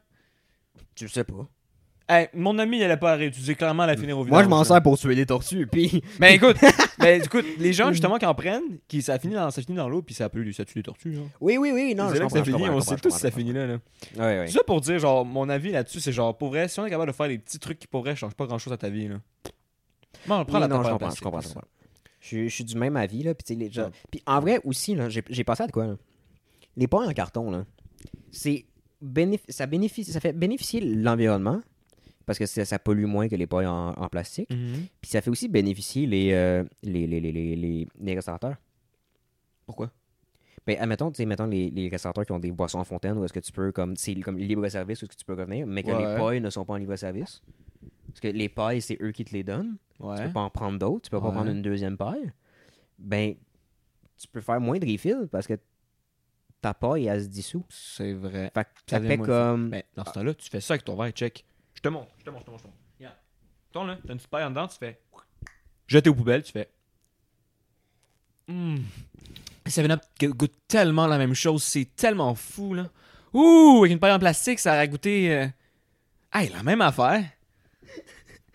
Tu 0.96 1.08
sais 1.08 1.24
pas. 1.24 1.46
Hey, 2.06 2.28
mon 2.34 2.58
ami, 2.58 2.80
elle 2.80 2.90
a 2.90 2.98
pas 2.98 3.12
à 3.12 3.16
réutiliser. 3.16 3.54
Clairement, 3.54 3.84
elle 3.84 3.90
a 3.90 3.96
finir 3.96 4.18
au 4.18 4.26
Moi, 4.26 4.42
je 4.42 4.48
m'en 4.48 4.62
sers 4.62 4.82
pour 4.82 4.98
tuer 4.98 5.14
des 5.14 5.24
tortues, 5.24 5.66
puis... 5.66 6.02
Ben 6.20 6.34
écoute, 6.34 6.56
ben 6.98 7.22
écoute, 7.22 7.46
les 7.58 7.72
gens 7.72 7.90
justement 7.92 8.18
qui 8.18 8.26
en 8.26 8.34
prennent, 8.34 8.78
qui 8.88 9.00
ça 9.00 9.18
finit 9.18 9.32
dans 9.34 9.50
ça 9.50 9.62
finit 9.62 9.76
dans 9.78 9.88
l'eau 9.88 10.02
puis 10.02 10.14
ça 10.14 10.28
peut 10.28 10.50
ça 10.52 10.66
tue 10.66 10.74
des 10.74 10.82
tortues. 10.82 11.14
Genre. 11.14 11.26
Oui, 11.40 11.56
oui, 11.56 11.70
oui, 11.72 11.94
non, 11.94 12.08
c'est 12.10 12.16
je 12.16 12.20
là 12.20 12.26
que 12.26 12.32
ça 12.32 12.44
finit, 12.44 12.68
on 12.68 12.80
sait 12.80 12.96
tous 12.96 13.08
que 13.14 13.18
ça 13.20 13.30
finit 13.30 13.52
là. 13.54 13.66
là. 13.66 13.78
Ouais, 14.16 14.40
ouais. 14.40 14.46
Ça 14.48 14.60
pour 14.66 14.82
dire 14.82 14.98
genre 14.98 15.24
mon 15.24 15.48
avis 15.48 15.70
là-dessus, 15.72 16.00
c'est 16.00 16.12
genre 16.12 16.36
pour 16.36 16.48
vrai, 16.50 16.68
si 16.68 16.78
on 16.78 16.84
est 16.86 16.90
capable 16.90 17.10
de 17.10 17.16
faire 17.16 17.28
des 17.28 17.38
petits 17.38 17.58
trucs 17.58 17.78
qui 17.78 17.86
pour 17.86 18.02
vrai 18.02 18.14
changent 18.14 18.34
pas 18.34 18.44
grand-chose 18.46 18.72
à 18.74 18.76
ta 18.76 18.90
vie 18.90 19.08
là. 19.08 19.16
Bon, 20.26 20.44
prends 20.44 20.54
Oui, 20.54 20.60
la 20.60 20.68
non, 20.68 20.76
je 20.76 20.82
comprends, 20.82 20.98
plastique, 20.98 21.18
je 21.20 21.24
comprends, 21.24 21.40
je 21.40 21.48
comprends. 21.48 21.68
Je, 22.20 22.48
suis- 22.48 22.64
du 22.64 22.76
même 22.76 22.96
avis, 22.96 23.22
là, 23.22 23.34
puis 23.34 23.44
tu 23.44 23.52
sais, 23.54 23.58
les 23.60 23.70
gens... 23.70 23.84
Ouais. 23.84 23.90
Puis 24.10 24.22
en 24.26 24.40
vrai, 24.40 24.58
aussi, 24.64 24.94
là, 24.94 25.08
j'ai 25.10 25.44
pensé 25.44 25.62
à 25.62 25.66
de 25.66 25.72
quoi, 25.72 25.86
là? 25.86 25.96
Les 26.76 26.86
pailles 26.86 27.06
en 27.08 27.12
carton, 27.12 27.50
là, 27.50 27.64
c'est... 28.30 28.64
bénéf- 29.04 29.44
Ça, 29.50 29.66
bénéficie, 29.66 30.10
ça 30.12 30.20
fait 30.20 30.32
bénéficier 30.32 30.80
l'environnement, 30.80 31.60
parce 32.26 32.38
que 32.38 32.46
ça, 32.46 32.64
ça 32.64 32.78
pollue 32.78 33.04
moins 33.06 33.28
que 33.28 33.36
les 33.36 33.46
pailles 33.46 33.66
en, 33.66 33.90
en 33.90 34.08
plastique, 34.08 34.50
Mhm. 34.52 34.86
puis 35.00 35.10
ça 35.10 35.20
fait 35.20 35.30
aussi 35.30 35.48
bénéficier 35.48 36.06
les, 36.06 36.32
euh, 36.32 36.64
les, 36.82 37.06
les, 37.06 37.20
les, 37.20 37.32
les, 37.32 37.86
les- 38.00 38.14
restaurateurs. 38.14 38.56
Pourquoi? 39.66 39.90
Ben, 40.66 40.76
admettons, 40.80 41.10
tu 41.10 41.16
sais, 41.18 41.26
mettons 41.26 41.46
les, 41.46 41.68
les 41.70 41.88
restaurateurs 41.88 42.24
qui 42.24 42.32
ont 42.32 42.38
des 42.38 42.50
boissons 42.52 42.78
en 42.78 42.84
fontaine, 42.84 43.18
où 43.18 43.24
est-ce 43.24 43.32
que 43.32 43.40
tu 43.40 43.52
peux, 43.52 43.70
comme, 43.72 43.96
c'est 43.96 44.14
comme 44.16 44.38
libre-service, 44.38 45.02
où 45.02 45.04
est-ce 45.04 45.12
que 45.12 45.18
tu 45.18 45.24
peux 45.24 45.34
revenir, 45.34 45.66
mais 45.66 45.82
que 45.82 45.90
Ouais. 45.90 45.98
les 46.14 46.16
pailles 46.18 46.40
ne 46.40 46.48
sont 46.50 46.64
pas 46.64 46.74
en 46.74 46.76
libre-service. 46.76 47.42
Parce 48.08 48.20
que 48.20 48.28
les 48.28 48.48
pailles, 48.48 48.80
c'est 48.80 48.96
eux 49.02 49.10
qui 49.12 49.24
te 49.24 49.32
les 49.34 49.42
donnent. 49.42 49.76
Tu 49.98 50.02
Ouais. 50.06 50.26
peux 50.26 50.32
pas 50.32 50.40
en 50.40 50.50
prendre 50.50 50.78
d'autres, 50.78 51.02
tu 51.02 51.10
peux 51.10 51.20
pas 51.20 51.26
Ouais. 51.28 51.34
prendre 51.34 51.50
une 51.50 51.62
deuxième 51.62 51.96
paille. 51.98 52.32
Ben, 52.98 53.34
tu 54.16 54.28
peux 54.28 54.40
faire 54.40 54.60
moins 54.60 54.78
de 54.78 54.90
refill 54.90 55.28
parce 55.30 55.46
que 55.46 55.54
ta 56.62 56.72
paille, 56.72 57.06
elle 57.06 57.22
se 57.22 57.28
dissout. 57.28 57.64
C'est 57.68 58.12
vrai. 58.14 58.50
Fait 58.54 58.64
que 58.64 58.68
Ça 58.86 59.00
fait 59.00 59.18
comme. 59.18 59.68
Mais 59.68 59.84
dans 59.96 60.04
ce 60.04 60.12
temps-là, 60.12 60.32
tu 60.34 60.48
fais 60.48 60.60
ça 60.60 60.74
avec 60.74 60.84
ton 60.84 60.96
verre, 60.96 61.10
check. 61.10 61.44
Je 61.74 61.80
te 61.80 61.88
montre, 61.88 62.12
je 62.18 62.24
te 62.24 62.30
montre, 62.30 62.42
je 62.42 62.46
te 62.46 62.50
montre, 62.50 62.62
je 62.62 62.68
te 62.68 62.68
montre. 62.68 62.78
Tourne 63.72 63.88
là, 63.88 63.98
t'as 64.06 64.12
une 64.12 64.18
petite 64.18 64.30
paille 64.30 64.44
en 64.44 64.50
dedans, 64.50 64.68
tu 64.68 64.78
fais. 64.78 65.00
Jeter 65.88 66.08
aux 66.08 66.14
poubelles, 66.14 66.44
tu 66.44 66.52
fais. 66.52 66.70
Hum. 68.48 68.84
Seven 69.66 69.90
Up 69.90 70.02
goûte 70.22 70.54
tellement 70.68 71.08
la 71.08 71.18
même 71.18 71.34
chose, 71.34 71.64
c'est 71.64 71.88
tellement 71.96 72.36
fou 72.36 72.74
là. 72.74 72.88
Ouh, 73.32 73.78
avec 73.80 73.92
une 73.92 73.98
paille 73.98 74.12
en 74.12 74.20
plastique, 74.20 74.60
ça 74.60 74.74
aurait 74.74 74.88
goûté. 74.88 75.34
Euh... 75.34 75.48
Hey, 76.32 76.50
la 76.50 76.62
même 76.62 76.82
affaire. 76.82 77.24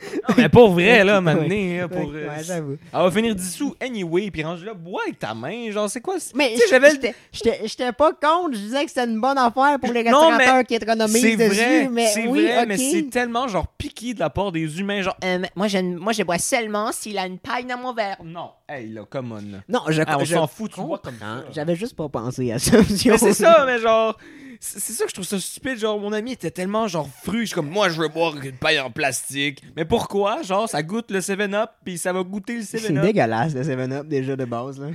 Non, 0.02 0.36
mais 0.38 0.48
pour 0.50 0.72
vrai, 0.72 1.04
là, 1.04 1.20
maintenant, 1.20 1.44
pour. 1.90 2.10
Ouais, 2.10 2.16
euh, 2.20 2.28
ouais, 2.30 2.44
j'avoue. 2.44 2.78
elle 2.94 3.00
va 3.02 3.12
finir 3.12 3.36
dissous 3.36 3.76
anyway, 3.82 4.32
puis 4.32 4.44
rendu 4.44 4.64
là, 4.64 4.74
bois 4.74 5.02
avec 5.06 5.20
ta 5.20 5.34
main, 5.34 5.70
genre, 5.72 5.90
c'est 5.90 6.00
quoi? 6.00 6.16
Mais 6.36 6.54
Tu 6.54 6.60
sais, 6.60 6.64
j'avais 6.70 6.92
j'étais- 7.34 7.92
pas 7.92 8.14
contre, 8.14 8.54
je 8.54 8.60
disais 8.60 8.84
que 8.86 8.90
c'était 8.92 9.06
une 9.06 9.20
bonne 9.20 9.38
affaire 9.38 9.78
pour 9.82 9.92
les 9.92 10.04
mais 10.04 10.10
restaurateurs 10.12 10.64
qui 10.64 10.76
économisent 10.76 11.22
C'est 11.22 11.36
dessus, 11.36 11.56
vrai, 11.56 11.90
mais 11.92 12.08
c'est 12.08 12.28
oui, 12.28 12.44
vrai, 12.46 12.66
mais 12.66 12.78
c'est 12.78 13.10
tellement 13.10 13.48
genre 13.50 13.68
piqué 13.78 14.14
de 14.14 14.20
la 14.20 14.30
part 14.30 14.52
des 14.54 14.80
humains, 14.80 15.02
genre 15.02 15.18
Euh, 15.24 15.40
moi, 15.56 15.68
je, 15.68 15.80
moi, 15.80 16.14
je 16.14 16.24
bois 16.24 16.38
seulement 16.38 16.92
s'il 16.94 17.18
a 17.18 17.26
une 17.26 17.38
paille 17.40 17.66
dans 17.66 17.78
mon 17.78 17.94
verre. 17.94 18.18
non, 18.24 18.52
hey 18.70 18.90
là, 18.90 19.02
come 19.10 19.32
on 19.34 19.36
là. 19.52 19.58
Non, 19.68 19.82
je, 19.90 20.02
Ah, 20.08 20.18
on 20.18 20.26
s'en 20.26 20.48
fout, 20.48 20.72
tu 20.74 20.80
vois 20.82 21.00
comme 21.00 21.18
ça. 21.20 21.44
J'avais 21.52 21.76
juste 21.76 21.96
pas 21.96 22.08
pensé 22.08 22.52
à 22.52 22.60
ça. 22.60 22.78
Mais 23.06 23.18
c'est 23.18 23.34
ça, 23.34 23.64
mais 23.66 23.80
genre 23.80 24.18
c'est 24.60 24.80
c'est 24.80 24.94
ça 24.94 25.04
que 25.06 25.10
je 25.10 25.14
trouve 25.16 25.26
ça 25.26 25.40
stupide, 25.40 25.78
genre 25.78 26.00
mon 26.00 26.12
ami 26.14 26.34
était 26.34 26.52
tellement 26.52 26.88
genre 26.88 27.08
fru, 27.24 27.42
je 27.42 27.46
suis 27.48 27.56
comme 27.56 27.70
moi 27.70 27.90
je 27.90 28.00
veux 28.02 28.08
boire 28.10 28.36
une 28.36 28.52
paille 28.54 28.80
en 28.80 28.92
plastique. 28.92 29.64
Mais 29.76 29.86
pourquoi? 29.86 30.42
Genre 30.42 30.68
ça 30.70 30.84
goûte 30.84 31.12
le 31.12 31.22
7 31.22 31.40
Up 31.54 31.70
puis 31.84 31.98
ça 31.98 32.12
va 32.14 32.24
goûter 32.24 32.58
le 32.58 32.64
C'est 32.64 32.78
7 32.80 32.98
Up. 32.98 33.04
dégueulasse, 33.04 33.54
le 33.56 33.62
7-Up, 33.64 34.08
déjà 34.08 34.36
de 34.36 34.46
base. 34.46 34.80
Là. 34.80 34.88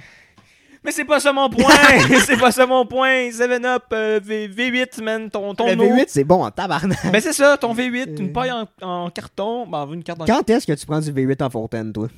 Mais 0.84 0.92
c'est 0.92 1.06
pas 1.06 1.18
ça 1.18 1.32
mon 1.32 1.48
point, 1.48 1.64
c'est 2.26 2.36
pas 2.36 2.52
ça 2.52 2.66
mon 2.66 2.84
point. 2.84 3.30
7 3.32 3.64
Up 3.64 3.84
euh, 3.94 4.20
V, 4.22 4.50
8 4.54 4.98
man, 5.02 5.30
ton 5.30 5.54
ton 5.54 5.66
Le 5.74 5.80
eau. 5.80 5.96
V8, 5.96 6.04
c'est 6.08 6.24
bon 6.24 6.44
en 6.44 6.50
tabarnak. 6.50 6.98
Ben 7.10 7.20
c'est 7.22 7.32
ça, 7.32 7.56
ton 7.56 7.74
V8, 7.74 8.08
Euh. 8.08 8.16
une 8.18 8.32
paille 8.32 8.52
en, 8.52 8.68
en 8.82 9.08
carton, 9.08 9.66
ben 9.66 9.88
une 9.94 10.04
carte 10.04 10.20
en 10.20 10.26
Quand 10.26 10.50
est-ce 10.50 10.66
que 10.66 10.72
tu 10.74 10.84
prends 10.84 11.00
du 11.00 11.10
V8 11.10 11.42
en 11.42 11.48
fontaine, 11.48 11.90
toi? 11.92 12.08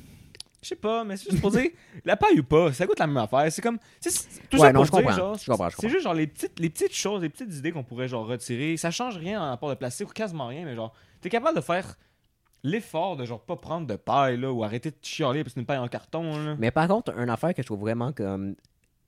Je 0.61 0.69
sais 0.69 0.75
pas, 0.75 1.03
mais 1.03 1.15
c'est 1.17 1.29
juste 1.29 1.41
pour 1.41 1.51
dire, 1.51 1.69
la 2.05 2.17
paille 2.17 2.39
ou 2.39 2.43
pas, 2.43 2.73
ça 2.73 2.85
goûte 2.87 2.97
la 2.99 3.07
même 3.07 3.17
affaire. 3.17 3.51
C'est 3.51 3.61
comme. 3.61 3.77
c'est- 3.99 4.09
c'est- 4.09 4.41
Tout 4.49 4.57
Ouais, 4.57 4.67
ça 4.67 4.73
non, 4.73 4.79
pour 4.79 4.85
je 4.85 4.91
dire, 4.91 4.99
comprends, 5.01 5.15
genre, 5.17 5.37
je 5.37 5.51
comprends, 5.51 5.69
je 5.69 5.75
C'est 5.79 5.89
juste 5.89 6.03
genre 6.03 6.13
les 6.15 6.27
petites, 6.27 6.59
les 6.59 6.69
petites 6.69 6.93
choses, 6.95 7.21
les 7.21 7.29
petites 7.29 7.53
idées 7.53 7.71
qu'on 7.71 7.83
pourrait 7.83 8.07
genre 8.07 8.25
retirer. 8.25 8.75
Ça 8.77 8.89
change 8.91 9.17
rien 9.17 9.41
en 9.41 9.49
rapport 9.49 9.69
de 9.69 9.75
plastique 9.75 10.09
ou 10.09 10.13
quasiment 10.13 10.47
rien, 10.47 10.65
mais 10.65 10.75
genre, 10.75 10.93
t'es 11.21 11.29
capable 11.29 11.55
de 11.57 11.61
faire 11.61 11.95
l'effort 12.63 13.15
de 13.17 13.23
genre 13.23 13.39
pas 13.39 13.55
prendre 13.55 13.85
de 13.87 13.95
paille 13.95 14.37
là 14.37 14.51
ou 14.51 14.63
arrêter 14.63 14.89
de 14.89 14.95
chialer 15.01 15.43
parce 15.43 15.53
que 15.53 15.59
c'est 15.59 15.59
une 15.61 15.65
paille 15.67 15.77
en 15.77 15.87
carton 15.87 16.37
là. 16.43 16.55
Mais 16.57 16.71
par 16.71 16.87
contre, 16.87 17.15
une 17.17 17.29
affaire 17.29 17.53
que 17.53 17.61
je 17.61 17.67
trouve 17.67 17.81
vraiment 17.81 18.11
comme 18.11 18.55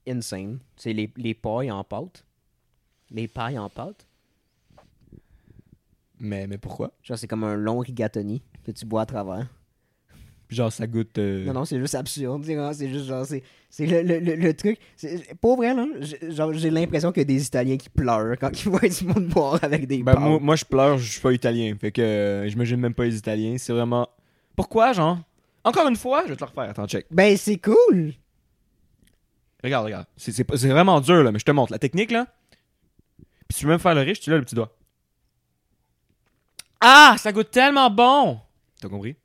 insane, 0.08 0.60
c'est 0.78 0.94
les, 0.94 1.12
les 1.18 1.34
pailles 1.34 1.72
en 1.72 1.84
pâte. 1.84 2.24
Les 3.10 3.28
pailles 3.28 3.58
en 3.58 3.70
pâte. 3.70 4.06
Mais, 6.20 6.48
mais 6.48 6.58
pourquoi? 6.58 6.92
Genre, 7.02 7.18
c'est 7.18 7.28
comme 7.28 7.44
un 7.44 7.56
long 7.56 7.80
rigatoni 7.80 8.42
que 8.66 8.72
tu 8.72 8.86
bois 8.86 9.02
à 9.02 9.06
travers. 9.06 9.48
Puis 10.50 10.58
genre 10.58 10.74
ça 10.74 10.86
goûte. 10.88 11.18
euh, 11.20 11.46
Non, 11.46 11.54
non, 11.54 11.64
c'est 11.66 11.80
juste 11.80 11.94
absurde. 11.96 12.44
C'est 12.74 12.90
juste 12.90 13.06
genre, 13.06 13.24
c'est 13.26 13.44
c'est 13.70 13.86
le, 13.86 14.02
le, 14.02 14.20
le, 14.20 14.36
le 14.36 14.54
truc. 14.56 14.78
c'est- 14.98 15.36
Pour 15.40 15.56
vrai, 15.58 15.74
là, 15.76 15.86
j'ai- 16.02 16.32
genre, 16.32 16.52
j'ai 16.54 16.72
l'impression 16.72 17.12
qu'il 17.12 17.22
y 17.22 17.26
a 17.26 17.26
des 17.26 17.46
Italiens 17.46 17.78
qui 17.78 17.88
pleurent 17.88 18.36
quand 18.40 18.50
ils 18.66 18.68
voient 18.70 18.80
du 18.90 19.06
monde 19.06 19.28
boire 19.28 19.60
avec 19.64 19.86
des 19.88 20.02
Ben, 20.02 20.18
moi, 20.20 20.40
moi, 20.40 20.56
je 20.56 20.66
pleure, 20.66 20.98
je 20.98 21.12
suis 21.12 21.22
pas 21.22 21.32
italien. 21.34 21.76
Fait 21.80 21.92
que 21.92 22.02
euh, 22.02 22.50
j'imagine 22.50 22.78
même 22.78 22.96
pas 22.96 23.06
les 23.06 23.16
Italiens. 23.16 23.56
C'est 23.60 23.74
vraiment. 23.74 24.10
Pourquoi, 24.56 24.92
genre? 24.94 25.20
Encore 25.64 25.88
une 25.88 25.96
fois, 25.96 26.24
je 26.26 26.30
vais 26.32 26.36
te 26.36 26.42
le 26.44 26.48
refaire. 26.50 26.70
Attends, 26.72 26.88
check. 26.88 27.06
Ben, 27.12 27.38
c'est 27.38 27.58
cool! 27.60 28.14
Regarde, 29.64 29.86
regarde. 29.86 30.06
C'est- 30.18 30.32
C'est 30.32 30.56
c'est 30.58 30.70
vraiment 30.70 31.00
dur, 31.00 31.22
là, 31.24 31.32
mais 31.32 31.38
je 31.38 31.46
te 31.46 31.52
montre 31.52 31.72
la 31.72 31.80
technique, 31.80 32.10
là. 32.10 32.26
Puis 33.48 33.54
si 33.56 33.60
tu 33.60 33.66
veux 33.66 33.72
même 33.72 33.80
faire 33.80 33.94
le 33.94 34.02
riche, 34.02 34.20
tu 34.20 34.32
l'as 34.32 34.38
le 34.38 34.44
petit 34.46 34.56
doigt. 34.56 34.76
Ah, 36.82 37.16
ça 37.20 37.32
goûte 37.32 37.52
tellement 37.52 37.90
bon! 37.92 38.40
T'as 38.82 38.88
compris? 38.90 39.16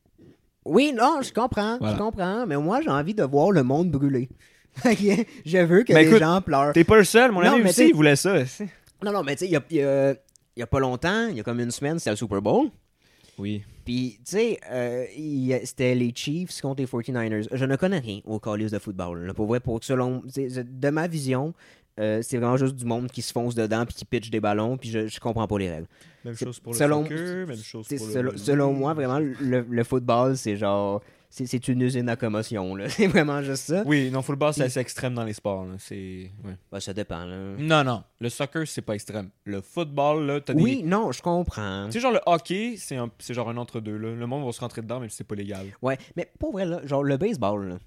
Oui, 0.64 0.92
non, 0.94 1.20
je 1.22 1.32
comprends, 1.32 1.78
Voilà. 1.78 1.94
je 1.94 1.98
comprends, 2.00 2.46
mais 2.46 2.56
moi, 2.56 2.80
j'ai 2.80 2.90
envie 2.90 3.14
de 3.14 3.22
voir 3.22 3.50
le 3.50 3.62
monde 3.62 3.90
brûler. 3.90 4.28
Je 4.84 5.58
veux 5.64 5.84
que 5.84 5.92
Ben, 5.92 6.00
les 6.00 6.08
écoute, 6.08 6.18
gens 6.18 6.40
pleurent. 6.40 6.72
T'es 6.72 6.82
pas 6.84 6.96
le 6.96 7.04
seul, 7.04 7.30
mon 7.30 7.40
ami 7.42 7.62
mais 7.62 7.70
aussi, 7.70 7.88
il 7.88 7.94
voulait 7.94 8.16
ça. 8.16 8.38
Non, 9.04 9.12
non, 9.12 9.22
mais 9.22 9.36
tu 9.36 9.40
sais, 9.40 9.46
il 9.46 9.52
y 9.52 9.56
a, 9.56 9.62
il 9.70 9.76
y 9.76 9.82
a- 9.82 10.12
il 10.56 10.60
y 10.60 10.62
a 10.62 10.66
pas 10.66 10.80
longtemps, 10.80 11.28
il 11.28 11.36
y 11.36 11.40
a 11.40 11.42
comme 11.44 11.60
une 11.60 11.70
semaine, 11.70 11.98
c'était 11.98 12.10
le 12.10 12.16
Super 12.16 12.40
Bowl. 12.42 12.70
Oui. 13.38 13.62
Puis, 13.84 14.18
tu 14.24 14.32
sais, 14.32 14.58
euh, 14.70 15.04
c'était 15.64 15.94
les 15.94 16.12
Chiefs 16.14 16.60
contre 16.60 16.80
les 16.80 16.86
49ers. 16.86 17.48
Je 17.52 17.64
ne 17.64 17.76
connais 17.76 17.98
rien 17.98 18.20
au 18.24 18.38
calice 18.40 18.70
de 18.70 18.78
football. 18.78 19.26
Là, 19.26 19.34
pour 19.34 19.46
vrai, 19.46 19.60
pour, 19.60 19.82
selon, 19.84 20.22
de 20.24 20.90
ma 20.90 21.06
vision, 21.06 21.52
euh, 22.00 22.20
c'est 22.22 22.38
vraiment 22.38 22.56
juste 22.56 22.74
du 22.74 22.84
monde 22.84 23.08
qui 23.10 23.22
se 23.22 23.32
fonce 23.32 23.54
dedans 23.54 23.84
puis 23.86 23.94
qui 23.94 24.04
pitch 24.04 24.30
des 24.30 24.40
ballons, 24.40 24.76
puis 24.76 24.90
je, 24.90 25.06
je 25.06 25.20
comprends 25.20 25.46
pas 25.46 25.58
les 25.58 25.70
règles. 25.70 25.86
Même 26.24 26.36
chose 26.36 26.58
pour 26.60 26.72
le 26.72 26.78
selon- 26.78 27.02
soccer, 27.04 27.46
même 27.46 27.56
chose 27.56 27.86
pour 27.88 27.98
selon, 27.98 28.32
le... 28.32 28.36
selon 28.38 28.72
moi, 28.72 28.94
vraiment, 28.94 29.18
le, 29.18 29.60
le 29.68 29.84
football, 29.84 30.36
c'est 30.36 30.56
genre. 30.56 31.02
C'est 31.36 31.66
une 31.66 31.80
usine 31.82 32.08
à 32.08 32.14
commotion, 32.14 32.76
là. 32.76 32.88
C'est 32.88 33.08
vraiment 33.08 33.42
juste 33.42 33.64
ça. 33.64 33.82
Oui, 33.84 34.08
non, 34.08 34.22
football, 34.22 34.54
c'est 34.54 34.62
assez 34.62 34.78
extrême 34.78 35.14
dans 35.14 35.24
les 35.24 35.32
sports. 35.32 35.64
là. 35.64 35.74
C'est... 35.80 36.30
ouais. 36.44 36.56
Ben, 36.70 36.78
ça 36.78 36.94
dépend, 36.94 37.24
là. 37.24 37.56
Non, 37.58 37.82
non. 37.82 38.04
Le 38.20 38.28
soccer, 38.28 38.68
c'est 38.68 38.82
pas 38.82 38.94
extrême. 38.94 39.30
Le 39.44 39.60
football, 39.60 40.26
là, 40.26 40.40
t'as 40.40 40.54
Oui, 40.54 40.76
des... 40.76 40.82
non, 40.84 41.10
je 41.10 41.20
comprends. 41.20 41.86
Tu 41.86 41.94
sais, 41.94 41.98
genre 42.00 42.12
le 42.12 42.20
hockey, 42.26 42.76
c'est, 42.78 42.94
un... 42.94 43.10
c'est 43.18 43.34
genre 43.34 43.48
un 43.48 43.56
entre-deux. 43.56 43.96
Là. 43.96 44.14
Le 44.14 44.26
monde 44.28 44.46
va 44.46 44.52
se 44.52 44.60
rentrer 44.60 44.80
dedans, 44.82 45.02
si 45.08 45.16
c'est 45.16 45.24
pas 45.26 45.34
légal. 45.34 45.66
Ouais, 45.82 45.98
mais 46.14 46.30
pour 46.38 46.52
vrai, 46.52 46.66
là, 46.66 46.80
genre 46.86 47.02
le 47.02 47.16
baseball, 47.16 47.68
là. 47.68 47.78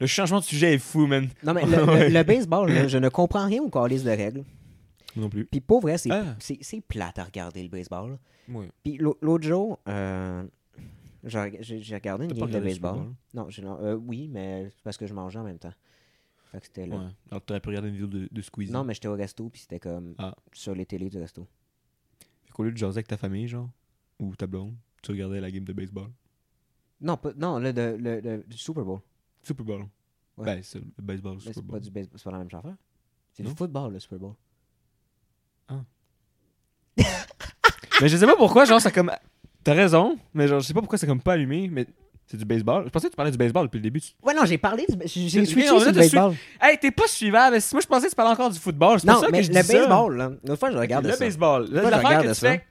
Le 0.00 0.06
changement 0.06 0.40
de 0.40 0.44
sujet 0.44 0.74
est 0.74 0.78
fou, 0.78 1.06
man. 1.06 1.28
Non, 1.42 1.54
mais 1.54 1.62
le, 1.66 1.76
le- 1.76 1.84
Ouais. 1.84 2.10
le 2.10 2.22
baseball, 2.24 2.70
là, 2.72 2.88
je 2.88 2.98
ne 2.98 3.08
comprends 3.08 3.46
rien 3.46 3.62
au 3.62 3.68
calice 3.70 4.02
de 4.04 4.10
règles. 4.10 4.44
Non 5.16 5.28
plus. 5.28 5.44
Puis 5.46 5.60
pour 5.60 5.80
vrai, 5.80 5.98
c'est 5.98 6.10
Ah. 6.10 6.36
plate 6.88 7.18
à 7.18 7.24
regarder 7.24 7.62
le 7.62 7.68
baseball. 7.68 8.18
Oui. 8.48 8.66
Puis 8.82 8.96
l'au- 8.98 9.18
l'autre 9.20 9.44
jour, 9.46 9.78
euh, 9.88 10.44
j'ai 11.24 11.94
regardé 11.94 12.26
une 12.26 12.32
game 12.32 12.50
de 12.50 12.60
baseball. 12.60 12.98
Non, 13.34 13.48
non, 13.62 13.78
euh, 13.80 13.94
oui, 13.94 14.28
mais 14.28 14.70
c'est 14.74 14.82
parce 14.82 14.96
que 14.96 15.06
je 15.06 15.14
mangeais 15.14 15.38
en 15.38 15.44
même 15.44 15.58
temps. 15.58 15.72
Fait 16.52 16.60
que 16.60 16.66
c'était 16.66 16.86
là. 16.86 16.96
Ouais. 16.96 17.02
Alors, 17.30 17.42
t'aurais 17.42 17.60
pu 17.60 17.68
regarder 17.68 17.88
une 17.88 17.94
vidéo 17.94 18.06
de, 18.06 18.28
de 18.30 18.42
Squeezie. 18.42 18.72
Non, 18.72 18.82
mais 18.84 18.94
j'étais 18.94 19.08
au 19.08 19.14
resto, 19.14 19.48
puis 19.50 19.60
c'était 19.60 19.78
comme 19.80 20.14
Ah. 20.18 20.34
sur 20.52 20.74
les 20.74 20.86
télés 20.86 21.10
du 21.10 21.18
resto. 21.18 21.46
Fait 22.46 22.52
qu'au 22.52 22.62
lieu 22.64 22.72
de 22.72 22.76
jaser 22.78 22.98
avec 22.98 23.08
ta 23.08 23.16
famille, 23.18 23.46
genre, 23.48 23.68
ou 24.18 24.34
ta 24.34 24.46
blonde, 24.46 24.74
tu 25.02 25.10
regardais 25.10 25.40
la 25.40 25.50
game 25.50 25.64
de 25.64 25.72
baseball? 25.74 26.08
Non, 27.02 27.16
pas, 27.18 27.32
non, 27.36 27.58
le, 27.58 27.70
le, 27.72 27.96
le- 27.98 28.20
le 28.20 28.44
Super 28.50 28.82
Bowl. 28.84 29.00
Super 29.42 29.64
Bowl. 29.64 29.86
Ouais. 30.36 30.44
Ben, 30.44 30.60
c'est 30.62 30.78
le 30.78 30.84
baseball, 31.02 31.34
le 31.34 31.40
Super 31.40 31.54
C'est 31.54 31.62
pas 31.62 31.72
Bowl. 31.72 31.80
du 31.80 31.90
baseball, 31.90 32.18
c'est 32.18 32.24
pas 32.24 32.30
la 32.32 32.38
même 32.38 32.46
affaire. 32.52 32.74
C'est 33.32 33.42
du 33.42 33.54
football, 33.54 33.92
le 33.92 34.00
Super 34.00 34.18
Bowl. 34.18 34.34
mais 38.00 38.08
je 38.08 38.16
sais 38.16 38.26
pas 38.26 38.36
pourquoi, 38.36 38.64
genre, 38.64 38.80
ça 38.80 38.90
comme. 38.90 39.10
T'as 39.64 39.74
raison, 39.74 40.18
mais 40.34 40.48
genre, 40.48 40.60
je 40.60 40.66
sais 40.66 40.74
pas 40.74 40.80
pourquoi 40.80 40.98
c'est 40.98 41.06
comme 41.06 41.20
pas 41.20 41.32
allumé, 41.34 41.68
mais 41.70 41.86
c'est 42.26 42.36
du 42.36 42.44
baseball. 42.44 42.84
Je 42.86 42.90
pensais 42.90 43.06
que 43.08 43.12
tu 43.12 43.16
parlais 43.16 43.30
du 43.32 43.38
baseball 43.38 43.66
depuis 43.66 43.78
le 43.78 43.82
début. 43.82 44.00
Tu- 44.00 44.12
Ouais, 44.22 44.34
non, 44.34 44.44
j'ai 44.44 44.58
parlé 44.58 44.86
du. 44.88 44.96
J'ai 45.04 45.44
switché 45.44 45.66
sur 45.66 45.80
le 45.80 45.92
baseball. 45.92 46.34
Hey, 46.60 46.78
t'es 46.78 46.90
pas 46.90 47.06
suivable. 47.06 47.56
Moi, 47.72 47.80
je 47.80 47.86
pensais 47.86 48.04
que 48.06 48.10
tu 48.10 48.16
parlais 48.16 48.32
encore 48.32 48.50
du 48.50 48.58
football. 48.58 49.00
C'est 49.00 49.06
Non, 49.06 49.20
ça 49.20 49.28
mais 49.30 49.38
que 49.40 49.44
je 49.46 49.52
le 49.52 49.60
dis 49.60 49.66
ça. 49.66 49.78
baseball, 49.78 50.16
là. 50.16 50.30
L'autre 50.44 50.60
fois, 50.60 50.70
je 50.70 50.76
regardais 50.78 51.08
Le 51.08 51.14
ça. 51.14 51.24
baseball. 51.24 51.68
Moi, 51.70 51.82
je 51.82 51.86
regardais 51.96 52.34
ça. 52.34 52.50
fais 52.52 52.64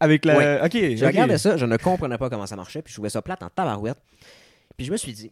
avec 0.00 0.24
la. 0.24 0.36
Ouais. 0.36 0.60
Ok. 0.64 0.96
Je 0.96 1.04
regardais 1.04 1.38
ça, 1.38 1.56
je 1.56 1.64
ne 1.66 1.76
comprenais 1.76 2.18
pas 2.18 2.28
comment 2.28 2.46
ça 2.46 2.56
marchait, 2.56 2.82
puis 2.82 2.90
je 2.92 2.96
trouvais 2.96 3.10
ça 3.10 3.22
plate 3.22 3.42
en 3.42 3.48
tabarouette. 3.50 3.98
Puis 4.76 4.86
je 4.86 4.92
me 4.92 4.96
suis 4.96 5.12
dit, 5.12 5.30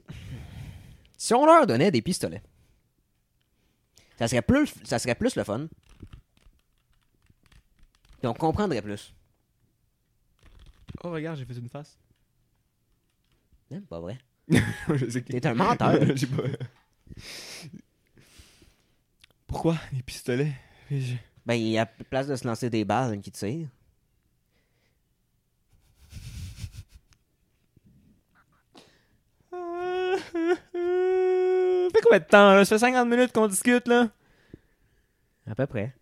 si 1.21 1.35
on 1.35 1.45
leur 1.45 1.67
donnait 1.67 1.91
des 1.91 2.01
pistolets, 2.01 2.43
ça 4.19 4.27
serait 4.27 4.41
plus, 4.41 4.73
ça 4.85 4.99
serait 4.99 5.15
plus 5.15 5.37
le 5.37 5.45
fun. 5.45 5.69
Puis 8.19 8.27
on 8.27 8.33
comprendrait 8.33 8.81
plus. 8.81 9.13
Oh, 11.05 11.11
regarde, 11.11 11.37
j'ai 11.37 11.45
fait 11.45 11.59
une 11.59 11.69
face. 11.69 11.99
Non, 13.71 13.83
pas 13.83 14.01
vrai. 14.01 14.19
T'es 14.49 15.47
un 15.47 15.53
menteur. 15.53 15.99
Pourquoi 19.47 19.77
les 19.93 20.03
pistolets? 20.03 20.55
Ben, 21.45 21.55
il 21.55 21.69
y 21.69 21.79
a 21.79 21.85
place 21.85 22.29
de 22.29 22.37
se 22.37 22.47
lancer 22.47 22.71
des 22.71 22.87
balles 22.87 23.21
qui 23.21 23.31
tire. 23.31 23.69
Fait 30.33 32.01
combien 32.03 32.19
de 32.19 32.25
temps, 32.25 32.55
là? 32.55 32.65
Ça 32.65 32.77
fait 32.77 32.87
50 32.87 33.09
minutes 33.09 33.33
qu'on 33.33 33.47
discute, 33.49 33.87
là? 33.89 34.09
À 35.49 35.55
peu 35.55 35.67
près. 35.67 35.95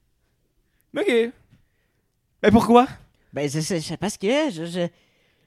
Ok. 0.96 1.08
Mais 2.42 2.50
pourquoi? 2.50 2.86
Ben, 3.32 3.48
c'est- 3.48 3.96
parce 3.96 4.16
que 4.16 4.50
je, 4.50 4.64
je- 4.64 4.88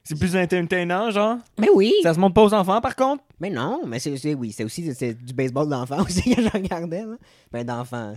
C'est 0.04 0.18
plus 0.18 0.36
entertainant, 0.36 1.10
genre? 1.10 1.38
Mais 1.58 1.68
oui! 1.74 1.92
Ça 2.02 2.12
se 2.14 2.18
montre 2.18 2.34
pas 2.34 2.42
aux 2.42 2.54
enfants, 2.54 2.80
par 2.80 2.96
contre? 2.96 3.22
Mais 3.38 3.50
non, 3.50 3.82
mais 3.86 3.98
c'est 4.00 4.16
c'est- 4.16 4.34
oui, 4.34 4.50
c'est 4.52 4.64
aussi 4.64 4.92
c'est 4.94 5.14
du 5.14 5.32
baseball 5.32 5.68
d'enfant 5.68 6.02
aussi 6.02 6.34
que 6.34 6.42
je 6.42 6.48
regardais. 6.48 7.02
Là. 7.04 7.16
Ben, 7.52 7.64
d'enfant. 7.64 8.14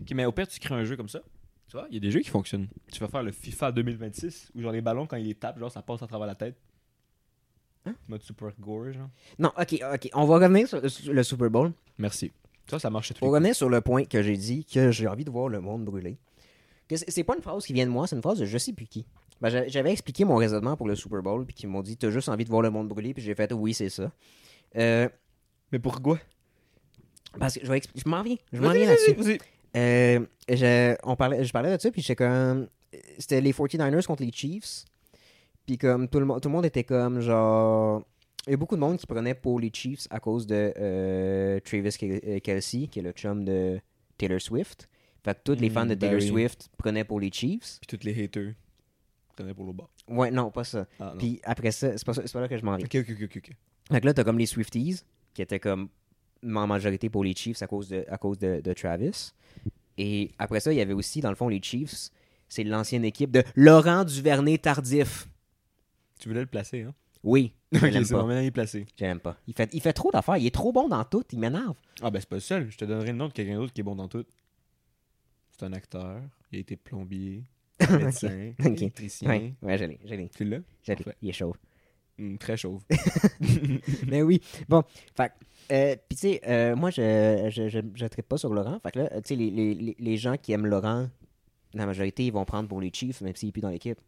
Ok, 0.00 0.10
mais 0.14 0.24
au 0.24 0.32
pire, 0.32 0.46
tu 0.46 0.60
crées 0.60 0.74
un 0.74 0.84
jeu 0.84 0.96
comme 0.96 1.08
ça. 1.08 1.20
Tu 1.68 1.76
vois, 1.76 1.86
il 1.90 1.94
y 1.94 1.96
a 1.96 2.00
des 2.00 2.10
jeux 2.12 2.20
qui 2.20 2.30
fonctionnent. 2.30 2.68
Tu 2.92 3.00
vas 3.00 3.08
faire 3.08 3.24
le 3.24 3.32
FIFA 3.32 3.72
2026, 3.72 4.52
où 4.54 4.60
genre 4.62 4.70
les 4.70 4.80
ballons, 4.80 5.06
quand 5.06 5.16
ils 5.16 5.26
les 5.26 5.34
tapent, 5.34 5.58
genre 5.58 5.72
ça 5.72 5.82
passe 5.82 6.00
à 6.02 6.06
travers 6.06 6.26
la 6.28 6.36
tête. 6.36 6.56
Hein? 7.86 7.94
Mode 8.08 8.22
super 8.22 8.50
gore, 8.60 8.92
genre. 8.92 9.08
Non, 9.38 9.52
ok, 9.58 9.80
ok. 9.94 10.10
On 10.14 10.24
va 10.24 10.34
revenir 10.34 10.68
sur, 10.68 10.80
le 10.80 11.22
Super 11.22 11.50
Bowl. 11.50 11.72
Merci. 11.98 12.32
Ça, 12.68 12.78
ça 12.78 12.90
marche 12.90 13.12
tous 13.14 13.20
Pour 13.20 13.30
revenir 13.30 13.54
sur 13.54 13.68
le 13.68 13.80
point 13.80 14.04
que 14.04 14.22
j'ai 14.22 14.36
dit 14.36 14.64
que 14.64 14.90
j'ai 14.90 15.06
envie 15.06 15.24
de 15.24 15.30
voir 15.30 15.48
le 15.48 15.60
monde 15.60 15.84
brûler. 15.84 16.18
C'est 16.94 17.24
pas 17.24 17.34
une 17.36 17.42
phrase 17.42 17.64
qui 17.64 17.72
vient 17.72 17.86
de 17.86 17.90
moi, 17.90 18.06
c'est 18.06 18.16
une 18.16 18.22
phrase 18.22 18.38
de 18.38 18.44
je 18.44 18.58
sais 18.58 18.72
plus 18.72 18.86
qui. 18.86 19.06
Ben, 19.40 19.50
j'a- 19.50 19.68
J'avais 19.68 19.92
expliqué 19.92 20.24
mon 20.24 20.36
raisonnement 20.36 20.76
pour 20.76 20.88
le 20.88 20.94
Super 20.94 21.22
Bowl, 21.22 21.44
puis 21.44 21.54
qu'ils 21.54 21.68
m'ont 21.68 21.82
dit 21.82 21.96
T'as 21.96 22.10
juste 22.10 22.28
envie 22.28 22.44
de 22.44 22.50
voir 22.50 22.62
le 22.62 22.70
monde 22.70 22.88
brûler, 22.88 23.12
puis 23.14 23.22
j'ai 23.22 23.34
fait 23.34 23.52
Oui, 23.52 23.74
c'est 23.74 23.88
ça. 23.90 24.10
Euh, 24.76 25.08
Mais 25.72 25.78
pourquoi? 25.78 26.18
parce 27.38 27.54
que 27.58 27.66
je, 27.66 27.70
vais 27.70 27.82
je 27.94 28.08
m'en 28.08 28.22
viens. 28.22 28.36
Je 28.52 28.60
m'en 28.60 28.70
viens 28.70 28.86
là-dessus. 28.86 29.38
Euh, 29.76 30.24
je, 30.48 30.96
on 31.02 31.16
parlait, 31.16 31.44
je 31.44 31.52
parlais 31.52 31.76
de 31.76 31.80
ça, 31.80 31.90
puis 31.90 32.00
j'étais 32.00 32.16
comme. 32.16 32.68
C'était 33.18 33.40
les 33.42 33.52
49ers 33.52 34.06
contre 34.06 34.22
les 34.22 34.32
Chiefs. 34.32 34.84
Puis 35.66 35.78
comme 35.78 36.08
tout 36.08 36.18
le, 36.20 36.24
monde- 36.26 36.40
tout 36.40 36.48
le 36.48 36.54
monde 36.54 36.64
était 36.66 36.84
comme 36.84 37.20
genre. 37.20 38.02
Il 38.46 38.52
y 38.52 38.54
a 38.54 38.56
beaucoup 38.56 38.76
de 38.76 38.80
monde 38.80 38.96
qui 38.98 39.06
prenait 39.06 39.34
pour 39.34 39.58
les 39.58 39.70
Chiefs 39.72 40.06
à 40.10 40.20
cause 40.20 40.46
de 40.46 40.72
euh, 40.78 41.58
Travis 41.60 41.88
Kel- 41.88 42.20
euh, 42.24 42.38
Kelsey, 42.38 42.86
qui 42.86 43.00
est 43.00 43.02
le 43.02 43.10
chum 43.10 43.44
de 43.44 43.80
Taylor 44.16 44.40
Swift. 44.40 44.88
Fait 45.24 45.34
que 45.34 45.40
tous 45.52 45.60
les 45.60 45.68
Mm, 45.68 45.72
fans 45.72 45.86
de 45.86 45.94
ben 45.94 45.98
Taylor 45.98 46.20
oui. 46.20 46.28
Swift 46.28 46.68
prenaient 46.78 47.02
pour 47.02 47.18
les 47.18 47.32
Chiefs. 47.32 47.78
Puis 47.84 47.98
tous 47.98 48.04
les 48.06 48.22
haters 48.24 48.52
prenaient 49.34 49.52
pour 49.54 49.66
le 49.66 49.72
bas. 49.72 49.88
Ouais, 50.08 50.30
non, 50.30 50.52
pas 50.52 50.62
ça. 50.62 50.86
Ah, 51.00 51.10
non. 51.12 51.18
Puis 51.18 51.40
après 51.42 51.72
ça, 51.72 51.98
c'est 51.98 52.06
pas, 52.06 52.14
ça- 52.14 52.22
pas 52.22 52.40
là 52.40 52.46
que 52.48 52.56
je 52.56 52.64
m'en 52.64 52.76
viens. 52.76 52.86
Ok, 52.86 52.94
ok, 53.00 53.10
ok, 53.10 53.22
ok. 53.24 53.36
ok. 53.44 53.50
Fait 53.90 54.00
que 54.00 54.06
là, 54.06 54.14
t'as 54.14 54.22
comme 54.22 54.38
les 54.38 54.46
Swifties, 54.46 55.00
qui 55.34 55.42
étaient 55.42 55.58
comme 55.60 55.88
en 56.44 56.66
majorité 56.68 57.10
pour 57.10 57.24
les 57.24 57.34
Chiefs 57.34 57.60
à 57.62 57.66
cause 57.66 57.88
de, 57.88 58.04
à 58.08 58.16
cause 58.18 58.38
de, 58.38 58.60
de 58.60 58.72
Travis. 58.72 59.32
Et 59.98 60.30
après 60.38 60.60
ça, 60.60 60.72
il 60.72 60.76
y 60.76 60.80
avait 60.80 60.92
aussi, 60.92 61.20
dans 61.20 61.30
le 61.30 61.34
fond, 61.36 61.48
les 61.48 61.60
Chiefs. 61.60 62.10
C'est 62.48 62.62
l'ancienne 62.62 63.04
équipe 63.04 63.32
de 63.32 63.42
Laurent 63.56 64.04
Duvernay 64.04 64.58
Tardif. 64.58 65.26
Tu 66.20 66.28
voulais 66.28 66.40
le 66.40 66.46
placer, 66.46 66.82
hein? 66.82 66.94
Oui, 67.22 67.52
Ok, 67.74 67.80
c'est 67.82 67.90
pas. 67.92 68.00
bon, 68.20 68.26
maintenant 68.26 68.40
il 68.40 68.46
est 68.46 68.50
placé. 68.52 68.86
Je 68.98 69.04
l'aime 69.04 69.18
pas. 69.20 69.36
Il 69.46 69.54
fait, 69.54 69.68
il 69.72 69.80
fait 69.80 69.92
trop 69.92 70.10
d'affaires. 70.12 70.36
Il 70.36 70.46
est 70.46 70.54
trop 70.54 70.72
bon 70.72 70.88
dans 70.88 71.04
tout. 71.04 71.24
Il 71.32 71.38
m'énerve. 71.40 71.74
Ah, 72.00 72.10
ben 72.10 72.20
c'est 72.20 72.28
pas 72.28 72.36
le 72.36 72.40
seul. 72.40 72.70
Je 72.70 72.76
te 72.78 72.84
donnerai 72.84 73.08
le 73.08 73.16
nom 73.18 73.28
de 73.28 73.32
quelqu'un 73.32 73.56
d'autre 73.56 73.72
qui 73.72 73.80
est 73.80 73.84
bon 73.84 73.96
dans 73.96 74.06
tout. 74.08 74.24
C'est 75.50 75.64
un 75.64 75.72
acteur. 75.72 76.20
Il 76.52 76.58
a 76.58 76.60
été 76.60 76.76
plombier, 76.76 77.42
médecin, 77.90 78.52
Ok. 78.64 78.80
électricien. 78.82 79.28
Ouais, 79.28 79.54
ouais, 79.62 79.78
je 79.78 79.84
l'ai. 79.84 79.98
Je 80.04 80.14
l'ai. 80.14 80.28
Tu 80.28 80.44
l'as? 80.44 80.60
je 80.82 80.92
l'ai. 80.92 80.98
Il 81.22 81.28
est 81.30 81.32
chaud. 81.32 81.56
Hum, 82.18 82.38
très 82.38 82.56
chauve. 82.56 82.82
Mais 84.06 84.22
oui. 84.22 84.40
Bon, 84.68 84.82
fait 85.16 85.28
que, 85.28 85.34
euh, 85.74 85.96
puis 86.08 86.16
tu 86.16 86.28
sais, 86.28 86.40
euh, 86.46 86.76
moi, 86.76 86.90
je 86.90 87.48
je, 87.52 87.68
je, 87.68 87.80
je 87.94 88.06
trippe 88.06 88.28
pas 88.28 88.38
sur 88.38 88.54
Laurent. 88.54 88.78
Fait 88.80 88.92
que 88.92 89.00
là, 89.00 89.08
tu 89.20 89.28
sais, 89.28 89.36
les, 89.36 89.50
les, 89.50 89.74
les- 89.74 89.96
les 89.98 90.16
gens 90.16 90.36
qui 90.36 90.52
aiment 90.52 90.66
Laurent, 90.66 91.08
la 91.74 91.84
majorité, 91.86 92.24
ils 92.24 92.32
vont 92.32 92.44
prendre 92.44 92.68
pour 92.68 92.80
les 92.80 92.90
Chiefs, 92.92 93.20
même 93.20 93.34
s'il 93.34 93.48
est 93.50 93.52
plus 93.52 93.60
dans 93.60 93.68
l'équipe. 93.70 93.98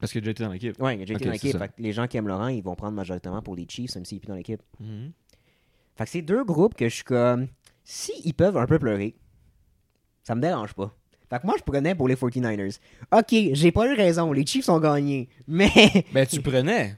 Parce 0.00 0.12
qu'il 0.12 0.18
a 0.18 0.22
déjà 0.22 0.30
été 0.32 0.44
dans 0.44 0.52
l'équipe. 0.52 0.82
Ouais, 0.82 0.96
il 0.96 1.02
a 1.02 1.04
déjà 1.04 1.14
été 1.14 1.24
dans 1.24 1.32
l'équipe. 1.32 1.56
Fait 1.56 1.68
que 1.68 1.74
les 1.78 1.92
gens 1.92 2.06
qui 2.06 2.16
aiment 2.16 2.28
Laurent, 2.28 2.48
ils 2.48 2.62
vont 2.62 2.74
prendre 2.74 2.94
majoritairement 2.94 3.42
pour 3.42 3.56
les 3.56 3.66
Chiefs, 3.68 3.94
même 3.94 4.04
s'il 4.04 4.16
est 4.16 4.20
plus 4.20 4.28
dans 4.28 4.34
l'équipe. 4.34 4.62
Mhm. 4.80 5.12
Fait 5.96 6.04
que 6.04 6.10
c'est 6.10 6.22
deux 6.22 6.44
groupes 6.44 6.74
que 6.74 6.88
je 6.88 6.94
suis 6.96 7.04
comme. 7.04 7.48
Si 7.84 8.12
ils 8.24 8.34
peuvent 8.34 8.56
un 8.56 8.66
peu 8.66 8.78
pleurer, 8.78 9.14
ça 10.22 10.34
me 10.34 10.40
dérange 10.40 10.74
pas. 10.74 10.92
Fait 11.30 11.38
que 11.38 11.46
moi, 11.46 11.54
je 11.58 11.62
prenais 11.62 11.94
pour 11.94 12.08
les 12.08 12.16
49ers. 12.16 12.78
Ok, 13.12 13.34
j'ai 13.52 13.72
pas 13.72 13.86
eu 13.86 13.94
raison, 13.94 14.32
les 14.32 14.44
Chiefs 14.46 14.68
ont 14.68 14.80
gagné. 14.80 15.28
Mais. 15.46 15.70
Ben, 16.12 16.26
tu 16.26 16.40
prenais. 16.40 16.96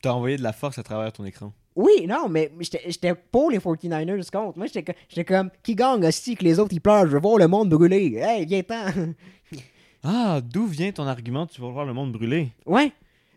T'as 0.00 0.12
envoyé 0.12 0.36
de 0.36 0.42
la 0.42 0.52
force 0.52 0.78
à 0.78 0.82
travers 0.82 1.12
ton 1.12 1.24
écran. 1.24 1.52
Oui, 1.74 2.06
non, 2.06 2.28
mais 2.28 2.52
j'étais 2.60 2.82
j'étais 2.86 3.14
pour 3.14 3.50
les 3.50 3.58
49ers 3.58 4.30
contre. 4.30 4.58
Moi, 4.58 4.66
j'étais 4.66 5.24
comme. 5.24 5.50
Qui 5.62 5.74
gagne 5.74 6.04
aussi 6.04 6.36
que 6.36 6.44
les 6.44 6.58
autres 6.58 6.74
ils 6.74 6.80
pleurent 6.80 7.06
Je 7.06 7.12
veux 7.12 7.20
voir 7.20 7.38
le 7.38 7.48
monde 7.48 7.70
brûler. 7.70 8.16
Hey, 8.16 8.44
viens-t'en. 8.44 9.14
Ah, 10.04 10.40
d'où 10.42 10.66
vient 10.66 10.92
ton 10.92 11.06
argument 11.06 11.46
Tu 11.46 11.60
vas 11.60 11.68
voir 11.68 11.84
le 11.84 11.92
monde 11.92 12.12
brûler? 12.12 12.50
Ouais. 12.66 12.92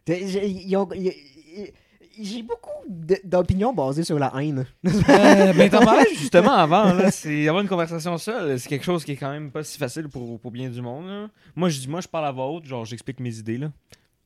J'ai- 0.07 2.43
beaucoup 2.43 2.69
d'opinions 3.23 3.73
basées 3.73 4.03
sur 4.03 4.17
la 4.17 4.31
haine. 4.39 4.65
Euh, 4.85 5.53
ben, 5.53 5.69
t'en 5.69 5.83
parlais 5.83 6.05
justement 6.17 6.53
avant, 6.53 6.93
là. 6.93 7.11
C'est 7.11 7.47
avoir 7.47 7.61
une 7.61 7.67
conversation 7.69 8.17
seule. 8.17 8.59
C'est 8.59 8.69
quelque 8.69 8.85
chose 8.85 9.03
qui 9.03 9.11
est 9.11 9.15
quand 9.17 9.31
même 9.31 9.51
pas 9.51 9.63
si 9.63 9.77
facile 9.77 10.07
pour, 10.07 10.39
pour 10.39 10.51
bien 10.51 10.69
du 10.69 10.81
monde, 10.81 11.07
là. 11.07 11.27
Moi, 11.55 11.69
je 11.69 11.79
dis, 11.79 11.87
moi, 11.89 12.01
je 12.01 12.07
parle 12.07 12.27
à 12.27 12.31
voix 12.31 12.47
haute, 12.47 12.65
genre, 12.65 12.85
j'explique 12.85 13.19
mes 13.19 13.37
idées, 13.37 13.57
là. 13.57 13.71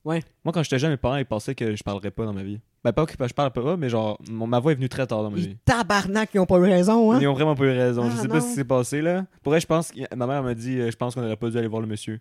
Ouais. 0.05 0.23
Moi, 0.45 0.53
quand 0.53 0.63
j'étais 0.63 0.79
jeune, 0.79 0.91
mes 0.91 0.97
parents, 0.97 1.17
ils 1.17 1.25
pensaient 1.25 1.55
que 1.55 1.75
je 1.75 1.83
parlerais 1.83 2.11
pas 2.11 2.25
dans 2.25 2.33
ma 2.33 2.43
vie. 2.43 2.59
Ben, 2.83 2.93
pas 2.93 3.05
que 3.05 3.11
je 3.27 3.33
parle 3.33 3.51
pas, 3.51 3.75
mais 3.75 3.89
genre, 3.89 4.17
mon- 4.29 4.47
ma 4.47 4.59
voix 4.59 4.71
est 4.71 4.75
venue 4.75 4.87
très 4.87 5.05
tard 5.05 5.21
dans 5.23 5.29
ma 5.29 5.37
vie. 5.37 5.49
Ils 5.51 5.57
tabarnak, 5.57 6.29
ils 6.33 6.39
ont 6.39 6.45
pas 6.45 6.57
eu 6.57 6.63
raison, 6.63 7.11
hein? 7.11 7.19
Ils 7.21 7.27
ont 7.27 7.33
vraiment 7.33 7.55
pas 7.55 7.65
eu 7.65 7.71
raison. 7.77 8.09
je 8.09 8.15
Ah, 8.17 8.21
sais 8.21 8.27
pas 8.29 8.39
ce 8.39 8.47
qui 8.47 8.53
s'est 8.53 8.63
passé, 8.63 9.01
là. 9.01 9.25
Pour 9.43 9.51
vrai, 9.51 9.59
je 9.59 9.67
pense 9.67 9.91
que 9.91 9.99
ma 10.15 10.25
mère 10.25 10.41
m'a 10.41 10.53
dit, 10.53 10.79
euh, 10.79 10.89
je 10.89 10.95
pense 10.95 11.13
qu'on 11.15 11.23
aurait 11.23 11.35
pas 11.35 11.49
dû 11.49 11.57
aller 11.57 11.67
voir 11.67 11.81
le 11.81 11.87
monsieur. 11.87 12.19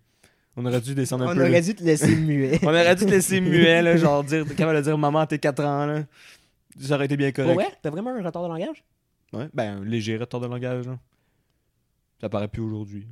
On 0.57 0.67
aurait 0.67 0.81
dû 0.81 0.97
descendre 0.97 1.25
un 1.29 1.33
On 1.33 1.37
peu. 1.37 1.43
aurait 1.49 1.61
dû 1.61 1.75
te 1.77 1.85
laisser 1.85 2.17
muet. 2.17 2.59
On 2.65 2.69
aurait 2.69 2.97
dû 2.97 3.07
te 3.07 3.11
laisser 3.11 3.41
muet, 3.41 3.81
là, 3.83 3.97
genre, 3.97 4.25
dire, 4.25 4.45
capable 4.57 4.79
de 4.79 4.83
dire, 4.83 4.99
maman, 4.99 5.25
t'es 5.27 5.39
4 5.39 5.65
ans, 5.65 5.87
là. 5.87 6.03
Ça 6.81 6.97
aurait 6.97 7.05
été 7.07 7.17
bien 7.17 7.31
correct. 7.31 7.55
vrai? 7.55 7.69
T'as 7.81 7.91
vraiment 7.91 8.11
un 8.11 8.23
retard 8.25 8.43
de 8.43 8.49
langage? 8.49 8.83
Ouais, 9.33 9.49
ben, 9.55 9.83
un 9.83 9.85
léger 9.85 10.17
retard 10.17 10.41
de 10.41 10.47
langage, 10.49 10.87
là. 10.87 10.99
Ça 12.21 12.29
paraît 12.29 12.49
plus 12.49 12.63
aujourd'hui. 12.63 13.07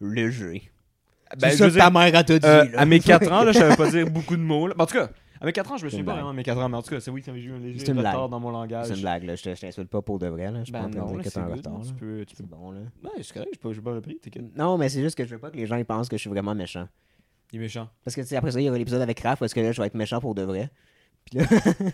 Léger. 0.00 0.70
Ben, 1.38 1.50
c'est 1.50 1.52
je 1.52 1.56
ça 1.58 1.64
veux 1.66 1.70
que 1.72 1.78
ta 1.78 1.90
mère 1.90 2.14
a 2.16 2.24
te 2.24 2.32
dit. 2.32 2.46
euh, 2.46 2.64
à 2.76 2.84
mes 2.86 3.00
4 3.00 3.30
ans, 3.32 3.44
là, 3.44 3.52
je 3.52 3.58
savais 3.60 3.76
pas 3.76 3.90
dire 3.90 4.10
beaucoup 4.10 4.36
de 4.36 4.42
mots. 4.42 4.66
Là. 4.66 4.74
Ben, 4.76 4.82
En 4.84 4.86
tout 4.86 4.94
cas, 4.94 5.10
à 5.40 5.46
mes 5.46 5.52
4 5.52 5.72
ans, 5.72 5.76
je 5.76 5.84
me 5.84 5.90
souviens 5.90 6.04
pas 6.04 6.14
vraiment 6.14 6.30
de 6.32 6.36
mes 6.36 6.42
4 6.42 6.58
ans, 6.60 6.68
mais 6.68 6.76
en 6.76 6.82
tout 6.82 6.90
cas, 6.90 7.00
c'est 7.00 7.10
oui, 7.10 7.22
j'ai 7.24 7.32
eu 7.32 7.52
un 7.52 7.58
léger 7.58 7.78
retard 7.92 7.94
blague. 7.94 8.30
dans 8.30 8.40
mon 8.40 8.50
langage. 8.50 8.86
C'est 8.88 8.94
une 8.94 9.00
blague, 9.00 9.24
là. 9.24 9.36
Je 9.36 9.42
te- 9.42 9.54
je 9.54 9.60
t'insulte 9.60 9.88
pas 9.88 10.02
pour 10.02 10.18
de 10.18 10.26
vrai, 10.26 10.50
là. 10.50 10.58
Je 10.60 10.64
suis 10.64 10.72
pas 10.72 10.80
Ben 10.80 10.86
en 10.86 10.90
train 10.90 11.00
de 11.06 11.12
non, 11.16 11.22
que 11.22 11.28
t'as 11.28 11.40
un 11.40 11.46
retard. 11.46 11.78
là. 11.78 11.84
Tu 11.86 11.94
peux, 11.94 12.24
tu 12.26 12.36
peux... 12.36 12.42
Bon, 12.44 12.72
là. 12.72 12.80
Ouais, 13.04 13.10
c'est 13.22 13.32
correct, 13.32 13.50
j'ai 13.72 13.80
pas, 13.80 14.00
t'inquiète. 14.22 14.56
Non, 14.56 14.76
mais 14.76 14.88
c'est 14.88 15.00
juste 15.02 15.16
que 15.16 15.24
je 15.24 15.30
veux 15.30 15.38
pas 15.40 15.50
que 15.50 15.56
les 15.56 15.66
gens 15.66 15.76
ils 15.76 15.84
pensent 15.84 16.08
que 16.08 16.16
je 16.16 16.20
suis 16.20 16.30
vraiment 16.30 16.54
méchant. 16.54 16.88
Il 17.52 17.56
est 17.58 17.62
méchant. 17.62 17.88
Parce 18.04 18.14
que, 18.14 18.20
tu 18.20 18.26
sais, 18.28 18.36
après 18.36 18.50
ça, 18.52 18.60
il 18.60 18.64
y 18.64 18.68
aura 18.68 18.78
l'épisode 18.78 19.00
avec 19.02 19.18
Raph, 19.20 19.38
parce 19.40 19.52
que 19.54 19.60
là, 19.60 19.72
je 19.72 19.80
vais 19.80 19.86
être 19.86 19.94
méchant 19.94 20.20
pour 20.20 20.34
de 20.34 20.42
vrai. 20.42 20.70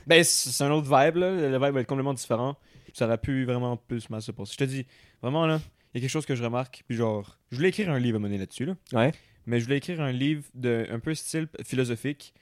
Ben, 0.07 0.22
c'est 0.24 0.64
un 0.64 0.70
autre 0.70 0.84
vibe, 0.87 1.16
là. 1.16 1.30
Le 1.30 1.53
vibe 1.59 1.74
va 1.74 1.80
être 1.80 1.87
complètement 1.87 2.14
différent. 2.14 2.57
Ça 2.93 3.07
aurait 3.07 3.18
pu 3.18 3.45
vraiment 3.45 3.76
plus 3.76 4.09
mal 4.09 4.22
se 4.22 4.32
passer. 4.32 4.53
Je 4.53 4.59
te 4.59 4.64
dis, 4.64 4.87
vraiment, 5.22 5.47
là, 5.47 5.61
y 5.97 5.99
a 5.99 6.01
quelque 6.03 6.11
chose 6.11 6.26
que 6.26 6.34
je 6.34 6.44
remarque. 6.44 6.82
Puis 6.88 6.97
genre, 6.97 7.38
je 7.51 7.57
voulais 7.57 7.68
écrire 7.70 7.90
un 7.90 7.99
livre 7.99 8.16
à 8.16 8.20
mener 8.20 8.38
là-dessus, 8.38 8.64
là. 8.66 8.76
Ouais. 8.92 9.12
Mais 9.47 9.61
je 9.61 9.64
voulais 9.64 9.78
écrire 9.78 10.01
un 10.01 10.12
livre 10.12 10.44
de 10.55 10.86
un 10.90 10.99
peu 10.99 11.14
style 11.14 11.49
philosophique, 11.64 12.34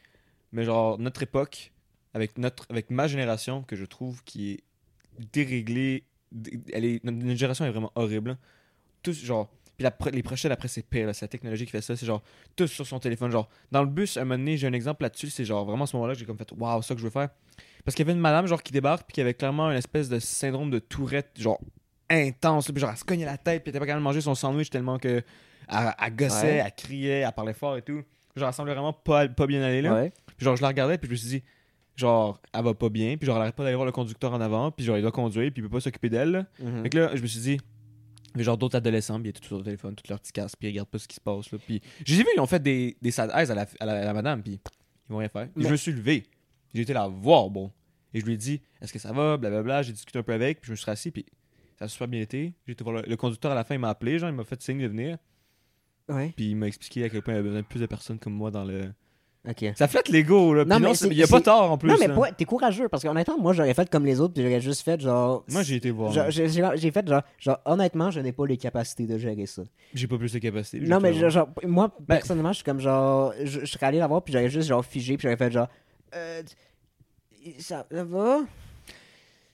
mais 0.53 0.65
genre 0.65 0.99
notre 0.99 1.23
époque, 1.23 1.73
avec 2.15 2.39
notre 2.39 2.67
avec 2.71 2.91
ma 2.91 3.07
génération, 3.07 3.63
que 3.63 3.77
je 3.77 3.85
trouve 3.85 4.23
qui 4.25 4.53
est 4.53 4.65
déréglée. 5.33 6.05
dé- 6.33 6.61
Elle 6.73 6.85
est, 6.85 7.05
notre 7.05 7.37
génération 7.37 7.65
est 7.65 7.71
vraiment 7.71 7.93
horrible. 7.95 8.31
là. 8.31 8.39
Tous, 9.03 9.23
genre. 9.25 9.51
Puis 9.77 9.83
la 9.83 10.11
les 10.13 10.23
prochaines 10.23 10.53
après, 10.53 10.69
c'est 10.69 10.83
pire. 10.89 11.13
C'est 11.15 11.25
la 11.25 11.29
technologie 11.29 11.65
qui 11.65 11.73
fait 11.73 11.81
ça. 11.83 11.97
C'est 11.97 12.07
genre, 12.07 12.23
tous 12.55 12.69
sur 12.69 12.87
son 12.87 13.01
téléphone. 13.01 13.31
Genre, 13.33 13.49
dans 13.73 13.83
le 13.83 13.89
bus, 13.89 14.17
un 14.17 14.25
moment 14.25 14.39
donné, 14.39 14.57
j'ai 14.57 14.69
un 14.69 14.73
exemple 14.73 15.03
là-dessus. 15.03 15.31
C'est 15.31 15.45
genre, 15.45 15.65
vraiment 15.65 15.85
à 15.85 15.87
ce 15.89 15.97
moment-là, 15.97 16.15
j'ai 16.15 16.25
comme 16.25 16.39
fait, 16.39 16.51
waouh, 16.57 16.81
ça 16.81 16.95
que 16.95 17.01
je 17.01 17.05
veux 17.05 17.11
faire. 17.11 17.29
Parce 17.85 17.95
qu'il 17.97 18.05
y 18.07 18.09
avait 18.09 18.15
une 18.17 18.21
madame, 18.23 18.47
genre, 18.47 18.63
qui 18.63 18.73
débarque, 18.73 19.05
puis 19.07 19.15
qui 19.15 19.21
avait 19.21 19.35
clairement 19.35 19.71
une 19.71 19.77
espèce 19.77 20.09
de 20.09 20.19
syndrome 20.21 20.71
de 20.71 20.79
Tourette, 20.79 21.33
genre, 21.39 21.61
intense. 22.11 22.71
Puis 22.71 22.81
genre, 22.81 22.91
elle 22.91 22.97
se 22.97 23.05
cognait 23.05 23.25
la 23.25 23.39
tête, 23.39 23.63
puis 23.63 23.71
elle 23.71 23.77
était 23.77 23.79
pas 23.81 23.87
capable 23.87 24.03
de 24.03 24.05
manger 24.05 24.21
son 24.21 24.35
sandwich 24.35 24.71
tellement 24.71 24.99
que. 24.99 25.23
Elle, 25.69 25.95
elle 26.03 26.17
gossait, 26.17 26.47
Ouais. 26.47 26.63
elle 26.67 26.73
criait, 26.77 27.21
elle 27.21 27.33
parlait 27.33 27.55
fort 27.55 27.77
et 27.77 27.83
tout. 27.83 28.03
Genre, 28.37 28.49
elle 28.49 28.55
semblait 28.55 28.75
vraiment 28.75 28.93
pas, 28.93 29.29
pas 29.29 29.47
bien 29.47 29.63
aller 29.63 29.81
là. 29.83 29.95
Ouais. 29.95 30.13
Puis 30.37 30.45
genre, 30.45 30.57
je 30.57 30.63
la 30.63 30.69
regardais, 30.69 30.99
puis 30.99 31.07
je 31.09 31.13
me 31.13 31.17
suis 31.17 31.29
dit, 31.29 31.43
genre, 31.97 32.41
elle 32.53 32.65
va 32.65 32.75
pas 32.75 32.89
bien, 32.89 33.17
puis 33.17 33.27
genre, 33.27 33.37
elle 33.37 33.43
arrête 33.43 33.55
pas 33.55 33.63
d'aller 33.65 33.77
voir 33.77 33.87
le 33.87 33.93
conducteur 33.93 34.33
en 34.33 34.41
avant, 34.41 34.71
puis 34.71 34.85
genre, 34.85 34.97
il 34.99 35.03
doit 35.03 35.13
conduire, 35.13 35.51
puis 35.53 35.63
il 35.63 35.69
peut 35.69 35.71
pas 35.77 35.81
s'occuper 35.81 36.11
d'elle. 36.11 36.47
Mhm. 36.61 36.83
Fait 36.83 36.91
que 36.91 36.99
là, 36.99 37.11
je 37.15 37.23
me 37.23 37.27
suis 37.27 37.41
dit, 37.41 37.59
mais 38.35 38.43
genre 38.43 38.59
d'autres 38.59 38.77
adolescents, 38.77 39.15
puis 39.21 39.27
ils 39.27 39.31
étaient 39.31 39.41
tous 39.41 39.47
sur 39.47 39.59
le 39.59 39.65
téléphone, 39.65 39.95
tous 39.95 40.09
leur 40.11 40.19
petits 40.21 40.33
casques, 40.33 40.57
puis 40.59 40.69
ils 40.69 40.73
regardent 40.73 40.89
pas 40.89 40.99
ce 40.99 41.07
qui 41.09 41.15
se 41.15 41.21
passe. 41.21 41.51
Là. 41.53 41.59
Puis 41.65 41.81
j'ai 42.05 42.17
vu, 42.17 42.27
ils 42.37 42.41
ont 42.41 42.47
fait 42.47 42.61
des, 42.63 42.97
des 43.01 43.11
sad 43.13 43.31
eyes 43.35 43.51
à 43.51 43.55
la, 43.55 43.67
à 43.81 43.87
la, 43.87 43.93
à 44.01 44.05
la 44.05 44.13
madame, 44.13 44.43
puis 44.43 44.61
ils 45.09 45.13
vont 45.13 45.19
rien 45.19 45.29
faire. 45.29 45.49
Puis 45.55 45.65
je 45.65 45.69
me 45.71 45.77
suis 45.77 45.93
levé, 45.93 46.25
j'ai 46.75 46.83
été 46.83 46.93
la 46.93 47.07
voir, 47.07 47.49
bon. 47.49 47.71
Et 48.13 48.21
je 48.21 48.27
lui 48.27 48.35
ai 48.35 48.37
dit, 48.37 48.61
est-ce 48.83 48.93
que 48.93 48.99
ça 48.99 49.13
va, 49.13 49.37
blablabla. 49.37 49.83
J'ai 49.83 49.93
discuté 49.93 50.19
un 50.19 50.23
peu 50.25 50.33
avec, 50.33 50.61
puis 50.61 50.67
je 50.67 50.73
me 50.73 50.77
suis 50.77 50.85
rassis, 50.87 51.11
puis 51.13 51.25
ça 51.79 51.87
a 51.87 51.89
super 51.89 52.09
bien 52.09 52.21
été. 52.21 52.53
J'ai 52.67 52.73
été 52.73 52.85
voir 52.85 52.97
le, 52.97 53.03
le 53.09 53.17
conducteur 53.17 53.53
à 53.53 53.55
la 53.55 53.65
fin, 53.65 53.75
il 53.75 53.81
m'a 53.81 53.89
appelé, 53.91 54.19
genre, 54.19 54.29
il 54.31 54.35
m'a 54.37 54.45
fait 54.45 54.61
signe 54.63 54.81
de 54.83 54.89
venir, 54.89 55.19
Ouais. 56.09 56.33
puis 56.37 56.51
il 56.51 56.57
m'a 56.57 56.67
expliqué 56.67 57.05
à 57.05 57.09
quel 57.09 57.23
point 57.23 57.35
il 57.35 57.37
y 57.37 57.41
avait 57.41 57.49
besoin 57.49 57.63
de 57.63 57.67
plus 57.67 57.81
de 57.81 57.87
personnes 57.87 58.19
comme 58.19 58.35
moi 58.35 58.51
dans 58.51 58.65
le. 58.65 58.93
Ça 59.77 59.89
flatte 59.89 60.09
l'ego, 60.09 60.55
là. 60.55 60.65
Non, 60.65 60.77
Puis 60.77 60.85
mais 60.85 60.89
non, 60.89 61.11
il 61.11 61.19
y 61.19 61.23
a 61.23 61.27
pas 61.27 61.41
tort 61.43 61.71
en 61.71 61.77
plus. 61.77 61.91
non, 61.91 61.97
mais 62.01 62.09
pas- 62.09 62.33
t'es 62.33 62.47
courageux 62.47 62.89
parce 62.89 63.03
qu'honnêtement, 63.03 63.37
moi, 63.39 63.53
j'aurais 63.53 63.75
fait 63.75 63.91
comme 63.91 64.07
les 64.07 64.19
autres, 64.19 64.33
puis 64.33 64.43
j'aurais 64.43 64.63
juste 64.63 64.81
fait 64.81 64.99
genre. 64.99 65.45
Moi, 65.51 65.63
j'ai 65.63 65.75
été 65.77 65.91
voir. 65.91 66.13
J'ai 66.31 66.91
fait 66.91 67.07
genre, 67.07 67.21
genre, 67.39 67.59
honnêtement, 67.67 68.11
je 68.11 68.21
n'ai 68.21 68.33
pas 68.33 68.47
les 68.47 68.57
capacités 68.57 69.07
de 69.07 69.19
gérer 69.19 69.45
ça. 69.45 69.63
J'ai 69.93 70.07
pas 70.07 70.17
plus 70.17 70.33
de 70.33 70.39
capacité. 70.39 70.81
j'ai 70.81 70.87
Non, 70.89 70.99
mais 70.99 71.13
genre, 71.29 71.51
moi, 71.67 71.89
Ben- 72.01 72.15
personnellement, 72.17 72.53
je 72.53 72.57
suis 72.57 72.65
comme 72.65 72.81
genre, 72.81 73.35
je, 73.43 73.61
je 73.61 73.67
serais 73.67 73.85
allé 73.85 73.99
la 73.99 74.07
voir, 74.07 74.23
puis 74.23 74.33
j'aurais 74.33 74.49
juste 74.49 74.67
genre 74.67 74.83
figé, 74.83 75.19
puis 75.19 75.25
j'aurais 75.25 75.37
fait 75.37 75.51
genre, 75.53 75.69
euh, 76.15 76.43
ça, 77.59 77.87
ça 77.91 78.05
va? 78.05 78.41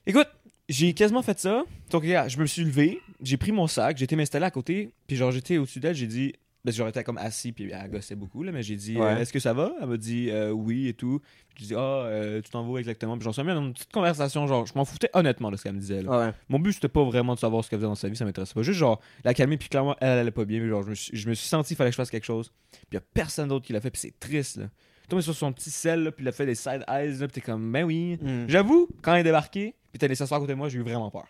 Écoute, 0.06 0.28
j'ai 0.70 0.92
quasiment 0.94 1.22
fait 1.22 1.38
ça. 1.38 1.64
Donc, 1.90 2.02
regarde, 2.02 2.30
je 2.30 2.38
me 2.38 2.46
suis 2.46 2.64
levé, 2.64 3.00
j'ai 3.22 3.36
pris 3.36 3.52
mon 3.52 3.66
sac, 3.66 3.98
j'ai 3.98 4.04
été 4.04 4.16
m'installer 4.16 4.46
à 4.46 4.50
côté, 4.50 4.90
puis 5.06 5.16
genre, 5.16 5.30
j'étais 5.30 5.58
au-dessus 5.58 5.80
d'elle, 5.80 5.94
j'ai 5.94 6.06
dit. 6.06 6.32
Parce 6.62 6.74
que 6.74 6.78
j'aurais 6.80 6.90
été 6.90 7.02
comme 7.04 7.16
assis, 7.16 7.52
puis 7.52 7.70
elle 7.72 7.90
gossait 7.90 8.14
beaucoup, 8.16 8.42
là, 8.42 8.52
mais 8.52 8.62
j'ai 8.62 8.76
dit 8.76 8.94
Ouais. 8.98 9.02
euh, 9.02 9.16
Est-ce 9.16 9.32
que 9.32 9.38
ça 9.38 9.54
va? 9.54 9.72
Elle 9.80 9.86
m'a 9.88 9.96
dit 9.96 10.28
euh, 10.28 10.50
Oui 10.50 10.88
et 10.88 10.92
tout. 10.92 11.22
J'ai 11.56 11.68
dit 11.68 11.74
Ah, 11.74 12.02
euh, 12.04 12.42
tu 12.42 12.50
t'en 12.50 12.70
vas 12.70 12.78
exactement 12.80 13.16
Puis 13.16 13.24
j'en 13.24 13.32
suis 13.32 13.40
mis 13.42 13.48
dans 13.48 13.62
une 13.64 13.72
petite 13.72 13.90
conversation, 13.90 14.46
genre, 14.46 14.66
je 14.66 14.74
m'en 14.74 14.84
foutais 14.84 15.08
honnêtement 15.14 15.50
de 15.50 15.56
ce 15.56 15.62
qu'elle 15.62 15.72
me 15.72 15.80
disait. 15.80 16.02
là. 16.02 16.26
Ouais. 16.26 16.32
Mon 16.50 16.58
but, 16.58 16.74
c'était 16.74 16.88
pas 16.90 17.02
vraiment 17.02 17.34
de 17.34 17.38
savoir 17.40 17.64
ce 17.64 17.70
qu'elle 17.70 17.78
faisait 17.78 17.88
dans 17.88 17.94
sa 17.94 18.10
vie, 18.10 18.16
ça 18.16 18.26
m'intéressait 18.26 18.52
pas. 18.52 18.62
Juste, 18.62 18.78
genre, 18.78 19.00
la 19.24 19.32
calmer, 19.32 19.56
puis 19.56 19.70
clairement, 19.70 19.96
elle, 20.02 20.08
elle 20.10 20.18
allait 20.18 20.30
pas 20.32 20.44
bien, 20.44 20.60
mais 20.60 20.68
genre, 20.68 20.82
je 20.82 20.90
me 20.90 20.94
suis, 20.94 21.16
je 21.16 21.30
me 21.30 21.34
suis 21.34 21.48
senti 21.48 21.68
qu'il 21.68 21.76
fallait 21.78 21.88
que 21.88 21.94
je 21.94 21.96
fasse 21.96 22.10
quelque 22.10 22.26
chose. 22.26 22.52
Puis 22.72 22.80
y 22.92 22.96
a 22.98 23.00
personne 23.14 23.48
d'autre 23.48 23.64
qui 23.64 23.72
l'a 23.72 23.80
fait, 23.80 23.90
puis 23.90 24.00
c'est 24.02 24.20
triste, 24.20 24.58
là. 24.58 24.66
Tombé 25.10 25.20
sur 25.22 25.34
son 25.34 25.52
petit 25.52 25.70
sel, 25.70 26.04
là, 26.04 26.12
puis 26.12 26.24
il 26.24 26.28
a 26.28 26.32
fait 26.32 26.46
des 26.46 26.54
side 26.54 26.84
eyes, 26.88 27.18
là, 27.18 27.26
puis 27.28 27.34
t'es 27.34 27.40
comme, 27.42 27.70
ben 27.70 27.84
oui. 27.84 28.16
Mm. 28.22 28.44
J'avoue, 28.48 28.88
quand 29.02 29.12
elle 29.12 29.20
est 29.20 29.24
débarquée, 29.24 29.74
puis 29.92 29.98
t'as 29.98 30.06
laissé 30.06 30.20
s'asseoir 30.20 30.38
à 30.38 30.40
côté 30.40 30.52
de 30.52 30.56
moi, 30.58 30.68
j'ai 30.68 30.78
eu 30.78 30.82
vraiment 30.82 31.10
peur. 31.10 31.26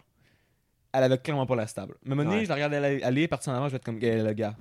Elle 0.92 1.02
avait 1.04 1.18
clairement 1.18 1.46
pas 1.46 1.56
la 1.56 1.66
stable. 1.66 1.94
Mais 2.04 2.14
donné, 2.14 2.28
Ouais. 2.36 2.44
je 2.44 2.48
la 2.48 2.54
regardais 2.56 2.76
aller, 2.76 3.02
aller 3.02 3.26
partir 3.26 3.52
en 3.52 3.56
avant, 3.56 3.66
je 3.66 3.72
vais 3.72 3.76
être 3.78 3.84
comme, 3.84 4.02
Hey, 4.02 4.22
le 4.22 4.32
gars, 4.34 4.54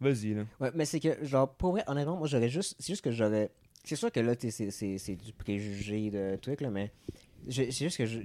vas-y, 0.00 0.34
là. 0.34 0.42
Ouais, 0.60 0.70
mais 0.74 0.84
c'est 0.84 0.98
que, 1.00 1.24
genre, 1.24 1.48
pour 1.54 1.72
vrai, 1.72 1.84
honnêtement, 1.86 2.16
moi, 2.16 2.26
j'aurais 2.26 2.48
juste. 2.48 2.74
C'est 2.78 2.92
juste 2.92 3.04
que 3.04 3.10
j'aurais. 3.12 3.50
C'est 3.84 3.96
sûr 3.96 4.10
que 4.10 4.20
là, 4.20 4.32
c'est 4.40 4.70
c'est 4.70 5.14
du 5.16 5.32
préjugé 5.34 6.10
de 6.10 6.36
trucs, 6.36 6.60
là, 6.62 6.70
mais. 6.70 6.90
C'est 7.50 7.70
juste 7.70 7.98
que 7.98 8.06
je- 8.06 8.20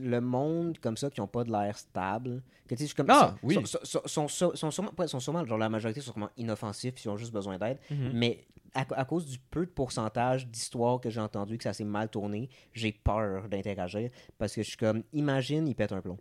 le 0.00 0.20
monde 0.20 0.78
comme 0.78 0.96
ça 0.96 1.08
qui 1.10 1.20
ont 1.20 1.26
pas 1.28 1.44
de 1.44 1.52
l'air 1.52 1.78
stable, 1.78 2.42
que 2.68 2.74
tu 2.74 2.78
sais, 2.78 2.84
je 2.84 2.86
suis 2.86 2.94
comme 2.94 3.06
Ah, 3.08 3.34
oui. 3.42 3.54
sont, 3.64 4.00
sont, 4.06 4.28
sont, 4.28 4.70
sûrement, 4.70 4.90
sont 5.06 5.20
sûrement, 5.20 5.44
genre 5.46 5.58
la 5.58 5.68
majorité 5.68 6.00
sont 6.00 6.10
vraiment 6.12 6.30
inoffensifs, 6.36 6.94
ils 7.04 7.08
ont 7.08 7.16
juste 7.16 7.32
besoin 7.32 7.58
d'aide, 7.58 7.78
Mhm. 7.90 8.10
mais 8.14 8.44
à, 8.74 8.84
à 8.96 9.04
cause 9.04 9.26
du 9.26 9.38
peu 9.38 9.64
de 9.66 9.70
pourcentage 9.70 10.48
d'histoires 10.48 11.00
que 11.00 11.08
j'ai 11.08 11.20
entendu 11.20 11.56
que 11.56 11.62
ça 11.64 11.72
s'est 11.72 11.84
mal 11.84 12.08
tourné, 12.08 12.48
j'ai 12.72 12.90
peur 12.90 13.48
d'interagir 13.48 14.10
parce 14.38 14.54
que 14.54 14.62
je 14.62 14.68
suis 14.68 14.76
comme, 14.76 15.04
imagine, 15.12 15.68
il 15.68 15.74
pète 15.76 15.92
un 15.92 16.00
plomb. 16.00 16.18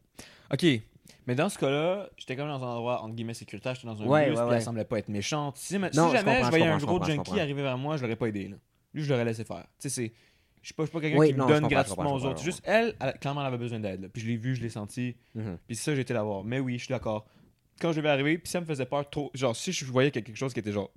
Ok. 0.52 0.64
Mais 1.26 1.36
dans 1.36 1.50
ce 1.50 1.58
cas-là, 1.58 2.10
j'étais 2.18 2.36
comme 2.36 2.48
dans 2.50 2.64
un 2.64 2.68
endroit 2.76 3.02
entre 3.02 3.16
guillemets 3.16 3.34
sécuritaire, 3.34 3.74
j'étais 3.76 3.88
dans 3.88 4.02
un 4.02 4.06
Ouais, 4.06 4.30
bus, 4.30 4.38
ouais, 4.38 4.46
ouais. 4.46 4.56
elle 4.58 4.62
semblait 4.62 4.86
pas 4.86 5.00
être 5.00 5.10
méchante. 5.10 5.58
Si, 5.58 5.78
ma- 5.80 5.92
si 5.92 5.98
Non, 5.98 6.10
je 6.10 6.14
jamais 6.18 6.40
je 6.40 6.44
je 6.46 6.50
voyais 6.50 6.68
un 6.68 6.78
gros 6.78 7.04
junkie 7.04 7.40
arriver 7.40 7.62
vers 7.64 7.78
moi, 7.78 7.98
je 7.98 8.04
l'aurais 8.04 8.16
pas 8.16 8.28
aidé. 8.28 8.50
Là. 8.50 8.58
Lui, 8.94 9.04
je 9.04 9.10
l'aurais 9.12 9.26
laissé 9.26 9.44
faire. 9.44 9.66
Tu 9.80 9.90
sais, 9.90 9.90
c'est. 9.90 10.14
Je 10.64 10.68
suis 10.68 10.74
pas, 10.74 10.84
je 10.84 10.88
suis 10.88 10.94
pas 10.94 11.02
quelqu'un 11.02 11.18
Oui, 11.18 11.28
qui 11.28 11.34
non, 11.36 11.46
me 11.46 11.52
donne 11.52 11.68
gratuitement 11.68 12.14
aux 12.14 12.26
autres. 12.26 12.42
Juste, 12.42 12.62
elle, 12.66 12.96
elle, 13.02 13.20
clairement, 13.20 13.42
elle 13.42 13.48
avait 13.48 13.58
besoin 13.58 13.80
d'aide. 13.82 14.10
Puis 14.12 14.22
je 14.22 14.28
l'ai 14.28 14.38
vu, 14.38 14.56
je 14.56 14.62
l'ai 14.62 14.70
senti. 14.70 15.16
Mhm. 15.36 15.58
Puis 15.68 15.76
ça, 15.76 15.94
j'ai 15.94 16.02
été 16.02 16.14
la 16.14 16.24
voir. 16.24 16.46
Mais 16.46 16.60
oui, 16.60 16.80
je 16.80 16.86
suis 16.86 16.92
d'accord. 16.94 17.28
Quand 17.82 17.92
je 17.92 18.00
vais 18.00 18.08
arriver, 18.10 18.38
puis 18.38 18.50
ça 18.50 18.62
me 18.62 18.66
faisait 18.66 18.86
peur 18.86 19.10
trop. 19.10 19.30
Genre, 19.34 19.54
si 19.54 19.74
je 19.74 19.84
voyais 19.86 20.10
quelque 20.10 20.34
chose 20.34 20.54
qui 20.54 20.60
était 20.60 20.72
genre. 20.72 20.90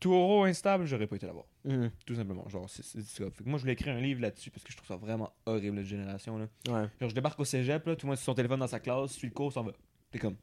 Taureau 0.00 0.44
instable, 0.44 0.86
j'aurais 0.86 1.08
pas 1.08 1.16
été 1.16 1.26
la 1.26 1.32
voir. 1.32 1.44
Mhm. 1.64 1.90
Tout 2.06 2.14
simplement. 2.14 2.48
Genre, 2.48 2.70
c'est 2.70 2.82
ça. 2.84 3.24
Fait 3.30 3.44
que 3.44 3.48
moi, 3.48 3.58
je 3.58 3.62
voulais 3.62 3.74
écrire 3.74 3.94
un 3.94 4.00
livre 4.00 4.22
là-dessus 4.22 4.50
parce 4.50 4.62
que 4.64 4.72
je 4.72 4.76
trouve 4.76 4.88
ça 4.88 4.96
vraiment 4.96 5.32
horrible, 5.44 5.78
cette 5.78 5.86
génération. 5.88 6.38
Là. 6.38 6.46
Ouais. 6.68 6.88
Genre, 7.00 7.10
je 7.10 7.14
débarque 7.14 7.38
au 7.40 7.44
cégep, 7.44 7.84
là, 7.84 7.94
tout 7.94 8.06
le 8.06 8.10
monde 8.10 8.16
sur 8.16 8.24
son 8.26 8.34
téléphone 8.34 8.60
dans 8.60 8.68
sa 8.68 8.80
classe, 8.80 9.12
suit 9.12 9.26
le 9.26 9.34
cours, 9.34 9.52
s'en 9.52 9.64
va. 9.64 9.72
T'es 10.10 10.18
comme. 10.18 10.36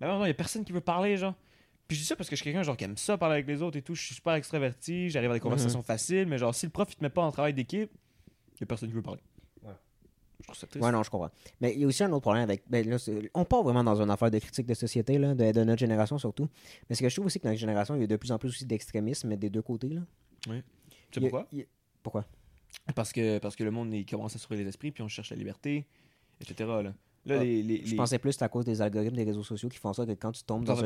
Mais 0.00 0.06
non, 0.06 0.18
non, 0.20 0.26
y 0.26 0.30
a 0.30 0.34
personne 0.34 0.64
qui 0.64 0.72
veut 0.72 0.80
parler, 0.80 1.16
genre. 1.16 1.34
Puis 1.88 1.96
je 1.96 2.02
dis 2.02 2.06
ça 2.06 2.16
parce 2.16 2.28
que 2.28 2.36
je 2.36 2.42
suis 2.42 2.44
quelqu'un 2.44 2.62
genre 2.62 2.76
qui 2.76 2.84
aime 2.84 2.96
ça 2.98 3.16
parler 3.16 3.34
avec 3.36 3.46
les 3.46 3.62
autres 3.62 3.78
et 3.78 3.82
tout. 3.82 3.94
Je 3.94 4.02
suis 4.02 4.14
super 4.14 4.34
extraverti, 4.34 5.08
j'arrive 5.10 5.30
à 5.30 5.34
des 5.34 5.40
conversations 5.40 5.82
faciles, 5.82 6.26
mais 6.26 6.36
genre 6.38 6.54
si 6.54 6.66
le 6.66 6.70
prof 6.70 6.86
il 6.92 6.96
te 6.96 7.02
met 7.02 7.08
pas 7.10 7.22
en 7.22 7.32
travail 7.32 7.54
d'équipe, 7.54 7.90
y 8.60 8.62
a 8.62 8.66
personne 8.66 8.88
qui 8.90 8.94
veut 8.94 9.02
parler. 9.02 9.22
Ouais. 9.62 9.72
Je 10.40 10.44
trouve 10.44 10.56
ça 10.56 10.66
triste. 10.66 10.84
Ouais, 10.84 10.92
non, 10.92 11.02
je 11.02 11.08
comprends. 11.10 11.30
Mais 11.62 11.72
il 11.72 11.80
y 11.80 11.84
a 11.84 11.86
aussi 11.86 12.04
un 12.04 12.12
autre 12.12 12.20
problème 12.20 12.42
avec. 12.44 12.62
Ben, 12.68 12.86
là, 12.88 12.96
on 13.34 13.44
part 13.46 13.62
vraiment 13.62 13.82
dans 13.82 14.00
une 14.02 14.10
affaire 14.10 14.30
de 14.30 14.38
critique 14.38 14.66
de 14.66 14.74
société, 14.74 15.18
là, 15.18 15.34
de, 15.34 15.50
de 15.50 15.64
notre 15.64 15.80
génération 15.80 16.18
surtout. 16.18 16.48
Mais 16.90 16.94
c'est 16.94 17.04
que 17.04 17.08
je 17.08 17.14
trouve 17.14 17.26
aussi 17.26 17.38
que 17.38 17.44
dans 17.44 17.50
notre 17.50 17.60
génération, 17.60 17.94
il 17.94 18.02
y 18.02 18.04
a 18.04 18.06
de 18.06 18.16
plus 18.16 18.32
en 18.32 18.38
plus 18.38 18.48
aussi 18.50 18.66
d'extrémisme 18.66 19.34
des 19.36 19.48
deux 19.48 19.62
côtés. 19.62 19.88
Là. 19.88 20.02
Tu 20.44 20.50
sais 20.50 20.62
Il 21.16 21.20
pourquoi? 21.22 21.46
il 21.52 21.62
a- 21.62 21.64
Pourquoi? 22.02 22.24
Parce 22.94 23.12
que, 23.12 23.38
parce 23.38 23.56
que 23.56 23.64
le 23.64 23.70
monde 23.70 23.92
il 23.94 24.04
commence 24.04 24.36
à 24.36 24.38
s'ouvrir 24.38 24.60
les 24.62 24.68
esprits, 24.68 24.90
puis 24.92 25.02
on 25.02 25.08
cherche 25.08 25.30
la 25.30 25.36
liberté, 25.36 25.86
etc. 26.40 26.68
Là, 26.82 26.92
là 27.26 27.36
Ah, 27.40 27.44
les, 27.44 27.62
les, 27.62 27.84
Je 27.84 27.90
les- 27.90 27.96
pensais 27.96 28.18
plus 28.18 28.36
que 28.36 28.44
à 28.44 28.48
cause 28.48 28.64
des 28.64 28.80
algorithmes 28.82 29.16
des 29.16 29.24
réseaux 29.24 29.42
sociaux 29.42 29.68
qui 29.68 29.78
font 29.78 29.92
ça 29.92 30.04
que 30.06 30.12
quand 30.12 30.32
tu 30.32 30.42
tombes 30.44 30.64
Dans 30.64 30.74
dans, 30.74 30.80
un 30.80 30.82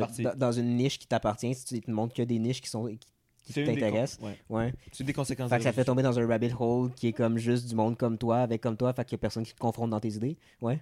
une 0.61 0.75
niche 0.75 0.99
qui 0.99 1.07
t'appartient, 1.07 1.53
si 1.55 1.65
tu 1.65 1.81
te 1.81 1.91
montres 1.91 2.13
que 2.13 2.23
des 2.23 2.39
niches 2.39 2.61
qui 2.61 2.69
sont 2.69 2.85
qui, 2.87 2.99
qui 3.45 3.53
t'intéressent. 3.65 4.17
con- 4.19 4.27
ouais. 4.27 4.37
Ouais. 4.49 4.73
C'est 4.91 5.01
une 5.01 5.07
des 5.07 5.13
conséquences. 5.13 5.49
Fait 5.49 5.57
que 5.57 5.63
ça 5.63 5.73
fait 5.73 5.83
tomber 5.85 6.03
dans 6.03 6.17
un 6.17 6.25
rabbit 6.27 6.51
hole 6.59 6.91
qui 6.93 7.07
est 7.07 7.13
comme 7.13 7.37
juste 7.37 7.67
du 7.67 7.75
monde 7.75 7.97
comme 7.97 8.17
toi, 8.17 8.37
avec 8.39 8.61
comme 8.61 8.77
toi, 8.77 8.93
fait 8.93 9.03
qu'il 9.05 9.13
y 9.13 9.15
a 9.15 9.19
personne 9.19 9.43
qui 9.43 9.53
te 9.53 9.59
confronte 9.59 9.89
dans 9.89 9.99
tes 9.99 10.13
idées. 10.13 10.37
Ouais. 10.61 10.81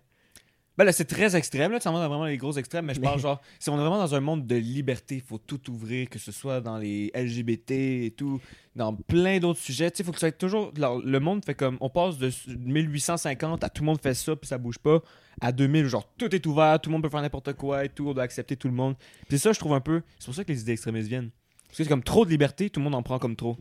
Ben 0.77 0.85
là, 0.85 0.93
c'est 0.93 1.05
très 1.05 1.35
extrême, 1.35 1.71
là. 1.71 1.79
Tu 1.79 1.89
vas 1.89 1.93
dans 1.93 2.07
vraiment 2.07 2.25
les 2.25 2.37
gros 2.37 2.53
extrêmes, 2.53 2.85
mais 2.85 2.93
je 2.93 3.01
parle 3.01 3.19
genre, 3.19 3.41
si 3.59 3.69
on 3.69 3.75
est 3.75 3.81
vraiment 3.81 3.97
dans 3.97 4.15
un 4.15 4.21
monde 4.21 4.47
de 4.47 4.55
liberté, 4.55 5.15
il 5.15 5.21
faut 5.21 5.37
tout 5.37 5.69
ouvrir, 5.69 6.09
que 6.09 6.17
ce 6.17 6.31
soit 6.31 6.61
dans 6.61 6.77
les 6.77 7.11
LGBT 7.13 7.71
et 7.71 8.13
tout, 8.15 8.39
dans 8.75 8.95
plein 8.95 9.39
d'autres 9.39 9.59
sujets. 9.59 9.91
Tu 9.91 9.97
sais, 9.97 10.03
il 10.03 10.05
faut 10.05 10.13
que 10.13 10.19
ça 10.19 10.27
soit 10.27 10.37
toujours. 10.37 10.71
alors, 10.77 10.99
le 10.99 11.19
monde 11.19 11.43
fait 11.43 11.55
comme. 11.55 11.77
On 11.81 11.89
passe 11.89 12.17
de 12.17 12.31
1850 12.47 13.63
à 13.63 13.69
tout 13.69 13.83
le 13.83 13.87
monde 13.87 14.01
fait 14.01 14.13
ça, 14.13 14.35
puis 14.35 14.47
ça 14.47 14.57
bouge 14.57 14.79
pas, 14.79 15.01
à 15.41 15.51
2000, 15.51 15.87
genre 15.87 16.07
tout 16.17 16.33
est 16.33 16.45
ouvert, 16.45 16.79
tout 16.79 16.89
le 16.89 16.93
monde 16.93 17.03
peut 17.03 17.09
faire 17.09 17.21
n'importe 17.21 17.53
quoi 17.53 17.83
et 17.83 17.89
tout, 17.89 18.07
on 18.07 18.13
doit 18.13 18.23
accepter 18.23 18.55
tout 18.55 18.69
le 18.69 18.73
monde. 18.73 18.95
Puis 19.27 19.39
ça, 19.39 19.51
je 19.51 19.59
trouve 19.59 19.73
un 19.73 19.81
peu. 19.81 20.01
C'est 20.19 20.25
pour 20.25 20.35
ça 20.35 20.43
que 20.43 20.51
les 20.51 20.61
idées 20.61 20.73
extrémistes 20.73 21.09
viennent. 21.09 21.31
Parce 21.67 21.77
que 21.77 21.83
c'est 21.83 21.89
comme 21.89 22.03
trop 22.03 22.25
de 22.25 22.29
liberté, 22.29 22.69
tout 22.69 22.79
le 22.79 22.85
monde 22.85 22.95
en 22.95 23.03
prend 23.03 23.19
comme 23.19 23.35
trop. 23.35 23.57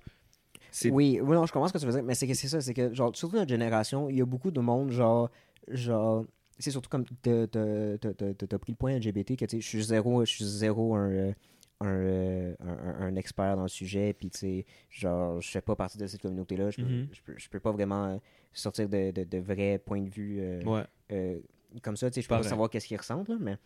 Oui, 0.85 1.19
oui, 1.21 1.35
non, 1.35 1.47
je 1.47 1.53
comprends 1.53 1.69
ce 1.69 1.73
que 1.73 1.79
tu 1.79 1.87
veux 1.87 1.93
dire, 1.93 2.03
mais 2.03 2.15
c'est 2.15 2.27
que 2.27 2.35
c'est 2.35 2.49
ça, 2.49 2.61
c'est 2.61 2.75
que, 2.75 2.95
genre, 2.95 3.15
surtout 3.17 3.37
notre 3.37 3.49
génération, 3.51 4.09
il 4.09 4.17
y 4.17 4.21
a 4.21 4.25
beaucoup 4.25 4.51
de 4.51 4.61
monde, 4.61 4.91
genre, 4.91 5.31
genre, 5.69 6.25
c'est 6.61 6.71
surtout 6.71 6.89
comme 6.91 7.05
t'as- 7.23 7.47
t'as 7.49 8.59
pris 8.59 8.73
le 8.73 8.77
point 8.77 8.93
LGBT, 8.93 9.37
que 9.37 9.45
tu 9.45 9.57
sais, 9.57 9.61
je 9.61 9.67
suis 9.67 9.83
zéro, 9.85 10.25
je 10.25 10.31
suis 10.31 10.45
zéro 10.45 10.95
un, 10.95 11.11
euh, 11.11 11.33
un, 11.81 11.87
euh, 11.89 12.55
un- 12.61 12.69
un- 12.69 13.01
un 13.07 13.17
expert 13.17 13.57
dans 13.57 13.63
le 13.63 13.69
sujet, 13.69 14.13
puis 14.13 14.31
tu 14.31 14.39
sais, 14.39 14.67
genre, 14.91 15.41
je 15.41 15.49
fais 15.51 15.61
pas 15.63 15.75
partie 15.77 15.97
de 15.99 16.07
cette 16.07 16.21
communauté-là, 16.23 16.71
je 16.71 16.77
peux, 16.79 16.87
Mhm. 16.87 17.09
je 17.13 17.21
peux, 17.23 17.35
je 17.39 17.49
peux 17.49 17.61
pas 17.61 17.73
vraiment 17.73 18.07
euh, 18.07 18.17
sortir 18.53 18.89
de, 18.89 19.11
de, 19.11 19.25
de 19.25 19.39
vrais 19.39 19.79
points 19.79 20.03
de 20.03 20.11
vue 20.11 20.39
euh, 20.41 20.63
Ouais. 20.65 20.85
euh, 21.13 21.39
comme 21.83 21.97
ça, 21.97 22.11
tu 22.11 22.17
sais, 22.17 22.23
je 22.23 22.29
peux 22.29 22.35
pas 22.37 22.43
savoir 22.51 22.69
qu'est-ce 22.69 22.87
qu'ils 22.87 22.99
ressentent, 22.99 23.29
là, 23.29 23.37
mais 23.41 23.57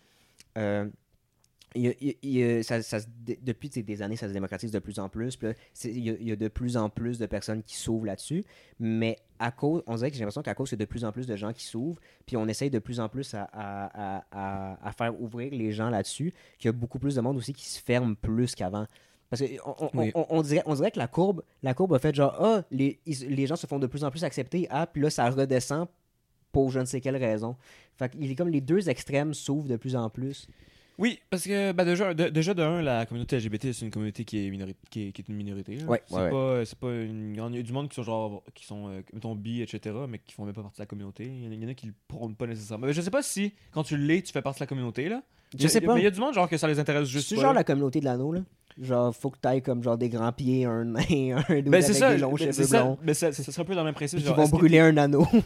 euh, 0.59 0.89
il 1.75 1.95
il 2.01 2.17
il 2.23 2.65
ça, 2.65 2.79
depuis 3.43 3.69
des 3.69 4.03
années, 4.03 4.17
ça 4.17 4.29
se 4.29 4.33
démocratise 4.33 4.71
de 4.71 4.79
plus 4.79 4.99
en 4.99 5.09
plus. 5.09 5.37
puis 5.37 5.49
là, 5.49 5.55
c'est- 5.73 5.91
il 5.91 6.05
y, 6.05 6.11
a, 6.11 6.15
il 6.21 6.37
de 6.37 6.49
plus 6.49 6.77
en 6.77 6.89
plus 6.89 7.19
de 7.19 7.27
personnes 7.27 7.63
qui 7.63 7.77
s'ouvrent 7.77 8.07
là-dessus. 8.07 8.45
Mais 8.79 9.19
à 9.39 9.51
cause, 9.51 9.83
on 9.87 9.97
dirait 9.97 10.11
que 10.11 10.17
j'ai 10.17 10.21
l'impression 10.21 10.43
qu'à 10.43 10.55
cause, 10.55 10.71
il 10.71 10.73
y 10.73 10.77
a 10.77 10.79
de 10.79 10.85
plus 10.85 11.05
en 11.05 11.13
plus 11.13 11.27
de 11.27 11.37
gens 11.37 11.53
qui 11.53 11.65
s'ouvrent. 11.65 12.01
Puis 12.27 12.37
on 12.37 12.47
essaye 12.49 12.71
de 12.71 12.79
plus 12.79 13.01
en 13.01 13.09
plus 13.09 13.35
à, 13.35 13.43
à- 13.53 14.19
à- 14.19 14.25
à- 14.31 14.89
à 14.89 14.93
faire 14.93 15.21
ouvrir 15.21 15.53
les 15.53 15.73
gens 15.73 15.91
là-dessus. 15.91 16.33
Qu'il 16.59 16.69
y 16.69 16.71
a 16.71 16.73
beaucoup 16.73 16.99
plus 16.99 17.15
de 17.17 17.21
monde 17.21 17.37
aussi 17.37 17.53
qui 17.53 17.65
se 17.67 17.81
ferme 17.83 18.15
plus 18.17 18.55
qu'avant. 18.55 18.87
Parce 19.31 19.43
que 19.43 19.47
on, 19.67 19.75
on- 19.81 19.91
Oui. 19.99 20.13
on- 20.15 20.27
on 20.31 20.43
dirait, 20.43 20.63
on 20.67 20.75
dirait 20.75 20.93
que 20.93 20.99
la 20.99 21.09
courbe, 21.09 21.43
la 21.63 21.75
courbe 21.75 21.95
a 21.95 21.99
fait 21.99 22.15
genre, 22.15 22.37
ah, 22.41 22.63
les, 22.71 23.01
gens 23.47 23.57
se 23.57 23.67
font 23.67 23.79
de 23.81 23.87
plus 23.89 24.05
en 24.05 24.11
plus 24.13 24.23
accepter. 24.23 24.69
Ah, 24.71 24.87
puis 24.87 25.03
là, 25.03 25.11
ça 25.11 25.29
redescend 25.29 25.89
pour 26.53 26.71
je 26.71 26.79
ne 26.79 26.85
sais 26.85 27.01
quelle 27.01 27.17
raison. 27.17 27.57
Fait 27.97 28.09
qu'il 28.11 28.31
est 28.31 28.37
comme 28.37 28.49
les 28.51 28.61
deux 28.61 28.89
extrêmes 28.89 29.35
s'ouvrent 29.35 29.67
de 29.69 29.77
plus 29.77 29.97
en 29.97 30.09
plus. 30.09 30.47
Oui, 30.97 31.19
parce 31.29 31.43
que 31.45 31.73
bah, 31.73 31.85
déjà, 31.85 32.15
de, 32.15 32.29
déjà 32.29 32.55
de 32.55 32.63
un, 32.63 32.81
la 32.81 33.05
communauté 33.05 33.37
LGBT, 33.39 33.73
c'est 33.73 33.85
une 33.85 33.91
communauté 33.91 34.25
qui 34.25 34.39
est, 34.47 34.51
qui 34.91 35.09
est, 35.09 35.13
qui 35.13 35.23
est 35.23 35.29
une 35.29 35.35
minorité. 35.35 35.83
Ouais, 35.85 36.01
c'est 36.07 36.15
ouais, 36.15 36.31
pas, 36.31 36.65
c'est 36.65 36.79
pas 36.79 36.93
une- 36.93 37.35
Il 37.35 37.57
y 37.57 37.59
a 37.59 37.63
du 37.63 37.73
monde 37.73 37.89
qui 37.89 37.97
sont 37.97 38.05
genre, 38.05 38.45
qui 38.55 38.65
sont, 38.65 38.89
euh, 38.89 39.03
mettons, 39.13 39.35
bi, 39.35 39.61
etc., 39.61 39.95
mais 40.09 40.21
qui 40.21 40.35
font 40.35 40.45
même 40.45 40.55
pas 40.55 40.63
partie 40.63 40.79
de 40.79 40.83
la 40.83 40.87
communauté. 40.87 41.25
Il 41.27 41.45
y 41.45 41.49
en 41.49 41.51
a, 41.51 41.55
y 41.55 41.67
en 41.67 41.69
a 41.69 41.75
qui 41.75 41.87
le 41.87 41.95
prônent 42.07 42.37
pas 42.37 42.47
nécessairement. 42.47 42.87
Mais 42.87 42.93
je 42.93 43.01
sais 43.01 43.11
pas 43.11 43.23
si, 43.23 43.53
quand 43.73 43.83
tu 43.83 43.97
l'es, 43.97 44.23
tu 44.23 44.33
fais 44.33 44.43
partie 44.43 44.61
de 44.61 44.63
la 44.65 44.69
communauté, 44.69 45.09
là. 45.09 45.23
Je 45.59 45.67
a- 45.67 45.69
sais 45.69 45.81
pas. 45.81 45.95
Mais 45.95 46.01
il 46.01 46.05
y 46.05 46.07
a 46.07 46.11
du 46.13 46.21
monde, 46.21 46.35
genre, 46.35 46.49
que 46.49 46.57
ça 46.57 46.69
les 46.69 46.79
intéresse 46.79 47.09
juste 47.09 47.29
C'est 47.29 47.35
genre 47.37 47.47
là. 47.47 47.53
la 47.55 47.65
communauté 47.65 47.99
de 48.01 48.05
l'anneau, 48.05 48.33
là. 48.33 48.41
Genre, 48.81 49.15
faut 49.15 49.31
que 49.31 49.39
t'ailles 49.39 49.63
comme 49.63 49.83
genre 49.83 49.99
des 49.99 50.09
grands 50.09 50.33
pieds, 50.33 50.65
un 50.65 50.85
nain, 50.85 50.99
un 51.49 51.55
dude 51.55 51.71
Ben, 51.71 51.83
avec 51.83 51.95
ça, 51.97 52.13
des 52.15 52.21
longs 52.21 52.35
ben, 52.35 52.53
cheveux 52.53 52.67
blonds. 52.69 52.99
mais 53.03 53.15
ça, 53.15 53.33
ça 53.33 53.43
serait 53.43 53.63
un 53.63 53.65
peu 53.65 53.75
dans 53.75 53.83
le 53.83 53.87
même 53.87 53.95
principe. 53.95 54.21
Genre, 54.21 54.37
vont 54.37 54.49
brûler 54.49 54.79
un 54.79 54.97
anneau. 54.97 55.27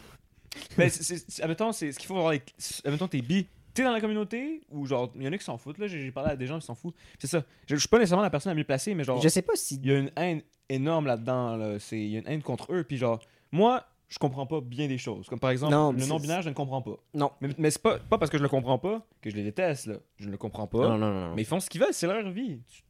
Ben, 0.77 0.89
c'est- 0.89 1.03
c'est- 1.03 1.25
c'est- 1.29 1.43
admettons, 1.43 1.71
c'est 1.71 1.91
ce 1.91 1.99
qu'il 1.99 2.07
faut 2.07 2.15
voir 2.15 2.27
avec. 2.29 2.53
Admettons, 2.83 3.07
t'es 3.07 3.21
bi. 3.21 3.45
T'es 3.79 3.85
dans 3.85 3.93
la 3.93 4.01
communauté 4.01 4.61
ou 4.71 4.85
genre, 4.85 5.09
il 5.15 5.23
y 5.23 5.27
en 5.27 5.31
a 5.31 5.37
qui 5.37 5.43
s'en 5.45 5.57
foutent, 5.57 5.77
là. 5.77 5.87
J'ai 5.87 6.11
parlé 6.11 6.31
à 6.31 6.35
des 6.35 6.47
gens 6.47 6.59
qui 6.59 6.65
s'en 6.65 6.75
foutent. 6.75 6.95
C'est 7.17 7.27
ça. 7.27 7.43
Je, 7.65 7.75
je 7.75 7.79
suis 7.79 7.87
pas 7.87 7.97
nécessairement 7.97 8.23
la 8.23 8.29
personne 8.29 8.49
la 8.51 8.55
mieux 8.55 8.65
placée, 8.65 8.93
mais 8.93 9.05
genre, 9.05 9.21
Je 9.21 9.29
sais 9.29 9.41
pas 9.41 9.53
si. 9.55 9.75
il 9.75 9.85
y 9.87 9.91
a 9.93 9.99
une 9.99 10.11
haine 10.17 10.41
énorme 10.67 11.05
là-dedans. 11.07 11.55
Là. 11.55 11.79
C'est- 11.79 11.97
Il 11.99 12.09
y 12.09 12.15
a 12.17 12.19
une 12.19 12.27
haine 12.27 12.41
contre 12.43 12.73
eux. 12.73 12.83
Puis 12.83 12.97
genre, 12.97 13.19
moi, 13.53 13.85
je 14.09 14.19
comprends 14.19 14.45
pas 14.45 14.59
bien 14.59 14.87
des 14.89 14.97
choses. 14.97 15.27
Comme 15.29 15.39
par 15.39 15.51
exemple, 15.51 15.71
Non, 15.71 15.93
le 15.93 16.05
non-binaire, 16.05 16.41
je 16.41 16.49
ne 16.49 16.53
comprends 16.53 16.81
pas. 16.81 16.97
Non. 17.13 17.31
Mais, 17.39 17.49
mais 17.57 17.71
c'est 17.71 17.81
pas, 17.81 17.99
pas 17.99 18.17
parce 18.17 18.29
que 18.29 18.37
je 18.37 18.43
le 18.43 18.49
comprends 18.49 18.79
pas 18.79 19.05
que 19.21 19.29
je 19.29 19.35
les 19.37 19.43
déteste, 19.43 19.85
là. 19.87 19.95
Je 20.17 20.25
ne 20.25 20.31
le 20.31 20.37
comprends 20.37 20.67
pas. 20.67 20.89
Non, 20.89 20.97
non, 20.97 21.11
non. 21.29 21.35
Mais 21.35 21.43
ils 21.43 21.45
font 21.45 21.59
ce 21.61 21.69
qu'ils 21.69 21.79
veulent, 21.79 21.93
c'est 21.93 22.07
leur 22.07 22.29
vie. 22.31 22.59
Tu, 22.67 22.81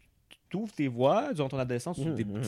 tu 0.50 0.58
ouvres 0.58 0.74
tes 0.74 0.88
voies 0.88 1.34
durant 1.34 1.50
ton 1.50 1.60
adolescence, 1.60 1.98
tu 2.02 2.06
Mhm, 2.08 2.16
t'es- 2.16 2.24
mhm. 2.24 2.42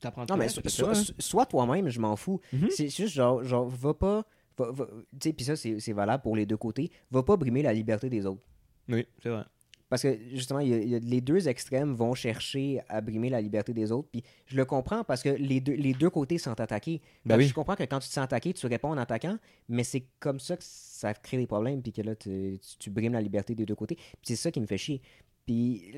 tu 0.00 0.06
apprends 0.08 0.24
Non, 0.28 0.36
mais 0.36 0.48
so- 0.48 0.60
so- 0.66 0.92
so- 0.94 1.12
sois 1.20 1.46
toi-même, 1.46 1.88
je 1.88 2.00
m'en 2.00 2.16
fous. 2.16 2.40
Mhm. 2.52 2.68
C'est 2.70 2.88
juste 2.88 3.14
genre, 3.14 3.44
genre, 3.44 3.68
va 3.68 3.94
pas. 3.94 4.24
Puis 4.56 5.44
ça, 5.44 5.56
c'est 5.56 5.92
valable 5.92 6.22
pour 6.22 6.36
les 6.36 6.46
deux 6.46 6.56
côtés. 6.56 6.90
Va 7.10 7.22
pas 7.22 7.36
brimer 7.36 7.62
la 7.62 7.72
liberté 7.72 8.08
des 8.08 8.26
autres. 8.26 8.42
Oui, 8.88 9.06
c'est 9.22 9.28
vrai. 9.30 9.44
parce 9.88 10.04
que 10.04 10.18
justement, 10.32 10.60
il 10.60 10.68
y 10.70 10.72
a- 10.72 10.78
il 10.78 10.88
y 10.88 10.94
a- 10.94 10.98
les 11.00 11.20
deux 11.20 11.48
extrêmes 11.48 11.92
vont 11.92 12.14
chercher 12.14 12.80
à 12.88 13.02
brimer 13.02 13.28
la 13.28 13.42
liberté 13.42 13.74
des 13.74 13.92
autres. 13.92 14.08
Puis 14.10 14.24
je 14.46 14.56
le 14.56 14.64
comprends 14.64 15.04
parce 15.04 15.22
que 15.22 15.28
les 15.28 15.60
deux, 15.60 15.74
les 15.74 15.92
deux 15.92 16.08
côtés 16.08 16.38
sont 16.38 16.58
attaqués. 16.58 17.02
Ben 17.26 17.36
oui. 17.36 17.44
Je 17.46 17.52
comprends 17.52 17.76
que 17.76 17.82
quand 17.82 17.98
tu 17.98 18.08
te 18.08 18.12
sens 18.14 18.24
attaqué, 18.24 18.54
tu 18.54 18.66
réponds 18.66 18.88
en 18.88 18.96
attaquant, 18.96 19.36
mais 19.68 19.84
c'est 19.84 20.06
comme 20.18 20.40
ça 20.40 20.56
que 20.56 20.64
ça 20.64 21.12
crée 21.12 21.36
des 21.36 21.46
problèmes, 21.46 21.82
puis 21.82 21.92
que 21.92 22.00
là, 22.00 22.16
tu, 22.16 22.58
tu- 22.62 22.78
tu 22.78 22.88
brimes 22.90 23.12
la 23.12 23.20
liberté 23.20 23.54
des 23.54 23.66
deux 23.66 23.74
côtés. 23.74 23.96
Puis 23.96 24.06
c'est 24.22 24.36
ça 24.36 24.50
qui 24.50 24.62
me 24.62 24.66
fait 24.66 24.78
chier. 24.78 25.02
Puis 25.44 25.92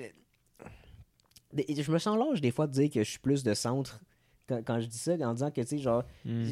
je 1.68 1.92
me 1.92 1.98
sens 1.98 2.18
lâche 2.18 2.40
des 2.40 2.50
fois 2.50 2.66
de 2.66 2.72
dire 2.72 2.90
que 2.90 3.02
je 3.04 3.10
suis 3.10 3.20
plus 3.20 3.42
de 3.44 3.54
centre 3.54 4.00
quand, 4.48 4.60
quand 4.64 4.80
je 4.80 4.86
dis 4.86 4.98
ça, 4.98 5.12
en 5.20 5.34
disant 5.34 5.50
que, 5.50 5.60
tu 5.60 5.66
sais, 5.68 5.78
genre, 5.78 6.04
Hmm. 6.24 6.44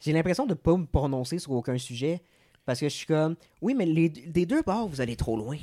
J'ai 0.00 0.12
l'impression 0.12 0.46
de 0.46 0.54
pas 0.54 0.76
me 0.76 0.86
prononcer 0.86 1.38
sur 1.38 1.52
aucun 1.52 1.78
sujet. 1.78 2.22
Parce 2.64 2.80
que 2.80 2.88
je 2.88 2.94
suis 2.94 3.06
comme, 3.06 3.36
oui, 3.62 3.74
mais 3.74 3.86
les, 3.86 4.08
des 4.08 4.44
deux 4.44 4.62
bords, 4.62 4.88
vous 4.88 5.00
allez 5.00 5.14
trop 5.14 5.36
loin. 5.36 5.56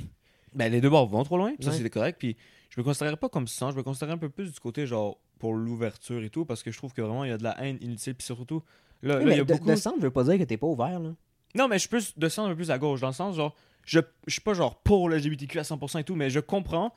Ben, 0.54 0.72
les 0.72 0.80
deux 0.80 0.88
bords 0.88 1.06
vont 1.08 1.22
trop 1.24 1.36
loin, 1.36 1.52
puis 1.54 1.64
ça 1.64 1.70
Ouais. 1.70 1.76
c'est 1.76 1.90
correct. 1.90 2.16
Puis 2.18 2.34
je 2.70 2.80
me 2.80 2.84
considérerais 2.84 3.18
pas 3.18 3.28
comme 3.28 3.46
ça, 3.46 3.70
je 3.70 3.76
me 3.76 3.82
considérerais 3.82 4.14
un 4.14 4.18
peu 4.18 4.30
plus 4.30 4.52
du 4.52 4.58
côté 4.60 4.86
genre 4.86 5.18
pour 5.38 5.52
l'ouverture 5.52 6.22
et 6.22 6.30
tout, 6.30 6.46
parce 6.46 6.62
que 6.62 6.70
je 6.70 6.78
trouve 6.78 6.94
que 6.94 7.02
vraiment 7.02 7.24
il 7.24 7.28
y 7.30 7.32
a 7.32 7.36
de 7.36 7.42
la 7.42 7.62
haine 7.62 7.76
inutile, 7.82 8.14
puis 8.14 8.24
surtout 8.24 8.62
là, 9.02 9.18
Oui, 9.18 9.24
là, 9.26 9.32
il 9.32 9.36
y 9.36 9.40
a 9.40 9.44
de, 9.44 9.52
beaucoup. 9.52 9.68
de 9.68 9.74
centre, 9.76 9.96
je 9.98 10.02
veux 10.04 10.10
pas 10.10 10.24
dire 10.24 10.38
que 10.38 10.44
t'es 10.44 10.56
pas 10.56 10.66
ouvert, 10.66 10.98
là. 10.98 11.10
Non, 11.56 11.68
mais 11.68 11.76
je 11.76 11.80
suis 11.80 11.88
plus 11.90 12.16
de 12.18 12.28
centre 12.30 12.48
un 12.48 12.52
peu 12.52 12.56
plus 12.56 12.70
à 12.70 12.78
gauche, 12.78 13.00
dans 13.00 13.08
le 13.08 13.12
sens 13.12 13.36
genre 13.36 13.54
je, 13.84 14.00
je 14.26 14.32
suis 14.32 14.40
pas 14.40 14.54
genre 14.54 14.76
pour 14.80 15.10
le 15.10 15.18
LGBTQ 15.18 15.58
à 15.58 15.62
100% 15.62 16.00
et 16.00 16.04
tout, 16.04 16.14
mais 16.14 16.30
je 16.30 16.40
comprends 16.40 16.94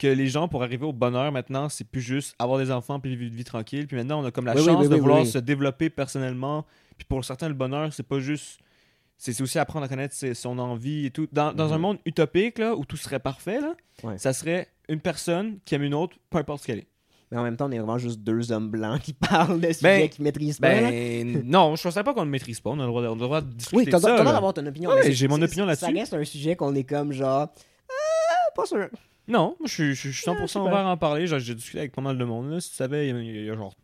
que 0.00 0.06
les 0.08 0.26
gens 0.28 0.48
pour 0.48 0.62
arriver 0.62 0.84
au 0.86 0.92
bonheur 0.92 1.30
maintenant, 1.30 1.68
c'est 1.68 1.84
plus 1.84 2.00
juste 2.00 2.34
avoir 2.38 2.58
des 2.58 2.70
enfants 2.72 2.98
puis 2.98 3.10
vivre 3.14 3.30
une 3.30 3.36
vie 3.36 3.44
tranquille, 3.44 3.86
puis 3.86 3.96
maintenant 3.96 4.20
on 4.20 4.24
a 4.24 4.30
comme 4.30 4.46
la 4.46 4.54
Oui, 4.54 4.60
oui, 4.60 4.66
chance 4.66 4.82
oui, 4.82 4.88
de 4.88 4.94
oui, 4.94 5.00
vouloir 5.00 5.20
oui. 5.20 5.26
se 5.26 5.38
développer 5.38 5.90
personnellement, 5.90 6.64
puis 6.96 7.04
pour 7.08 7.24
certains 7.24 7.48
le 7.48 7.54
bonheur, 7.54 7.92
c'est 7.92 8.02
pas 8.02 8.18
juste 8.18 8.58
c'est 9.22 9.38
aussi 9.42 9.58
apprendre 9.58 9.84
à 9.84 9.88
connaître 9.88 10.14
ses- 10.14 10.32
son 10.32 10.58
envie 10.58 11.04
et 11.04 11.10
tout. 11.10 11.28
Dans, 11.30 11.52
dans 11.52 11.72
un 11.74 11.76
Mhm. 11.76 11.82
monde 11.82 11.98
utopique, 12.06 12.58
là, 12.58 12.74
où 12.74 12.86
tout 12.86 12.96
serait 12.96 13.18
parfait, 13.18 13.60
là, 13.60 13.74
Ouais. 14.02 14.16
ça 14.16 14.32
serait 14.32 14.68
une 14.88 15.00
personne 15.00 15.58
qui 15.66 15.74
aime 15.74 15.82
une 15.82 15.92
autre, 15.92 16.16
peu 16.30 16.38
importe 16.38 16.62
ce 16.62 16.66
qu'elle 16.68 16.78
est. 16.78 16.86
Mais 17.30 17.36
en 17.36 17.42
même 17.42 17.54
temps, 17.58 17.66
on 17.66 17.70
est 17.70 17.76
vraiment 17.78 17.98
juste 17.98 18.20
deux 18.20 18.50
hommes 18.50 18.70
blancs 18.70 19.02
qui 19.02 19.12
parlent 19.58 19.60
de 19.60 19.70
sujets 19.72 19.82
Ben, 19.82 20.08
qu'ils 20.08 20.24
maîtrisent 20.24 20.58
pas. 20.58 20.70
Ben, 20.70 21.42
non, 21.44 21.76
je 21.76 21.82
pensais 21.82 22.02
pas 22.02 22.14
qu'on 22.14 22.24
ne 22.24 22.30
maîtrise 22.30 22.60
pas. 22.60 22.70
On 22.70 22.80
a 22.80 22.84
le 22.84 22.86
droit 22.88 23.02
de, 23.02 23.08
on 23.08 23.12
a 23.12 23.14
le 23.16 23.20
droit 23.20 23.40
de 23.42 23.52
discuter 23.52 23.76
Oui, 23.76 23.84
de 23.84 23.90
t'as 23.90 23.98
ça. 24.00 24.06
t'as 24.08 24.12
le 24.14 24.16
droit 24.20 24.24
là. 24.24 24.32
d'avoir 24.38 24.54
ton 24.54 24.66
opinion. 24.66 24.88
Ouais, 24.90 25.12
j'ai 25.12 25.28
mon 25.28 25.42
opinion 25.42 25.64
Ça 25.66 25.86
là-dessus. 25.86 25.98
reste 26.00 26.14
un 26.14 26.24
sujet 26.24 26.56
qu'on 26.56 26.74
est 26.74 26.84
comme 26.84 27.12
genre. 27.12 27.48
Ah, 27.90 28.50
pas 28.56 28.64
sûr. 28.64 28.88
Non, 29.28 29.56
moi, 29.60 29.66
je 29.66 29.72
suis, 29.72 29.94
je 29.94 30.10
suis 30.10 30.24
100% 30.30 30.52
Ah, 30.54 30.60
ouvert 30.62 30.76
à 30.86 30.92
en 30.92 30.96
parler. 30.96 31.26
J'ai 31.26 31.54
discuté 31.54 31.78
avec 31.80 31.92
pas 31.92 32.02
mal 32.02 32.18
de 32.18 32.24
monde. 32.24 32.50
Là. 32.50 32.60
Si 32.60 32.70
tu 32.70 32.76
savais, 32.76 33.08
il 33.08 33.16
y, 33.16 33.18
a- 33.18 33.22
il 33.22 33.44
y 33.46 33.50
a 33.50 33.54
genre. 33.54 33.74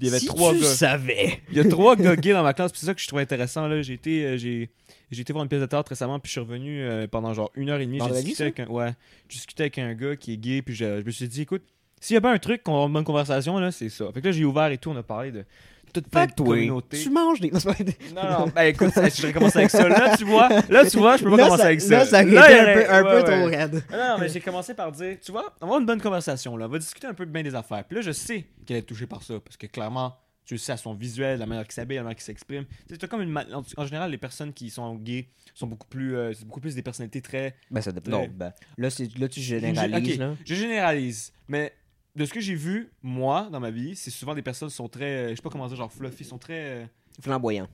Il 0.00 0.06
y 0.06 0.08
avait 0.08 0.18
si 0.18 0.26
trois 0.26 0.52
tu 0.54 0.60
gars. 0.60 0.66
savais. 0.66 1.40
Il 1.50 1.56
y 1.56 1.60
a 1.60 1.64
trois 1.68 1.94
gars 1.94 2.16
gays 2.16 2.32
dans 2.32 2.42
ma 2.42 2.52
classe. 2.52 2.72
C'est 2.74 2.86
ça 2.86 2.94
que 2.94 3.00
je 3.00 3.06
trouvais 3.06 3.22
intéressant. 3.22 3.70
J'ai 3.82 3.92
été, 3.92 4.24
euh, 4.26 4.36
j'ai, 4.36 4.70
été 5.12 5.32
voir 5.32 5.44
une 5.44 5.48
pièce 5.48 5.60
de 5.60 5.66
théâtre 5.66 5.90
récemment. 5.90 6.18
Puis 6.18 6.28
je 6.28 6.32
suis 6.32 6.40
revenu 6.40 6.82
euh, 6.82 7.06
pendant 7.06 7.32
genre 7.32 7.50
une 7.54 7.70
heure 7.70 7.78
et 7.78 7.86
demie. 7.86 8.00
J'ai 8.04 8.22
discuté, 8.22 8.42
avec 8.42 8.60
un, 8.60 8.66
ouais, 8.66 8.92
discuté 9.28 9.62
avec 9.64 9.78
un 9.78 9.94
gars 9.94 10.16
qui 10.16 10.32
est 10.32 10.36
gay. 10.36 10.62
Puis 10.62 10.74
je, 10.74 11.00
je 11.00 11.04
me 11.06 11.10
suis 11.12 11.28
dit, 11.28 11.42
écoute, 11.42 11.62
s'il 12.00 12.14
y 12.14 12.16
a 12.16 12.20
pas 12.20 12.32
un 12.32 12.38
truc 12.38 12.64
qu'on 12.64 12.72
avoir 12.72 12.88
une 12.88 12.92
bonne 12.94 13.04
conversation, 13.04 13.56
là, 13.58 13.70
c'est 13.70 13.88
ça. 13.88 14.10
Fait 14.12 14.20
que 14.20 14.26
là, 14.26 14.32
j'ai 14.32 14.44
ouvert 14.44 14.66
et 14.72 14.78
tout. 14.78 14.90
On 14.90 14.96
a 14.96 15.02
parlé 15.04 15.30
de 15.30 15.44
toute 15.92 16.08
plein 16.08 16.26
de 16.26 16.32
communautés. 16.32 16.98
tu 17.02 17.10
manges 17.10 17.40
des. 17.40 17.50
Non, 18.14 18.30
non, 18.30 18.46
ben 18.54 18.62
écoute, 18.64 18.90
je 18.94 19.26
vais 19.26 19.32
commencer 19.32 19.58
avec 19.58 19.70
ça. 19.70 19.88
Là, 19.88 20.16
tu 20.16 20.24
vois, 20.24 20.48
là, 20.68 20.84
tu 20.88 20.96
vois, 20.98 21.16
je 21.16 21.24
peux 21.24 21.30
pas 21.30 21.36
Là, 21.36 21.44
commencer 21.44 21.62
ça- 21.62 21.66
avec 21.68 21.80
ça. 21.80 21.90
Là, 21.98 22.04
ça 22.06 22.22
été 22.22 22.32
y 22.32 22.38
un 22.38 22.42
peu, 22.42 22.90
un 22.90 23.02
ouais, 23.02 23.10
peu 23.22 23.30
ouais. 23.30 23.38
trop 23.38 23.46
raide. 23.46 23.84
Non, 23.92 24.16
mais 24.18 24.28
j'ai 24.28 24.40
commencé 24.40 24.74
par 24.74 24.92
dire, 24.92 25.16
tu 25.24 25.32
vois, 25.32 25.42
on 25.60 25.66
va 25.66 25.66
avoir 25.66 25.80
une 25.80 25.86
bonne 25.86 26.00
conversation, 26.00 26.56
là. 26.56 26.66
On 26.66 26.68
va 26.70 26.78
discuter 26.78 27.06
un 27.06 27.14
peu 27.14 27.26
de 27.26 27.30
bien 27.30 27.42
des 27.42 27.54
affaires. 27.54 27.84
Puis 27.84 27.96
là, 27.96 28.02
je 28.02 28.12
sais 28.12 28.46
qu'elle 28.66 28.78
est 28.78 28.82
touchée 28.82 29.06
par 29.06 29.22
ça, 29.22 29.34
parce 29.40 29.56
que 29.56 29.66
clairement, 29.66 30.16
tu 30.44 30.56
sais 30.56 30.72
à 30.72 30.76
son 30.78 30.94
visuel, 30.94 31.38
la 31.38 31.44
manière 31.44 31.64
qu'il 31.64 31.74
s'habille, 31.74 31.96
la 31.98 32.02
manière 32.04 32.16
qu'il 32.16 32.24
s'exprime. 32.24 32.64
T'as 32.98 33.06
comme 33.06 33.20
une. 33.20 33.38
En, 33.76 33.84
général, 33.84 34.10
les 34.10 34.16
personnes 34.16 34.54
qui 34.54 34.70
sont 34.70 34.94
gays 34.94 35.28
sont 35.54 35.66
beaucoup 35.66 35.86
plus. 35.88 36.16
euh, 36.16 36.32
c'est 36.32 36.46
beaucoup 36.46 36.60
plus 36.60 36.74
des 36.74 36.80
personnalités 36.82 37.20
très. 37.20 37.54
Ben, 37.70 37.82
ça 37.82 37.92
dépend. 37.92 38.12
Ouais. 38.12 38.28
Non, 38.28 38.32
ben, 38.34 38.52
là, 38.78 38.88
c'est- 38.88 39.18
là, 39.18 39.28
tu 39.28 39.40
Je- 39.40 39.58
généralises. 39.58 40.18
là. 40.18 40.34
Je 40.46 40.54
généralise, 40.54 41.32
mais 41.48 41.72
de 42.16 42.24
ce 42.24 42.32
que 42.32 42.40
j'ai 42.40 42.54
vu, 42.54 42.90
moi, 43.02 43.48
dans 43.52 43.60
ma 43.60 43.70
vie, 43.70 43.94
c'est 43.96 44.10
souvent 44.10 44.34
des 44.34 44.42
personnes 44.42 44.68
qui 44.68 44.74
sont 44.74 44.88
très. 44.88 45.04
euh, 45.04 45.30
Je 45.30 45.36
sais 45.36 45.42
pas 45.42 45.50
comment 45.50 45.66
dire, 45.68 45.76
genre 45.76 45.92
fluffy, 45.92 46.24
sont 46.24 46.38
très. 46.38 46.54
euh, 46.82 46.86
Flamboyant. 47.20 47.68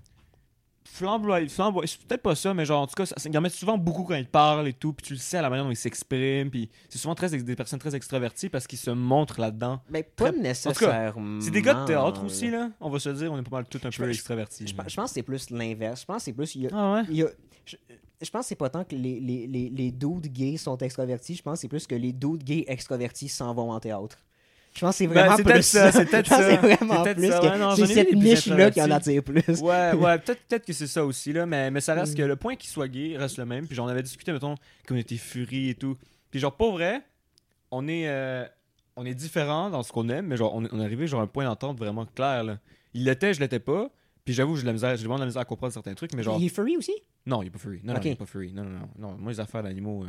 flamboyant, 0.87 1.49
flamboyant, 1.49 1.87
c'est 1.87 2.07
peut-être 2.07 2.23
pas 2.23 2.35
ça, 2.35 2.53
mais 2.55 2.65
genre 2.67 2.83
en 2.83 2.87
tout 2.87 2.95
cas, 2.95 3.07
ça, 3.07 3.15
ils 3.25 3.37
en 3.37 3.41
mettent 3.41 3.53
souvent 3.55 3.79
beaucoup 3.79 4.05
quand 4.05 4.15
ils 4.17 4.27
parlent 4.29 4.69
et 4.69 4.73
tout, 4.75 4.93
puis 4.93 5.07
tu 5.07 5.13
le 5.15 5.19
sais 5.19 5.39
à 5.39 5.43
la 5.43 5.49
manière 5.51 5.65
dont 5.65 5.71
ils 5.71 5.77
s'expriment, 5.77 6.51
puis 6.51 6.69
c'est 6.91 6.99
souvent 6.99 7.15
très, 7.15 7.31
des 7.31 7.57
personnes 7.57 7.79
très 7.79 7.95
extraverties 7.97 8.49
parce 8.51 8.67
qu'ils 8.67 8.79
se 8.79 8.91
montrent 8.91 9.41
là-dedans. 9.41 9.81
Mais 9.91 10.03
pas 10.03 10.31
Très- 10.31 10.41
nécessairement. 10.41 11.41
C'est 11.41 11.51
des 11.51 11.63
gars 11.63 11.75
de 11.75 11.87
théâtre 11.87 12.23
aussi, 12.25 12.51
là, 12.51 12.71
on 12.81 12.91
va 12.91 12.99
se 12.99 13.09
dire, 13.11 13.33
on 13.33 13.39
est 13.39 13.43
pas 13.43 13.57
mal 13.57 13.65
tous 13.67 13.79
un 13.87 13.91
Je 13.91 13.97
peu 13.99 14.05
pense- 14.07 14.15
extravertis. 14.15 14.67
Je, 14.67 14.75
pense- 14.75 14.91
je 14.91 14.97
pense 14.97 15.11
que 15.11 15.15
c'est 15.15 15.23
plus 15.23 15.51
l'inverse. 15.51 16.03
Je 16.03 16.07
pense 16.07 16.17
que 16.19 16.23
c'est 16.25 16.33
plus. 16.35 16.55
il 16.55 16.63
y 16.63 16.67
a- 16.67 16.71
Ah 16.75 16.95
ouais? 16.95 17.03
il 17.09 17.17
y 17.17 17.23
a- 17.23 17.31
je, 17.65 17.77
je 18.25 18.31
pense 18.31 18.43
que 18.43 18.49
c'est 18.49 18.55
pas 18.57 18.71
tant 18.71 18.85
que 18.85 18.95
les, 18.95 19.21
les, 19.21 19.47
les, 19.47 19.71
les 19.71 19.91
dudes 19.93 20.27
gays 20.29 20.57
sont 20.57 20.77
extravertis. 20.79 21.35
Je 21.37 21.43
pense 21.43 21.55
que 21.59 21.61
c'est 21.63 21.69
plus 21.69 21.87
que 21.87 21.95
les 21.95 22.13
dudes 22.13 22.43
gays 22.43 22.65
extravertis 22.67 23.29
s'en 23.29 23.53
vont 23.55 23.71
en 23.73 23.81
théâtre. 23.81 24.19
Je 24.75 24.81
pense 24.81 24.95
que 24.95 24.99
c'est 24.99 25.07
Ben, 25.07 25.15
vraiment 25.15 25.37
c'est 25.37 25.43
plus 25.45 25.53
peut-être 25.53 25.65
ça, 25.65 25.93
c'est 25.93 26.05
peut-être 26.07 26.27
ça. 26.29 26.51
C'est 26.51 26.57
vraiment 26.57 27.03
peut-être 27.05 27.17
plus 27.19 27.29
ouais, 27.29 27.87
c'est 27.87 27.95
cette 27.95 28.13
niche-là 28.13 28.71
qui 28.73 28.83
en 28.83 28.91
attire 28.91 29.23
plus. 29.23 29.61
Ouais, 29.61 29.93
ouais, 29.95 30.19
peut-être 30.25 30.41
peut 30.49 30.59
que 30.59 30.73
c'est 30.73 30.89
ça 30.89 31.05
aussi, 31.05 31.33
là, 31.33 31.47
mais, 31.47 31.71
mais 31.71 31.81
ça 31.81 31.95
reste 31.95 32.15
Mm. 32.15 32.17
que 32.17 32.23
le 32.23 32.35
point 32.37 32.57
qu'il 32.57 32.71
soit 32.71 32.89
gay 32.89 33.17
reste 33.17 33.39
le 33.39 33.45
même. 33.45 33.67
Puis 33.69 33.77
j'en 33.77 33.87
avais 33.87 34.03
discuté, 34.03 34.33
mettons, 34.33 34.57
qu'on 34.89 34.97
était 34.97 35.17
furie 35.17 35.71
et 35.71 35.75
tout. 35.77 35.97
Puis 36.33 36.41
genre, 36.41 36.57
pas 36.57 36.69
vrai, 36.71 37.03
on 37.71 37.87
est, 37.87 38.09
euh, 38.09 38.45
on 38.97 39.07
est 39.07 39.15
différents 39.15 39.71
dans 39.71 39.85
ce 39.85 39.93
qu'on 39.93 40.09
aime, 40.09 40.27
mais 40.27 40.37
genre, 40.37 40.53
on 40.55 40.65
est, 40.65 40.69
on 40.73 40.81
est 40.81 40.85
arrivé 40.85 41.07
genre 41.07 41.21
à 41.21 41.25
un 41.25 41.29
point 41.29 41.45
d'entente 41.45 41.79
vraiment 41.79 42.07
clair, 42.07 42.43
là. 42.43 42.59
Il 42.95 43.05
l'était, 43.05 43.33
je 43.33 43.39
l'étais 43.41 43.61
pas. 43.61 43.91
Puis 44.25 44.33
j'avoue, 44.35 44.57
j'ai 44.57 44.63
de 44.63 44.67
la 44.67 44.73
misère, 44.73 44.97
j'ai 44.97 45.03
vraiment 45.03 45.17
de 45.17 45.21
la 45.21 45.27
misère 45.27 45.43
à 45.43 45.45
comprendre 45.45 45.73
certains 45.73 45.95
trucs, 45.95 46.15
mais 46.15 46.23
genre, 46.23 46.39
Il 46.41 46.47
est 46.47 46.49
furry 46.49 46.77
aussi? 46.77 46.95
non, 47.27 47.43
il 47.43 47.47
est 47.49 47.51
pas 47.51 47.59
furry. 47.59 47.81
Non, 47.85 47.95
non, 47.95 48.01
il 48.03 48.11
est 48.13 48.17
pas 48.17 48.27
furry. 48.27 48.53
Non, 48.53 48.65
non, 48.65 48.79
non, 48.81 48.89
non. 48.99 49.17
Moi, 49.19 49.33
les 49.33 49.41
affaires 49.41 49.63
d'animaux, 49.63 50.05
euh, 50.05 50.09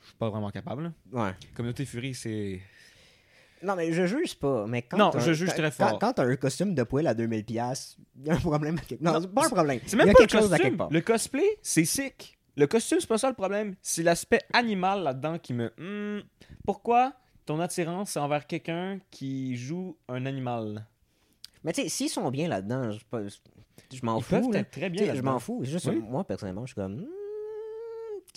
je 0.00 0.06
suis 0.06 0.16
pas 0.16 0.30
vraiment 0.30 0.50
capable. 0.50 0.84
là. 0.84 0.92
Ouais. 1.24 1.34
Communauté 1.54 1.84
furie, 1.84 2.14
c'est. 2.14 2.60
Non, 3.62 3.74
mais 3.74 3.92
je 3.92 4.06
juge 4.06 4.34
pas. 4.36 4.66
Mais 4.66 4.82
quand 4.82 4.96
Non, 4.98 5.10
je 5.18 5.32
juge 5.32 5.48
très 5.50 5.70
fort. 5.70 5.98
Quand, 5.98 6.12
t'as 6.12 6.24
un 6.24 6.36
costume 6.36 6.74
de 6.74 6.82
poil 6.82 7.06
à 7.06 7.14
2000$, 7.14 7.42
piastres, 7.44 7.96
il 8.18 8.26
y 8.26 8.30
a 8.30 8.34
un 8.34 8.38
problème. 8.38 8.76
à 8.78 8.80
quelque- 8.82 9.02
Non, 9.02 9.14
Non, 9.14 9.20
c'est 9.22 9.32
pas 9.34 9.46
un 9.46 9.50
problème. 9.50 9.80
C'est 9.86 9.96
Il 9.96 10.00
y 10.00 10.04
même 10.04 10.08
a 10.10 10.12
pas 10.12 10.22
le 10.24 10.28
chose 10.28 10.52
à 10.52 10.56
quelque 10.58 10.62
costume. 10.64 10.76
part. 10.76 10.90
Le 10.90 11.00
cosplay, 11.00 11.58
c'est 11.62 11.84
sick. 11.84 12.38
Le 12.56 12.66
costume, 12.66 13.00
c'est 13.00 13.06
pas 13.08 13.18
ça 13.18 13.28
le 13.28 13.34
problème. 13.34 13.74
C'est 13.82 14.02
l'aspect 14.02 14.40
animal 14.52 15.02
là-dedans 15.02 15.38
qui 15.38 15.52
me. 15.52 15.72
Hmm, 15.78 16.22
pourquoi 16.64 17.12
ton 17.44 17.60
attirance 17.60 18.10
c'est 18.12 18.18
envers 18.18 18.46
quelqu'un 18.46 18.98
qui 19.10 19.56
joue 19.56 19.96
un 20.08 20.24
animal? 20.26 20.86
Mais 21.66 21.72
tu 21.72 21.82
sais, 21.82 21.88
s'ils 21.88 22.08
sont 22.08 22.30
bien 22.30 22.48
là-dedans, 22.48 22.92
je, 22.92 22.98
m'en 24.02 24.20
fous. 24.20 24.30
peuvent 24.30 24.52
là. 24.52 24.60
être 24.60 24.70
très 24.70 24.88
bien. 24.88 25.14
je 25.14 25.20
m'en 25.20 25.38
fous. 25.38 25.60
Juste, 25.64 25.86
Oui. 25.86 25.96
moi, 25.96 26.24
personnellement, 26.24 26.62
je 26.64 26.68
suis 26.72 26.74
comme. 26.76 26.94
hmm, 27.00 27.06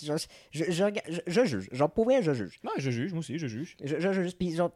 Je, 0.02 0.14
je, 0.52 0.64
je, 1.26 1.44
juge. 1.44 1.68
Genre, 1.72 1.90
pour 1.90 2.04
vrai, 2.06 2.22
je 2.22 2.32
juge. 2.32 2.58
Non, 2.64 2.72
je 2.76 2.90
juge, 2.90 3.12
moi 3.12 3.20
aussi, 3.20 3.38
je 3.38 3.46
juge. 3.46 3.76
Je, 3.82 3.98
je 4.00 4.12
juge. 4.12 4.34
Puis, 4.36 4.54
genre, 4.54 4.72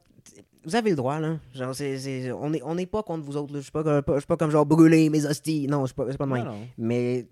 vous 0.64 0.76
avez 0.76 0.90
le 0.90 0.96
droit, 0.96 1.18
là. 1.20 1.38
Genre, 1.52 1.74
c'est- 1.74 2.30
on 2.32 2.50
n'est 2.50 2.62
on 2.62 2.78
est 2.78 2.86
pas 2.86 3.02
contre 3.02 3.24
vous 3.24 3.36
autres. 3.36 3.52
là. 3.52 3.58
Je 3.58 3.64
suis 3.64 3.72
pas, 3.72 3.82
comme- 3.82 4.02
pas- 4.02 4.14
je 4.14 4.20
suis 4.20 4.26
pas 4.26 4.36
comme 4.36 4.50
genre 4.50 4.64
brûler 4.66 5.10
mes 5.10 5.26
hosties. 5.26 5.66
Non, 5.66 5.82
je 5.82 5.86
suis 5.86 5.94
pas, 5.94 6.04
de 6.06 6.16
Non, 6.18 6.26
même. 6.26 6.44
non. 6.44 6.68
Mais 6.78 7.26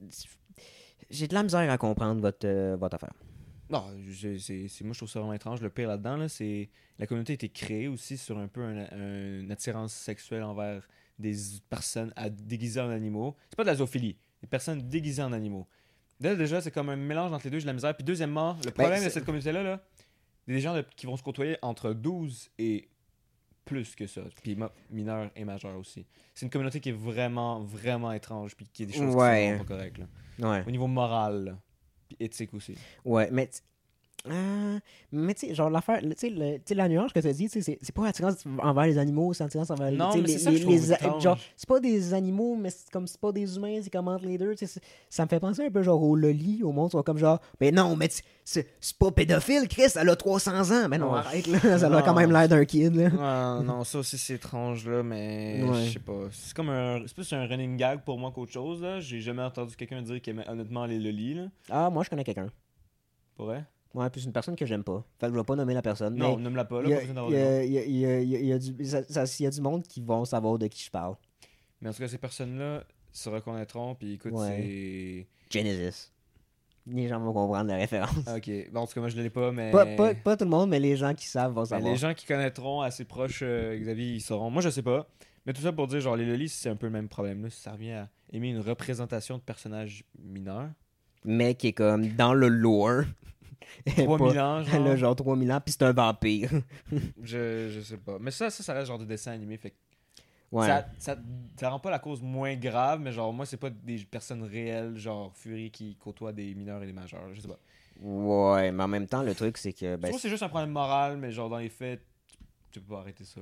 j'ai 1.10 1.28
de 1.28 1.34
la 1.34 1.42
misère 1.42 1.70
à 1.70 1.78
comprendre 1.78 2.20
votre, 2.20 2.46
euh, 2.46 2.76
votre 2.78 2.94
affaire. 2.96 3.12
Non, 3.70 3.84
c'est, 4.12 4.38
c'est- 4.68 4.84
moi 4.84 4.92
je 4.92 4.98
trouve 4.98 5.08
ça 5.08 5.20
vraiment 5.20 5.32
étrange. 5.32 5.62
Le 5.62 5.70
pire 5.70 5.88
là-dedans, 5.88 6.16
là, 6.16 6.28
c'est 6.28 6.68
la 6.98 7.06
communauté 7.06 7.32
a 7.32 7.34
été 7.34 7.48
créée 7.48 7.88
aussi 7.88 8.18
sur 8.18 8.36
un 8.38 8.46
peu 8.48 8.60
un, 8.62 8.86
un- 8.92 9.40
une 9.40 9.50
attirance 9.50 9.94
sexuelle 9.94 10.42
envers 10.42 10.86
des 11.18 11.34
personnes 11.70 12.12
à, 12.16 12.28
déguisées 12.30 12.80
en 12.80 12.90
animaux. 12.90 13.36
C'est 13.50 13.56
pas 13.56 13.64
de 13.64 13.68
la 13.68 13.76
zoophilie, 13.76 14.16
des 14.40 14.48
personnes 14.48 14.80
déguisées 14.88 15.22
en 15.22 15.32
animaux. 15.32 15.66
Là, 16.20 16.34
déjà, 16.36 16.60
c'est 16.60 16.70
comme 16.70 16.88
un 16.88 16.96
mélange 16.96 17.32
entre 17.32 17.44
les 17.46 17.50
deux, 17.50 17.58
j'ai 17.58 17.64
de 17.64 17.68
la 17.68 17.72
misère. 17.74 17.94
Puis 17.96 18.04
deuxièmement, 18.04 18.56
le 18.64 18.70
problème 18.70 19.02
de 19.04 19.08
cette 19.08 19.24
communauté-là, 19.24 19.62
là, 19.62 19.82
des 20.46 20.60
gens 20.60 20.74
de- 20.74 20.84
qui 20.96 21.06
vont 21.06 21.16
se 21.16 21.22
côtoyer 21.22 21.56
entre 21.62 21.92
12 21.92 22.50
et 22.58 22.88
plus 23.64 23.94
que 23.94 24.06
ça. 24.06 24.22
Puis 24.42 24.56
mineurs 24.90 25.30
et 25.36 25.44
majeurs 25.44 25.76
aussi. 25.78 26.04
C'est 26.34 26.46
une 26.46 26.50
communauté 26.50 26.80
qui 26.80 26.88
est 26.90 26.92
vraiment, 26.92 27.60
vraiment 27.60 28.12
étrange. 28.12 28.56
Puis 28.56 28.66
qui 28.72 28.82
est 28.84 28.86
des 28.86 28.92
choses 28.92 29.14
Ouais. 29.14 29.46
qui 29.52 29.58
sont 29.58 29.64
pas 29.64 29.74
correctes. 29.76 29.98
là. 29.98 30.06
Ouais. 30.50 30.64
Au 30.66 30.70
niveau 30.70 30.86
moral, 30.88 31.44
là, 31.44 31.58
puis 32.08 32.16
éthique 32.20 32.54
aussi. 32.54 32.74
Ouais, 33.04 33.28
mais. 33.32 33.48
Euh, 34.30 34.78
mais 35.10 35.34
tu 35.34 35.48
sais, 35.48 35.54
genre 35.54 35.68
l'affaire, 35.68 36.00
tu 36.00 36.14
sais, 36.64 36.74
la 36.76 36.88
nuance 36.88 37.12
que 37.12 37.18
tu 37.18 37.26
as 37.26 37.32
dit, 37.32 37.48
c'est 37.48 37.60
c'est 37.60 37.92
pas 37.94 38.06
attirance 38.06 38.44
envers 38.62 38.84
les 38.84 38.96
animaux, 38.96 39.32
c'est 39.32 39.42
attirance 39.42 39.68
envers 39.70 39.90
Non, 39.90 40.14
les, 40.14 40.38
ça 40.38 40.50
les- 40.52 40.92
a- 40.92 41.18
genre, 41.18 41.36
c'est 41.56 41.68
pas 41.68 41.80
des 41.80 42.14
animaux, 42.14 42.54
mais 42.54 42.70
c'est 42.70 42.88
comme 42.92 43.08
c'est 43.08 43.20
pas 43.20 43.32
des 43.32 43.56
humains, 43.56 43.80
c'est 43.82 43.90
comme 43.90 44.06
entre 44.06 44.24
les 44.24 44.38
deux, 44.38 44.54
ça 45.10 45.24
me 45.24 45.28
fait 45.28 45.40
penser 45.40 45.64
un 45.66 45.70
peu 45.72 45.82
genre 45.82 46.00
au 46.00 46.14
loli, 46.14 46.62
au 46.62 46.70
monde, 46.70 46.92
comme 47.04 47.18
genre, 47.18 47.40
mais 47.60 47.72
non, 47.72 47.96
mais 47.96 48.08
c'est 48.44 48.66
c'est 48.80 48.96
pas 48.96 49.10
pédophile, 49.10 49.66
Chris, 49.68 49.92
elle 49.96 50.08
a 50.08 50.14
300 50.14 50.70
ans, 50.70 50.88
mais 50.88 50.98
non, 50.98 51.12
arrête 51.14 51.46
là, 51.48 51.78
ça 51.78 51.86
a 51.96 52.02
quand 52.02 52.14
même 52.14 52.30
l'air 52.30 52.48
d'un 52.48 52.64
kid 52.64 52.94
là. 52.94 53.58
Ouais, 53.58 53.64
non, 53.64 53.82
ça 53.82 53.98
aussi 53.98 54.18
c'est 54.18 54.34
étrange 54.34 54.86
là, 54.88 55.02
mais 55.02 55.64
Ouais. 55.64 55.84
je 55.86 55.92
sais 55.94 55.98
pas. 55.98 56.28
C'est 56.30 56.54
comme 56.54 56.68
un. 56.70 57.00
C'est 57.08 57.14
plus 57.14 57.32
un 57.32 57.44
running 57.46 57.76
gag 57.76 58.02
pour 58.04 58.18
moi 58.18 58.30
qu'autre 58.32 58.52
chose 58.52 58.82
là. 58.82 59.00
J'ai 59.00 59.20
jamais 59.20 59.42
entendu 59.42 59.74
quelqu'un 59.74 60.00
dire 60.00 60.20
qu'il 60.22 60.32
aimait 60.34 60.48
honnêtement 60.48 60.86
les 60.86 61.00
lolis 61.00 61.34
là. 61.34 61.46
Ah, 61.70 61.90
moi 61.90 62.04
je 62.04 62.10
connais 62.10 62.22
quelqu'un. 62.24 62.46
Pour 63.34 63.46
vrai? 63.46 63.64
Ouais, 63.94 64.08
puis 64.10 64.20
c'est 64.20 64.26
une 64.26 64.32
personne 64.32 64.56
que 64.56 64.64
j'aime 64.66 64.84
pas. 64.84 65.04
Fait 65.20 65.26
que 65.26 65.32
je 65.32 65.38
vais 65.38 65.44
pas 65.44 65.54
nommer 65.56 65.74
la 65.74 65.82
personne. 65.82 66.14
Non, 66.16 66.36
mais 66.36 66.42
ne 66.44 66.48
me 66.50 66.56
l'a 66.56 66.64
pas 66.64 66.80
il 66.82 66.88
là, 66.88 66.88
y 66.90 66.94
a- 66.94 66.98
il 67.04 68.46
y 68.48 68.58
du- 68.58 69.60
monde 69.60 69.82
qui 69.82 70.00
vont 70.00 70.24
savoir 70.24 70.58
de 70.58 70.66
qui 70.66 70.82
je 70.84 70.90
parle. 70.90 71.14
Mais 71.80 71.88
en 71.88 71.92
tout 71.92 71.98
cas, 71.98 72.08
ces 72.08 72.18
personnes-là 72.18 72.84
se 73.12 73.28
reconnaîtront, 73.28 73.94
puis 73.94 74.14
écoute, 74.14 74.32
Ouais. 74.32 75.26
c'est. 75.50 75.58
Genesis. 75.58 76.10
Les 76.86 77.06
gens 77.06 77.20
vont 77.20 77.32
comprendre 77.32 77.68
la 77.70 77.76
référence. 77.76 78.16
Ok, 78.34 78.50
bon, 78.72 78.80
en 78.80 78.86
tout 78.86 78.94
cas, 78.94 79.00
moi 79.00 79.08
je 79.08 79.16
l'ai 79.20 79.30
pas, 79.30 79.52
mais. 79.52 79.70
Pas, 79.70 79.86
pas, 79.86 80.14
pas 80.14 80.36
tout 80.36 80.44
le 80.44 80.50
monde, 80.50 80.70
mais 80.70 80.80
les 80.80 80.96
gens 80.96 81.14
qui 81.14 81.26
savent 81.26 81.52
vont 81.52 81.60
Ben, 81.62 81.66
savoir. 81.66 81.92
les 81.92 81.98
gens 81.98 82.12
qui 82.14 82.26
connaîtront 82.26 82.80
assez 82.80 83.04
proche 83.04 83.40
euh, 83.42 83.78
Xavier, 83.78 84.14
ils 84.14 84.20
sauront. 84.20 84.50
Moi, 84.50 84.62
je 84.62 84.70
sais 84.70 84.82
pas. 84.82 85.06
Mais 85.46 85.52
tout 85.52 85.60
ça 85.60 85.72
pour 85.72 85.86
dire, 85.86 86.00
genre, 86.00 86.16
les 86.16 86.24
lolis, 86.24 86.48
c'est 86.48 86.68
un 86.70 86.76
peu 86.76 86.86
le 86.86 86.92
même 86.92 87.08
problème. 87.08 87.42
Là. 87.42 87.50
Ça 87.50 87.72
revient 87.72 87.92
à 87.92 88.08
aimer 88.32 88.48
une 88.48 88.60
représentation 88.60 89.36
de 89.38 89.42
personnages 89.42 90.04
mineurs. 90.18 90.70
Mais 91.24 91.54
qui 91.54 91.68
est 91.68 91.72
comme 91.72 92.08
dans 92.16 92.34
le 92.34 92.48
lore. 92.48 93.02
3000 93.86 94.34
Pas- 94.34 94.44
ans, 94.44 94.62
genre. 94.62 94.84
Là, 94.84 94.96
genre 94.96 95.16
3000 95.16 95.52
ans, 95.52 95.60
puis 95.64 95.72
c'est 95.72 95.82
un 95.84 95.92
vampire. 95.92 96.50
Je, 97.22 97.70
je 97.74 97.80
sais 97.80 97.96
pas. 97.96 98.18
Mais 98.20 98.30
ça, 98.30 98.50
ça, 98.50 98.62
ça 98.62 98.72
reste 98.74 98.86
genre 98.88 98.98
de 98.98 99.04
dessin 99.04 99.32
animé. 99.32 99.56
Fait 99.56 99.74
Ouais. 100.50 100.66
ça, 100.66 100.86
ça, 100.98 101.16
ça 101.58 101.70
rend 101.70 101.78
pas 101.80 101.90
la 101.90 101.98
cause 101.98 102.20
moins 102.20 102.54
grave, 102.56 103.00
mais 103.00 103.10
genre, 103.10 103.32
moi, 103.32 103.46
c'est 103.46 103.56
pas 103.56 103.70
des 103.70 103.96
personnes 104.04 104.42
réelles, 104.42 104.98
genre 104.98 105.32
Fury, 105.34 105.70
qui 105.70 105.96
côtoient 105.96 106.32
des 106.34 106.54
mineurs 106.54 106.82
et 106.82 106.86
des 106.86 106.92
majeurs. 106.92 107.32
Je 107.32 107.40
sais 107.40 107.48
pas. 107.48 107.58
Ouais, 108.02 108.70
mais 108.70 108.82
en 108.82 108.88
même 108.88 109.06
temps, 109.06 109.22
le 109.22 109.34
truc, 109.34 109.56
c'est 109.56 109.72
que. 109.72 109.92
je 109.92 109.96
Ben, 109.96 110.08
trouve 110.08 110.16
que 110.16 110.20
c'est 110.22 110.28
juste 110.28 110.42
un 110.42 110.48
problème 110.50 110.70
moral, 110.70 111.16
mais 111.16 111.30
genre, 111.32 111.48
dans 111.48 111.56
les 111.58 111.70
faits, 111.70 112.02
tu 112.72 112.80
peux 112.80 112.94
pas 112.94 113.00
arrêter 113.00 113.24
ça. 113.24 113.40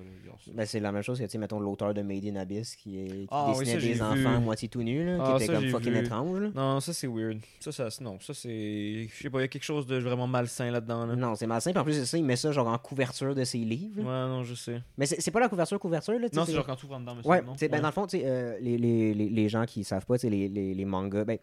Ben, 0.52 0.66
c'est 0.66 0.80
la 0.80 0.92
même 0.92 1.02
chose 1.02 1.18
que, 1.18 1.24
tu 1.24 1.30
sais, 1.30 1.38
mettons, 1.38 1.60
l'auteur 1.60 1.94
de 1.94 2.02
Made 2.02 2.24
in 2.26 2.36
Abyss 2.36 2.74
qui, 2.76 2.98
est, 2.98 3.06
qui 3.08 3.28
Ah 3.30 3.52
oui, 3.56 3.64
dessinait 3.64 3.80
ça, 3.80 3.86
des 3.86 4.02
enfants 4.22 4.36
à 4.36 4.40
moitié 4.40 4.68
tout 4.68 4.82
nus, 4.82 5.04
là, 5.06 5.18
Ah, 5.20 5.36
qui 5.38 5.44
était 5.44 5.52
ça, 5.54 5.60
comme 5.60 5.68
fucking 5.70 5.92
vu. 5.92 5.98
étrange. 5.98 6.40
Là. 6.40 6.50
Non, 6.54 6.80
ça, 6.80 6.92
c'est 6.92 7.06
weird. 7.06 7.38
Ça, 7.60 7.72
ça, 7.72 7.88
non, 8.02 8.18
ça, 8.20 8.34
c'est. 8.34 9.08
Je 9.08 9.22
sais 9.22 9.30
pas, 9.30 9.38
il 9.38 9.42
y 9.42 9.44
a 9.44 9.48
quelque 9.48 9.62
chose 9.64 9.86
de 9.86 9.96
vraiment 9.98 10.26
malsain 10.26 10.70
là-dedans. 10.70 11.06
Là. 11.06 11.16
Non, 11.16 11.34
c'est 11.36 11.46
malsain. 11.46 11.70
Puis 11.70 11.80
en 11.80 11.84
plus, 11.84 11.94
c'est 11.94 12.06
ça, 12.06 12.18
il 12.18 12.24
met 12.24 12.36
ça 12.36 12.50
genre 12.52 12.66
en 12.68 12.78
couverture 12.78 13.34
de 13.34 13.44
ses 13.44 13.58
livres. 13.58 13.98
Ouais, 14.00 14.04
non, 14.04 14.42
je 14.44 14.54
sais. 14.54 14.82
Mais 14.98 15.06
c'est 15.06 15.20
c'est 15.20 15.30
pas 15.30 15.40
la 15.40 15.48
couverture 15.48 15.78
couverture, 15.78 16.18
là. 16.18 16.28
tu 16.28 16.34
sais, 16.34 16.40
Non, 16.40 16.46
c'est 16.46 16.52
genre 16.52 16.66
quand 16.66 16.76
tu 16.76 16.86
ouvres 16.86 16.98
dedans, 16.98 17.14
monsieur. 17.14 17.30
Ouais, 17.30 17.42
non? 17.42 17.54
ben, 17.60 17.70
Ouais. 17.72 17.80
dans 17.80 17.88
le 17.88 17.92
fond, 17.92 18.06
tu 18.06 18.18
sais, 18.18 18.24
euh, 18.26 18.58
les, 18.60 18.76
les, 18.78 19.14
les, 19.14 19.28
les 19.28 19.48
gens 19.48 19.64
qui 19.64 19.84
savent 19.84 20.04
pas, 20.06 20.16
tu 20.18 20.22
sais, 20.22 20.30
les, 20.30 20.48
les, 20.48 20.74
les 20.74 20.84
mangas, 20.84 21.24
ben, 21.24 21.38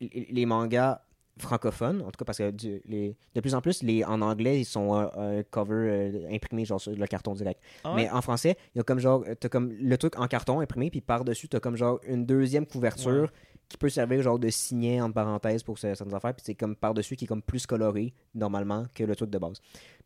les, 0.00 0.28
les 0.30 0.46
mangas 0.46 1.02
francophones, 1.38 2.00
en 2.02 2.06
tout 2.06 2.18
cas 2.18 2.24
parce 2.24 2.38
que 2.38 2.50
du- 2.52 2.80
les, 2.86 3.16
de 3.34 3.40
plus 3.40 3.54
en 3.54 3.60
plus, 3.60 3.82
les, 3.82 4.04
en 4.04 4.20
anglais, 4.22 4.60
ils 4.60 4.64
sont 4.64 4.94
euh, 4.94 5.06
euh, 5.16 5.42
cover 5.50 5.74
euh, 5.74 6.28
imprimés 6.30 6.64
genre 6.64 6.80
sur 6.80 6.92
le 6.94 7.06
carton 7.06 7.34
direct. 7.34 7.60
Ah 7.82 7.90
ouais? 7.94 8.04
Mais 8.04 8.10
en 8.10 8.22
français, 8.22 8.56
il 8.74 8.78
y 8.78 8.80
a 8.80 8.84
comme 8.84 8.98
genre, 9.00 9.24
t'as 9.40 9.48
comme 9.48 9.72
le 9.72 9.98
truc 9.98 10.18
en 10.18 10.26
carton 10.28 10.60
imprimé, 10.60 10.90
puis 10.90 11.00
par-dessus, 11.00 11.48
t'as 11.48 11.60
comme 11.60 11.76
genre 11.76 11.98
une 12.06 12.24
deuxième 12.24 12.66
couverture 12.66 13.22
Ouais. 13.22 13.28
qui 13.68 13.76
peut 13.78 13.88
servir 13.88 14.22
genre 14.22 14.38
de 14.38 14.48
signet 14.50 15.00
entre 15.00 15.14
parenthèses 15.14 15.62
pour 15.64 15.76
ce- 15.78 15.94
certaines 15.94 16.14
affaires, 16.14 16.34
puis 16.34 16.44
c'est 16.46 16.54
comme 16.54 16.76
par-dessus 16.76 17.16
qui 17.16 17.24
est 17.24 17.28
comme 17.28 17.42
plus 17.42 17.66
coloré 17.66 18.14
normalement 18.34 18.86
que 18.94 19.02
le 19.04 19.16
truc 19.16 19.30
de 19.30 19.38
base. 19.38 19.60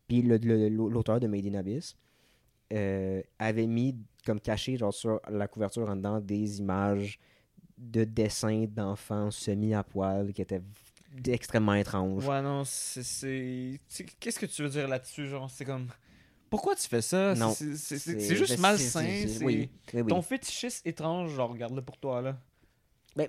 Puis 0.07 0.23
l'auteur 0.23 1.19
de 1.19 1.27
Made 1.27 1.45
in 1.45 1.53
Abyss 1.53 1.95
avait 2.71 3.67
mis 3.67 3.95
comme 4.25 4.39
caché 4.39 4.77
genre 4.77 4.93
sur 4.93 5.19
la 5.29 5.47
couverture 5.47 5.89
en 5.89 5.95
dedans 5.95 6.19
des 6.19 6.59
images 6.59 7.19
de 7.77 8.03
dessins 8.03 8.65
d'enfants 8.67 9.31
semi 9.31 9.73
à 9.73 9.83
poil 9.83 10.33
qui 10.33 10.41
étaient 10.41 10.61
extrêmement 11.27 11.73
étranges. 11.75 12.25
Ouais, 12.27 12.41
non, 12.41 12.63
c'est. 12.65 13.79
Qu'est-ce 14.19 14.39
que 14.39 14.45
tu 14.45 14.63
veux 14.63 14.69
dire 14.69 14.87
là-dessus? 14.87 15.27
Genre, 15.27 15.49
c'est 15.49 15.65
comme. 15.65 15.87
Pourquoi 16.49 16.75
tu 16.75 16.87
fais 16.87 17.01
ça? 17.01 17.35
Non, 17.35 17.53
C'est- 17.53 18.35
juste 18.35 18.57
malsain. 18.59 19.25
Oui, 19.41 19.69
oui. 19.93 20.03
Ton 20.07 20.21
fétichisme 20.21 20.87
étrange, 20.87 21.31
genre, 21.35 21.51
regarde-le 21.51 21.81
pour 21.83 21.97
toi, 21.97 22.21
là. 22.21 22.37
Ben, 23.15 23.27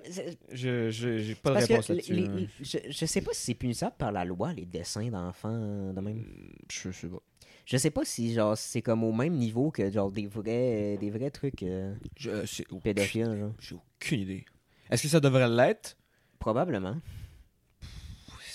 Je 0.51 0.89
je- 0.89 1.17
j'ai 1.19 1.35
pas 1.35 1.49
de 1.55 1.55
réponse 1.73 1.89
là-dessus. 1.89 2.47
je, 2.61 2.77
je 2.89 3.05
sais 3.05 3.21
pas 3.21 3.31
si 3.33 3.41
c'est 3.41 3.53
punissable 3.55 3.95
par 3.97 4.11
la 4.11 4.23
loi, 4.25 4.53
les 4.53 4.65
dessins 4.65 5.09
d'enfants 5.09 5.49
euh, 5.51 5.91
de 5.91 5.99
même. 6.01 6.23
Je 6.71 6.91
sais 6.91 7.07
pas. 7.07 7.21
Je 7.65 7.77
sais 7.77 7.91
pas 7.91 8.05
si 8.05 8.33
genre 8.33 8.57
c'est 8.57 8.81
comme 8.81 9.03
au 9.03 9.11
même 9.11 9.33
niveau 9.35 9.69
que 9.71 9.89
genre 9.91 10.11
des 10.11 10.27
vrais 10.27 10.97
des 10.97 11.09
vrais 11.09 11.29
trucs 11.31 11.63
euh, 11.63 11.93
Je 12.15 12.63
pédophiles 12.83 13.37
genre. 13.37 13.53
J'ai 13.59 13.75
aucune 13.75 14.21
idée. 14.21 14.45
Est-ce 14.89 15.03
que 15.03 15.09
ça 15.09 15.19
devrait 15.19 15.49
l'être? 15.49 15.97
Probablement. 16.39 16.97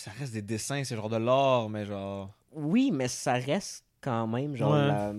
Ça 0.07 0.13
reste 0.21 0.33
des 0.35 0.43
dessins, 0.43 0.85
c'est 0.85 0.95
genre 0.95 1.09
de 1.09 1.17
l'art, 1.17 1.69
mais 1.69 1.85
genre. 1.85 2.31
Oui, 2.53 2.93
mais 2.93 3.09
ça 3.09 3.33
reste 3.33 3.85
quand 4.01 4.29
même 4.29 4.55
genre 4.55 4.73
Ouais. 4.73 4.87
la- 4.87 5.13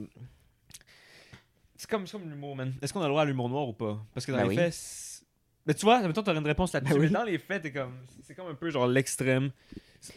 C'est 1.76 1.90
comme, 1.90 2.08
comme 2.08 2.30
l'humour, 2.30 2.56
man. 2.56 2.74
Est-ce 2.82 2.94
qu'on 2.94 3.02
a 3.02 3.04
le 3.04 3.10
droit 3.10 3.24
à 3.24 3.26
l'humour 3.26 3.50
noir 3.50 3.68
ou 3.68 3.74
pas? 3.74 4.00
Parce 4.14 4.26
que 4.26 4.32
dans 4.32 4.38
Ben 4.38 4.44
les 4.46 4.50
oui. 4.50 4.56
faits. 4.56 5.24
Mais 5.66 5.74
tu 5.74 5.84
vois, 5.86 6.00
mettons, 6.08 6.24
t'aurais 6.24 6.38
une 6.40 6.46
réponse 6.48 6.72
là-dessus. 6.72 6.94
Ben 6.94 7.00
Mais 7.02 7.08
oui. 7.08 7.12
dans 7.14 7.24
les 7.26 7.38
faits, 7.38 7.64
t'es 7.64 7.74
comme. 7.74 7.98
C'est 8.24 8.34
comme 8.34 8.48
un 8.48 8.56
peu 8.56 8.70
genre 8.70 8.88
l'extrême. 8.88 9.52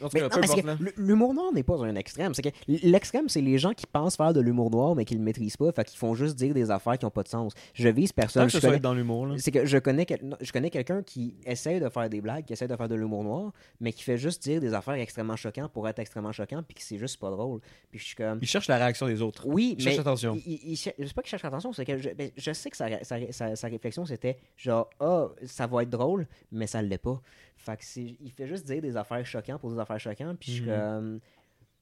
En 0.02 0.09
tout 0.09 0.11
Mais 0.15 0.20
cas, 0.20 0.24
non, 0.27 0.31
peu 0.35 0.40
parce 0.40 0.59
importe, 0.59 0.78
que 0.78 1.01
l'humour 1.01 1.35
noir 1.35 1.52
n'est 1.52 1.62
pas 1.62 1.77
un 1.85 1.94
extrême. 1.97 2.35
C'est 2.35 2.43
que 2.43 2.51
l'extrême, 2.69 3.28
c'est 3.28 3.40
les 3.40 3.59
gens 3.59 3.73
qui 3.73 3.86
pensent 3.86 4.16
faire 4.16 4.32
de 4.32 4.40
l'humour 4.40 4.70
noir, 4.70 4.94
mais 4.94 5.05
qui 5.05 5.15
le 5.15 5.20
maîtrisent 5.20 5.57
pas. 5.57 5.73
Fait 5.73 5.85
qu'ils 5.85 5.98
font 5.98 6.15
juste 6.15 6.36
dire 6.36 6.55
des 6.55 6.70
affaires 6.70 6.98
qui 6.98 7.05
ont 7.07 7.11
pas 7.11 7.23
de 7.23 7.28
sens. 7.28 7.55
Je 7.74 7.89
vise 7.89 8.12
personne. 8.12 8.47
que 8.47 8.52
Je 8.52 8.59
connais, 8.61 8.77
être 8.77 8.82
dans 8.82 8.94
l'humour, 8.94 9.27
là. 9.27 9.35
c'est 9.39 9.51
que 9.51 9.65
je 9.66 9.78
connais, 9.78 10.07
quel- 10.07 10.20
non, 10.23 10.36
je 10.40 10.52
connais 10.52 10.70
quelqu'un 10.70 11.02
qui 11.02 11.35
essaie 11.44 11.81
de 11.81 11.89
faire 11.89 12.09
des 12.09 12.20
blagues, 12.20 12.44
qui 12.44 12.52
essaie 12.52 12.69
de 12.69 12.77
faire 12.77 12.89
de 12.89 12.94
l'humour 12.94 13.24
noir, 13.24 13.52
mais 13.81 13.93
qui 13.93 14.02
fait 14.02 14.19
juste 14.19 14.43
dire 14.43 14.61
des 14.61 14.74
affaires 14.74 14.94
extrêmement 14.94 15.36
choquantes 15.36 15.73
pour 15.73 15.89
être 15.89 15.98
extrêmement 15.98 16.32
choquant, 16.32 16.62
puis 16.62 16.74
que 16.77 16.82
c'est 16.82 16.98
juste 16.98 17.19
pas 17.19 17.31
drôle. 17.31 17.61
Puis 17.90 17.98
je 18.01 18.05
suis 18.05 18.16
comme. 18.16 18.39
Il 18.43 18.47
cherche 18.48 18.69
la 18.69 18.77
réaction 18.77 19.07
des 19.07 19.23
autres. 19.23 19.44
Oui, 19.47 19.70
Il 19.78 19.85
mais. 19.85 19.90
cherche 19.93 19.97
l'attention. 19.97 20.35
Il, 20.47 20.52
il, 20.52 20.73
il 20.73 20.77
cher- 20.77 20.93
je 20.98 21.07
sais 21.07 21.15
pas 21.15 21.23
qu'il 21.23 21.31
cherche 21.31 21.43
l'attention, 21.43 21.73
c'est 21.73 21.85
que 21.85 21.98
je, 21.98 22.11
je 22.36 22.52
sais 22.52 22.70
que 22.70 22.77
sa, 22.77 23.02
sa, 23.02 23.16
sa- 23.32 23.57
sa 23.57 23.69
réflexion 23.69 24.05
c'était 24.05 24.39
genre, 24.57 24.89
ah, 25.01 25.28
ça 25.47 25.66
va 25.66 25.82
être 25.82 25.90
drôle, 25.90 26.27
mais 26.52 26.66
ça 26.66 26.82
l'est 26.82 26.98
pas. 26.98 27.20
Fait 27.62 27.77
que 27.77 27.85
c'est, 27.85 28.16
il 28.20 28.31
fait 28.32 28.47
juste 28.47 28.66
dire 28.66 28.81
des 28.81 28.97
affaires 28.97 29.24
choquantes 29.27 29.61
pour 29.61 29.70
des 29.73 29.78
affaires 29.78 30.01
choquantes, 30.01 30.39
puis 30.39 30.51
je 30.53 30.62
suis 30.62 30.70
Mhm. 30.70 31.20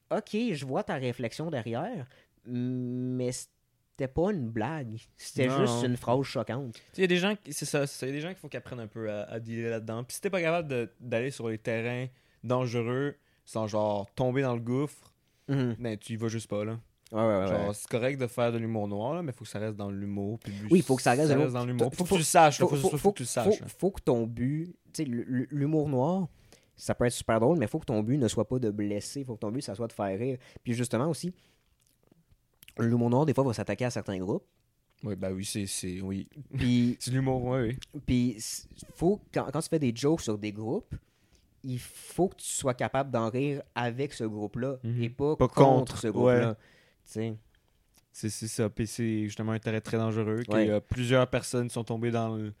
comme, 0.09 0.17
ok, 0.17 0.53
je 0.53 0.65
vois 0.65 0.83
ta 0.83 0.95
réflexion 0.95 1.49
derrière, 1.49 2.05
mais 2.45 3.31
c'était 3.31 4.07
pas 4.07 4.31
une 4.31 4.49
blague, 4.49 4.97
c'était 5.17 5.49
juste 5.49 5.83
une 5.85 5.95
phrase 5.97 6.23
choquante. 6.23 6.81
Il 6.97 7.01
y 7.01 7.03
a 7.03 7.07
des 7.07 7.17
gens, 7.17 7.35
qui- 7.35 7.53
c'est 7.53 7.65
ça, 7.65 7.87
c'est 7.87 7.97
ça, 7.99 8.05
il 8.07 8.09
y 8.09 8.11
a 8.13 8.15
des 8.15 8.21
gens 8.21 8.27
qu'il 8.29 8.37
faut 8.37 8.49
qu'ils 8.49 8.57
apprennent 8.57 8.79
un 8.79 8.87
peu 8.87 9.09
à, 9.11 9.23
à 9.23 9.39
dealer 9.39 9.69
là-dedans. 9.69 10.03
Puis 10.03 10.15
si 10.15 10.21
t'es 10.21 10.29
pas 10.29 10.41
capable 10.41 10.67
de- 10.67 10.89
d'aller 10.99 11.31
sur 11.31 11.47
les 11.49 11.57
terrains 11.57 12.07
dangereux 12.43 13.15
sans 13.45 13.67
genre 13.67 14.09
tomber 14.15 14.41
dans 14.41 14.53
le 14.55 14.61
gouffre, 14.61 15.13
Mhm. 15.47 15.75
ben 15.79 15.97
tu 15.97 16.13
y 16.13 16.15
vas 16.15 16.27
juste 16.27 16.47
pas 16.49 16.63
là. 16.65 16.79
Ouais, 17.11 17.19
ouais, 17.19 17.39
ouais, 17.39 17.47
Genre, 17.47 17.73
c'est 17.75 17.87
correct 17.89 18.19
de 18.21 18.27
faire 18.27 18.51
de 18.51 18.57
l'humour 18.59 18.87
noir, 18.87 19.13
là, 19.15 19.23
mais 19.23 19.31
faut 19.31 19.43
que 19.43 19.49
ça 19.49 19.57
reste 19.59 19.75
dans 19.75 19.89
l'humour. 19.89 20.39
Oui, 20.69 20.81
faut 20.81 20.95
que 20.95 21.01
ça 21.01 21.11
reste 21.13 21.31
dans 21.31 21.49
dans 21.51 21.65
l'humour. 21.65 21.89
Faut, 21.93 22.05
Faut- 22.05 22.05
que 22.05 22.09
tu 22.09 22.17
le 22.19 22.23
saches, 22.23 22.59
Faut, 22.59 22.67
que 22.67 23.17
tu 23.17 23.23
le 23.23 23.27
saches. 23.27 23.63
faut 23.79 23.89
que 23.91 24.01
ton 24.01 24.27
but, 24.27 24.75
tu 24.93 25.03
sais, 25.03 25.05
l'humour 25.05 25.89
noir, 25.89 26.27
ça 26.75 26.93
peut 26.93 27.05
être 27.05 27.11
super 27.13 27.39
drôle, 27.39 27.57
mais 27.57 27.65
faut 27.67 27.79
que 27.79 27.85
ton 27.85 28.03
but 28.03 28.17
ne 28.17 28.27
soit 28.27 28.47
pas 28.47 28.59
de 28.59 28.69
blesser, 28.69 29.23
faut 29.23 29.33
que 29.35 29.39
ton 29.39 29.51
but, 29.51 29.61
ça 29.61 29.73
soit 29.75 29.87
de 29.87 29.93
faire 29.93 30.17
rire. 30.19 30.37
Puis 30.63 30.73
justement 30.73 31.07
aussi, 31.09 31.33
l'humour 32.77 33.09
noir, 33.09 33.25
des 33.25 33.33
fois, 33.33 33.43
va 33.43 33.53
s'attaquer 33.53 33.85
à 33.85 33.89
certains 33.89 34.17
groupes. 34.19 34.45
Oui, 35.03 35.15
bah 35.15 35.29
oui, 35.31 35.45
c'est, 35.45 35.65
c'est, 35.65 36.01
oui. 36.01 36.27
Puis, 36.57 36.97
C'est 36.99 37.11
l'humour, 37.11 37.43
oui, 37.45 37.59
oui. 37.93 38.01
puis 38.05 38.37
faut, 38.95 39.19
quand, 39.33 39.47
quand 39.51 39.61
tu 39.61 39.69
fais 39.69 39.79
des 39.79 39.93
jokes 39.95 40.21
sur 40.21 40.37
des 40.37 40.51
groupes, 40.51 40.93
il 41.63 41.79
faut 41.79 42.27
que 42.27 42.35
tu 42.35 42.47
sois 42.51 42.73
capable 42.73 43.09
d'en 43.11 43.29
rire 43.29 43.61
avec 43.75 44.13
ce 44.13 44.25
groupe-là 44.25 44.77
Mhm. 44.83 45.03
et 45.03 45.09
pas, 45.09 45.35
Pas 45.37 45.47
contre, 45.47 45.57
contre, 45.93 45.97
ce 45.97 46.07
groupe-là. 46.07 46.49
ouais. 46.49 46.55
Sais. 47.09 47.33
C'est, 48.11 48.29
ça. 48.29 48.69
Puis 48.69 48.85
c'est 48.87 49.23
justement 49.25 49.53
un 49.53 49.59
terrain 49.59 49.79
très 49.81 49.97
dangereux. 49.97 50.43
Ouais. 50.49 50.67
Que, 50.67 50.71
euh, 50.71 50.79
plusieurs 50.79 51.27
personnes 51.27 51.69
sont 51.69 51.83
tombées 51.83 52.11
dans, 52.11 52.35
le- 52.35 52.53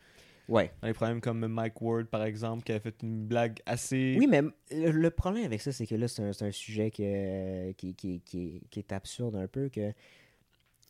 Ouais. 0.47 0.71
dans 0.81 0.87
les 0.87 0.93
problèmes 0.93 1.21
comme 1.21 1.45
Mike 1.47 1.81
Ward, 1.81 2.05
par 2.07 2.23
exemple, 2.23 2.63
qui 2.63 2.71
a 2.71 2.79
fait 2.79 2.95
une 3.03 3.25
blague 3.27 3.59
assez. 3.65 4.15
Oui, 4.17 4.25
mais 4.27 4.41
le, 4.71 4.91
le 4.91 5.09
problème 5.11 5.45
avec 5.45 5.61
ça, 5.61 5.71
c'est 5.71 5.85
que 5.85 5.95
là, 5.95 6.07
c'est 6.07 6.23
un, 6.41 6.51
sujet 6.51 6.89
que- 6.91 7.71
qui, 7.73 7.93
qui, 7.95 8.21
qui, 8.21 8.61
qui 8.69 8.79
est 8.79 8.91
absurde 8.91 9.35
un 9.35 9.47
peu. 9.47 9.69
que 9.69 9.91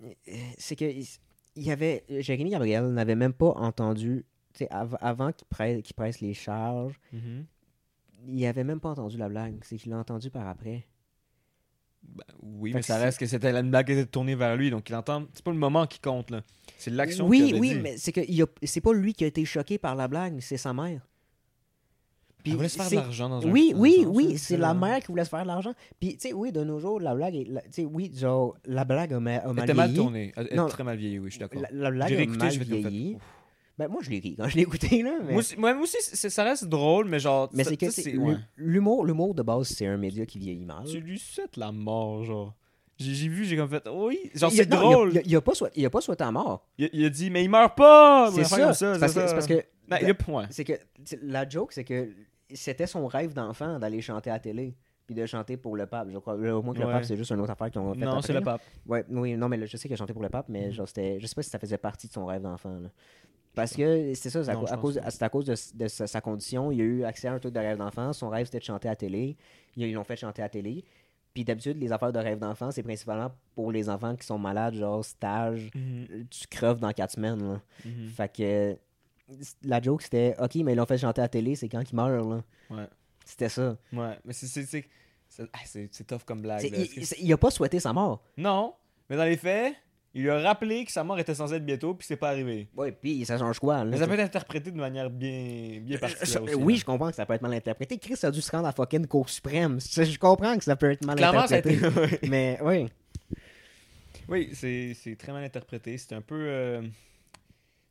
euh, 0.04 0.14
C'est 0.58 0.76
que 0.76 0.86
il 0.86 1.64
y 1.64 1.72
avait. 1.72 2.04
Jérémy 2.10 2.52
Gabriel 2.52 2.86
n'avait 2.94 3.16
même 3.16 3.34
pas 3.34 3.50
entendu. 3.52 4.26
av- 4.70 4.98
avant 5.02 5.32
qu'il 5.32 5.48
presse, 5.48 5.82
qu'il 5.84 5.96
presse 5.96 6.22
les 6.22 6.34
charges, 6.34 7.00
Mhm. 7.14 7.46
il 8.28 8.46
avait 8.46 8.64
même 8.64 8.80
pas 8.80 8.90
entendu 8.90 9.18
la 9.18 9.30
blague. 9.30 9.58
C'est 9.64 9.78
qu'il 9.78 9.92
l'a 9.92 9.98
entendu 9.98 10.30
par 10.30 10.48
après. 10.48 10.86
Ben, 12.04 12.24
oui, 12.42 12.72
Fait 12.72 12.78
mais 12.78 12.82
ça 12.82 12.98
reste 12.98 13.20
que 13.20 13.26
c'était 13.26 13.52
une 13.56 13.70
blague 13.70 13.86
qui 13.86 13.92
était 13.94 14.06
tournée 14.06 14.36
vers 14.36 14.56
lui, 14.56 14.70
donc 14.72 14.90
il 14.90 14.96
entend. 14.96 15.26
C'est 15.34 15.44
pas 15.44 15.52
le 15.52 15.58
moment 15.58 15.86
qui 15.86 16.00
compte, 16.00 16.32
là. 16.32 16.42
C'est 16.78 16.92
l'action 16.92 17.28
Oui, 17.28 17.54
oui, 17.60 17.74
dit. 17.76 17.80
mais 17.82 17.98
c'est 17.98 18.12
que 18.12 18.22
il 18.28 18.42
a- 18.42 18.46
c'est 18.64 18.82
pas 18.82 18.94
lui 18.94 19.14
qui 19.14 19.24
a 19.24 19.28
été 19.28 19.44
choqué 19.46 19.78
par 19.78 19.96
la 19.96 20.08
blague, 20.08 20.40
c'est 20.40 20.58
sa 20.58 20.74
mère. 20.74 21.02
Puis 22.42 22.52
Elle 22.52 22.56
voulait 22.58 22.70
se 22.70 22.78
faire 22.78 22.90
de 22.90 22.96
l'argent 22.96 23.28
dans 23.28 23.46
un 23.46 23.52
Oui, 23.52 23.74
oui, 23.76 23.98
sens, 24.04 24.06
oui, 24.16 24.38
c'est 24.38 24.56
la 24.58 24.74
mère 24.74 25.00
qui 25.02 25.08
voulait 25.08 25.26
se 25.26 25.30
faire 25.30 25.42
de 25.44 25.48
l'argent. 25.48 25.74
Puis, 26.00 26.14
tu 26.16 26.30
sais, 26.30 26.34
oui, 26.34 26.54
de 26.54 26.64
nos 26.64 26.80
jours, 26.80 27.02
la 27.02 27.14
blague, 27.14 27.36
est, 27.36 27.44
la- 27.50 27.62
tu 27.64 27.68
sais, 27.72 27.86
oui, 27.86 28.12
genre, 28.16 28.56
la 28.66 28.86
blague 28.86 29.14
a, 29.14 29.20
ma- 29.20 29.36
a 29.40 29.52
Elle 29.52 29.60
était 29.64 29.74
mal 29.74 29.94
tournée. 29.94 30.32
Elle 30.38 30.46
était 30.46 30.56
Non. 30.56 30.68
très 30.70 30.86
mal 30.86 30.98
vieillie, 30.98 31.20
oui, 31.20 31.26
je 31.28 31.32
suis 31.32 31.40
d'accord. 31.42 31.62
La, 31.62 31.68
la 31.72 31.92
blague 31.92 32.08
J'ai 32.10 32.24
a 32.24 32.26
mal 32.28 32.52
je 32.52 32.60
vais 32.60 32.66
te 32.66 32.70
faire. 32.82 32.90
vieilli. 32.90 33.18
Ben, 33.80 33.88
moi, 33.88 34.02
je 34.04 34.10
l'ai 34.10 34.20
ri 34.20 34.36
quand 34.38 34.48
je 34.50 34.58
l'ai 34.58 34.64
écouté, 34.64 35.02
là. 35.02 35.20
Mais, 35.24 35.32
Moi 35.32 35.40
aussi, 35.40 35.58
moi 35.58 35.74
aussi, 35.82 35.96
c'est- 36.02 36.30
ça 36.30 36.44
reste 36.44 36.66
drôle, 36.66 37.08
mais 37.08 37.18
genre. 37.20 37.50
mais 37.54 37.64
c'est 37.64 37.78
que 37.78 37.86
l'humour, 38.58 39.06
l'humour 39.06 39.34
de 39.34 39.42
base, 39.42 39.68
c'est 39.70 39.86
un 39.88 39.96
média 39.98 40.26
qui 40.26 40.38
vieillit 40.38 40.66
mal. 40.66 40.84
Tu 40.86 41.00
lui 41.00 41.18
souhaites 41.18 41.56
la 41.58 41.72
mort, 41.72 42.24
genre. 42.26 42.54
J'ai 42.98 43.30
vu, 43.30 43.46
j'ai 43.46 43.56
comme 43.56 43.70
fait. 43.70 43.88
Oui, 43.90 44.20
genre, 44.36 44.52
c'est 44.52 44.58
il 44.58 44.62
a- 44.62 44.66
drôle. 44.66 45.12
Il 45.14 45.18
a, 45.20 45.22
il 45.24 45.36
a 45.38 45.40
pas 45.42 45.54
souhaité- 45.54 45.80
il 45.80 45.84
y 45.84 45.86
a 45.86 45.90
pas 45.90 46.02
souhaité 46.02 46.26
à 46.26 46.32
mort. 46.34 46.68
Il 46.78 46.86
a, 46.86 46.90
il 46.92 47.06
a 47.06 47.10
dit, 47.10 47.30
mais 47.30 47.46
il 47.46 47.50
meurt 47.50 47.78
pas! 47.78 48.30
C'est 48.36 48.44
ça. 48.44 48.74
C'est 48.74 49.00
parce, 49.00 49.14
que- 49.14 49.20
ça. 49.22 49.28
c'est 49.30 49.34
parce 49.34 49.48
que 49.48 49.64
Ben, 49.88 49.98
il 50.02 50.08
y 50.08 50.12
a 50.12 50.14
point. 50.14 50.48
c'est 50.50 50.66
que 50.66 50.74
la 51.24 51.48
joke, 51.48 51.72
c'est 51.72 51.86
que 51.86 52.10
c'était 52.54 52.88
son 52.88 53.08
rêve 53.08 53.34
d'enfant 53.34 53.80
d'aller 53.80 54.02
chanter 54.02 54.30
à 54.30 54.34
la 54.34 54.40
télé. 54.40 54.76
Puis 55.08 55.16
de 55.16 55.26
chanter 55.26 55.58
pour 55.58 55.76
le 55.76 55.88
pape. 55.88 56.10
Je 56.12 56.20
crois 56.20 56.36
au 56.36 56.62
moins 56.62 56.74
que 56.76 56.82
le 56.82 56.86
pape, 56.86 57.04
c'est 57.04 57.18
juste 57.18 57.32
une 57.32 57.40
autre 57.40 57.50
affaire 57.50 57.72
qu'ils 57.72 57.82
ont 57.82 57.96
fait 57.96 58.06
Non, 58.06 58.22
c'est 58.22 58.32
le 58.34 58.42
pape. 58.42 58.62
Ouais, 58.86 59.04
oui, 59.10 59.36
non, 59.38 59.50
mais 59.50 59.58
là, 59.58 59.66
je 59.66 59.76
sais 59.76 59.88
qu'il 59.88 59.94
a 59.94 59.98
chanté 59.98 60.14
pour 60.14 60.22
le 60.22 60.30
pape, 60.30 60.46
mais 60.50 60.72
genre, 60.72 60.88
c'était, 60.88 61.20
je 61.20 61.26
sais 61.26 61.34
pas 61.34 61.42
si 61.42 61.50
ça 61.50 61.58
faisait 61.58 61.80
partie 61.80 62.08
de 62.08 62.14
son 62.14 62.28
rêve 62.28 62.44
d'enfant. 62.44 62.78
Parce 63.56 63.76
que 63.76 64.14
c'est 64.14 64.30
ça, 64.30 64.44
c'est 64.44 64.52
à, 64.52 64.60
à 64.60 64.78
cause, 64.78 65.00
c'est 65.10 65.24
à 65.24 65.30
cause 65.30 65.46
de, 65.46 65.56
de 65.84 65.88
sa, 65.88 66.08
sa 66.08 66.22
condition. 66.22 66.72
Il 66.72 66.80
a 66.82 66.84
eu 66.84 67.04
accès 67.04 67.28
à 67.28 67.34
un 67.34 67.40
truc 67.40 67.54
de 67.54 67.60
rêve 67.60 67.78
d'enfant. 67.78 68.14
Son 68.14 68.30
rêve, 68.30 68.46
c'était 68.46 68.60
de 68.60 68.64
chanter 68.64 68.88
à 68.88 68.92
la 68.92 68.96
télé. 68.96 69.36
Ils 69.76 69.92
l'ont 69.94 70.04
fait 70.04 70.16
chanter 70.16 70.42
à 70.42 70.46
la 70.46 70.50
télé. 70.50 70.84
Puis 71.34 71.44
d'habitude, 71.44 71.78
les 71.78 71.92
affaires 71.92 72.12
de 72.14 72.20
rêve 72.20 72.40
d'enfant, 72.40 72.72
c'est 72.72 72.84
principalement 72.84 73.32
pour 73.56 73.72
les 73.72 73.90
enfants 73.90 74.16
qui 74.16 74.26
sont 74.26 74.38
malades, 74.40 74.74
genre 74.76 75.04
stage, 75.06 75.70
Mhm, 75.76 76.26
tu 76.30 76.48
creves 76.48 76.80
dans 76.80 76.92
4 76.92 77.12
semaines. 77.12 77.54
Là. 77.54 77.62
mhm. 77.86 78.08
Fait 78.10 78.34
que 78.36 78.78
la 79.64 79.82
joke, 79.82 80.02
c'était 80.02 80.36
OK, 80.40 80.56
mais 80.56 80.74
ils 80.74 80.76
l'ont 80.76 80.86
fait 80.86 80.98
chanter 80.98 81.22
à 81.22 81.26
la 81.26 81.30
télé, 81.30 81.56
c'est 81.56 81.70
quand 81.70 81.84
qu'il 81.84 81.96
meurt. 81.96 82.12
Là. 82.28 82.42
Ouais. 82.70 82.88
C'était 83.26 83.50
ça. 83.50 83.78
Ouais, 83.94 84.18
mais 84.26 84.34
c'est- 84.34 84.48
c'est 84.48 84.64
c'est- 84.66 84.88
c'est 85.28 85.48
ah, 85.54 86.04
tough 86.08 86.24
comme 86.26 86.42
blague. 86.42 86.64
Il, 86.64 86.72
que 86.90 87.16
il 87.22 87.32
a 87.34 87.38
pas 87.38 87.52
souhaité 87.52 87.80
sa 87.80 87.94
mort. 87.94 88.24
Non, 88.36 88.74
mais 89.10 89.16
dans 89.16 89.26
les 89.26 89.38
faits, 89.38 89.76
il 90.14 90.24
lui 90.24 90.30
a 90.30 90.40
rappelé 90.40 90.86
que 90.86 90.92
sa 90.92 91.04
mort 91.04 91.20
était 91.20 91.36
censée 91.36 91.56
être 91.56 91.66
bientôt, 91.66 91.94
puis 91.94 92.06
c'est 92.08 92.16
pas 92.18 92.30
arrivé. 92.30 92.68
Oui, 92.76 92.92
puis 92.92 93.26
ça 93.26 93.38
change 93.38 93.60
quoi? 93.60 93.78
là, 93.78 93.86
Mais 93.86 93.98
ça 93.98 94.08
peut 94.08 94.14
être 94.14 94.20
interprété 94.22 94.72
de 94.72 94.78
manière 94.78 95.10
bien, 95.10 95.80
bien 95.82 95.98
Euh, 95.98 96.00
particulière 96.00 96.44
aussi. 96.44 96.56
oui, 96.56 96.74
là. 96.74 96.80
je 96.80 96.86
comprends 96.86 97.10
que 97.10 97.16
ça 97.16 97.26
peut 97.26 97.34
être 97.34 97.42
mal 97.42 97.54
interprété. 97.54 97.98
Chris 98.00 98.16
a 98.24 98.32
dû 98.32 98.42
se 98.42 98.52
rendre 98.52 98.68
à 98.68 98.72
fucking 98.72 99.06
Cour 99.08 99.30
suprême. 99.30 99.80
Je 99.80 100.18
comprends 100.18 100.58
que 100.58 100.64
ça 100.64 100.76
peut 100.76 100.92
être 100.92 101.06
mal 101.06 101.16
Clairement, 101.18 101.46
ça 101.48 101.56
a 101.56 101.58
interprété. 101.60 102.16
été. 102.16 102.28
Mais 102.30 102.58
oui. 102.64 102.88
Oui, 104.28 104.50
c'est 104.54 105.16
très 105.18 105.32
mal 105.32 105.44
interprété. 105.44 105.98
C'était 105.98 106.16
un 106.16 106.22
peu. 106.22 106.36
euh, 106.40 106.82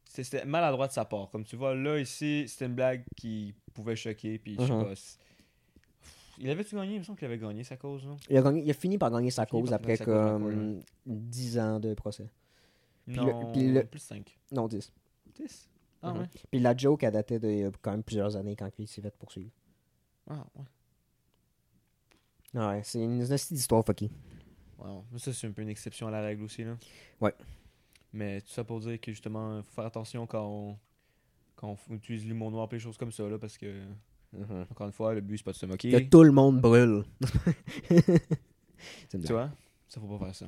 C'était 0.04 0.44
maladroit 0.44 0.88
de 0.88 0.92
sa 0.92 1.04
part. 1.04 1.28
Comme 1.30 1.44
tu 1.44 1.56
vois, 1.56 1.74
là, 1.74 1.98
ici, 1.98 2.44
c'était 2.48 2.66
une 2.66 2.74
blague 2.74 3.02
qui 3.16 3.54
pouvait 3.74 3.96
choquer. 3.96 4.38
Puis, 4.38 4.56
je 4.58 4.66
sais 4.66 4.72
Mhm. 4.72 4.84
pas. 4.84 4.92
Il 6.40 6.48
avait-tu 6.50 6.74
gagné? 6.76 6.94
Il 6.94 6.98
me 6.98 7.04
semble 7.04 7.18
qu'il 7.18 7.26
avait 7.26 7.38
gagné 7.38 7.64
sa 7.64 7.76
cause. 7.76 8.04
non? 8.06 8.16
Il 8.30 8.36
a, 8.36 8.42
gagné- 8.42 8.62
il 8.64 8.70
a 8.70 8.74
fini 8.74 8.96
par 8.98 9.10
gagner 9.10 9.30
sa 9.30 9.44
cause 9.46 9.72
après 9.72 9.96
cause 9.96 10.06
comme 10.06 10.82
10 11.06 11.58
ans 11.58 11.80
de 11.80 11.94
procès. 11.94 12.28
Puis 13.06 13.16
le- 13.16 13.22
Non, 13.22 13.52
puis 13.52 13.72
le- 13.72 13.84
plus 13.84 13.98
5. 14.00 14.38
Non, 14.52 14.68
10. 14.68 14.92
10 15.34 15.68
Ah 16.02 16.12
Mhm. 16.12 16.20
ouais. 16.20 16.26
Puis 16.50 16.60
la 16.60 16.76
joke, 16.76 17.02
elle 17.02 17.12
datait 17.12 17.38
de 17.40 17.68
a 17.68 17.72
quand 17.82 17.90
même 17.90 18.02
plusieurs 18.04 18.36
années 18.36 18.54
quand 18.54 18.70
il 18.78 18.86
s'est 18.86 19.00
fait 19.02 19.16
poursuivre. 19.16 19.50
Ah 20.30 20.46
ouais. 20.56 20.64
Ah 22.54 22.68
Ouais, 22.70 22.80
c'est 22.84 23.02
une, 23.02 23.20
une 23.20 23.34
histoire 23.34 23.84
fucky. 23.84 24.10
Wow. 24.78 25.04
Ça, 25.16 25.32
c'est 25.32 25.46
un 25.46 25.50
peu 25.52 25.62
une 25.62 25.68
exception 25.68 26.06
à 26.06 26.10
la 26.10 26.20
règle 26.20 26.42
aussi. 26.44 26.64
Là. 26.64 26.76
Ouais. 27.20 27.34
Mais 28.12 28.40
tout 28.40 28.48
ça 28.50 28.64
pour 28.64 28.80
dire 28.80 29.00
que 29.00 29.10
justement, 29.12 29.62
faut 29.62 29.72
faire 29.72 29.86
attention 29.86 30.26
quand 30.26 30.46
on, 30.46 30.78
quand 31.56 31.76
on 31.90 31.94
utilise 31.94 32.24
l'humour 32.26 32.50
noir 32.50 32.68
et 32.70 32.76
des 32.76 32.78
choses 32.78 32.96
comme 32.96 33.12
ça. 33.12 33.28
Là, 33.28 33.38
parce 33.38 33.58
que, 33.58 33.82
encore 34.70 34.86
une 34.86 34.92
fois, 34.92 35.14
le 35.14 35.20
but, 35.20 35.38
c'est 35.38 35.44
pas 35.44 35.52
de 35.52 35.56
se 35.56 35.66
moquer. 35.66 35.90
Que 35.90 35.98
tout 36.08 36.22
le 36.22 36.32
monde 36.32 36.60
brûle. 36.60 37.04
c'est 37.88 39.14
une 39.14 39.24
Tu 39.24 39.32
vois 39.32 39.50
Ça, 39.88 40.00
faut 40.00 40.06
pas 40.18 40.24
faire 40.26 40.34
ça. 40.34 40.46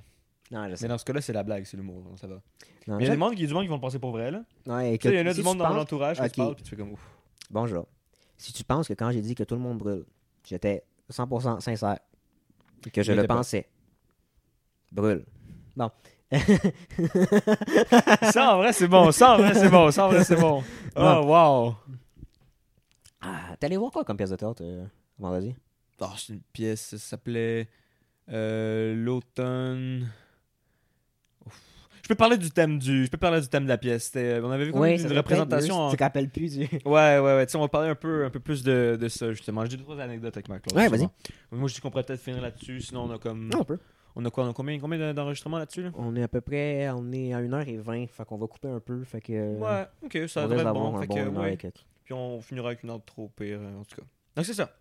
Non, 0.50 0.68
je 0.68 0.74
sais. 0.74 0.84
Mais 0.84 0.88
dans 0.88 0.98
ce 0.98 1.04
cas-là, 1.04 1.20
c'est 1.20 1.32
la 1.32 1.42
blague, 1.42 1.64
c'est 1.64 1.76
l'humour. 1.76 2.04
Ça 2.16 2.26
va. 2.26 2.40
Non, 2.86 2.96
Mais 2.96 3.04
il 3.04 3.06
y 3.06 3.10
a 3.10 3.12
du 3.12 3.18
monde, 3.18 3.32
il 3.34 3.40
y 3.40 3.44
a 3.44 3.46
du 3.46 3.54
monde 3.54 3.62
qui 3.62 3.68
vont 3.68 3.76
le 3.76 3.80
penser 3.80 3.98
pour 3.98 4.10
vrai. 4.10 4.30
Là. 4.30 4.42
Ouais, 4.66 4.96
il 5.02 5.14
y 5.14 5.20
en 5.20 5.26
a 5.26 5.30
si 5.32 5.38
du 5.40 5.44
monde 5.44 5.58
dans 5.58 5.66
penses- 5.66 5.76
l'entourage 5.76 6.16
qui 6.18 6.22
Ok. 6.24 6.30
se 6.30 6.34
parle, 6.36 6.54
puis 6.56 6.64
tu 6.64 6.70
fais 6.70 6.76
comme 6.76 6.92
ouf. 6.92 7.00
Bonjour. 7.50 7.86
Si 8.36 8.52
tu 8.52 8.64
penses 8.64 8.88
que 8.88 8.94
quand 8.94 9.10
j'ai 9.12 9.20
dit 9.22 9.34
que 9.34 9.44
tout 9.44 9.54
le 9.54 9.60
monde 9.60 9.78
brûle, 9.78 10.04
j'étais 10.44 10.82
100% 11.10 11.60
sincère 11.60 11.98
et 12.86 12.90
que 12.90 13.02
je 13.02 13.12
Mais 13.12 13.22
le 13.22 13.26
pas. 13.28 13.36
pensais. 13.36 13.68
Brûle. 14.90 15.24
Bon. 15.76 15.90
Ça, 18.32 18.54
en 18.54 18.58
vrai, 18.58 18.72
c'est 18.72 18.88
bon. 18.88 19.10
Ça, 19.12 19.34
en 19.34 19.38
vrai, 19.38 19.54
c'est 19.54 19.68
bon. 19.68 19.90
Ça, 19.90 20.06
en 20.06 20.08
vrai, 20.10 20.24
c'est 20.24 20.36
bon. 20.40 20.62
Oh, 20.96 21.00
Non. 21.00 21.26
wow. 21.26 21.74
Ah, 23.20 23.54
T'es 23.58 23.66
allé 23.66 23.76
voir 23.76 23.90
quoi 23.90 24.04
comme 24.04 24.16
pièce 24.16 24.30
de 24.30 24.36
théâtre 24.36 24.62
euh, 24.64 24.84
vendredi? 25.18 25.54
Ah, 26.00 26.12
c'est 26.16 26.32
une 26.32 26.40
pièce, 26.52 26.80
ça 26.80 26.98
s'appelait 26.98 27.68
euh, 28.30 28.94
L'automne. 28.94 30.08
Ouf. 31.46 31.60
Je 32.02 32.08
peux 32.08 32.14
parler 32.14 32.38
du 32.38 32.50
thème 32.50 32.78
du, 32.78 33.04
je 33.04 33.10
peux 33.10 33.18
parler 33.18 33.40
du 33.40 33.48
thème 33.48 33.64
de 33.64 33.68
la 33.68 33.76
pièce. 33.76 34.04
C'était- 34.04 34.40
on 34.42 34.50
avait 34.50 34.64
vu 34.64 34.72
Oui, 34.74 35.00
une 35.00 35.12
représentation. 35.12 35.74
en- 35.78 35.90
Tu 35.90 35.96
te 35.98 36.02
rappelles 36.02 36.30
plus 36.30 36.56
du. 36.56 36.64
Ouais, 36.86 37.18
ouais, 37.18 37.20
ouais. 37.20 37.46
Tu 37.46 37.52
sais, 37.52 37.58
on 37.58 37.62
va 37.62 37.68
parler 37.68 37.90
un 37.90 37.94
peu, 37.94 38.24
un 38.24 38.30
peu 38.30 38.40
plus 38.40 38.62
de, 38.62 38.96
de 38.98 39.08
ça 39.08 39.30
justement. 39.32 39.64
J'ai 39.66 39.76
deux 39.76 39.82
trois 39.84 40.00
anecdotes 40.00 40.36
avec 40.36 40.48
ma 40.48 40.58
classe. 40.58 40.74
Ouais, 40.74 40.88
vas-y. 40.88 41.08
Moi, 41.52 41.68
je 41.68 41.74
dis 41.74 41.80
qu'on 41.80 41.90
pourrait 41.90 42.04
peut-être 42.04 42.20
finir 42.22 42.40
là-dessus. 42.40 42.80
Sinon, 42.80 43.02
on 43.04 43.10
a 43.14 43.18
comme, 43.18 43.48
Non, 43.48 43.60
on 43.60 43.64
peut. 43.64 43.78
on 44.16 44.24
a 44.24 44.30
quoi, 44.30 44.44
on 44.44 44.50
a 44.50 44.52
combien, 44.54 44.78
combien 44.80 45.12
d'enregistrements 45.12 45.58
là-dessus 45.58 45.82
là? 45.82 45.90
On 45.94 46.16
est 46.16 46.22
à 46.22 46.28
peu 46.28 46.40
près 46.40 46.88
on 46.90 47.12
est 47.12 47.34
à 47.34 47.40
1h20, 47.42 48.08
fait 48.08 48.24
qu'on 48.24 48.38
va 48.38 48.46
couper 48.46 48.68
un 48.68 48.80
peu. 48.80 49.04
Fait 49.04 49.20
que. 49.20 49.58
Ouais, 49.58 49.86
ok, 50.02 50.18
ça 50.28 50.42
devrait 50.48 50.62
être 50.62 50.72
bon. 50.72 50.98
Fait 50.98 51.06
que, 51.06 51.28
ouais. 51.28 51.58
Puis 52.10 52.18
on 52.18 52.40
finira 52.40 52.70
avec 52.70 52.82
une 52.82 52.90
autre 52.90 53.04
trop 53.04 53.28
pire, 53.28 53.60
en 53.60 53.84
tout 53.84 53.94
cas. 53.94 54.02
Donc 54.34 54.44
c'est 54.44 54.52
ça. 54.54 54.76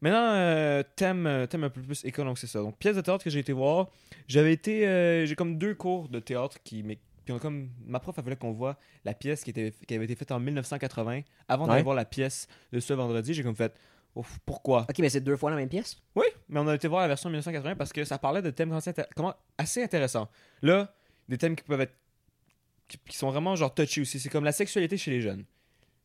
Maintenant, 0.00 0.32
euh, 0.34 0.82
thème, 0.96 1.24
euh, 1.24 1.46
thème 1.46 1.62
un 1.62 1.70
peu 1.70 1.80
plus 1.80 2.04
école, 2.04 2.24
donc 2.24 2.36
c'est 2.36 2.48
ça. 2.48 2.58
Donc 2.58 2.76
pièce 2.78 2.96
de 2.96 3.00
théâtre 3.00 3.22
que 3.22 3.30
j'ai 3.30 3.38
été 3.38 3.52
voir. 3.52 3.90
J'avais 4.26 4.52
été, 4.52 4.84
euh, 4.88 5.24
j'ai 5.24 5.36
comme 5.36 5.56
deux 5.56 5.76
cours 5.76 6.08
de 6.08 6.18
théâtre 6.18 6.58
qui, 6.64 6.82
mais, 6.82 6.98
puis 7.24 7.32
on 7.32 7.38
comme 7.38 7.70
ma 7.86 8.00
prof 8.00 8.16
elle 8.18 8.24
voulait 8.24 8.34
qu'on 8.34 8.50
voit 8.50 8.76
la 9.04 9.14
pièce 9.14 9.44
qui, 9.44 9.50
était, 9.50 9.72
qui 9.86 9.94
avait 9.94 10.04
été 10.06 10.16
faite 10.16 10.32
en 10.32 10.40
1980. 10.40 11.20
Avant 11.46 11.68
d'aller 11.68 11.76
Ouais. 11.78 11.82
voir 11.84 11.94
la 11.94 12.04
pièce 12.04 12.48
de 12.72 12.80
ce 12.80 12.92
vendredi, 12.92 13.34
j'ai 13.34 13.44
comme 13.44 13.54
fait, 13.54 13.72
Ouf, 14.16 14.40
pourquoi? 14.44 14.82
Ok, 14.90 14.98
mais 14.98 15.08
c'est 15.10 15.20
deux 15.20 15.36
fois 15.36 15.50
la 15.50 15.56
même 15.56 15.68
pièce? 15.68 15.96
Oui, 16.16 16.26
mais 16.48 16.58
on 16.58 16.66
a 16.66 16.74
été 16.74 16.88
voir 16.88 17.02
la 17.02 17.08
version 17.08 17.30
1980 17.30 17.76
parce 17.76 17.92
que 17.92 18.04
ça 18.04 18.18
parlait 18.18 18.42
de 18.42 18.50
thèmes 18.50 18.72
assez, 18.72 18.92
comment, 19.14 19.34
assez 19.58 19.80
intéressants. 19.80 20.28
Là, 20.60 20.92
des 21.28 21.38
thèmes 21.38 21.54
qui 21.54 21.62
peuvent 21.62 21.80
être. 21.80 21.94
qui, 22.88 22.98
qui 23.08 23.16
sont 23.16 23.30
vraiment 23.30 23.54
genre 23.54 23.72
touchy 23.72 24.00
aussi. 24.00 24.18
C'est 24.18 24.28
comme 24.28 24.44
la 24.44 24.50
sexualité 24.52 24.96
chez 24.96 25.12
les 25.12 25.20
jeunes. 25.20 25.44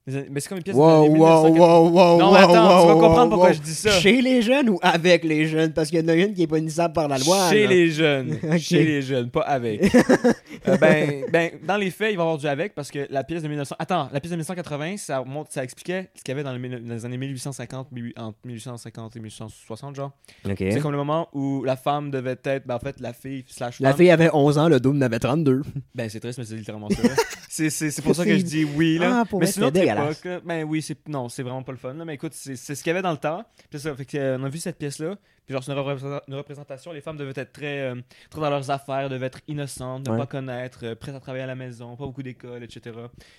Mais 0.08 0.40
c'est 0.40 0.50
comme 0.50 0.58
une 0.58 0.64
pièce 0.64 0.76
Wow, 0.76 1.06
années 1.06 1.10
wow, 1.10 1.44
1980. 1.52 1.60
wow, 1.60 1.90
wow, 1.90 2.20
Non, 2.20 2.32
mais 2.32 2.40
wow, 2.40 2.44
attends, 2.52 2.82
tu 2.82 2.88
vas 2.88 2.94
comprendre 2.94 3.22
wow, 3.24 3.30
pourquoi 3.30 3.52
je 3.52 3.60
dis 3.60 3.74
ça. 3.76 3.92
Chez 3.92 4.22
les 4.22 4.42
jeunes 4.42 4.70
ou 4.70 4.80
avec 4.82 5.24
les 5.24 5.46
jeunes? 5.48 5.72
Parce 5.72 5.90
qu'il 5.90 6.00
y 6.00 6.04
en 6.04 6.08
a 6.08 6.16
une 6.16 6.34
qui 6.34 6.44
est 6.44 6.48
punissable 6.48 6.94
par 6.96 7.08
la 7.08 7.20
loi. 7.20 7.50
Chez 7.52 7.64
là. 7.64 7.70
les 7.70 7.92
jeunes. 7.92 8.40
Chez 8.60 8.84
les 8.86 9.02
jeunes, 9.04 9.30
pas 9.30 9.42
avec. 9.42 9.82
Euh, 10.68 10.76
ben, 10.78 11.24
ben, 11.32 11.52
dans 11.66 11.78
les 11.78 11.90
faits, 11.90 12.12
il 12.12 12.18
va 12.18 12.24
y 12.24 12.26
avoir 12.26 12.38
du 12.38 12.46
avec 12.46 12.76
parce 12.76 12.92
que 12.92 13.08
la 13.10 13.24
pièce 13.24 13.42
de 13.42 13.48
1900. 13.48 13.76
Attends, 13.80 14.10
la 14.12 14.20
pièce 14.20 14.32
de 14.32 14.36
1980, 14.36 14.98
ça, 14.98 15.24
montre, 15.26 15.54
ça 15.54 15.64
expliquait 15.64 16.10
ce 16.14 16.22
qu'il 16.22 16.34
y 16.34 16.36
avait 16.38 16.44
dans, 16.44 16.52
les, 16.52 16.60
mille- 16.60 16.84
dans 16.86 16.94
les 16.96 17.06
années 17.06 17.18
1850, 17.18 17.88
18 17.94 18.20
entre 18.20 18.38
1850 18.44 19.16
et 19.16 19.20
1860, 19.22 19.96
genre. 19.96 20.12
Ok. 20.46 20.58
C'est 20.58 20.82
comme 20.82 20.92
le 20.92 20.98
moment 20.98 21.30
où 21.34 21.64
la 21.64 21.78
femme 21.78 22.12
devait 22.12 22.36
être. 22.44 22.68
Ben, 22.68 22.76
en 22.76 22.80
fait, 22.80 23.00
la 23.00 23.14
fille 23.14 23.46
slash 23.48 23.80
La 23.80 23.90
femme- 23.92 23.98
fille 24.00 24.12
avait 24.12 24.30
11 24.34 24.58
ans, 24.58 24.68
le 24.68 24.82
double 24.82 24.98
n'avait 24.98 25.20
32. 25.20 25.62
Ben, 25.96 26.10
c'est 26.10 26.20
triste, 26.20 26.38
mais 26.40 26.46
c'est 26.46 26.56
littéralement 26.56 26.90
ça. 26.90 26.98
c'est, 27.50 28.02
pour 28.04 28.16
ça 28.16 28.26
que 28.26 28.38
je 28.38 28.44
dis 28.44 28.66
oui, 28.66 28.98
là. 28.98 29.20
Ah, 29.22 29.26
pour 29.26 29.40
mais 29.40 29.46
sinon, 29.48 29.72
dégueulasse. 29.95 30.26
époque, 30.26 30.44
ben 30.45 30.64
oui, 30.64 30.82
c'est, 30.82 31.07
non, 31.07 31.30
c'est 31.30 31.44
vraiment 31.44 31.64
pas 31.64 31.72
le 31.72 31.78
fun, 31.78 31.94
là. 31.94 32.06
Mais 32.06 32.16
écoute, 32.16 32.34
c'est, 32.34 32.56
ce 32.56 32.74
qu'il 32.84 32.88
y 32.88 32.91
avait 32.91 33.02
dans 33.02 33.11
le 33.11 33.18
temps. 33.18 33.44
Puis 33.70 33.80
ça, 33.80 33.95
fait 33.95 34.06
que, 34.06 34.18
euh, 34.18 34.38
on 34.40 34.44
a 34.45 34.49
vu 34.49 34.57
cette 34.60 34.78
pièce-là. 34.78 35.16
Puis 35.45 35.53
genre, 35.53 35.64
c'est 35.64 35.72
une, 35.72 35.80
représenta- 35.80 36.22
une 36.28 36.36
représentation. 36.36 36.91
Les 36.91 37.02
femmes 37.02 37.18
devaient 37.18 37.34
être 37.36 37.52
très, 37.52 37.80
euh, 37.80 37.95
très 38.30 38.40
dans 38.40 38.52
leurs 38.52 38.70
affaires, 38.70 39.10
devaient 39.10 39.26
être 39.26 39.40
innocentes, 39.48 40.06
ne 40.07 40.11
Ouais. 40.14 40.20
pas 40.20 40.28
connaître, 40.28 40.80
euh, 40.84 40.94
prêtes 40.95 41.16
à 41.16 41.20
travailler 41.20 41.44
à 41.44 41.48
la 41.48 41.56
maison, 41.56 41.95
pas 41.95 42.06
beaucoup 42.06 42.22
d'école, 42.22 42.64
etc. 42.64 42.95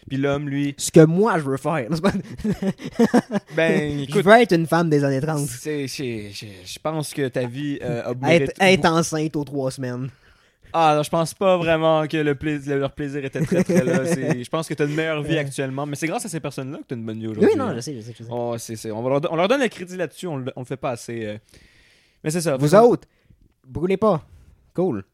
Puis 0.08 0.16
l'homme, 0.16 0.48
lui, 0.48 0.74
Ce 0.76 0.90
que 0.90 1.04
moi, 1.04 1.38
je 1.38 1.44
veux 1.44 1.56
faire. 1.56 1.88
Ben, 3.56 3.98
je 3.98 4.02
écoute. 4.04 4.24
veux 4.24 4.32
être 4.40 4.52
une 4.54 4.66
femme 4.66 4.90
des 4.90 5.04
années 5.04 5.20
30. 5.20 5.46
c'est, 5.46 5.86
c'est- 5.86 6.30
je 6.32 6.46
je 6.64 6.78
pense 6.80 7.12
que 7.14 7.28
ta 7.28 7.46
vie 7.46 7.78
euh, 7.82 8.12
a 8.22 8.34
Être, 8.34 8.52
être 8.60 8.84
enceinte 8.86 9.36
aux 9.36 9.44
trois 9.44 9.70
semaines. 9.70 10.10
Ah, 10.72 10.94
non, 10.96 11.02
je 11.02 11.10
pense 11.10 11.34
pas 11.34 11.56
vraiment 11.56 12.06
que 12.06 12.16
le 12.16 12.36
leur 12.78 12.92
plaisir 12.92 13.24
était 13.24 13.40
très 13.44 13.64
très 13.64 13.84
là. 13.84 14.04
C'est- 14.06 14.44
Je 14.44 14.48
pense 14.50 14.68
que 14.68 14.74
t'as 14.74 14.86
une 14.86 14.94
meilleure 14.94 15.22
vie 15.22 15.38
actuellement. 15.38 15.86
Mais 15.86 15.96
c'est 15.96 16.06
grâce 16.06 16.24
à 16.24 16.28
ces 16.28 16.40
personnes-là 16.40 16.78
que 16.78 16.84
t'as 16.88 16.96
une 16.96 17.04
bonne 17.04 17.18
vie 17.20 17.26
aujourd'hui. 17.28 17.50
Oui, 17.52 17.58
non, 17.58 17.66
hein. 17.66 17.74
je 17.76 17.80
sais, 17.80 17.94
je 17.94 18.00
sais, 18.00 18.14
je 18.18 18.22
sais. 18.24 18.30
Oh, 18.32 18.54
c'est, 18.58 18.76
c'est- 18.76 18.90
On, 18.90 19.06
leur, 19.08 19.20
don- 19.20 19.28
on 19.32 19.36
leur 19.36 19.48
donne 19.48 19.60
le 19.60 19.68
crédit 19.68 19.96
là-dessus, 19.96 20.26
on, 20.26 20.36
le- 20.38 20.52
on 20.56 20.60
le 20.60 20.66
fait 20.66 20.76
pas 20.76 20.90
assez. 20.90 21.24
euh. 21.26 21.38
Mais 22.24 22.30
c'est 22.30 22.40
ça. 22.40 22.56
Vous 22.56 22.74
autres, 22.74 23.06
brûlez 23.66 23.96
pas. 23.96 24.24
Cool. 24.74 25.04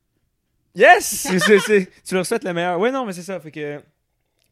Yes! 0.74 1.04
C'est- 1.30 1.38
c'est- 1.38 1.58
c'est- 1.60 1.88
tu 2.06 2.14
leur 2.14 2.26
souhaites 2.26 2.44
le 2.44 2.52
meilleur. 2.52 2.78
Oui, 2.78 2.90
non, 2.92 3.06
mais 3.06 3.12
c'est 3.12 3.22
ça. 3.22 3.40
Fait 3.40 3.50
que. 3.50 3.80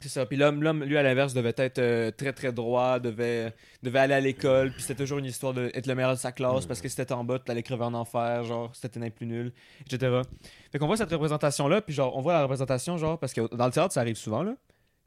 C'est 0.04 0.10
ça. 0.10 0.26
Puis 0.26 0.36
l'homme, 0.36 0.62
l'homme, 0.62 0.84
lui, 0.84 0.98
à 0.98 1.02
l'inverse, 1.02 1.32
devait 1.32 1.54
être 1.56 1.78
euh, 1.78 2.10
très 2.10 2.34
très 2.34 2.52
droit, 2.52 2.98
devait, 2.98 3.54
devait 3.82 4.00
aller 4.00 4.12
à 4.12 4.20
l'école. 4.20 4.70
Puis 4.70 4.82
c'était 4.82 5.02
toujours 5.02 5.16
une 5.16 5.24
histoire 5.24 5.54
d'être 5.54 5.86
le 5.86 5.94
meilleur 5.94 6.12
de 6.12 6.18
sa 6.18 6.30
classe 6.30 6.66
parce 6.66 6.82
que 6.82 6.90
si 6.90 6.96
t'étais 6.96 7.14
en 7.14 7.24
bas, 7.24 7.38
t'allais 7.38 7.62
crever 7.62 7.84
en 7.84 7.94
enfer, 7.94 8.44
genre, 8.44 8.70
si 8.74 8.82
t'étais 8.82 9.02
un 9.02 9.08
plus 9.08 9.24
nul, 9.24 9.50
etc. 9.80 10.20
Fait 10.70 10.78
qu'on 10.78 10.86
voit 10.86 10.98
cette 10.98 11.10
représentation-là, 11.10 11.80
puis 11.80 11.94
genre, 11.94 12.14
on 12.18 12.20
voit 12.20 12.34
la 12.34 12.42
représentation, 12.42 12.98
genre, 12.98 13.18
parce 13.18 13.32
que 13.32 13.54
dans 13.56 13.64
le 13.64 13.72
théâtre, 13.72 13.94
ça 13.94 14.00
arrive 14.02 14.16
souvent, 14.16 14.42
là. 14.42 14.54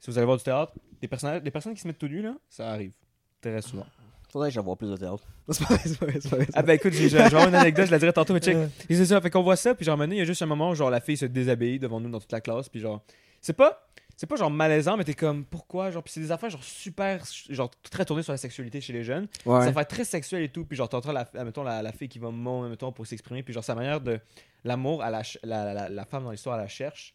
Si 0.00 0.10
vous 0.10 0.18
allez 0.18 0.24
voir 0.24 0.36
du 0.36 0.42
théâtre, 0.42 0.72
des, 1.00 1.06
personnages, 1.06 1.44
des 1.44 1.52
personnes 1.52 1.74
qui 1.74 1.80
se 1.80 1.86
mettent 1.86 1.98
tout 1.98 2.08
nus, 2.08 2.22
là, 2.22 2.34
ça 2.48 2.68
arrive. 2.68 2.94
Très 3.40 3.62
souvent. 3.62 3.86
Faudrait 4.32 4.48
que 4.48 4.54
j'en 4.54 4.64
vois 4.64 4.74
plus 4.74 4.90
de 4.90 4.96
théâtre. 4.96 5.22
C'est 5.48 5.64
pas 5.64 5.74
vrai, 5.74 5.82
c'est 5.86 5.98
pas 5.98 6.06
vrai, 6.06 6.18
c'est 6.20 6.28
pas 6.28 6.36
vrai. 6.36 6.46
Ah 6.54 6.62
ben 6.62 6.72
écoute, 6.72 6.92
j'ai- 6.92 7.16
avoir 7.16 7.46
une 7.46 7.54
anecdote, 7.54 7.86
je 7.86 7.92
la 7.92 8.00
dirai 8.00 8.12
tantôt, 8.12 8.34
mais 8.34 8.40
check. 8.40 8.56
Et 8.90 8.94
c'est 8.96 9.06
ça, 9.06 9.20
fait 9.20 9.30
qu'on 9.30 9.44
voit 9.44 9.56
ça, 9.56 9.76
puis 9.76 9.86
genre 9.86 10.02
il 10.04 10.14
y 10.14 10.20
a 10.20 10.24
juste 10.24 10.42
un 10.42 10.46
moment 10.46 10.70
où 10.70 10.74
genre 10.74 10.90
la 10.90 11.00
fille 11.00 11.16
se 11.16 11.24
déshabille 11.24 11.78
devant 11.78 12.00
nous 12.00 12.10
dans 12.10 12.18
toute 12.18 12.32
la 12.32 12.40
classe, 12.40 12.68
puis 12.68 12.80
genre, 12.80 13.02
c'est 13.40 13.54
pas, 13.54 13.88
c'est 14.20 14.26
pas 14.26 14.34
genre 14.36 14.50
malaisant, 14.50 14.96
mais 14.96 15.04
t'es 15.04 15.14
comme, 15.14 15.44
pourquoi, 15.44 15.92
genre, 15.92 16.02
puis 16.02 16.12
c'est 16.12 16.20
des 16.20 16.32
affaires 16.32 16.50
genre 16.50 16.62
super, 16.64 17.22
genre 17.48 17.70
très 17.88 18.04
tournées 18.04 18.24
sur 18.24 18.32
la 18.32 18.36
sexualité 18.36 18.80
chez 18.80 18.92
les 18.92 19.04
jeunes, 19.04 19.28
Ouais. 19.46 19.64
ça 19.64 19.72
fait 19.72 19.84
très 19.84 20.04
sexuel 20.04 20.42
et 20.42 20.48
tout, 20.48 20.64
puis 20.64 20.76
genre 20.76 20.88
t'entends 20.88 21.12
la, 21.12 21.26
mettons, 21.44 21.62
la, 21.62 21.80
la 21.82 21.92
fille 21.92 22.08
qui 22.08 22.18
va 22.18 22.30
mon, 22.32 22.68
mettons, 22.68 22.90
pour 22.90 23.06
s'exprimer, 23.06 23.44
puis 23.44 23.54
genre 23.54 23.62
sa 23.62 23.76
manière 23.76 24.00
de, 24.00 24.18
l'amour, 24.64 25.02
à 25.04 25.10
la, 25.10 25.22
la, 25.44 25.88
la, 25.88 26.04
femme 26.04 26.24
dans 26.24 26.32
l'histoire, 26.32 26.56
elle 26.56 26.62
la 26.62 26.68
cherche, 26.68 27.14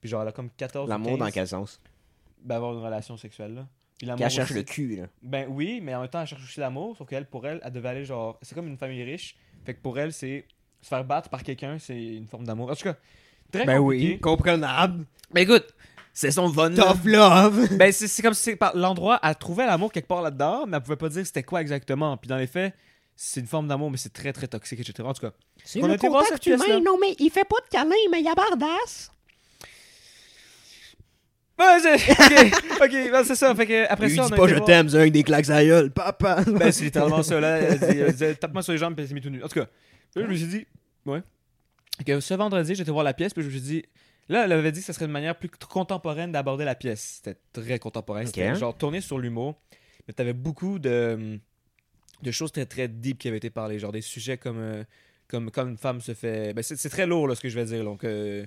puis 0.00 0.08
genre 0.08 0.22
elle 0.22 0.28
a 0.28 0.32
comme 0.32 0.48
14 0.56 0.86
ou 0.86 0.90
L'amour 0.90 1.18
dans 1.18 1.26
15, 1.26 1.34
quel 1.34 1.46
sens? 1.48 1.80
Ben, 2.42 2.56
avoir 2.56 2.72
une 2.72 2.82
relation 2.82 3.16
sexuelle, 3.18 3.54
là. 3.54 3.66
Puis 3.98 4.06
Qu'elle 4.06 4.30
cherche 4.30 4.50
aussi. 4.52 4.54
le 4.60 4.62
cul, 4.62 4.96
là. 4.96 5.06
Ben 5.22 5.46
oui, 5.50 5.80
mais 5.82 5.92
en 5.94 6.00
même 6.02 6.08
temps, 6.08 6.20
elle 6.20 6.26
cherche 6.28 6.42
aussi 6.44 6.60
l'amour, 6.60 6.96
sauf 6.96 7.06
qu'elle, 7.08 7.26
pour 7.26 7.44
elle, 7.46 7.60
elle 7.64 7.72
devait 7.72 7.88
aller 7.88 8.04
genre. 8.04 8.38
C'est 8.42 8.54
comme 8.54 8.68
une 8.68 8.76
famille 8.78 9.02
riche. 9.02 9.36
Fait 9.66 9.74
que 9.74 9.80
pour 9.82 9.98
elle, 9.98 10.12
c'est. 10.12 10.46
Se 10.80 10.86
faire 10.86 11.02
battre 11.04 11.28
par 11.28 11.42
quelqu'un, 11.42 11.78
c'est 11.80 12.00
une 12.00 12.28
forme 12.28 12.44
d'amour. 12.46 12.70
En 12.70 12.76
tout 12.76 12.84
cas, 12.84 12.94
très 13.50 13.64
Ben 13.66 13.78
compliqué. 13.80 14.12
oui, 14.12 14.20
comprenable. 14.20 15.04
Ben 15.32 15.40
écoute, 15.40 15.74
C'est 16.20 16.32
son 16.32 16.48
von. 16.48 16.74
Tough 16.74 17.04
love. 17.04 17.68
Ben, 17.78 17.92
c'est 17.92 18.08
c'est 18.08 18.22
comme 18.22 18.34
si 18.34 18.42
c'est 18.42 18.56
par 18.56 18.76
l'endroit, 18.76 19.20
elle 19.22 19.36
trouvait 19.36 19.66
l'amour 19.66 19.92
quelque 19.92 20.08
part 20.08 20.20
là-dedans, 20.20 20.64
mais 20.66 20.76
elle 20.76 20.82
pouvait 20.82 20.96
pas 20.96 21.08
dire 21.08 21.24
c'était 21.24 21.44
quoi 21.44 21.60
exactement. 21.60 22.16
Puis 22.16 22.26
dans 22.26 22.36
les 22.36 22.48
faits, 22.48 22.74
c'est 23.14 23.38
une 23.38 23.46
forme 23.46 23.68
d'amour, 23.68 23.88
mais 23.88 23.98
c'est 23.98 24.12
très 24.12 24.32
très 24.32 24.48
toxique, 24.48 24.80
etc. 24.80 24.94
En 25.04 25.12
tout 25.14 25.20
cas, 25.20 25.30
C'est 25.64 25.80
On 25.80 25.84
a 25.84 25.92
le 25.92 25.96
contact 25.96 26.44
humain. 26.46 26.80
Non, 26.84 26.98
mais 27.00 27.14
il 27.20 27.30
fait 27.30 27.44
pas 27.44 27.60
de 27.64 27.68
câlin, 27.70 27.94
mais 28.10 28.20
il 28.20 28.26
abardasse. 28.26 29.12
Ouais, 31.56 31.78
c'est- 31.82 32.10
ok, 32.12 32.82
ok, 32.82 33.10
ben, 33.12 33.24
c'est 33.24 33.36
ça. 33.36 33.54
Fait 33.54 33.66
que 33.66 33.88
après 33.88 34.08
Il 34.10 34.16
ça, 34.16 34.24
on 34.24 34.26
dit 34.26 34.32
a 34.34 34.36
pas 34.36 34.48
je 34.48 34.54
voir- 34.54 34.66
t'aime, 34.66 34.88
c'est 34.88 35.00
un 35.00 35.08
des 35.10 35.22
claques 35.22 35.48
à 35.50 35.64
gueule, 35.64 35.92
papa. 35.92 36.42
Ben, 36.48 36.72
c'est 36.72 36.82
littéralement 36.86 37.22
ça. 37.22 37.38
Là, 37.38 37.58
elle 37.58 38.10
disait, 38.12 38.34
tape-moi 38.34 38.62
sur 38.62 38.72
les 38.72 38.78
jambes, 38.78 38.94
puis 38.94 39.02
elle 39.04 39.08
s'est 39.08 39.14
mise 39.14 39.22
tout 39.22 39.30
nu. 39.30 39.42
En 39.44 39.46
tout 39.48 39.54
cas, 39.60 39.66
là, 40.16 40.22
je 40.22 40.28
me 40.28 40.34
suis 40.34 40.46
dit, 40.48 40.66
ouais. 41.06 41.22
Que 42.04 42.18
ce 42.18 42.34
vendredi, 42.34 42.74
j'étais 42.74 42.90
voir 42.90 43.04
la 43.04 43.14
pièce, 43.14 43.32
puis 43.34 43.42
je 43.42 43.46
me 43.48 43.52
suis 43.52 43.60
dit, 43.62 43.84
là, 44.28 44.44
elle 44.44 44.52
avait 44.52 44.72
dit 44.72 44.80
que 44.80 44.86
ce 44.86 44.92
serait 44.92 45.06
une 45.06 45.12
manière 45.12 45.36
plus 45.38 45.48
contemporaine 45.48 46.32
d'aborder 46.32 46.64
la 46.64 46.74
pièce. 46.74 47.20
C'était 47.22 47.38
très 47.52 47.78
contemporain. 47.78 48.26
C'était 48.26 48.54
genre 48.54 48.76
tourné 48.76 49.00
sur 49.00 49.18
l'humour, 49.18 49.54
mais 50.06 50.14
t'avais 50.14 50.32
beaucoup 50.32 50.78
de, 50.78 51.38
de 52.22 52.30
choses 52.30 52.52
très 52.52 52.66
très 52.66 52.88
deep 52.88 53.18
qui 53.18 53.28
avaient 53.28 53.38
été 53.38 53.50
parlées. 53.50 53.78
Genre 53.78 53.92
des 53.92 54.00
sujets 54.02 54.36
comme, 54.38 54.58
euh, 54.58 54.84
comme, 55.28 55.50
comme 55.50 55.70
une 55.70 55.78
femme 55.78 56.00
se 56.00 56.14
fait. 56.14 56.52
Ben, 56.54 56.62
c'est 56.62 56.88
très 56.88 57.06
lourd, 57.06 57.28
là, 57.28 57.34
ce 57.34 57.40
que 57.40 57.48
je 57.48 57.58
vais 57.58 57.64
dire. 57.66 57.84
Donc, 57.84 58.04
euh, 58.04 58.44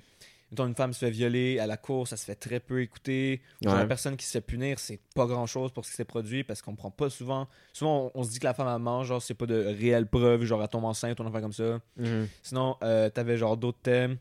une 0.60 0.76
femme 0.76 0.92
se 0.92 1.00
fait 1.00 1.12
violer 1.12 1.60
à 1.60 1.66
la 1.68 1.78
cour, 1.78 2.08
ça 2.08 2.18
se 2.18 2.26
fait 2.26 2.36
très 2.36 2.60
peu 2.60 2.82
écouter. 2.82 3.42
Ouais. 3.64 3.72
la 3.74 3.86
personne 3.86 4.18
qui 4.18 4.26
se 4.26 4.32
fait 4.34 4.42
punir, 4.42 4.80
c'est 4.80 5.00
pas 5.16 5.26
grand 5.26 5.46
chose 5.46 5.72
pour 5.72 5.86
ce 5.86 5.92
qui 5.92 5.96
s'est 5.96 6.04
produit 6.06 6.44
parce 6.44 6.62
qu'on 6.62 6.76
prend 6.76 6.92
pas 6.92 7.10
souvent. 7.10 7.48
Souvent, 7.72 8.12
on, 8.14 8.20
on 8.20 8.24
se 8.24 8.32
dit 8.32 8.40
que 8.40 8.44
la 8.44 8.54
femme 8.54 8.68
elle 8.68 8.82
mange, 8.82 9.08
genre, 9.08 9.22
c'est 9.22 9.34
pas 9.34 9.46
de 9.46 9.56
réelles 9.56 10.08
preuves, 10.08 10.44
genre, 10.44 10.62
elle 10.62 10.68
tombe 10.68 10.84
enceinte 10.84 11.20
ou 11.20 11.24
un 11.24 11.28
affaire 11.28 11.42
comme 11.42 11.54
ça. 11.54 11.80
Mhm. 11.98 12.28
Sinon, 12.44 12.76
euh, 12.84 13.10
t'avais 13.10 13.38
genre 13.38 13.56
d'autres 13.56 13.80
thèmes. 13.82 14.18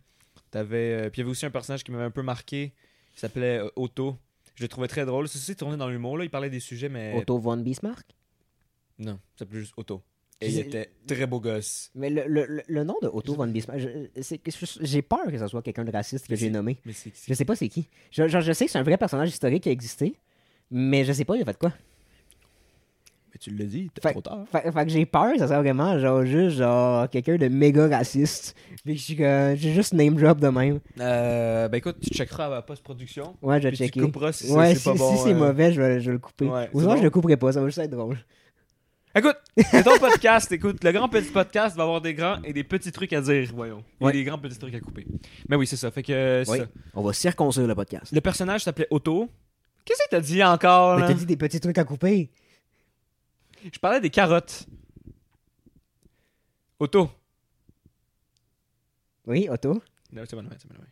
T'avais. 0.51 0.93
euh, 0.93 1.11
puis 1.11 1.21
il 1.21 1.23
y 1.23 1.23
avait 1.23 1.31
aussi 1.31 1.47
un 1.47 1.51
personnage 1.51 1.85
qui 1.85 1.91
m'avait 1.93 2.05
un 2.05 2.11
peu 2.11 2.23
marqué, 2.23 2.73
qui 3.15 3.21
s'appelait 3.21 3.59
euh, 3.61 3.69
Otto. 3.77 4.17
Je 4.57 4.63
le 4.65 4.69
trouvais 4.69 4.89
très 4.89 5.07
drôle. 5.07 5.29
Ceci 5.29 5.55
tourné 5.57 5.77
dans 5.77 5.89
l'humour, 5.89 6.19
là. 6.19 6.25
Il 6.25 6.31
parlait 6.31 6.51
des 6.51 6.61
sujets, 6.61 6.89
mais. 6.89 7.15
Otto 7.17 7.39
von 7.39 7.57
Bismarck? 7.59 8.07
Non, 8.99 9.13
ça 9.35 9.39
s'appelait 9.41 9.61
juste 9.61 9.73
Otto. 9.77 10.03
Et 10.43 10.49
il 10.49 10.59
était 10.59 10.91
très 11.07 11.27
beau 11.27 11.39
gosse. 11.39 11.91
Mais 11.95 12.09
le, 12.09 12.25
le, 12.27 12.47
le- 12.47 12.63
le 12.67 12.85
nom 12.85 12.97
de 13.03 13.09
Otto 13.09 13.35
von 13.35 13.47
Bismarck, 13.47 13.79
j'ai 14.81 15.03
peur 15.03 15.27
que 15.31 15.39
ce 15.39 15.47
soit 15.49 15.63
quelqu'un 15.63 15.85
de 15.85 15.91
raciste 15.93 16.27
que 16.27 16.35
j'ai 16.37 16.49
nommé. 16.51 16.79
Mais. 16.85 16.93
Je 17.29 17.35
sais 17.35 17.45
pas 17.45 17.57
c'est 17.57 17.69
qui. 17.69 17.89
Je, 18.11 18.27
genre, 18.27 18.41
je 18.41 18.53
sais 18.53 18.65
que 18.67 18.71
c'est 18.73 18.79
un 18.79 18.83
vrai 18.83 18.97
personnage 18.97 19.29
historique 19.29 19.63
qui 19.65 19.69
a 19.69 19.73
existé, 19.73 20.15
mais 20.71 21.05
je 21.05 21.13
sais 21.13 21.25
pas 21.27 21.37
il 21.37 21.43
a 21.43 21.45
fait 21.45 21.59
quoi? 21.59 21.73
Mais 23.47 23.53
tu 23.53 23.59
l'as 23.59 23.65
dit, 23.67 23.91
t'es 23.95 24.11
trop 24.11 24.21
tard. 24.21 24.45
Fait, 24.53 24.71
fait 24.71 24.85
que 24.85 24.91
j'ai 24.91 25.07
peur 25.07 25.33
ça 25.39 25.47
soit 25.47 25.61
vraiment 25.61 25.99
genre 25.99 26.25
juste 26.25 26.59
genre 26.59 27.09
quelqu'un 27.09 27.37
de 27.37 27.49
méga 27.49 27.89
raciste. 27.89 28.55
Puis 28.85 28.95
que 28.95 28.99
je 29.01 29.05
suis 29.05 29.17
comme- 29.17 29.55
j'ai 29.57 29.73
juste 29.73 29.95
name 29.95 30.15
drop 30.15 30.39
de 30.41 30.49
même. 30.49 30.81
Euh, 31.01 31.69
ben 31.69 31.79
écoute, 31.79 31.97
tu 32.03 32.11
checkeras 32.11 32.47
à 32.47 32.51
la 32.51 32.62
post-production. 32.62 33.37
Ouais, 33.43 33.59
je 33.59 33.65
vais 33.65 33.69
Puis 33.71 33.79
tu 33.79 33.85
checker. 33.85 34.01
couperas 34.01 34.33
si, 34.33 34.53
ouais, 34.53 34.75
c'est 34.75 34.81
si, 34.81 34.85
pas 34.85 34.95
bon. 34.95 35.17
si 35.17 35.23
c'est 35.23 35.31
euh. 35.33 35.35
mauvais, 35.35 35.73
je 35.73 35.81
vais, 35.81 36.01
je 36.01 36.07
vais 36.07 36.12
le 36.12 36.19
couper. 36.19 36.47
Ouais, 36.47 36.69
Ou 36.73 36.81
sinon, 36.81 36.93
bon. 36.93 36.99
je 36.99 37.03
le 37.05 37.11
couperai 37.11 37.37
pas, 37.37 37.53
ça 37.53 37.61
va 37.61 37.67
juste 37.67 37.79
être 37.79 37.91
drôle. 37.91 38.19
Écoute, 39.15 39.37
c'est 39.71 39.83
ton 39.83 39.99
podcast. 39.99 40.53
Écoute, 40.53 40.85
le 40.85 40.93
grand 40.93 41.09
petit 41.09 41.31
podcast 41.33 41.77
va 41.77 41.83
avoir 41.83 42.01
des 42.01 42.15
grands 42.15 42.41
et 42.45 42.53
des 42.53 42.62
petits 42.62 42.93
trucs 42.93 43.12
à 43.12 43.21
dire, 43.21 43.51
voyons. 43.55 43.83
Et 44.01 44.05
Ouais. 44.05 44.12
des 44.12 44.23
grands 44.23 44.39
petits 44.39 44.59
trucs 44.59 44.75
à 44.75 44.79
couper. 44.81 45.05
Mais 45.49 45.57
oui, 45.57 45.67
c'est 45.67 45.77
ça. 45.77 45.91
Fait 45.91 46.03
que 46.05 46.12
euh, 46.12 46.45
Oui. 46.47 46.59
ça. 46.59 46.65
On 46.95 47.03
va 47.03 47.12
circoncire 47.12 47.67
le 47.67 47.75
podcast. 47.75 48.12
Le 48.12 48.21
personnage 48.21 48.62
s'appelait 48.62 48.87
Otto. 48.91 49.29
Qu'est-ce 49.85 49.99
que 50.05 50.11
t'as 50.11 50.21
dit 50.21 50.45
encore 50.45 50.95
Mais 50.97 51.03
là? 51.03 51.09
t'as 51.09 51.15
dit 51.15 51.27
des 51.27 51.37
petits 51.37 51.59
trucs 51.59 51.79
à 51.79 51.85
couper? 51.85 52.31
Je 53.73 53.78
parlais 53.78 54.01
des 54.01 54.11
carottes. 54.11 54.66
Otto. 56.78 57.11
Oui, 59.27 59.49
Otto. 59.51 59.82
Non, 60.12 60.23
c'est 60.27 60.37
bon, 60.37 60.45
ouais, 60.45 60.57
c'est 60.59 60.69
bon, 60.69 60.77
ouais. 60.81 60.89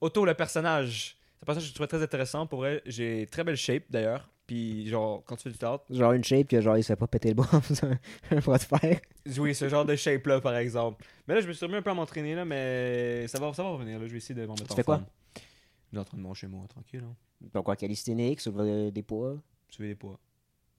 Otto, 0.00 0.24
le 0.24 0.34
personnage. 0.34 1.16
C'est 1.36 1.44
un 1.44 1.46
personnage 1.46 1.64
que 1.64 1.68
je 1.68 1.74
trouvais 1.74 1.88
très 1.88 2.02
intéressant. 2.02 2.46
Pour 2.46 2.60
vrai, 2.60 2.82
j'ai 2.86 3.26
très 3.30 3.44
belle 3.44 3.56
shape 3.56 3.84
d'ailleurs. 3.90 4.28
Puis, 4.46 4.88
genre, 4.88 5.22
quand 5.26 5.36
tu 5.36 5.42
fais 5.42 5.50
du 5.50 5.58
théâtre, 5.58 5.84
Genre 5.90 6.12
une 6.12 6.24
shape 6.24 6.48
que 6.48 6.60
genre 6.62 6.78
il 6.78 6.82
se 6.82 6.88
fait 6.88 6.96
pas 6.96 7.06
péter 7.06 7.28
le 7.28 7.34
bras 7.34 7.48
en 7.52 7.60
faisant 7.60 7.90
un, 8.30 8.38
bras 8.38 8.56
de 8.56 8.62
fer. 8.62 9.00
oui, 9.36 9.54
ce 9.54 9.68
genre 9.68 9.84
de 9.84 9.94
shape-là, 9.94 10.40
par 10.40 10.56
exemple. 10.56 11.04
Mais 11.26 11.34
là, 11.34 11.42
je 11.42 11.46
me 11.46 11.52
suis 11.52 11.66
remis 11.66 11.76
un 11.76 11.82
peu 11.82 11.90
à 11.90 11.94
m'entraîner, 11.94 12.34
là, 12.34 12.46
mais 12.46 13.28
ça 13.28 13.38
va, 13.38 13.52
ça 13.52 13.62
va 13.62 13.68
revenir. 13.68 13.98
Là. 13.98 14.06
Je 14.06 14.12
vais 14.12 14.16
essayer 14.16 14.34
de 14.34 14.46
m'en 14.46 14.54
mettre 14.54 14.68
Tu 14.68 14.72
en 14.72 14.76
fais 14.76 14.84
quoi? 14.84 15.02
Je 15.36 15.40
suis 15.90 15.98
en 15.98 16.04
train 16.04 16.16
de 16.16 16.22
manger 16.22 16.46
moi, 16.46 16.66
tranquille. 16.66 17.04
Hein. 17.04 17.14
Pourquoi? 17.52 17.76
Calisthenics, 17.76 18.40
soulever 18.40 18.90
des 18.90 19.02
poids? 19.02 19.36
Soulever 19.68 19.92
des 19.92 19.98
poids. 19.98 20.18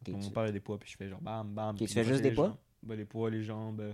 Ok, 0.01 0.13
On 0.15 0.19
tu- 0.19 0.31
parle 0.31 0.51
des 0.51 0.59
poids, 0.59 0.79
puis 0.79 0.89
je 0.89 0.97
fais 0.97 1.09
genre 1.09 1.21
bam, 1.21 1.53
bam. 1.53 1.75
tu 1.77 1.87
fais 1.87 2.03
juste 2.03 2.21
des 2.21 2.31
poids? 2.31 2.47
jambes. 2.47 2.57
Ben, 2.83 2.95
les 2.95 3.05
poids, 3.05 3.29
les 3.29 3.43
jambes, 3.43 3.81
euh, 3.81 3.93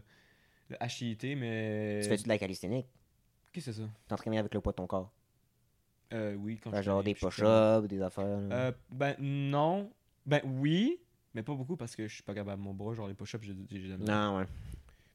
le 0.69 0.77
HIIT, 0.82 1.36
mais. 1.36 1.99
Tu 2.03 2.10
fais 2.10 2.18
de 2.18 2.27
la 2.27 2.38
calisthénique. 2.38 2.88
Qu'est-ce 3.52 3.68
que 3.68 3.72
c'est 3.73 3.82
ça? 3.82 3.90
T'entraînes 4.07 4.38
avec 4.38 4.53
le 4.53 4.61
poids 4.61 4.73
de 4.73 4.77
ton 4.77 4.88
corps? 4.88 5.11
Euh, 6.14 6.36
oui, 6.36 6.60
quand 6.61 6.72
je 6.76 6.82
genre 6.82 7.03
des 7.03 7.15
push-ups, 7.15 7.88
des 7.88 8.02
affaires. 8.02 8.26
Euh, 8.27 8.72
ben 8.90 9.15
non. 9.19 9.91
Ben 10.26 10.41
oui, 10.44 10.99
mais 11.34 11.41
pas 11.44 11.53
beaucoup 11.56 11.76
parce 11.76 11.95
que 11.95 12.07
je 12.07 12.14
suis 12.14 12.23
pas 12.23 12.34
capable. 12.34 12.61
Mon 12.61 12.73
bras, 12.73 12.94
genre 12.94 13.07
les 13.07 13.14
push-ups, 13.14 13.44
j'ai 13.44 13.53
misère. 13.53 13.98
Non, 13.99 14.38
ouais. 14.38 14.45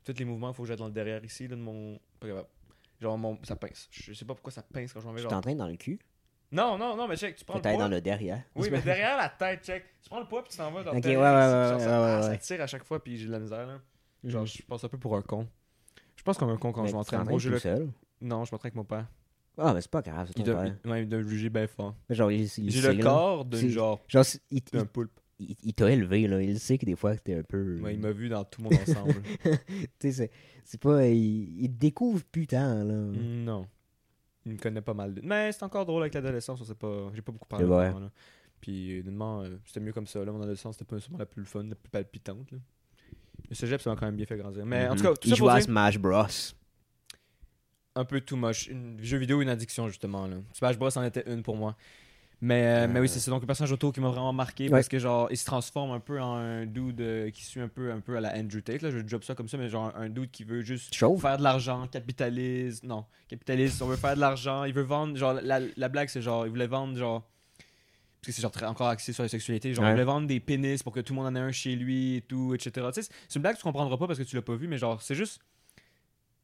Tous 0.05 0.19
les 0.19 0.25
mouvements, 0.25 0.51
il 0.51 0.55
faut 0.55 0.63
que 0.63 0.69
j'aille 0.69 0.77
dans 0.77 0.87
le 0.87 0.93
derrière 0.93 1.25
ici, 1.25 1.47
là, 1.47 1.57
de 1.57 1.61
mon. 1.61 1.99
Pas 2.19 2.29
capable. 2.29 2.49
Genre, 3.01 3.17
mon... 3.19 3.39
ça 3.45 3.57
pince. 3.57 3.89
Je 3.91 4.13
sais 4.13 4.25
pas 4.25 4.35
pourquoi 4.35 4.53
ça 4.53 4.63
pince 4.63 4.93
quand 4.93 5.01
je 5.01 5.07
m'en 5.07 5.13
vais. 5.13 5.19
Tu 5.19 5.23
Genre... 5.23 5.31
t'entraînes 5.31 5.59
dans 5.59 5.69
le 5.69 5.77
cul? 5.77 5.99
Non, 6.53 6.77
non, 6.77 6.97
non, 6.97 7.07
mais 7.07 7.17
check, 7.17 7.37
tu 7.37 7.45
prends 7.45 7.55
le 7.57 7.63
Peut-être 7.63 7.75
poids. 7.77 7.85
dans 7.85 7.91
le 7.91 8.01
derrière. 8.01 8.43
Oui, 8.57 8.69
mais 8.73 8.81
derrière 8.83 9.17
la 9.17 9.29
tête, 9.29 9.65
check. 9.65 9.85
Tu 10.03 10.09
prends 10.11 10.21
le 10.21 10.27
poids 10.27 10.43
puis 10.43 10.51
tu 10.51 10.59
t'en 10.59 10.71
vas 10.73 10.83
dans 10.83 10.93
le 10.93 10.99
Ok, 10.99 11.03
derrière 11.05 11.21
ouais, 11.21 11.27
ouais, 11.29 11.75
ouais, 11.77 11.81
ça, 11.85 12.03
ouais, 12.03 12.09
ah, 12.19 12.23
ça 12.23 12.37
tire 12.39 12.61
à 12.63 12.67
chaque 12.67 12.85
fois 12.85 13.03
puis 13.03 13.17
j'ai 13.17 13.27
de 13.27 13.33
la 13.33 13.39
misère, 13.39 13.67
là. 13.67 13.81
Genre, 14.25 14.45
je 14.47 14.63
pense 14.63 14.83
un 14.85 14.89
peu 14.89 14.99
pour 14.99 15.17
un 15.17 15.23
con. 15.23 15.47
Je 16.17 16.23
pense 16.23 16.37
comme 16.37 16.51
un 16.51 16.57
con 16.57 16.73
quand 16.73 16.83
Mais 16.83 16.89
je 16.89 16.93
tu 16.93 16.97
m'entraîne. 16.97 17.27
tout 17.27 17.49
le- 17.49 17.59
seul? 17.59 17.91
Non, 18.21 18.45
je 18.45 18.53
m'entraîne 18.53 18.69
avec 18.71 18.75
mon 18.75 18.85
père. 18.85 19.07
Ah, 19.57 19.73
mais 19.75 19.81
c'est 19.81 19.91
pas 19.91 20.03
grave, 20.03 20.27
c'est 20.29 20.39
Il 20.39 20.45
ton 20.45 20.53
doit, 20.53 20.63
père. 20.65 20.77
il- 20.85 20.91
ouais, 20.91 21.03
il 21.03 21.09
doit 21.09 21.23
juger 21.23 21.49
bien 21.51 21.67
fort. 21.67 21.95
Genre, 22.11 22.31
il, 22.33 22.43
il 22.59 22.71
J'ai 22.71 22.81
le 22.83 22.93
là. 22.99 23.03
corps 23.03 23.45
d'un 23.45 23.69
genre. 23.69 24.01
Genre, 24.09 24.25
c'est- 24.25 24.41
il, 24.51 24.61
d'un 24.73 24.81
il, 24.81 24.87
poulpe. 24.87 25.13
il- 25.39 25.57
il 25.63 25.75
t'a 25.75 25.91
élevé, 25.91 26.27
là. 26.29 26.41
Il 26.43 26.59
sait 26.61 26.79
que 26.79 26.87
des 26.87 26.97
fois, 26.97 27.17
que 27.17 27.23
t'es 27.23 27.35
un 27.35 27.43
peu. 27.43 27.79
Ouais, 27.81 27.95
il 27.95 28.01
m'a 28.01 28.11
vu 28.13 28.29
dans 28.29 28.45
tout 28.45 28.63
mon 28.63 28.71
ensemble. 28.75 29.23
tu 29.43 29.51
sais, 30.01 30.13
c'est- 30.13 30.31
c'est 30.65 30.81
pas. 30.81 31.07
Il, 31.07 31.63
il 31.65 31.69
te 31.71 31.79
découvre 31.79 32.23
plus 32.25 32.47
tant, 32.47 32.83
là. 32.85 32.95
non. 32.95 33.67
Il 34.47 34.53
me 34.53 34.59
connaît 34.59 34.81
pas 34.81 34.95
mal. 34.95 35.15
de- 35.15 35.21
Mais 35.23 35.53
c'est 35.53 35.63
encore 35.65 35.85
drôle 35.87 36.03
avec 36.03 36.15
l'adolescence, 36.15 36.61
on 36.61 36.65
sait 36.65 36.75
pas. 36.75 37.11
J'ai 37.15 37.23
pas 37.23 37.33
beaucoup 37.33 37.49
parlé. 37.49 37.65
Vrai. 37.67 37.89
encore, 37.89 38.01
là. 38.01 38.11
Puis 38.61 39.01
honnêtement, 39.01 39.43
euh, 39.43 39.57
c'était 39.67 39.81
mieux 39.81 39.93
comme 39.93 40.07
ça. 40.07 40.25
Là, 40.25 40.33
mon 40.33 40.41
adolescence, 40.43 40.77
c'était 40.77 40.85
pas 40.89 40.99
sûrement 41.01 41.19
la 41.19 41.27
plus 41.27 41.45
fun, 41.45 41.63
la 41.65 41.75
plus 41.75 41.89
palpitante. 41.91 42.51
Là. 42.51 42.59
Le 43.49 43.55
cégep, 43.55 43.81
ça 43.81 43.91
m'a 43.91 43.97
quand 43.97 44.07
même 44.07 44.17
bien 44.17 44.27
fait 44.27 44.37
grandir. 44.37 44.65
Mais 44.67 44.87
en 44.89 44.97
tout 44.97 45.03
cas, 45.03 45.13
tout 45.15 45.21
il 45.25 45.31
ça 45.31 45.37
pour 45.37 45.51
à 45.51 45.55
dire, 45.57 45.65
Smash 45.65 45.99
Bros. 45.99 46.25
un 47.97 48.05
peu 48.05 48.21
too 48.21 48.37
much. 48.37 48.67
Une 48.69 49.03
jeu 49.03 49.19
vidéo, 49.19 49.41
une 49.43 49.49
addiction, 49.49 49.89
justement. 49.89 50.27
Là. 50.27 50.37
Smash 50.53 50.79
Bros 50.79 50.97
en 50.97 51.03
était 51.05 51.25
une 51.33 51.43
pour 51.43 51.57
moi. 51.57 51.77
Mais, 52.43 52.65
euh, 52.65 52.89
mais 52.89 53.01
oui, 53.01 53.09
c'est 53.09 53.19
ça. 53.21 53.31
Donc, 53.31 53.43
le 53.43 53.47
personnage 53.47 53.71
auto 53.73 53.93
qui 53.93 54.01
m'a 54.01 54.09
vraiment 54.09 54.33
marqué 54.33 54.65
Ouais. 54.65 54.71
parce 54.71 54.89
que, 54.89 54.99
genre, 54.99 55.29
il 55.31 55.37
se 55.37 55.45
transforme 55.45 55.91
un 55.91 56.01
peu 56.01 56.21
en 56.21 56.37
un 56.37 56.65
dude 56.65 57.01
euh, 57.03 57.31
qui 57.31 57.45
suit 57.45 57.61
un 57.61 57.69
peu, 57.69 57.93
un 57.93 58.01
peu 58.01 58.17
à 58.17 58.21
la 58.21 58.35
Andrew 58.35 58.61
Tate. 58.63 58.81
Là. 58.81 58.91
Je 58.91 59.07
job 59.07 59.23
ça 59.25 59.35
comme 59.35 59.49
ça, 59.49 59.59
mais 59.59 59.69
genre 59.69 59.93
un 59.95 60.09
dude 60.09 60.31
qui 60.31 60.45
veut 60.45 60.63
juste 60.63 60.95
Chauve. 60.95 61.21
faire 61.21 61.37
de 61.37 61.43
l'argent, 61.43 61.87
capitalise. 61.89 62.83
Non, 62.83 63.05
capitaliste, 63.29 63.83
on 63.83 63.87
veut 63.89 63.97
faire 63.97 64.15
de 64.15 64.21
l'argent. 64.21 64.65
Il 64.65 64.73
veut 64.73 64.83
vendre. 64.83 65.17
Genre, 65.17 65.35
la, 65.35 65.61
la 65.77 65.89
blague, 65.91 66.09
c'est 66.09 66.23
genre, 66.23 66.47
il 66.47 66.51
voulait 66.51 66.67
vendre, 66.67 66.97
genre. 66.97 67.23
Parce 68.23 68.27
que 68.29 68.33
c'est 68.33 68.43
genre 68.43 68.51
très, 68.51 68.67
encore 68.67 68.89
axé 68.89 69.13
sur 69.13 69.23
la 69.23 69.29
sexualité. 69.29 69.73
Genre, 69.75 69.83
Ouais. 69.85 69.91
il 69.91 69.93
voulait 69.93 70.05
vendre 70.05 70.27
des 70.27 70.41
pénis 70.41 70.83
pour 70.83 70.93
que 70.93 71.01
tout 71.01 71.13
le 71.15 71.21
monde 71.21 71.27
en 71.29 71.37
ait 71.37 71.41
un 71.43 71.53
chez 71.53 71.75
lui 71.77 72.17
et 72.17 72.21
tout, 72.23 72.55
etc. 72.55 72.71
Tu 72.89 73.03
sais, 73.03 73.03
c'est- 73.03 73.13
c'est 73.29 73.37
une 73.37 73.43
blague 73.43 73.55
que 73.55 73.61
tu 73.61 73.65
comprendras 73.65 73.97
pas 73.97 74.07
parce 74.07 74.19
que 74.19 74.25
tu 74.25 74.37
l'as 74.37 74.43
pas 74.43 74.57
vu, 74.57 74.67
mais 74.69 74.79
genre, 74.79 75.01
c'est 75.03 75.15
juste. 75.15 75.41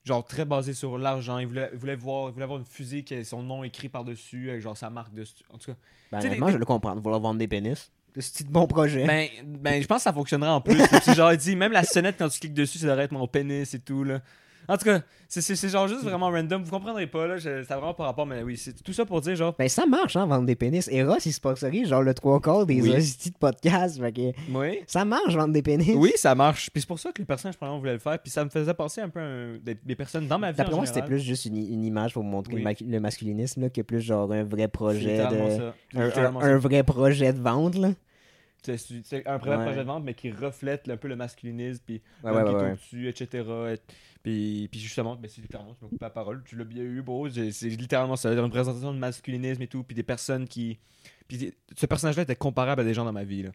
Genre, 0.07 0.24
très 0.24 0.45
basé 0.45 0.73
sur 0.73 0.97
l'argent. 0.99 1.39
Il 1.39 1.49
voulait, 1.49 1.69
il 1.73 1.78
voulait 1.78 1.97
voir, 1.97 2.28
il 2.28 2.33
voulait 2.33 2.45
avoir 2.45 2.59
une 2.61 2.65
fusée 2.65 3.03
qui 3.03 3.12
a 3.15 3.24
son 3.24 3.43
nom 3.43 3.65
écrit 3.65 3.89
par-dessus, 3.89 4.51
avec 4.51 4.62
genre 4.62 4.77
sa 4.77 4.89
marque 4.89 5.12
dessus. 5.12 5.35
En 5.53 5.59
tout 5.59 5.73
cas. 5.73 5.77
Ben, 6.12 6.20
honnêtement, 6.24 6.47
les- 6.47 6.53
je 6.53 6.59
le 6.59 6.65
comprends. 6.65 6.95
Vouloir 6.95 7.20
vendre 7.20 7.39
des 7.41 7.49
pénis. 7.49 7.91
C'est 8.19 8.47
un 8.47 8.51
bon 8.51 8.66
projet. 8.66 9.05
Ben, 9.05 9.28
ben, 9.45 9.83
je 9.83 9.87
pense 9.87 9.99
que 9.99 10.03
ça 10.05 10.12
fonctionnera 10.12 10.55
en 10.55 10.61
plus. 10.61 10.78
genre, 11.15 11.33
il 11.33 11.39
dit, 11.39 11.57
même 11.57 11.73
la 11.73 11.83
sonnette, 11.85 12.16
quand 12.19 12.28
tu 12.28 12.39
cliques 12.39 12.55
dessus, 12.55 12.78
ça 12.78 12.87
devrait 12.87 13.05
être 13.05 13.12
mon 13.12 13.27
pénis 13.27 13.74
et 13.74 13.81
tout, 13.81 14.05
là. 14.05 14.20
En 14.68 14.76
tout 14.76 14.84
cas, 14.84 15.01
c'est- 15.28 15.68
genre 15.68 15.88
juste 15.88 16.02
vraiment 16.02 16.30
random. 16.30 16.62
Vous 16.62 16.70
comprendrez 16.70 17.06
pas, 17.06 17.26
là. 17.26 17.36
je- 17.36 17.62
Ça 17.64 17.74
a 17.74 17.76
vraiment 17.78 17.94
pas 17.94 18.05
rapport, 18.05 18.26
mais 18.26 18.43
oui, 18.43 18.56
c'est 18.56 18.82
tout 18.82 18.93
ça 18.93 19.05
pour 19.05 19.20
dire, 19.20 19.36
genre. 19.36 19.55
Ben, 19.59 19.68
ça 19.68 19.86
marche, 19.86 20.16
hein, 20.16 20.26
vendre 20.26 20.47
des 20.47 20.56
pénis. 20.56 20.88
Eros, 20.90 21.16
il 21.24 21.32
sponsorise 21.32 21.88
genre 21.88 22.02
le 22.02 22.14
trois 22.14 22.40
quarts 22.40 22.66
des 22.66 22.80
hosties 22.97 23.30
de 23.30 23.36
podcast. 23.38 24.01
Fait 24.01 24.12
que 24.12 24.32
Oui. 24.52 24.80
ça 24.86 25.05
marche, 25.05 25.34
vendre 25.34 25.52
des 25.52 25.62
pénis. 25.62 25.94
Oui, 25.97 26.12
ça 26.16 26.34
marche. 26.34 26.70
Puis 26.70 26.80
c'est 26.82 26.88
pour 26.88 26.98
ça 26.98 27.12
que 27.12 27.18
les 27.18 27.24
personnages, 27.24 27.56
probablement, 27.56 27.80
voulaient 27.80 27.93
le 27.94 27.98
faire. 27.98 28.18
Puis 28.20 28.30
ça 28.30 28.44
me 28.44 28.51
faisait 28.51 28.74
penser 28.74 29.01
un 29.01 29.09
peu 29.09 29.20
un- 29.20 29.56
des, 29.62 29.74
des 29.74 29.94
personnes 29.97 30.26
dans 30.26 30.38
ma 30.38 30.51
vie. 30.52 30.56
D'après 30.59 30.74
moi, 30.76 30.86
c'était 30.86 31.02
plus 31.02 31.20
juste 31.20 31.44
une, 31.47 31.56
une 31.56 31.84
image 31.84 32.12
pour 32.14 32.24
montrer 32.24 32.55
Oui. 32.55 32.60
le, 32.60 32.64
ma- 32.64 32.93
le 32.94 33.01
masculinisme, 33.01 33.62
là, 33.62 33.70
que 33.70 33.80
plus 33.82 34.01
genre 34.01 34.30
un 34.32 34.44
vrai 34.44 34.68
projet 34.68 35.18
de. 35.18 35.51
ça. 35.51 35.74
Un, 35.94 36.36
un- 36.36 36.40
un 36.40 36.56
vrai 36.59 36.82
projet 36.82 37.32
de 37.32 37.40
vente, 37.40 37.76
là. 37.76 37.90
C'est- 38.62 39.24
un 39.28 39.36
vrai 39.36 39.56
Ouais. 39.56 39.64
projet 39.64 39.78
de 39.80 39.86
vente, 39.86 40.02
mais 40.05 40.14
qui 40.14 40.30
reflète 40.32 40.88
un 40.88 40.97
peu 40.97 41.06
le 41.06 41.14
masculinisme, 41.14 41.80
puis 41.86 42.02
Ouais, 42.24 42.32
ouais, 42.32 42.43
qui 42.44 42.51
est 42.51 42.55
au-dessus, 42.72 43.09
etc. 43.09 43.44
Puis, 44.27 44.66
puis 44.73 44.81
justement, 44.81 45.15
ben 45.15 45.31
c'est 45.32 45.40
littéralement, 45.40 45.73
tu 45.78 45.85
me 45.85 45.89
coupes 45.89 46.03
la 46.03 46.11
parole, 46.11 46.43
tu 46.43 46.57
l'as 46.57 46.65
bien 46.65 46.82
eu, 46.82 47.01
bro. 47.01 47.28
C'est 47.31 47.69
littéralement 47.69 48.16
ça, 48.16 48.32
une 48.32 48.40
représentation 48.40 48.93
de 48.93 48.98
masculinisme 48.98 49.62
et 49.62 49.69
tout, 49.69 49.85
puis 49.85 49.94
des 49.94 50.03
personnes 50.03 50.48
qui. 50.48 50.81
Puis 51.28 51.55
ce 51.77 51.86
personnage-là 51.86 52.24
était 52.24 52.35
comparable 52.35 52.81
à 52.81 52.85
des 52.85 52.93
gens 52.93 53.05
dans 53.05 53.12
ma 53.12 53.23
vie, 53.23 53.44
là. 53.44 53.51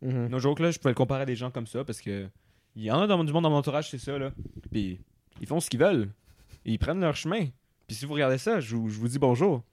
Mhm. 0.00 0.28
No 0.28 0.38
joke, 0.38 0.60
là, 0.60 0.70
je 0.70 0.78
pouvais 0.78 0.92
le 0.92 0.94
comparer 0.94 1.24
à 1.24 1.26
des 1.26 1.36
gens 1.36 1.50
comme 1.50 1.66
ça, 1.66 1.84
parce 1.84 2.00
que. 2.00 2.30
Il 2.76 2.82
y 2.82 2.90
en 2.90 2.98
a 3.02 3.06
dans, 3.06 3.22
du 3.24 3.30
monde 3.30 3.42
dans 3.42 3.50
mon 3.50 3.56
entourage, 3.56 3.90
c'est 3.90 3.98
ça, 3.98 4.18
là. 4.18 4.32
Puis 4.70 5.00
ils 5.42 5.46
font 5.46 5.60
ce 5.60 5.68
qu'ils 5.68 5.80
veulent. 5.80 6.08
Ils 6.64 6.78
prennent 6.78 7.00
leur 7.00 7.14
chemin. 7.14 7.48
Puis 7.86 7.96
si 7.98 8.06
vous 8.06 8.14
regardez 8.14 8.38
ça, 8.38 8.58
je 8.58 8.74
vous, 8.74 8.88
je 8.88 8.98
vous 8.98 9.08
dis 9.08 9.18
bonjour. 9.18 9.64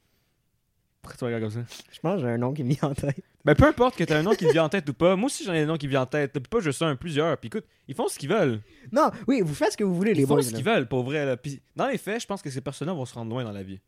Pourquoi 1.02 1.18
tu 1.18 1.24
regardes 1.24 1.44
comme 1.44 1.64
ça? 1.64 1.76
Je 1.90 2.00
pense 2.02 2.16
que 2.16 2.28
j'ai 2.28 2.34
un 2.34 2.38
nom 2.38 2.54
qui 2.54 2.66
me 2.66 2.74
vient 2.74 2.90
en 2.90 2.94
tête. 2.94 3.24
Ben, 3.46 3.56
peu 3.56 3.66
importe 3.66 3.98
que 3.98 4.04
t'aies 4.06 4.14
un 4.16 4.24
nom 4.24 4.32
qui 4.36 4.46
te 4.46 4.52
vient 4.54 4.64
en 4.64 4.70
tête 4.70 4.88
ou 4.90 4.94
pas. 4.94 5.16
Moi 5.18 5.26
aussi, 5.26 5.44
j'en 5.44 5.54
ai 5.54 5.62
un 5.64 5.66
nom 5.66 5.76
qui 5.78 5.88
vient 5.88 6.04
en 6.04 6.06
tête. 6.06 6.32
Puis 6.32 6.42
pas, 6.50 6.60
je 6.62 6.72
sais 6.72 6.86
un 6.86 6.96
plusieurs. 6.96 7.38
Puis 7.38 7.48
écoute, 7.48 7.66
ils 7.90 7.96
font 7.96 8.08
ce 8.08 8.18
qu'ils 8.18 8.30
veulent. 8.30 8.62
Non, 8.92 9.12
oui, 9.28 9.42
vous 9.42 9.54
faites 9.54 9.74
ce 9.74 9.78
que 9.78 9.84
vous 9.84 9.94
voulez, 9.96 10.12
Ils 10.12 10.18
les 10.18 10.26
font 10.26 10.36
boys. 10.36 10.44
ce 10.44 10.52
là. 10.52 10.56
qu'ils 10.58 10.66
veulent, 10.66 10.88
pour 10.88 11.04
vrai. 11.04 11.26
Là. 11.26 11.36
Puis 11.36 11.62
dans 11.76 11.88
les 11.88 11.98
faits, 11.98 12.22
je 12.22 12.26
pense 12.28 12.42
que 12.42 12.50
ces 12.50 12.62
personnes-là 12.62 12.94
vont 12.94 13.06
se 13.06 13.14
rendre 13.14 13.30
loin 13.32 13.44
dans 13.44 13.52
la 13.52 13.64
vie. 13.64 13.80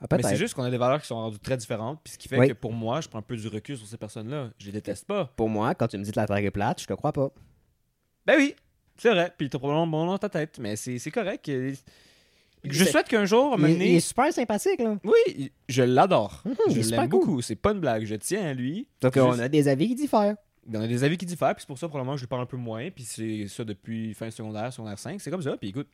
Ah, 0.00 0.06
Mais 0.16 0.22
c'est 0.24 0.36
juste 0.36 0.54
qu'on 0.54 0.64
a 0.64 0.70
des 0.70 0.76
valeurs 0.76 1.00
qui 1.00 1.06
sont 1.06 1.14
rendues 1.14 1.38
très 1.38 1.56
différentes. 1.56 2.00
Puis 2.02 2.14
ce 2.14 2.18
qui 2.18 2.26
fait 2.28 2.36
Oui. 2.38 2.48
que 2.48 2.52
pour 2.52 2.72
moi, 2.72 3.00
je 3.00 3.08
prends 3.08 3.20
un 3.20 3.22
peu 3.22 3.36
du 3.36 3.46
recul 3.48 3.76
sur 3.78 3.86
ces 3.86 3.96
personnes-là. 3.96 4.50
Je 4.58 4.66
les 4.66 4.72
déteste 4.72 5.06
pas. 5.06 5.32
Pour 5.36 5.48
moi, 5.48 5.74
quand 5.74 5.86
tu 5.86 5.96
me 5.96 6.02
dis 6.02 6.10
que 6.10 6.18
la 6.18 6.26
Terre 6.26 6.36
est 6.38 6.50
plate, 6.50 6.80
je 6.82 6.86
te 6.86 6.92
crois 6.94 7.12
pas. 7.12 7.30
Ben 8.26 8.34
oui, 8.36 8.54
c'est 8.96 9.10
vrai. 9.10 9.32
Puis 9.38 9.48
t'as 9.48 9.58
probablement 9.58 9.86
bon 9.86 10.04
nom 10.06 10.12
dans 10.12 10.18
ta 10.18 10.28
tête. 10.28 10.58
Mais 10.58 10.74
c'est 10.76 10.98
c'est 10.98 11.12
correct. 11.12 11.48
Je 12.64 12.84
souhaite 12.84 13.08
qu'un 13.08 13.24
jour, 13.24 13.56
Il, 13.58 13.68
il 13.70 13.82
est 13.96 14.00
super 14.00 14.32
sympathique, 14.32 14.80
là. 14.80 14.96
Oui, 15.04 15.52
je 15.68 15.82
l'adore. 15.82 16.42
Mhm, 16.44 16.54
je 16.70 16.90
l'aime 16.90 17.00
cool. 17.00 17.08
beaucoup. 17.08 17.42
C'est 17.42 17.56
pas 17.56 17.72
une 17.72 17.80
blague. 17.80 18.04
Je 18.04 18.14
tiens 18.14 18.46
à 18.46 18.54
lui. 18.54 18.88
Juste- 19.02 19.14
qu'on 19.14 19.38
a 19.38 19.48
des 19.48 19.68
avis 19.68 19.88
qui 19.88 19.94
diffèrent. 19.94 20.36
On 20.72 20.80
a 20.80 20.86
des 20.86 21.04
avis 21.04 21.18
qui 21.18 21.26
diffèrent, 21.26 21.54
puis 21.54 21.60
c'est 21.62 21.66
pour 21.66 21.78
ça 21.78 21.88
probablement 21.88 22.14
que 22.14 22.18
je 22.20 22.22
lui 22.24 22.28
parle 22.28 22.42
un 22.42 22.46
peu 22.46 22.56
moins, 22.56 22.90
puis 22.90 23.04
c'est 23.04 23.46
ça 23.48 23.64
depuis 23.64 24.14
fin 24.14 24.30
secondaire, 24.30 24.72
secondaire 24.72 24.98
5, 24.98 25.20
c'est 25.20 25.30
comme 25.30 25.42
ça, 25.42 25.58
puis 25.58 25.68
écoute, 25.68 25.88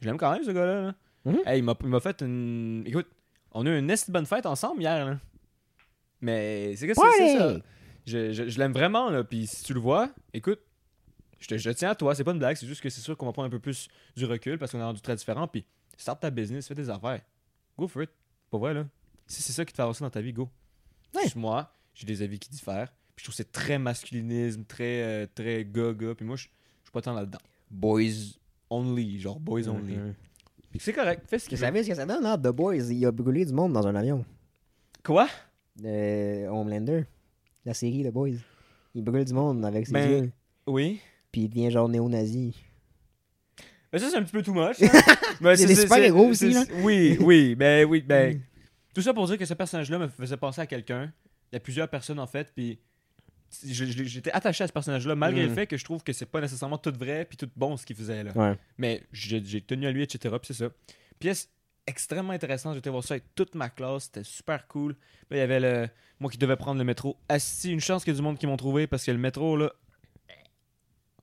je 0.00 0.06
l'aime 0.08 0.16
quand 0.16 0.32
même 0.32 0.42
ce 0.42 0.50
gars-là. 0.50 0.82
là. 0.86 0.94
Mhm. 1.24 1.38
Hey, 1.46 1.58
il 1.60 1.64
m'a 1.64 2.00
fait 2.00 2.20
une... 2.22 2.82
Écoute, 2.86 3.06
on 3.52 3.64
a 3.66 3.70
eu 3.70 3.78
une 3.78 3.88
esti 3.88 4.10
bonne 4.10 4.26
fête 4.26 4.46
ensemble 4.46 4.80
hier, 4.82 5.06
là. 5.06 5.18
Mais 6.20 6.74
c'est 6.76 6.86
que 6.88 6.94
c'est 6.94 7.00
ça. 7.38 7.48
Ouais! 7.54 7.62
Je, 8.06 8.32
je- 8.32 8.48
je 8.48 8.58
l'aime 8.58 8.72
vraiment, 8.72 9.10
là, 9.10 9.22
puis 9.24 9.46
si 9.46 9.62
tu 9.62 9.74
le 9.74 9.80
vois, 9.80 10.10
écoute, 10.34 10.60
je, 11.38 11.46
te, 11.48 11.56
je 11.56 11.70
tiens 11.70 11.90
à 11.90 11.94
toi, 11.94 12.14
c'est 12.14 12.24
pas 12.24 12.32
une 12.32 12.38
blague, 12.38 12.56
c'est 12.56 12.66
juste 12.66 12.80
que 12.82 12.90
c'est 12.90 13.00
sûr 13.00 13.16
qu'on 13.16 13.26
va 13.26 13.32
prendre 13.32 13.46
un 13.46 13.50
peu 13.50 13.60
plus 13.60 13.88
du 14.16 14.24
recul, 14.24 14.58
parce 14.58 14.72
qu'on 14.72 14.78
est 14.80 14.82
rendu 14.84 15.00
très 15.00 15.14
différent, 15.16 15.46
puis 15.46 15.64
start 16.02 16.20
ta 16.20 16.30
business, 16.30 16.66
fais 16.68 16.74
tes 16.74 16.88
affaires. 16.88 17.20
Go 17.78 17.86
for 17.88 18.02
it. 18.02 18.10
Pour 18.50 18.60
vrai, 18.60 18.74
là. 18.74 18.86
Si 19.26 19.42
c'est 19.42 19.52
ça 19.52 19.64
qui 19.64 19.72
te 19.72 19.76
fait 19.76 19.82
avancer 19.82 20.02
dans 20.04 20.10
ta 20.10 20.20
vie, 20.20 20.32
go. 20.32 20.48
Ouais. 21.14 21.22
Juste 21.24 21.36
moi, 21.36 21.72
j'ai 21.94 22.06
des 22.06 22.22
avis 22.22 22.38
qui 22.38 22.50
diffèrent. 22.50 22.92
Puis 23.14 23.22
je 23.22 23.24
trouve 23.24 23.32
que 23.32 23.36
c'est 23.36 23.52
très 23.52 23.78
masculinisme, 23.78 24.64
très, 24.64 25.02
euh, 25.02 25.26
très 25.34 25.64
gaga. 25.64 26.14
Puis 26.14 26.24
moi, 26.24 26.36
je 26.36 26.42
suis 26.42 26.50
pas 26.92 27.00
tant 27.02 27.12
là-dedans. 27.14 27.38
Boys 27.70 28.38
only, 28.70 29.20
genre 29.20 29.38
boys 29.38 29.68
only. 29.68 29.96
Puis 30.70 30.80
c'est 30.80 30.92
correct, 30.92 31.24
fais 31.28 31.38
ce 31.38 31.44
Tu 31.44 31.48
qu'il 31.50 31.58
veut. 31.58 31.64
savais 31.66 31.82
ce 31.82 31.88
que 31.88 31.94
ça 31.94 32.06
donne, 32.06 32.24
hein? 32.24 32.38
The 32.38 32.48
Boys, 32.48 32.76
il 32.92 33.04
a 33.04 33.10
brûlé 33.10 33.44
du 33.44 33.52
monde 33.52 33.72
dans 33.72 33.86
un 33.86 33.94
avion. 33.96 34.24
Quoi? 35.04 35.28
Euh, 35.84 36.46
Homelander. 36.48 37.04
La 37.64 37.74
série 37.74 38.04
The 38.04 38.12
Boys. 38.12 38.36
Il 38.94 39.02
brûle 39.04 39.24
du 39.24 39.32
monde 39.34 39.64
avec 39.64 39.86
ses 39.86 39.92
Ben- 39.92 40.10
yeux. 40.24 40.32
Oui. 40.66 41.00
Puis 41.32 41.42
il 41.42 41.48
devient 41.48 41.70
genre 41.70 41.88
néo-nazi. 41.88 42.54
Mais 43.92 43.98
ça, 43.98 44.08
c'est 44.10 44.16
un 44.16 44.22
petit 44.22 44.32
peu 44.32 44.42
too 44.42 44.54
much. 44.54 44.80
hein. 44.82 44.88
Mais 45.40 45.56
C'est 45.56 45.66
des 45.66 45.74
super-héros 45.74 46.26
aussi, 46.28 46.52
là. 46.52 46.64
Oui, 46.82 47.16
oui, 47.20 47.54
ben 47.54 47.84
oui, 47.86 48.02
ben. 48.02 48.40
Tout 48.94 49.02
ça 49.02 49.12
pour 49.14 49.26
dire 49.26 49.38
que 49.38 49.44
ce 49.44 49.54
personnage-là 49.54 49.98
me 49.98 50.08
faisait 50.08 50.36
penser 50.36 50.60
à 50.60 50.66
quelqu'un. 50.66 51.12
Il 51.50 51.54
y 51.54 51.56
a 51.56 51.60
plusieurs 51.60 51.88
personnes, 51.88 52.18
en 52.18 52.26
fait, 52.26 52.52
puis 52.54 52.78
j'étais 53.64 54.30
attaché 54.32 54.62
à 54.64 54.68
ce 54.68 54.72
personnage-là, 54.72 55.14
malgré 55.16 55.44
Mm. 55.44 55.48
le 55.48 55.54
fait 55.54 55.66
que 55.66 55.76
je 55.76 55.84
trouve 55.84 56.02
que 56.04 56.12
c'est 56.12 56.26
pas 56.26 56.40
nécessairement 56.40 56.78
tout 56.78 56.92
vrai 56.96 57.24
puis 57.24 57.36
tout 57.36 57.48
bon 57.56 57.76
ce 57.76 57.84
qu'il 57.84 57.96
faisait, 57.96 58.22
là. 58.22 58.32
Ouais. 58.34 58.56
Mais 58.78 59.02
j'ai 59.12 59.60
tenu 59.60 59.86
à 59.86 59.90
lui, 59.92 60.02
etc. 60.02 60.34
Puis 60.40 60.54
c'est 60.54 60.64
ça. 60.64 60.70
Pièce 61.18 61.48
extrêmement 61.86 62.32
intéressante. 62.32 62.74
J'étais 62.74 62.90
voir 62.90 63.02
ça 63.02 63.14
avec 63.14 63.24
toute 63.34 63.54
ma 63.56 63.68
classe. 63.70 64.04
C'était 64.04 64.22
super 64.24 64.68
cool. 64.68 64.92
Là, 65.30 65.36
il 65.36 65.38
y 65.38 65.42
avait 65.42 65.58
le. 65.60 65.88
Moi 66.20 66.30
qui 66.30 66.38
devais 66.38 66.56
prendre 66.56 66.78
le 66.78 66.84
métro. 66.84 67.16
Assis, 67.28 67.72
une 67.72 67.80
chance 67.80 68.04
qu'il 68.04 68.12
y 68.12 68.16
a 68.16 68.18
du 68.18 68.22
monde 68.22 68.38
qui 68.38 68.46
m'ont 68.46 68.56
trouvé 68.56 68.86
parce 68.86 69.04
que 69.04 69.10
le 69.10 69.18
métro, 69.18 69.56
là. 69.56 69.72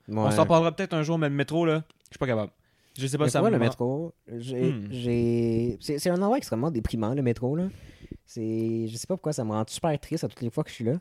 On 0.10 0.32
s'en 0.32 0.46
parlera 0.46 0.74
peut-être 0.76 0.94
un 0.94 1.04
jour, 1.04 1.18
mais 1.18 1.28
le 1.30 1.36
métro, 1.36 1.66
là, 1.66 1.84
je 2.06 2.14
suis 2.14 2.18
pas 2.20 2.28
capable. 2.28 2.52
Je 2.98 3.06
sais 3.08 3.18
pas 3.18 3.26
Mais 3.26 3.30
si 3.30 3.34
ça 3.34 3.40
moi, 3.42 3.50
le 3.50 3.60
métro, 3.60 4.14
j'ai. 4.38 4.72
Hmm. 4.72 4.88
j'ai- 4.90 5.78
C'est 5.82 6.00
c'est 6.00 6.10
un 6.10 6.22
endroit 6.22 6.38
extrêmement 6.38 6.72
déprimant, 6.72 7.14
le 7.14 7.22
métro, 7.22 7.56
là. 7.56 7.68
C'est... 8.26 8.88
Je 8.88 8.98
sais 8.98 9.08
pas 9.08 9.16
pourquoi 9.16 9.34
ça 9.34 9.44
me 9.46 9.52
rend 9.52 9.64
super 9.68 9.98
triste 10.00 10.24
à 10.24 10.28
toutes 10.28 10.42
les 10.42 10.50
fois 10.50 10.64
que 10.64 10.70
je 10.70 10.76
suis 10.76 10.84
là. 10.86 11.00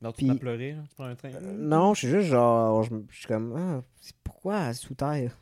Non, 0.00 0.10
tu 0.12 0.18
Puis- 0.18 0.26
m'as 0.26 0.34
pleuré, 0.36 0.72
là, 0.72 0.82
tu 0.88 0.94
prends 0.94 1.04
un 1.04 1.14
train. 1.14 1.30
Euh, 1.34 1.56
non, 1.58 1.94
je 1.94 1.98
suis 2.00 2.08
juste 2.08 2.28
genre. 2.28 2.82
Je, 2.84 2.90
je 3.10 3.16
suis 3.18 3.26
comme. 3.26 3.54
Ah, 3.56 3.82
c'est 4.00 4.14
pourquoi 4.22 4.72
sous 4.74 4.94
terre? 4.94 5.36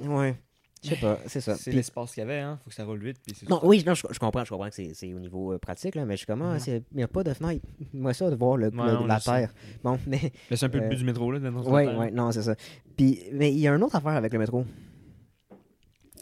Ouais. 0.00 0.34
Je 0.82 0.88
sais 0.90 0.96
pas, 0.96 1.18
c'est 1.26 1.40
ça. 1.42 1.56
C'est 1.56 1.64
Puis- 1.70 1.76
l'espace 1.76 2.14
qu'il 2.14 2.22
y 2.22 2.24
avait, 2.24 2.38
hein. 2.40 2.58
Faut 2.64 2.70
que 2.70 2.74
ça 2.74 2.84
roule 2.84 3.02
vite. 3.04 3.18
Puis 3.26 3.36
c'est 3.38 3.48
Non, 3.50 3.60
oui, 3.64 3.82
non, 3.86 3.92
je, 3.94 4.06
je 4.10 4.18
comprends, 4.18 4.44
je 4.44 4.50
comprends 4.50 4.68
que 4.70 4.74
c'est, 4.74 4.94
c'est 4.94 5.12
au 5.12 5.18
niveau 5.20 5.52
euh, 5.52 5.58
pratique, 5.58 5.94
là, 5.94 6.06
mais 6.06 6.14
je 6.14 6.18
suis 6.18 6.26
comme, 6.26 6.40
ah, 6.42 6.54
Mhm. 6.54 6.58
c'est- 6.58 6.82
il 6.92 6.96
n'y 6.96 7.02
a 7.02 7.08
pas 7.08 7.22
de 7.22 7.34
fenêtre. 7.34 7.66
Moi, 7.92 8.14
ça, 8.14 8.30
de 8.30 8.34
voir 8.36 8.56
le, 8.56 8.68
Ouais, 8.68 8.86
le- 8.90 8.96
on 8.98 9.06
la 9.06 9.20
terre. 9.20 9.52
Bon, 9.84 9.98
mais. 10.06 10.32
Mais 10.50 10.56
c'est 10.56 10.64
un 10.66 10.70
peu 10.70 10.78
le 10.78 10.84
Euh, 10.84 10.88
but 10.88 10.96
du 10.96 11.04
métro, 11.04 11.30
là. 11.32 11.38
d'être 11.38 11.52
dans 11.52 11.62
terre. 11.64 11.98
ouais, 11.98 12.10
non, 12.10 12.32
c'est 12.32 12.42
ça. 12.42 12.54
Puis, 12.96 13.20
mais 13.32 13.52
il 13.52 13.58
y 13.58 13.68
a 13.68 13.74
une 13.74 13.82
autre 13.82 13.96
affaire 13.96 14.12
avec 14.12 14.32
le 14.32 14.38
métro. 14.38 14.64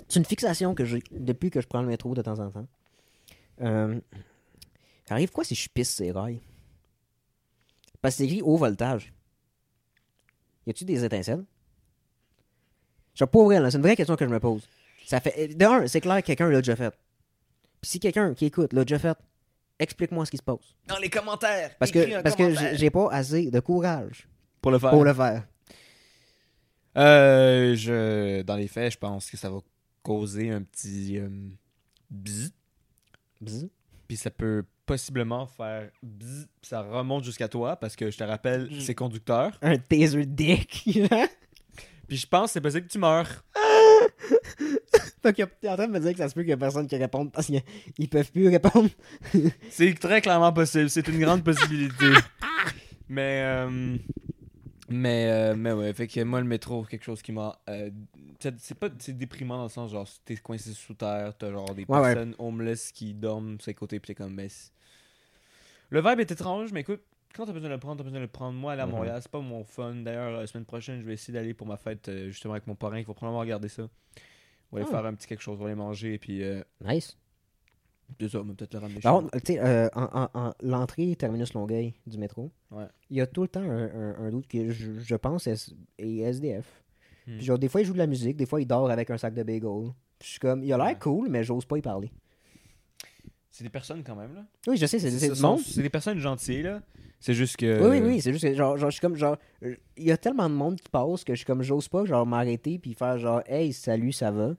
C'est 0.09 0.19
une 0.19 0.25
fixation 0.25 0.75
que 0.75 0.85
j'ai 0.85 1.03
depuis 1.13 1.51
que 1.51 1.61
je 1.61 1.67
prends 1.67 1.83
le 1.83 1.89
métro 1.89 2.15
de 2.15 2.23
temps 2.23 2.39
en 2.41 2.51
temps. 2.51 2.67
Euh, 3.61 4.01
ça 5.07 5.15
arrive 5.15 5.31
quoi 5.31 5.45
si 5.45 5.55
je 5.55 5.69
pisse 5.69 5.91
ces 5.91 6.11
rails? 6.11 6.41
Parce 8.01 8.15
que 8.15 8.19
c'est 8.19 8.25
écrit 8.25 8.43
haut 8.43 8.57
voltage. 8.57 9.13
Y 10.67 10.71
a-tu 10.71 10.85
des 10.85 11.05
étincelles? 11.05 11.45
Je 13.19 13.25
sais 13.25 13.27
pas 13.27 13.43
vrai, 13.43 13.59
là, 13.59 13.69
c'est 13.69 13.79
une 13.79 13.83
vraie 13.83 13.97
question 13.97 14.15
que 14.15 14.25
je 14.25 14.31
me 14.31 14.39
pose. 14.39 14.63
Ça 15.05 15.19
fait. 15.21 15.49
D'un, 15.49 15.89
c'est 15.89 16.01
clair 16.01 16.21
que 16.23 16.27
quelqu'un 16.27 16.49
l'a 16.51 16.59
déjà 16.59 16.77
fait. 16.77 16.95
Puis 17.81 17.91
si 17.91 17.99
quelqu'un 18.01 18.33
qui 18.33 18.47
écoute 18.47 18.73
l'a 18.73 18.85
déjà 18.85 19.01
fait, 19.01 19.17
explique-moi 19.81 20.25
ce 20.25 20.31
qui 20.31 20.37
se 20.37 20.43
passe. 20.43 20.77
Dans 20.87 20.99
les 20.99 21.11
commentaires. 21.11 21.73
Parce 21.81 21.91
que, 21.91 22.23
parce 22.23 22.37
que 22.37 22.43
commentaire. 22.45 22.71
j'ai 22.73 22.77
j'ai 22.79 22.91
pas 22.91 23.09
assez 23.11 23.51
de 23.51 23.59
courage 23.61 24.29
Pour 24.63 24.71
le 24.71 24.79
faire. 24.79 24.91
pour 24.91 25.05
le 25.05 25.13
faire. 25.15 25.43
Euh, 26.97 27.75
je... 27.75 28.43
Dans 28.43 28.57
les 28.57 28.69
faits, 28.69 28.93
je 28.93 28.99
pense 28.99 29.29
que 29.31 29.37
ça 29.37 29.51
va 29.51 29.59
causer 30.03 30.51
un 30.51 30.63
petit 30.63 31.19
euh, 31.19 31.29
bzzz, 32.11 32.53
puis 34.07 34.17
ça 34.17 34.31
peut 34.31 34.65
possiblement 34.87 35.47
faire 35.47 35.91
bzzz, 36.03 36.49
puis 36.61 36.69
ça 36.69 36.83
remonte 36.83 37.25
jusqu'à 37.25 37.49
toi 37.49 37.77
parce 37.77 37.95
que 37.97 38.11
je 38.11 38.17
te 38.17 38.25
rappelle, 38.25 38.69
Mm. 38.71 38.81
c'est 38.81 38.95
conducteur. 38.95 39.59
Un 39.63 39.77
taser 39.77 40.25
dick. 40.27 40.89
Puis 42.09 42.17
je 42.17 42.27
pense 42.27 42.47
que 42.47 42.53
c'est 42.55 42.61
possible 42.61 42.87
que 42.87 42.93
tu 42.93 42.99
meurs. 42.99 43.45
Fait 45.23 45.33
que 45.33 45.43
t'es 45.43 45.69
en 45.69 45.77
train 45.77 45.87
de 45.89 45.93
me 45.93 46.01
dire 46.01 46.13
que 46.13 46.19
ça 46.19 46.29
se 46.29 46.35
peut 46.35 46.41
qu'il 46.43 46.51
y 46.51 46.55
a 46.55 46.57
personne 46.57 46.87
qui 46.87 46.97
réponde 46.97 47.33
parce 47.33 47.47
qu'ils 47.47 47.63
ils 47.99 48.09
peuvent 48.09 48.31
plus 48.31 48.49
répondre. 48.49 48.89
C'est 49.71 49.93
très 49.99 50.21
clairement 50.21 50.53
possible, 50.53 50.89
c'est 50.89 51.07
une 51.09 51.19
grande 51.21 51.43
possibilité. 51.45 52.07
mais 53.09 53.43
euh, 53.45 53.97
mais 54.89 55.27
euh, 55.29 55.55
mais 55.57 55.73
ouais, 55.73 55.93
fait 55.93 56.07
que 56.07 56.23
moi 56.23 56.41
le 56.41 56.47
métro, 56.47 56.85
quelque 56.85 57.05
chose 57.05 57.21
qui 57.21 57.33
m'a 57.33 57.59
euh, 57.69 57.91
c'est 58.59 58.79
pas 58.79 58.89
c'est 59.01 59.17
déprimant 59.17 59.57
dans 59.59 59.63
le 59.65 59.69
sens 59.69 59.91
genre 59.91 60.09
t'es 60.25 60.37
coincé 60.37 60.73
sous 60.73 60.95
terre, 60.95 61.35
t'as 61.37 61.51
genre 61.51 61.75
des 61.75 61.85
Ouais, 61.89 61.99
ouais. 61.99 62.15
personnes 62.15 62.35
homeless 62.39 62.93
qui 62.93 63.13
dorment 63.13 63.61
sur 63.61 63.71
les 63.71 63.75
côtés 63.75 63.99
puis 64.01 64.09
t'es 64.09 64.15
comme 64.15 64.35
mais 64.35 64.49
le 65.91 66.01
vibe 66.01 66.21
est 66.21 66.31
étrange, 66.31 66.71
mais 66.73 66.81
écoute, 66.81 67.03
quand 67.35 67.47
t'as 67.47 67.53
besoin 67.53 67.69
de 67.69 67.75
le 67.75 67.81
prendre, 67.81 67.99
t'as 67.99 68.05
besoin 68.05 68.19
de 68.19 68.25
le 68.25 68.29
prendre. 68.31 68.59
Moi, 68.59 68.73
aller 68.73 68.83
à 68.83 68.87
Mhm. 68.87 68.93
Montréal, 68.93 69.19
c'est 69.23 69.31
pas 69.31 69.41
mon 69.41 69.65
fun. 69.65 69.95
D'ailleurs, 69.97 70.33
la 70.41 70.47
semaine 70.47 70.65
prochaine, 70.65 71.01
je 71.01 71.07
vais 71.07 71.15
essayer 71.15 71.33
d'aller 71.35 71.55
pour 71.55 71.67
ma 71.67 71.77
fête, 71.77 72.09
euh, 72.09 72.29
justement, 72.29 72.55
avec 72.55 72.67
mon 72.67 72.75
parrain. 72.75 72.99
Il 72.99 73.05
faut 73.05 73.15
probablement 73.15 73.41
regarder 73.41 73.69
ça. 73.69 73.89
On 74.71 74.77
va 74.77 74.83
aller 74.83 74.91
Ah. 74.93 74.97
faire 74.97 75.07
un 75.07 75.15
petit 75.15 75.27
quelque 75.27 75.41
chose, 75.43 75.57
on 75.59 75.63
va 75.63 75.67
aller 75.67 75.75
manger, 75.77 76.19
puis 76.19 76.43
euh, 76.43 76.63
Nice. 76.85 77.17
ça, 78.29 78.41
on 78.41 78.45
va 78.45 78.55
peut-être 78.55 78.75
le 78.75 78.81
ramener 78.81 79.01
Par 79.01 79.15
contre, 79.15 79.39
tu 79.41 79.53
sais, 79.55 79.59
euh, 79.61 79.89
en, 79.95 80.05
en- 80.23 80.31
en- 80.49 80.55
l'entrée 80.63 81.15
terminus 81.17 81.55
Longueuil 81.55 81.95
du 82.07 82.19
métro, 82.19 82.51
Ouais. 82.71 82.87
il 83.11 83.17
y 83.17 83.21
a 83.21 83.27
tout 83.27 83.43
le 83.43 83.49
temps 83.49 83.63
un, 83.63 83.85
un, 83.95 84.19
un 84.27 84.31
doute 84.31 84.47
que 84.49 84.71
je, 84.71 84.99
je 84.99 85.15
pense 85.17 85.47
est, 85.47 85.73
est 85.99 86.19
SDF. 86.19 86.67
Hmm. 87.27 87.37
Puis 87.37 87.45
genre, 87.47 87.59
des 87.59 87.69
fois, 87.69 87.81
il 87.83 87.85
joue 87.87 87.93
de 87.95 87.99
la 87.99 88.07
musique, 88.07 88.37
des 88.37 88.47
fois, 88.47 88.61
il 88.61 88.67
dort 88.67 88.91
avec 88.91 89.11
un 89.11 89.19
sac 89.19 89.35
de 89.35 89.43
bagel. 89.43 89.93
Puis 90.19 90.27
je 90.27 90.31
suis 90.33 90.39
comme, 90.41 90.63
il 90.65 90.73
a 90.73 90.77
l'air 90.77 90.87
Ouais. 90.87 90.99
cool, 90.99 91.29
mais 91.31 91.45
j'ose 91.45 91.65
pas 91.65 91.79
y 91.79 91.83
parler. 91.83 92.11
C'est 93.51 93.65
des 93.65 93.71
personnes 93.71 94.03
quand 94.05 94.15
même, 94.15 94.35
là. 94.35 94.45
Oui, 94.67 94.77
je 94.77 94.87
sais, 94.87 94.99
c'est. 94.99 95.11
C'est 95.11 95.83
des 95.83 95.91
personnes 95.91 96.19
gentilles, 96.19 96.63
là. 96.63 96.83
C'est 97.21 97.35
juste 97.35 97.57
que. 97.57 97.81
Oui, 97.83 97.99
oui, 97.99 98.07
oui, 98.07 98.21
c'est 98.21 98.33
juste 98.33 98.45
que, 98.45 98.55
genre, 98.55 98.77
genre, 98.77 98.91
je 98.91 98.95
suis 98.95 99.01
comme, 99.01 99.17
genre, 99.17 99.37
il 99.63 100.05
y 100.05 100.13
a 100.13 100.17
tellement 100.17 100.49
de 100.49 100.55
monde 100.55 100.77
qui 100.81 100.89
passe 100.89 101.25
que 101.25 101.33
je 101.35 101.39
suis 101.39 101.47
comme, 101.47 101.63
j'ose 101.63 101.89
pas, 101.89 102.05
genre, 102.05 102.25
m'arrêter 102.27 102.79
puis 102.79 102.95
faire, 102.95 103.19
genre, 103.19 103.43
hey, 103.47 103.73
salut, 103.73 104.13
ça 104.13 104.31
va. 104.31 104.55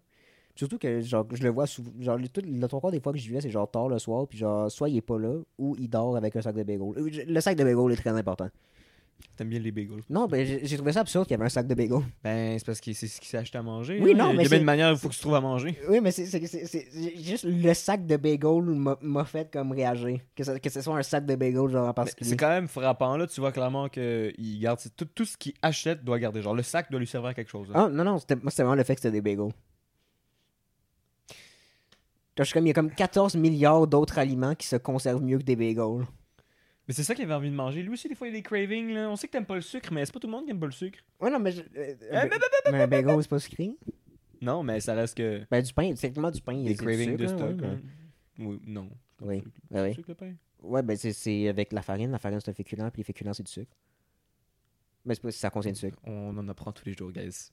Surtout 0.55 0.77
que, 0.77 0.99
genre, 0.99 1.25
je 1.31 1.41
le 1.41 1.49
vois 1.49 1.67
souvent, 1.67 1.91
genre, 1.99 2.17
tout, 2.33 2.41
le 2.45 2.67
trois 2.67 2.81
quarts 2.81 2.91
des 2.91 2.99
fois 2.99 3.13
que 3.13 3.17
j'y 3.17 3.29
vais, 3.29 3.39
c'est 3.39 3.49
genre 3.49 3.69
tard 3.71 3.87
le 3.87 3.97
soir, 3.97 4.27
puis 4.27 4.37
genre, 4.37 4.69
soit 4.69 4.89
il 4.89 4.97
est 4.97 5.01
pas 5.01 5.17
là, 5.17 5.35
ou 5.57 5.75
il 5.79 5.89
dort 5.89 6.17
avec 6.17 6.35
un 6.35 6.41
sac 6.41 6.53
de 6.55 6.63
bagel. 6.63 6.81
Euh, 6.97 7.07
je- 7.09 7.21
Le 7.21 7.39
sac 7.39 7.55
de 7.55 7.63
bagel 7.63 7.91
est 7.93 8.01
très 8.01 8.09
important. 8.09 8.49
T'aimes 9.35 9.49
bien 9.49 9.59
les 9.59 9.71
bagels. 9.71 10.01
Non, 10.09 10.27
ben, 10.27 10.45
j'ai 10.63 10.75
trouvé 10.75 10.91
ça 10.91 10.99
absurde 11.01 11.25
qu'il 11.25 11.31
y 11.31 11.35
avait 11.35 11.45
un 11.45 11.49
sac 11.49 11.65
de 11.67 11.73
bagel. 11.73 11.99
Ben, 12.23 12.59
c'est 12.59 12.65
parce 12.65 12.81
que 12.81 12.91
c'est 12.93 13.07
ce 13.07 13.21
qui 13.21 13.27
s'est 13.27 13.37
acheté 13.37 13.57
à 13.57 13.61
manger. 13.61 13.99
Oui, 14.01 14.13
là. 14.13 14.25
non, 14.25 14.29
Il 14.31 14.33
y 14.33 14.37
mais 14.37 14.45
a 14.45 14.49
bien 14.49 14.59
une 14.59 14.65
manière 14.65 14.89
où 14.89 14.93
il 14.93 14.97
faut 14.97 15.07
que 15.09 15.13
tu 15.13 15.19
trouves 15.21 15.35
à 15.35 15.41
manger. 15.41 15.77
Oui, 15.89 15.99
mais 16.01 16.11
c'est 16.11 16.25
juste 17.23 17.45
le 17.45 17.73
sac 17.73 18.05
de 18.05 18.17
bagel 18.17 18.63
m'a 19.01 19.25
fait 19.25 19.49
comme 19.51 19.71
réagir. 19.71 20.19
Que, 20.35 20.43
ça- 20.43 20.59
que 20.59 20.69
ce 20.69 20.81
soit 20.81 20.97
un 20.97 21.03
sac 21.03 21.25
de 21.25 21.35
bagel, 21.35 21.69
genre, 21.69 21.85
en 21.85 21.87
Mais 21.87 21.93
particulier. 21.93 22.29
C'est 22.31 22.37
quand 22.37 22.49
même 22.49 22.67
frappant, 22.67 23.15
là. 23.15 23.27
Tu 23.27 23.39
vois 23.39 23.51
clairement 23.53 23.87
qu'il 23.87 24.59
garde. 24.59 24.79
Tout, 24.97 25.05
tout 25.05 25.25
ce 25.25 25.37
qu'il 25.37 25.53
achète 25.61 26.03
doit 26.03 26.19
garder. 26.19 26.41
Genre, 26.41 26.55
le 26.55 26.63
sac 26.63 26.91
doit 26.91 26.99
lui 26.99 27.07
servir 27.07 27.29
à 27.29 27.33
quelque 27.33 27.49
chose. 27.51 27.69
Ah, 27.73 27.87
non, 27.89 28.03
non, 28.03 28.11
moi, 28.11 28.19
c'était 28.19 28.63
vraiment 28.63 28.75
le 28.75 28.83
fait 28.83 28.95
que 28.95 29.01
c'était 29.01 29.11
des 29.11 29.21
bagels. 29.21 29.53
Je 32.37 32.43
suis 32.45 32.53
comme, 32.53 32.65
il 32.65 32.69
y 32.69 32.71
a 32.71 32.73
comme 32.73 32.91
14 32.91 33.35
milliards 33.35 33.85
d'autres 33.85 34.17
aliments 34.17 34.55
qui 34.55 34.65
se 34.67 34.77
conservent 34.77 35.21
mieux 35.21 35.37
que 35.39 35.43
des 35.43 35.55
bagels. 35.57 36.05
Mais 36.89 36.93
c'est 36.95 37.03
ça 37.03 37.13
qu'il 37.13 37.23
avait 37.23 37.35
envie 37.35 37.51
de 37.51 37.55
manger. 37.55 37.83
Lui 37.83 37.93
aussi, 37.93 38.09
des 38.09 38.15
fois, 38.15 38.27
il 38.27 38.31
a 38.31 38.33
des 38.33 38.41
cravings, 38.41 38.89
là. 38.95 39.09
On 39.11 39.15
sait 39.15 39.27
que 39.27 39.33
t'aimes 39.33 39.45
pas 39.45 39.53
le 39.53 39.61
sucre, 39.61 39.93
mais 39.93 40.03
c'est 40.05 40.11
pas 40.11 40.19
tout 40.19 40.25
le 40.25 40.31
monde 40.31 40.45
qui 40.45 40.49
aime 40.49 40.59
pas 40.59 40.65
le 40.65 40.71
sucre. 40.71 40.97
Ouais, 41.21 41.29
non, 41.29 41.37
mais. 41.39 41.51
je- 41.51 41.61
euh, 41.77 41.95
un, 42.11 42.27
mais- 42.71 42.81
un 42.81 42.87
bagel, 42.87 43.21
c'est 43.21 43.29
pas 43.29 43.37
sucré. 43.37 43.75
Non, 44.41 44.63
mais 44.63 44.79
ça 44.79 44.95
reste 44.95 45.15
que. 45.15 45.45
Ben, 45.51 45.61
du 45.61 45.71
pain, 45.71 45.93
c'est 45.95 46.09
tellement 46.09 46.31
du 46.31 46.41
pain. 46.41 46.53
il 46.53 46.63
y 46.63 46.65
a 46.65 46.69
Des 46.69 46.75
cravings 46.75 47.15
de 47.15 47.23
là, 47.25 47.29
stock. 47.29 47.61
ouais, 47.61 47.67
hein. 47.67 47.79
Oui, 48.39 48.59
non. 48.65 48.89
Oui. 49.21 49.43
Ah 49.71 49.83
oui. 49.83 49.93
sucre, 49.93 50.09
le 50.09 50.15
pain. 50.15 50.33
Ouais, 50.63 50.81
ben 50.81 50.97
c'est- 50.97 51.47
avec 51.47 51.71
la 51.73 51.83
farine. 51.83 52.09
La 52.11 52.17
farine, 52.17 52.39
c'est 52.39 52.49
un 52.49 52.53
féculent, 52.55 52.89
puis 52.91 53.01
les 53.01 53.03
féculents, 53.03 53.33
c'est 53.33 53.43
du 53.43 53.51
sucre. 53.51 53.71
Mais 55.05 55.13
c'est 55.13 55.21
pas 55.21 55.31
si 55.31 55.39
ça 55.39 55.49
contient 55.51 55.71
du 55.71 55.77
sucre. 55.79 55.97
On 56.05 56.35
en 56.37 56.47
apprend 56.49 56.71
tous 56.71 56.85
les 56.85 56.93
jours, 56.93 57.11
guys. 57.11 57.51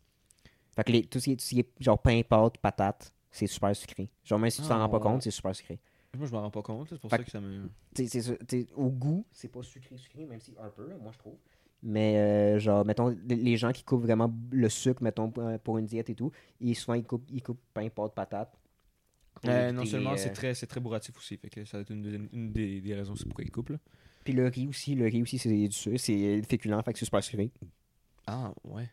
Fait 0.74 0.84
que 0.84 0.92
les, 0.92 1.04
tout, 1.04 1.20
ce 1.20 1.24
qui 1.24 1.32
est, 1.32 1.36
tout 1.36 1.44
ce 1.44 1.50
qui 1.50 1.60
est 1.60 1.68
genre 1.78 2.00
pain, 2.00 2.22
pâte, 2.26 2.58
patate, 2.58 3.12
c'est 3.30 3.46
super 3.46 3.74
sucré. 3.76 4.08
Genre, 4.24 4.38
même 4.38 4.50
si 4.50 4.62
tu 4.62 4.68
t'en 4.68 4.76
Ah, 4.76 4.84
rends 4.84 4.88
pas 4.88 4.96
on- 4.98 5.12
compte, 5.12 5.22
c'est 5.22 5.30
super 5.30 5.54
sucré. 5.54 5.78
Moi, 6.16 6.26
je 6.26 6.32
m'en 6.32 6.42
rends 6.42 6.50
pas 6.50 6.62
compte, 6.62 6.88
c'est 6.90 6.98
pour 6.98 7.10
Fait 7.10 7.18
ça 7.18 7.24
que 7.24 7.30
ça 7.30 7.40
me. 7.40 7.68
T'sais, 7.94 8.06
c'est 8.08 8.22
sûr- 8.22 8.38
t'sais, 8.46 8.66
au 8.74 8.90
goût, 8.90 9.24
c'est 9.32 9.48
pas 9.48 9.62
sucré, 9.62 9.96
sucré, 9.96 10.24
même 10.26 10.40
si 10.40 10.54
un 10.60 10.68
peu, 10.70 10.88
là, 10.88 10.96
moi 10.96 11.12
je 11.12 11.18
trouve. 11.18 11.36
Mais 11.82 12.16
euh, 12.16 12.58
genre, 12.58 12.84
mettons, 12.84 13.08
les- 13.28 13.36
les 13.36 13.56
gens 13.56 13.70
qui 13.72 13.84
coupent 13.84 14.02
vraiment 14.02 14.32
le 14.50 14.68
sucre, 14.68 15.02
mettons, 15.02 15.30
pour- 15.30 15.58
pour 15.60 15.78
une 15.78 15.86
diète 15.86 16.10
et 16.10 16.14
tout, 16.14 16.32
ils, 16.60 16.74
souvent 16.74 16.94
ils 16.94 17.04
coupent, 17.04 17.28
ils 17.30 17.42
coupent 17.42 17.60
pain, 17.74 17.88
pâte, 17.88 18.14
patate. 18.14 18.52
pour 19.42 19.50
Euh, 19.50 19.64
éviter 19.64 19.72
non 19.76 19.82
les, 19.82 19.88
seulement 19.90 20.12
euh, 20.12 20.16
c'est 20.16 20.30
très, 20.32 20.54
c'est 20.54 20.66
très 20.66 20.80
bourratif 20.80 21.16
aussi, 21.18 21.36
fait 21.36 21.50
que 21.50 21.64
ça 21.66 21.76
va 21.76 21.82
être 21.82 21.90
une, 21.90 22.00
des- 22.02 22.28
une 22.32 22.52
des, 22.52 22.80
des 22.80 22.94
raisons 22.94 23.14
c'est 23.14 23.26
pourquoi 23.26 23.44
ils 23.44 23.50
coupent. 23.50 23.68
Là. 23.68 23.78
Puis 24.24 24.32
le 24.32 24.46
riz 24.48 24.66
aussi, 24.66 24.94
le 24.94 25.04
riz 25.04 25.20
aussi, 25.22 25.38
c'est 25.38 25.50
du 25.50 25.70
sucre, 25.72 25.98
c'est 25.98 26.42
féculent, 26.42 26.82
fait 26.84 26.92
que 26.94 26.98
c'est 26.98 27.04
super 27.04 27.22
sucré. 27.22 27.52
Ah, 28.26 28.52
ouais. 28.64 28.88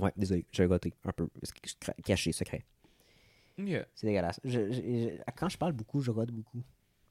Ouais, 0.00 0.12
désolé, 0.16 0.46
j'ai 0.52 0.66
goûté 0.66 0.94
un 1.04 1.12
peu. 1.12 1.28
C'est 1.42 2.02
caché, 2.04 2.32
secret. 2.32 2.64
Yeah. 3.58 3.86
C'est 3.94 4.06
dégueulasse. 4.06 4.40
Je- 4.44 4.70
je- 4.72 4.80
je- 4.82 5.32
quand 5.36 5.48
je 5.48 5.58
parle 5.58 5.72
beaucoup, 5.72 6.00
je 6.00 6.10
rote 6.10 6.30
beaucoup. 6.30 6.62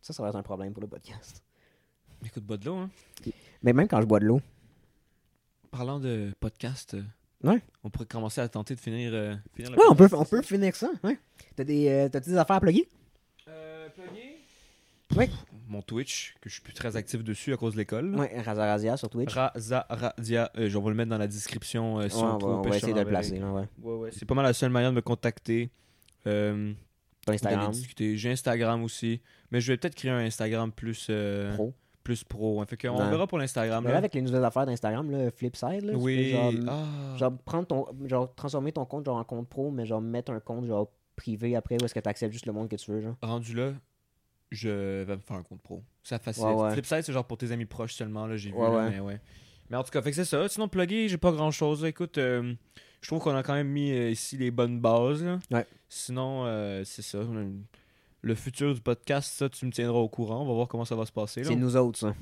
Ça, 0.01 0.13
ça 0.13 0.23
va 0.23 0.30
être 0.30 0.35
un 0.35 0.43
problème 0.43 0.73
pour 0.73 0.81
le 0.81 0.88
podcast. 0.88 1.43
Écoute, 2.26 2.43
bois 2.43 2.57
de 2.57 2.65
l'eau, 2.65 2.76
hein. 2.76 2.89
Mais 3.63 3.73
même 3.73 3.88
quand 3.88 4.01
je 4.01 4.05
bois 4.07 4.19
de 4.19 4.26
l'eau, 4.26 4.41
Parlant 5.72 5.99
de 6.01 6.34
podcast, 6.41 6.95
euh, 6.95 7.03
Ouais. 7.49 7.61
on 7.84 7.89
pourrait 7.89 8.05
commencer 8.05 8.41
à 8.41 8.49
tenter 8.49 8.76
de 8.76 8.80
finir, 8.81 9.11
euh, 9.13 9.35
finir 9.55 9.72
le 9.72 9.77
ouais, 9.77 9.84
on 9.89 9.95
peut, 9.95 10.09
on 10.11 10.26
peut 10.26 10.41
finir 10.41 10.76
ça. 10.76 10.89
Ouais. 11.01 11.18
T'as 11.55 11.63
des, 11.63 11.88
euh, 11.88 12.09
t'as 12.09 12.19
des 12.19 12.35
affaires 12.35 12.57
à 12.57 12.59
plugger? 12.59 12.89
Euh, 13.47 13.88
plugger? 13.89 14.35
Oui. 15.15 15.30
Mon 15.69 15.81
Twitch, 15.81 16.35
que 16.41 16.49
je 16.49 16.55
suis 16.55 16.61
plus 16.61 16.73
très 16.73 16.97
actif 16.97 17.23
dessus 17.23 17.53
à 17.53 17.57
cause 17.57 17.73
de 17.73 17.77
l'école. 17.80 18.11
là. 18.11 18.18
Ouais, 18.19 18.41
Razarazia 18.41 18.97
sur 18.97 19.09
Twitch. 19.09 19.34
Razaradia, 19.34 20.51
euh, 20.57 20.68
je 20.68 20.77
vais 20.77 20.89
le 20.89 20.93
mettre 20.95 21.09
dans 21.09 21.18
la 21.18 21.27
description 21.27 21.99
euh, 22.01 22.09
si 22.09 22.18
Ouais, 22.18 22.23
on 22.23 22.35
on 22.35 22.38
va, 22.38 22.47
on 22.69 22.73
essayer 22.73 22.93
de 22.93 22.99
le 22.99 23.05
placer. 23.05 23.39
Là, 23.39 23.51
ouais. 23.53 23.68
Ouais, 23.81 23.95
ouais, 23.95 24.09
c'est 24.11 24.26
pas 24.26 24.35
mal 24.35 24.43
la 24.43 24.53
seule 24.53 24.72
manière 24.72 24.89
de 24.91 24.95
me 24.97 25.01
contacter. 25.01 25.69
Euh, 26.27 26.73
Instagram? 27.27 27.73
J'ai 27.98 28.31
Instagram 28.31 28.84
aussi, 28.84 29.22
mais 29.52 29.61
je 29.61 29.72
vais 29.72 29.77
peut-être 29.77 29.95
créer 29.95 30.11
un 30.11 30.19
Instagram 30.26 30.72
plus 30.72 31.07
euh, 31.10 31.53
pro. 31.53 31.73
plus 32.03 32.23
pro. 32.23 32.61
hein. 32.61 32.65
Fait 32.65 32.88
Ouais. 32.89 33.10
verra 33.10 33.27
pour 33.27 33.38
l'Instagram. 33.38 33.84
Mais 33.84 33.89
là. 33.89 33.93
là, 33.93 33.98
avec 33.99 34.14
les 34.15 34.22
nouvelles 34.22 34.43
affaires 34.45 34.65
d'Instagram, 34.65 35.10
le 35.11 35.30
Flipside, 35.30 35.84
là, 35.84 35.93
Oui. 35.95 36.31
genre, 36.31 36.53
ah. 36.68 37.18
genre, 37.18 37.38
prendre 37.45 37.68
ton, 37.68 37.85
genre, 38.07 38.34
transformer 38.35 38.72
ton 38.72 38.85
compte 38.85 39.06
genre, 39.06 39.18
en 39.18 39.23
compte 39.23 39.48
pro, 39.48 39.69
mais 39.72 39.85
genre 39.85 40.02
mettre 40.02 40.31
un 40.31 40.39
compte 40.39 40.65
genre 40.65 40.91
privé 41.15 41.56
après 41.56 41.77
où 41.80 41.85
est-ce 41.85 41.93
que 41.93 41.99
tu 41.99 42.10
acceptes 42.10 42.34
juste 42.34 42.45
le 42.48 42.53
monde 42.53 42.69
que 42.69 42.76
tu 42.76 42.91
veux. 42.91 43.02
Genre. 43.02 43.15
rendu 43.22 43.53
là, 43.53 43.73
je 44.49 45.03
vais 45.03 45.15
me 45.15 45.22
faire 45.22 45.38
un 45.38 45.43
compte 45.43 45.61
pro. 45.61 45.84
Ça. 46.03 46.19
Ouais, 46.26 46.53
ouais. 46.53 46.72
Flipside, 46.72 47.03
c'est 47.03 47.14
genre 47.14 47.26
pour 47.26 47.38
tes 47.38 47.52
amis 47.52 47.65
proches 47.65 47.93
seulement, 47.93 48.26
là, 48.26 48.35
j'ai 48.38 48.52
vu. 48.52 48.57
Là, 48.57 48.89
mais 48.89 48.99
ouais. 48.99 49.19
Mais 49.69 49.77
en 49.77 49.84
tout 49.84 49.91
cas, 49.91 50.02
fait 50.02 50.10
que 50.10 50.15
c'est 50.18 50.26
ça. 50.26 50.49
Sinon, 50.49 50.68
plugger, 50.68 51.07
j'ai 51.07 51.18
pas 51.18 51.31
grand 51.31 51.52
chose. 51.52 51.85
Écoute, 51.85 52.18
euh, 52.18 52.53
je 53.02 53.07
trouve 53.07 53.19
qu'on 53.19 53.36
a 53.36 53.44
quand 53.44 53.53
même 53.53 53.68
mis 53.68 53.91
euh, 53.91 54.10
ici 54.11 54.38
les 54.38 54.52
bonnes 54.52 54.80
bases. 54.80 55.23
là. 55.23 55.40
Ouais. 55.52 55.65
Sinon, 55.90 56.45
euh, 56.45 56.84
c'est 56.86 57.02
ça. 57.02 57.19
Une- 57.19 57.64
Le 58.22 58.36
futur 58.36 58.73
du 58.73 58.82
podcast, 58.82 59.34
ça, 59.34 59.49
tu 59.49 59.65
me 59.65 59.72
tiendras 59.72 59.98
au 59.99 60.07
courant. 60.10 60.41
On 60.44 60.45
va 60.48 60.53
voir 60.53 60.68
comment 60.68 60.86
ça 60.86 60.95
va 60.95 61.06
se 61.06 61.11
passer. 61.11 61.44
C'est 61.44 61.56
nous 61.56 61.76
autres, 61.76 61.98
ça. 61.99 62.14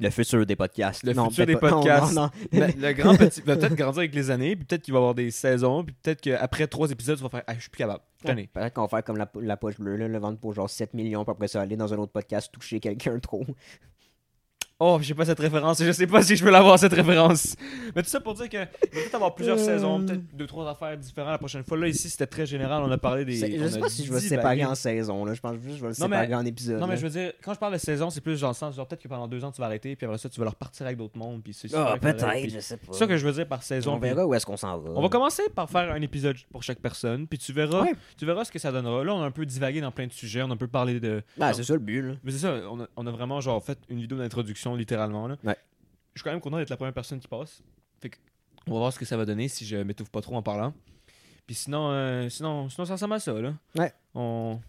Le 0.00 0.10
futur 0.10 0.44
des 0.44 0.56
podcasts. 0.56 1.04
Le 1.04 1.12
Non, 1.12 1.28
futur 1.30 1.46
des 1.46 1.56
podcasts. 1.56 2.12
non, 2.14 2.22
non. 2.22 2.30
Le, 2.50 2.88
le 2.88 2.92
grand 2.92 3.14
petit 3.18 3.40
va 3.42 3.54
peut-être 3.56 3.76
grandir 3.76 4.00
avec 4.00 4.14
les 4.16 4.30
années, 4.32 4.56
puis 4.56 4.64
peut-être 4.64 4.82
qu'il 4.82 4.92
va 4.92 4.98
y 4.98 5.00
avoir 5.02 5.14
des 5.14 5.30
saisons, 5.30 5.84
puis 5.84 5.94
peut-être 6.02 6.20
qu'après 6.20 6.66
trois 6.66 6.90
épisodes, 6.90 7.16
tu 7.18 7.22
vas 7.22 7.28
faire 7.28 7.44
Ah, 7.46 7.54
je 7.54 7.60
suis 7.60 7.70
plus 7.70 7.78
capable. 7.78 8.00
Tanné. 8.24 8.48
Peut-être 8.52 8.74
qu'on 8.74 8.82
va 8.82 8.88
faire 8.88 9.04
comme 9.04 9.16
la, 9.16 9.30
la 9.40 9.56
poche 9.56 9.78
bleue, 9.78 9.94
là, 9.96 10.08
le 10.08 10.18
vendre 10.18 10.38
pour 10.38 10.54
genre 10.54 10.68
7 10.68 10.92
millions, 10.94 11.24
puis 11.24 11.30
après 11.30 11.46
ça 11.46 11.60
aller 11.60 11.76
dans 11.76 11.94
un 11.94 11.98
autre 11.98 12.10
podcast 12.10 12.50
toucher 12.52 12.80
quelqu'un 12.80 13.20
trop. 13.20 13.46
Oh, 14.84 14.98
j'ai 15.00 15.14
pas 15.14 15.24
cette 15.24 15.38
référence 15.38 15.80
et 15.80 15.86
je 15.86 15.92
sais 15.92 16.06
pas 16.08 16.22
si 16.22 16.34
je 16.34 16.44
veux 16.44 16.50
l'avoir 16.50 16.76
cette 16.78 16.92
référence. 16.92 17.54
Mais 17.94 18.02
tout 18.02 18.08
ça 18.08 18.18
pour 18.20 18.34
dire 18.34 18.48
que 18.48 18.64
peut-être 18.88 19.14
avoir 19.14 19.32
plusieurs 19.34 19.56
Euh. 19.58 19.64
saisons, 19.64 20.04
peut-être 20.04 20.36
deux 20.36 20.46
trois 20.46 20.68
affaires 20.68 20.96
différentes 20.98 21.30
la 21.30 21.38
prochaine 21.38 21.62
fois. 21.62 21.76
Là 21.78 21.86
ici 21.86 22.10
c'était 22.10 22.26
très 22.26 22.46
général, 22.46 22.82
on 22.82 22.90
a 22.90 22.98
parlé 22.98 23.24
des. 23.24 23.36
Je 23.36 23.68
sais 23.68 23.78
pas 23.78 23.88
si 23.88 24.04
je 24.04 24.12
vais 24.12 24.18
divagué. 24.18 24.28
séparer 24.40 24.64
en 24.64 24.74
saison, 24.74 25.24
là. 25.24 25.34
Je 25.34 25.40
pense 25.40 25.54
juste 25.54 25.64
que 25.66 25.70
je 25.76 25.82
vais 25.82 25.88
le 25.90 25.94
Non, 26.00 26.08
mais- 26.08 26.16
séparer 26.16 26.34
en 26.34 26.44
épisode. 26.44 26.80
Non 26.80 26.86
mais 26.88 26.96
je 26.96 27.02
veux 27.02 27.10
dire, 27.10 27.32
quand 27.44 27.54
je 27.54 27.58
parle 27.60 27.74
de 27.74 27.78
saison, 27.78 28.10
c'est 28.10 28.20
plus 28.20 28.36
genre 28.36 28.50
le 28.50 28.54
sens, 28.56 28.74
genre 28.74 28.86
peut-être 28.88 29.02
que 29.02 29.08
pendant 29.08 29.28
deux 29.28 29.44
ans 29.44 29.52
tu 29.52 29.60
vas 29.60 29.66
arrêter, 29.66 29.94
puis 29.94 30.04
après 30.04 30.18
ça 30.18 30.28
tu 30.28 30.40
vas 30.40 30.44
leur 30.46 30.56
partir 30.56 30.84
avec 30.86 30.98
d'autres 30.98 31.16
mondes, 31.16 31.42
puis 31.44 31.52
c'est 31.54 31.72
Ah, 31.74 31.94
peut-être, 32.00 32.26
puis 32.30 32.50
je 32.50 32.58
sais 32.60 32.76
pas. 32.76 32.88
C'est 32.92 32.98
ça 32.98 33.06
que 33.06 33.16
je 33.16 33.24
veux 33.26 33.32
dire 33.32 33.46
par 33.46 33.62
saison. 33.62 33.94
On 33.94 34.00
puis- 34.00 34.08
verra 34.08 34.26
où 34.26 34.34
est-ce 34.34 34.44
qu'on 34.46 34.56
s'en 34.56 34.78
va. 34.78 34.90
On 34.96 35.00
va 35.02 35.08
commencer 35.08 35.42
par 35.54 35.70
faire 35.70 35.92
un 35.92 36.02
épisode 36.02 36.36
pour 36.50 36.62
chaque 36.64 36.80
personne, 36.80 37.26
puis 37.28 37.38
tu 37.38 37.52
verras, 37.52 37.82
Ouais. 37.82 37.94
tu 38.18 38.26
verras 38.26 38.44
ce 38.44 38.50
que 38.50 38.58
ça 38.58 38.72
donnera. 38.72 39.04
Là, 39.04 39.14
on 39.14 39.22
a 39.22 39.26
un 39.26 39.30
peu 39.30 39.46
divagué 39.46 39.80
dans 39.80 39.92
plein 39.92 40.08
de 40.08 40.12
sujets, 40.12 40.42
on 40.42 40.50
a 40.50 40.54
un 40.54 40.56
peu 40.56 40.66
parlé 40.66 40.98
de, 40.98 41.22
Ah, 41.40 41.52
c'est 41.52 41.62
ça 41.62 41.74
le 41.74 41.78
but, 41.78 42.02
là. 42.02 42.14
Mais 42.24 42.32
c'est 42.32 42.38
ça, 42.38 42.54
on 42.70 42.80
a, 42.80 42.86
on 42.96 43.06
a 43.06 43.10
vraiment 43.12 43.40
genre 43.40 43.62
fait 43.62 43.78
une 43.88 44.00
vidéo 44.00 44.18
d'introduction 44.18 44.71
littéralement. 44.76 45.26
Là. 45.28 45.36
Ouais. 45.44 45.56
Je 46.14 46.20
suis 46.20 46.24
quand 46.24 46.30
même 46.32 46.40
content 46.40 46.58
d'être 46.58 46.70
la 46.70 46.76
première 46.76 46.94
personne 46.94 47.20
qui 47.20 47.28
passe. 47.28 47.62
Fait 48.00 48.10
que 48.10 48.16
on 48.66 48.72
va 48.72 48.78
voir 48.78 48.92
ce 48.92 48.98
que 48.98 49.04
ça 49.04 49.16
va 49.16 49.24
donner 49.24 49.48
si 49.48 49.64
je 49.66 49.76
m'étouffe 49.78 50.10
pas 50.10 50.20
trop 50.20 50.36
en 50.36 50.42
parlant. 50.42 50.72
Puis 51.46 51.56
sinon, 51.56 51.90
euh, 51.90 52.28
sinon, 52.28 52.68
sinon 52.68 52.84
ça 52.84 52.92
ressemble 52.94 53.14
à 53.14 53.18
ça. 53.20 53.32
Là. 53.32 53.54
Ouais. 53.76 53.92
On... 54.14 54.60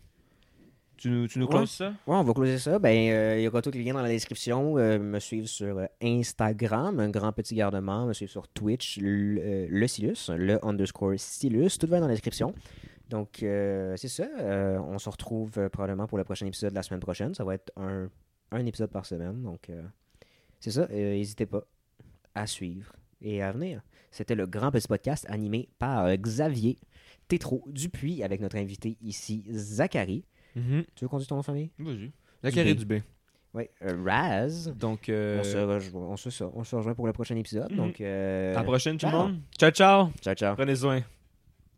Tu 0.98 1.10
nous, 1.10 1.28
tu 1.28 1.38
nous 1.40 1.46
Ouais. 1.48 1.56
closes 1.58 1.72
ça? 1.72 1.90
Ouais, 2.08 2.16
on 2.16 2.24
va 2.24 2.34
closer 2.34 2.58
ça. 2.60 2.80
Ben, 2.80 3.12
euh, 3.12 3.38
il 3.40 3.44
y 3.44 3.48
aura 3.48 3.62
tous 3.62 3.72
les 3.72 3.84
liens 3.84 3.94
dans 3.94 4.02
la 4.02 4.08
description. 4.10 4.78
Euh, 4.78 4.98
me 5.00 5.20
suivre 5.20 5.48
sur 5.48 5.78
euh, 5.78 5.86
Instagram, 6.02 7.00
un 7.00 7.10
grand 7.10 7.34
petit 7.34 7.56
gardement. 7.56 8.06
Me 8.06 8.14
suivre 8.14 8.32
sur 8.32 8.48
Twitch, 8.48 9.00
le, 9.02 9.40
euh, 9.40 9.68
le 9.70 9.88
Silus, 9.88 10.30
le 10.30 10.64
underscore 10.66 11.14
Silus. 11.18 11.78
Tout 11.80 11.88
va 11.88 12.00
dans 12.00 12.08
la 12.08 12.14
description. 12.14 12.54
Donc, 13.10 13.44
euh, 13.44 13.96
c'est 13.98 14.08
ça. 14.08 14.26
Euh, 14.40 14.80
on 14.80 14.98
se 14.98 15.10
retrouve 15.10 15.52
euh, 15.58 15.68
probablement 15.70 16.08
pour 16.08 16.18
le 16.18 16.24
prochain 16.24 16.46
épisode 16.46 16.74
la 16.74 16.84
semaine 16.84 17.02
prochaine. 17.02 17.34
Ça 17.36 17.44
va 17.44 17.56
être 17.56 17.72
un, 17.76 18.10
un 18.54 18.66
épisode 18.66 18.92
par 18.92 19.06
semaine. 19.06 19.42
Donc, 19.42 19.70
euh, 19.70 19.82
c'est 20.60 20.72
ça. 20.72 20.88
Euh, 20.92 21.14
N'hésitez 21.16 21.46
pas 21.46 21.64
à 22.36 22.48
suivre 22.48 22.94
et 23.22 23.42
à 23.42 23.52
venir. 23.52 23.82
C'était 24.12 24.36
le 24.36 24.46
grand 24.46 24.72
petit 24.72 24.88
podcast 24.88 25.26
animé 25.30 25.70
par 25.80 26.06
euh, 26.06 26.16
Xavier 26.16 26.78
Tétro 27.28 27.64
Dupuis 27.68 28.24
avec 28.24 28.42
notre 28.42 28.58
invité 28.58 28.98
ici, 29.02 29.44
Zachary. 29.50 30.24
Mhm. 30.56 30.84
Tu 30.96 31.06
veux 31.06 31.10
qu'on 31.10 31.18
dise 31.18 31.28
ton 31.28 31.36
nom 31.36 31.42
de 31.42 31.46
famille? 31.46 31.72
Vas-y. 31.80 32.12
La 32.44 32.52
carré 32.52 32.76
du 32.76 32.86
B. 32.86 32.94
Oui, 33.54 33.66
euh, 33.84 34.04
Raz. 34.04 34.72
Donc, 34.76 35.10
euh, 35.10 35.40
On, 35.40 35.44
se 35.44 35.58
rejoint, 35.58 36.02
on, 36.02 36.18
se, 36.18 36.30
ça, 36.32 36.50
on 36.54 36.64
se 36.64 36.76
rejoint 36.76 36.96
pour 36.96 37.06
le 37.06 37.14
prochain 37.14 37.36
épisode. 37.36 37.72
Mhm. 37.72 37.78
Donc, 37.78 38.02
euh, 38.02 38.52
à 38.52 38.58
la 38.58 38.64
prochaine 38.64 38.98
tout 38.98 39.06
le 39.06 39.12
monde. 39.12 39.40
Ciao, 39.58 39.72
ciao. 39.72 40.10
ciao, 40.22 40.34
ciao. 40.34 40.56
Prenez 40.56 40.76
soin. 40.76 41.04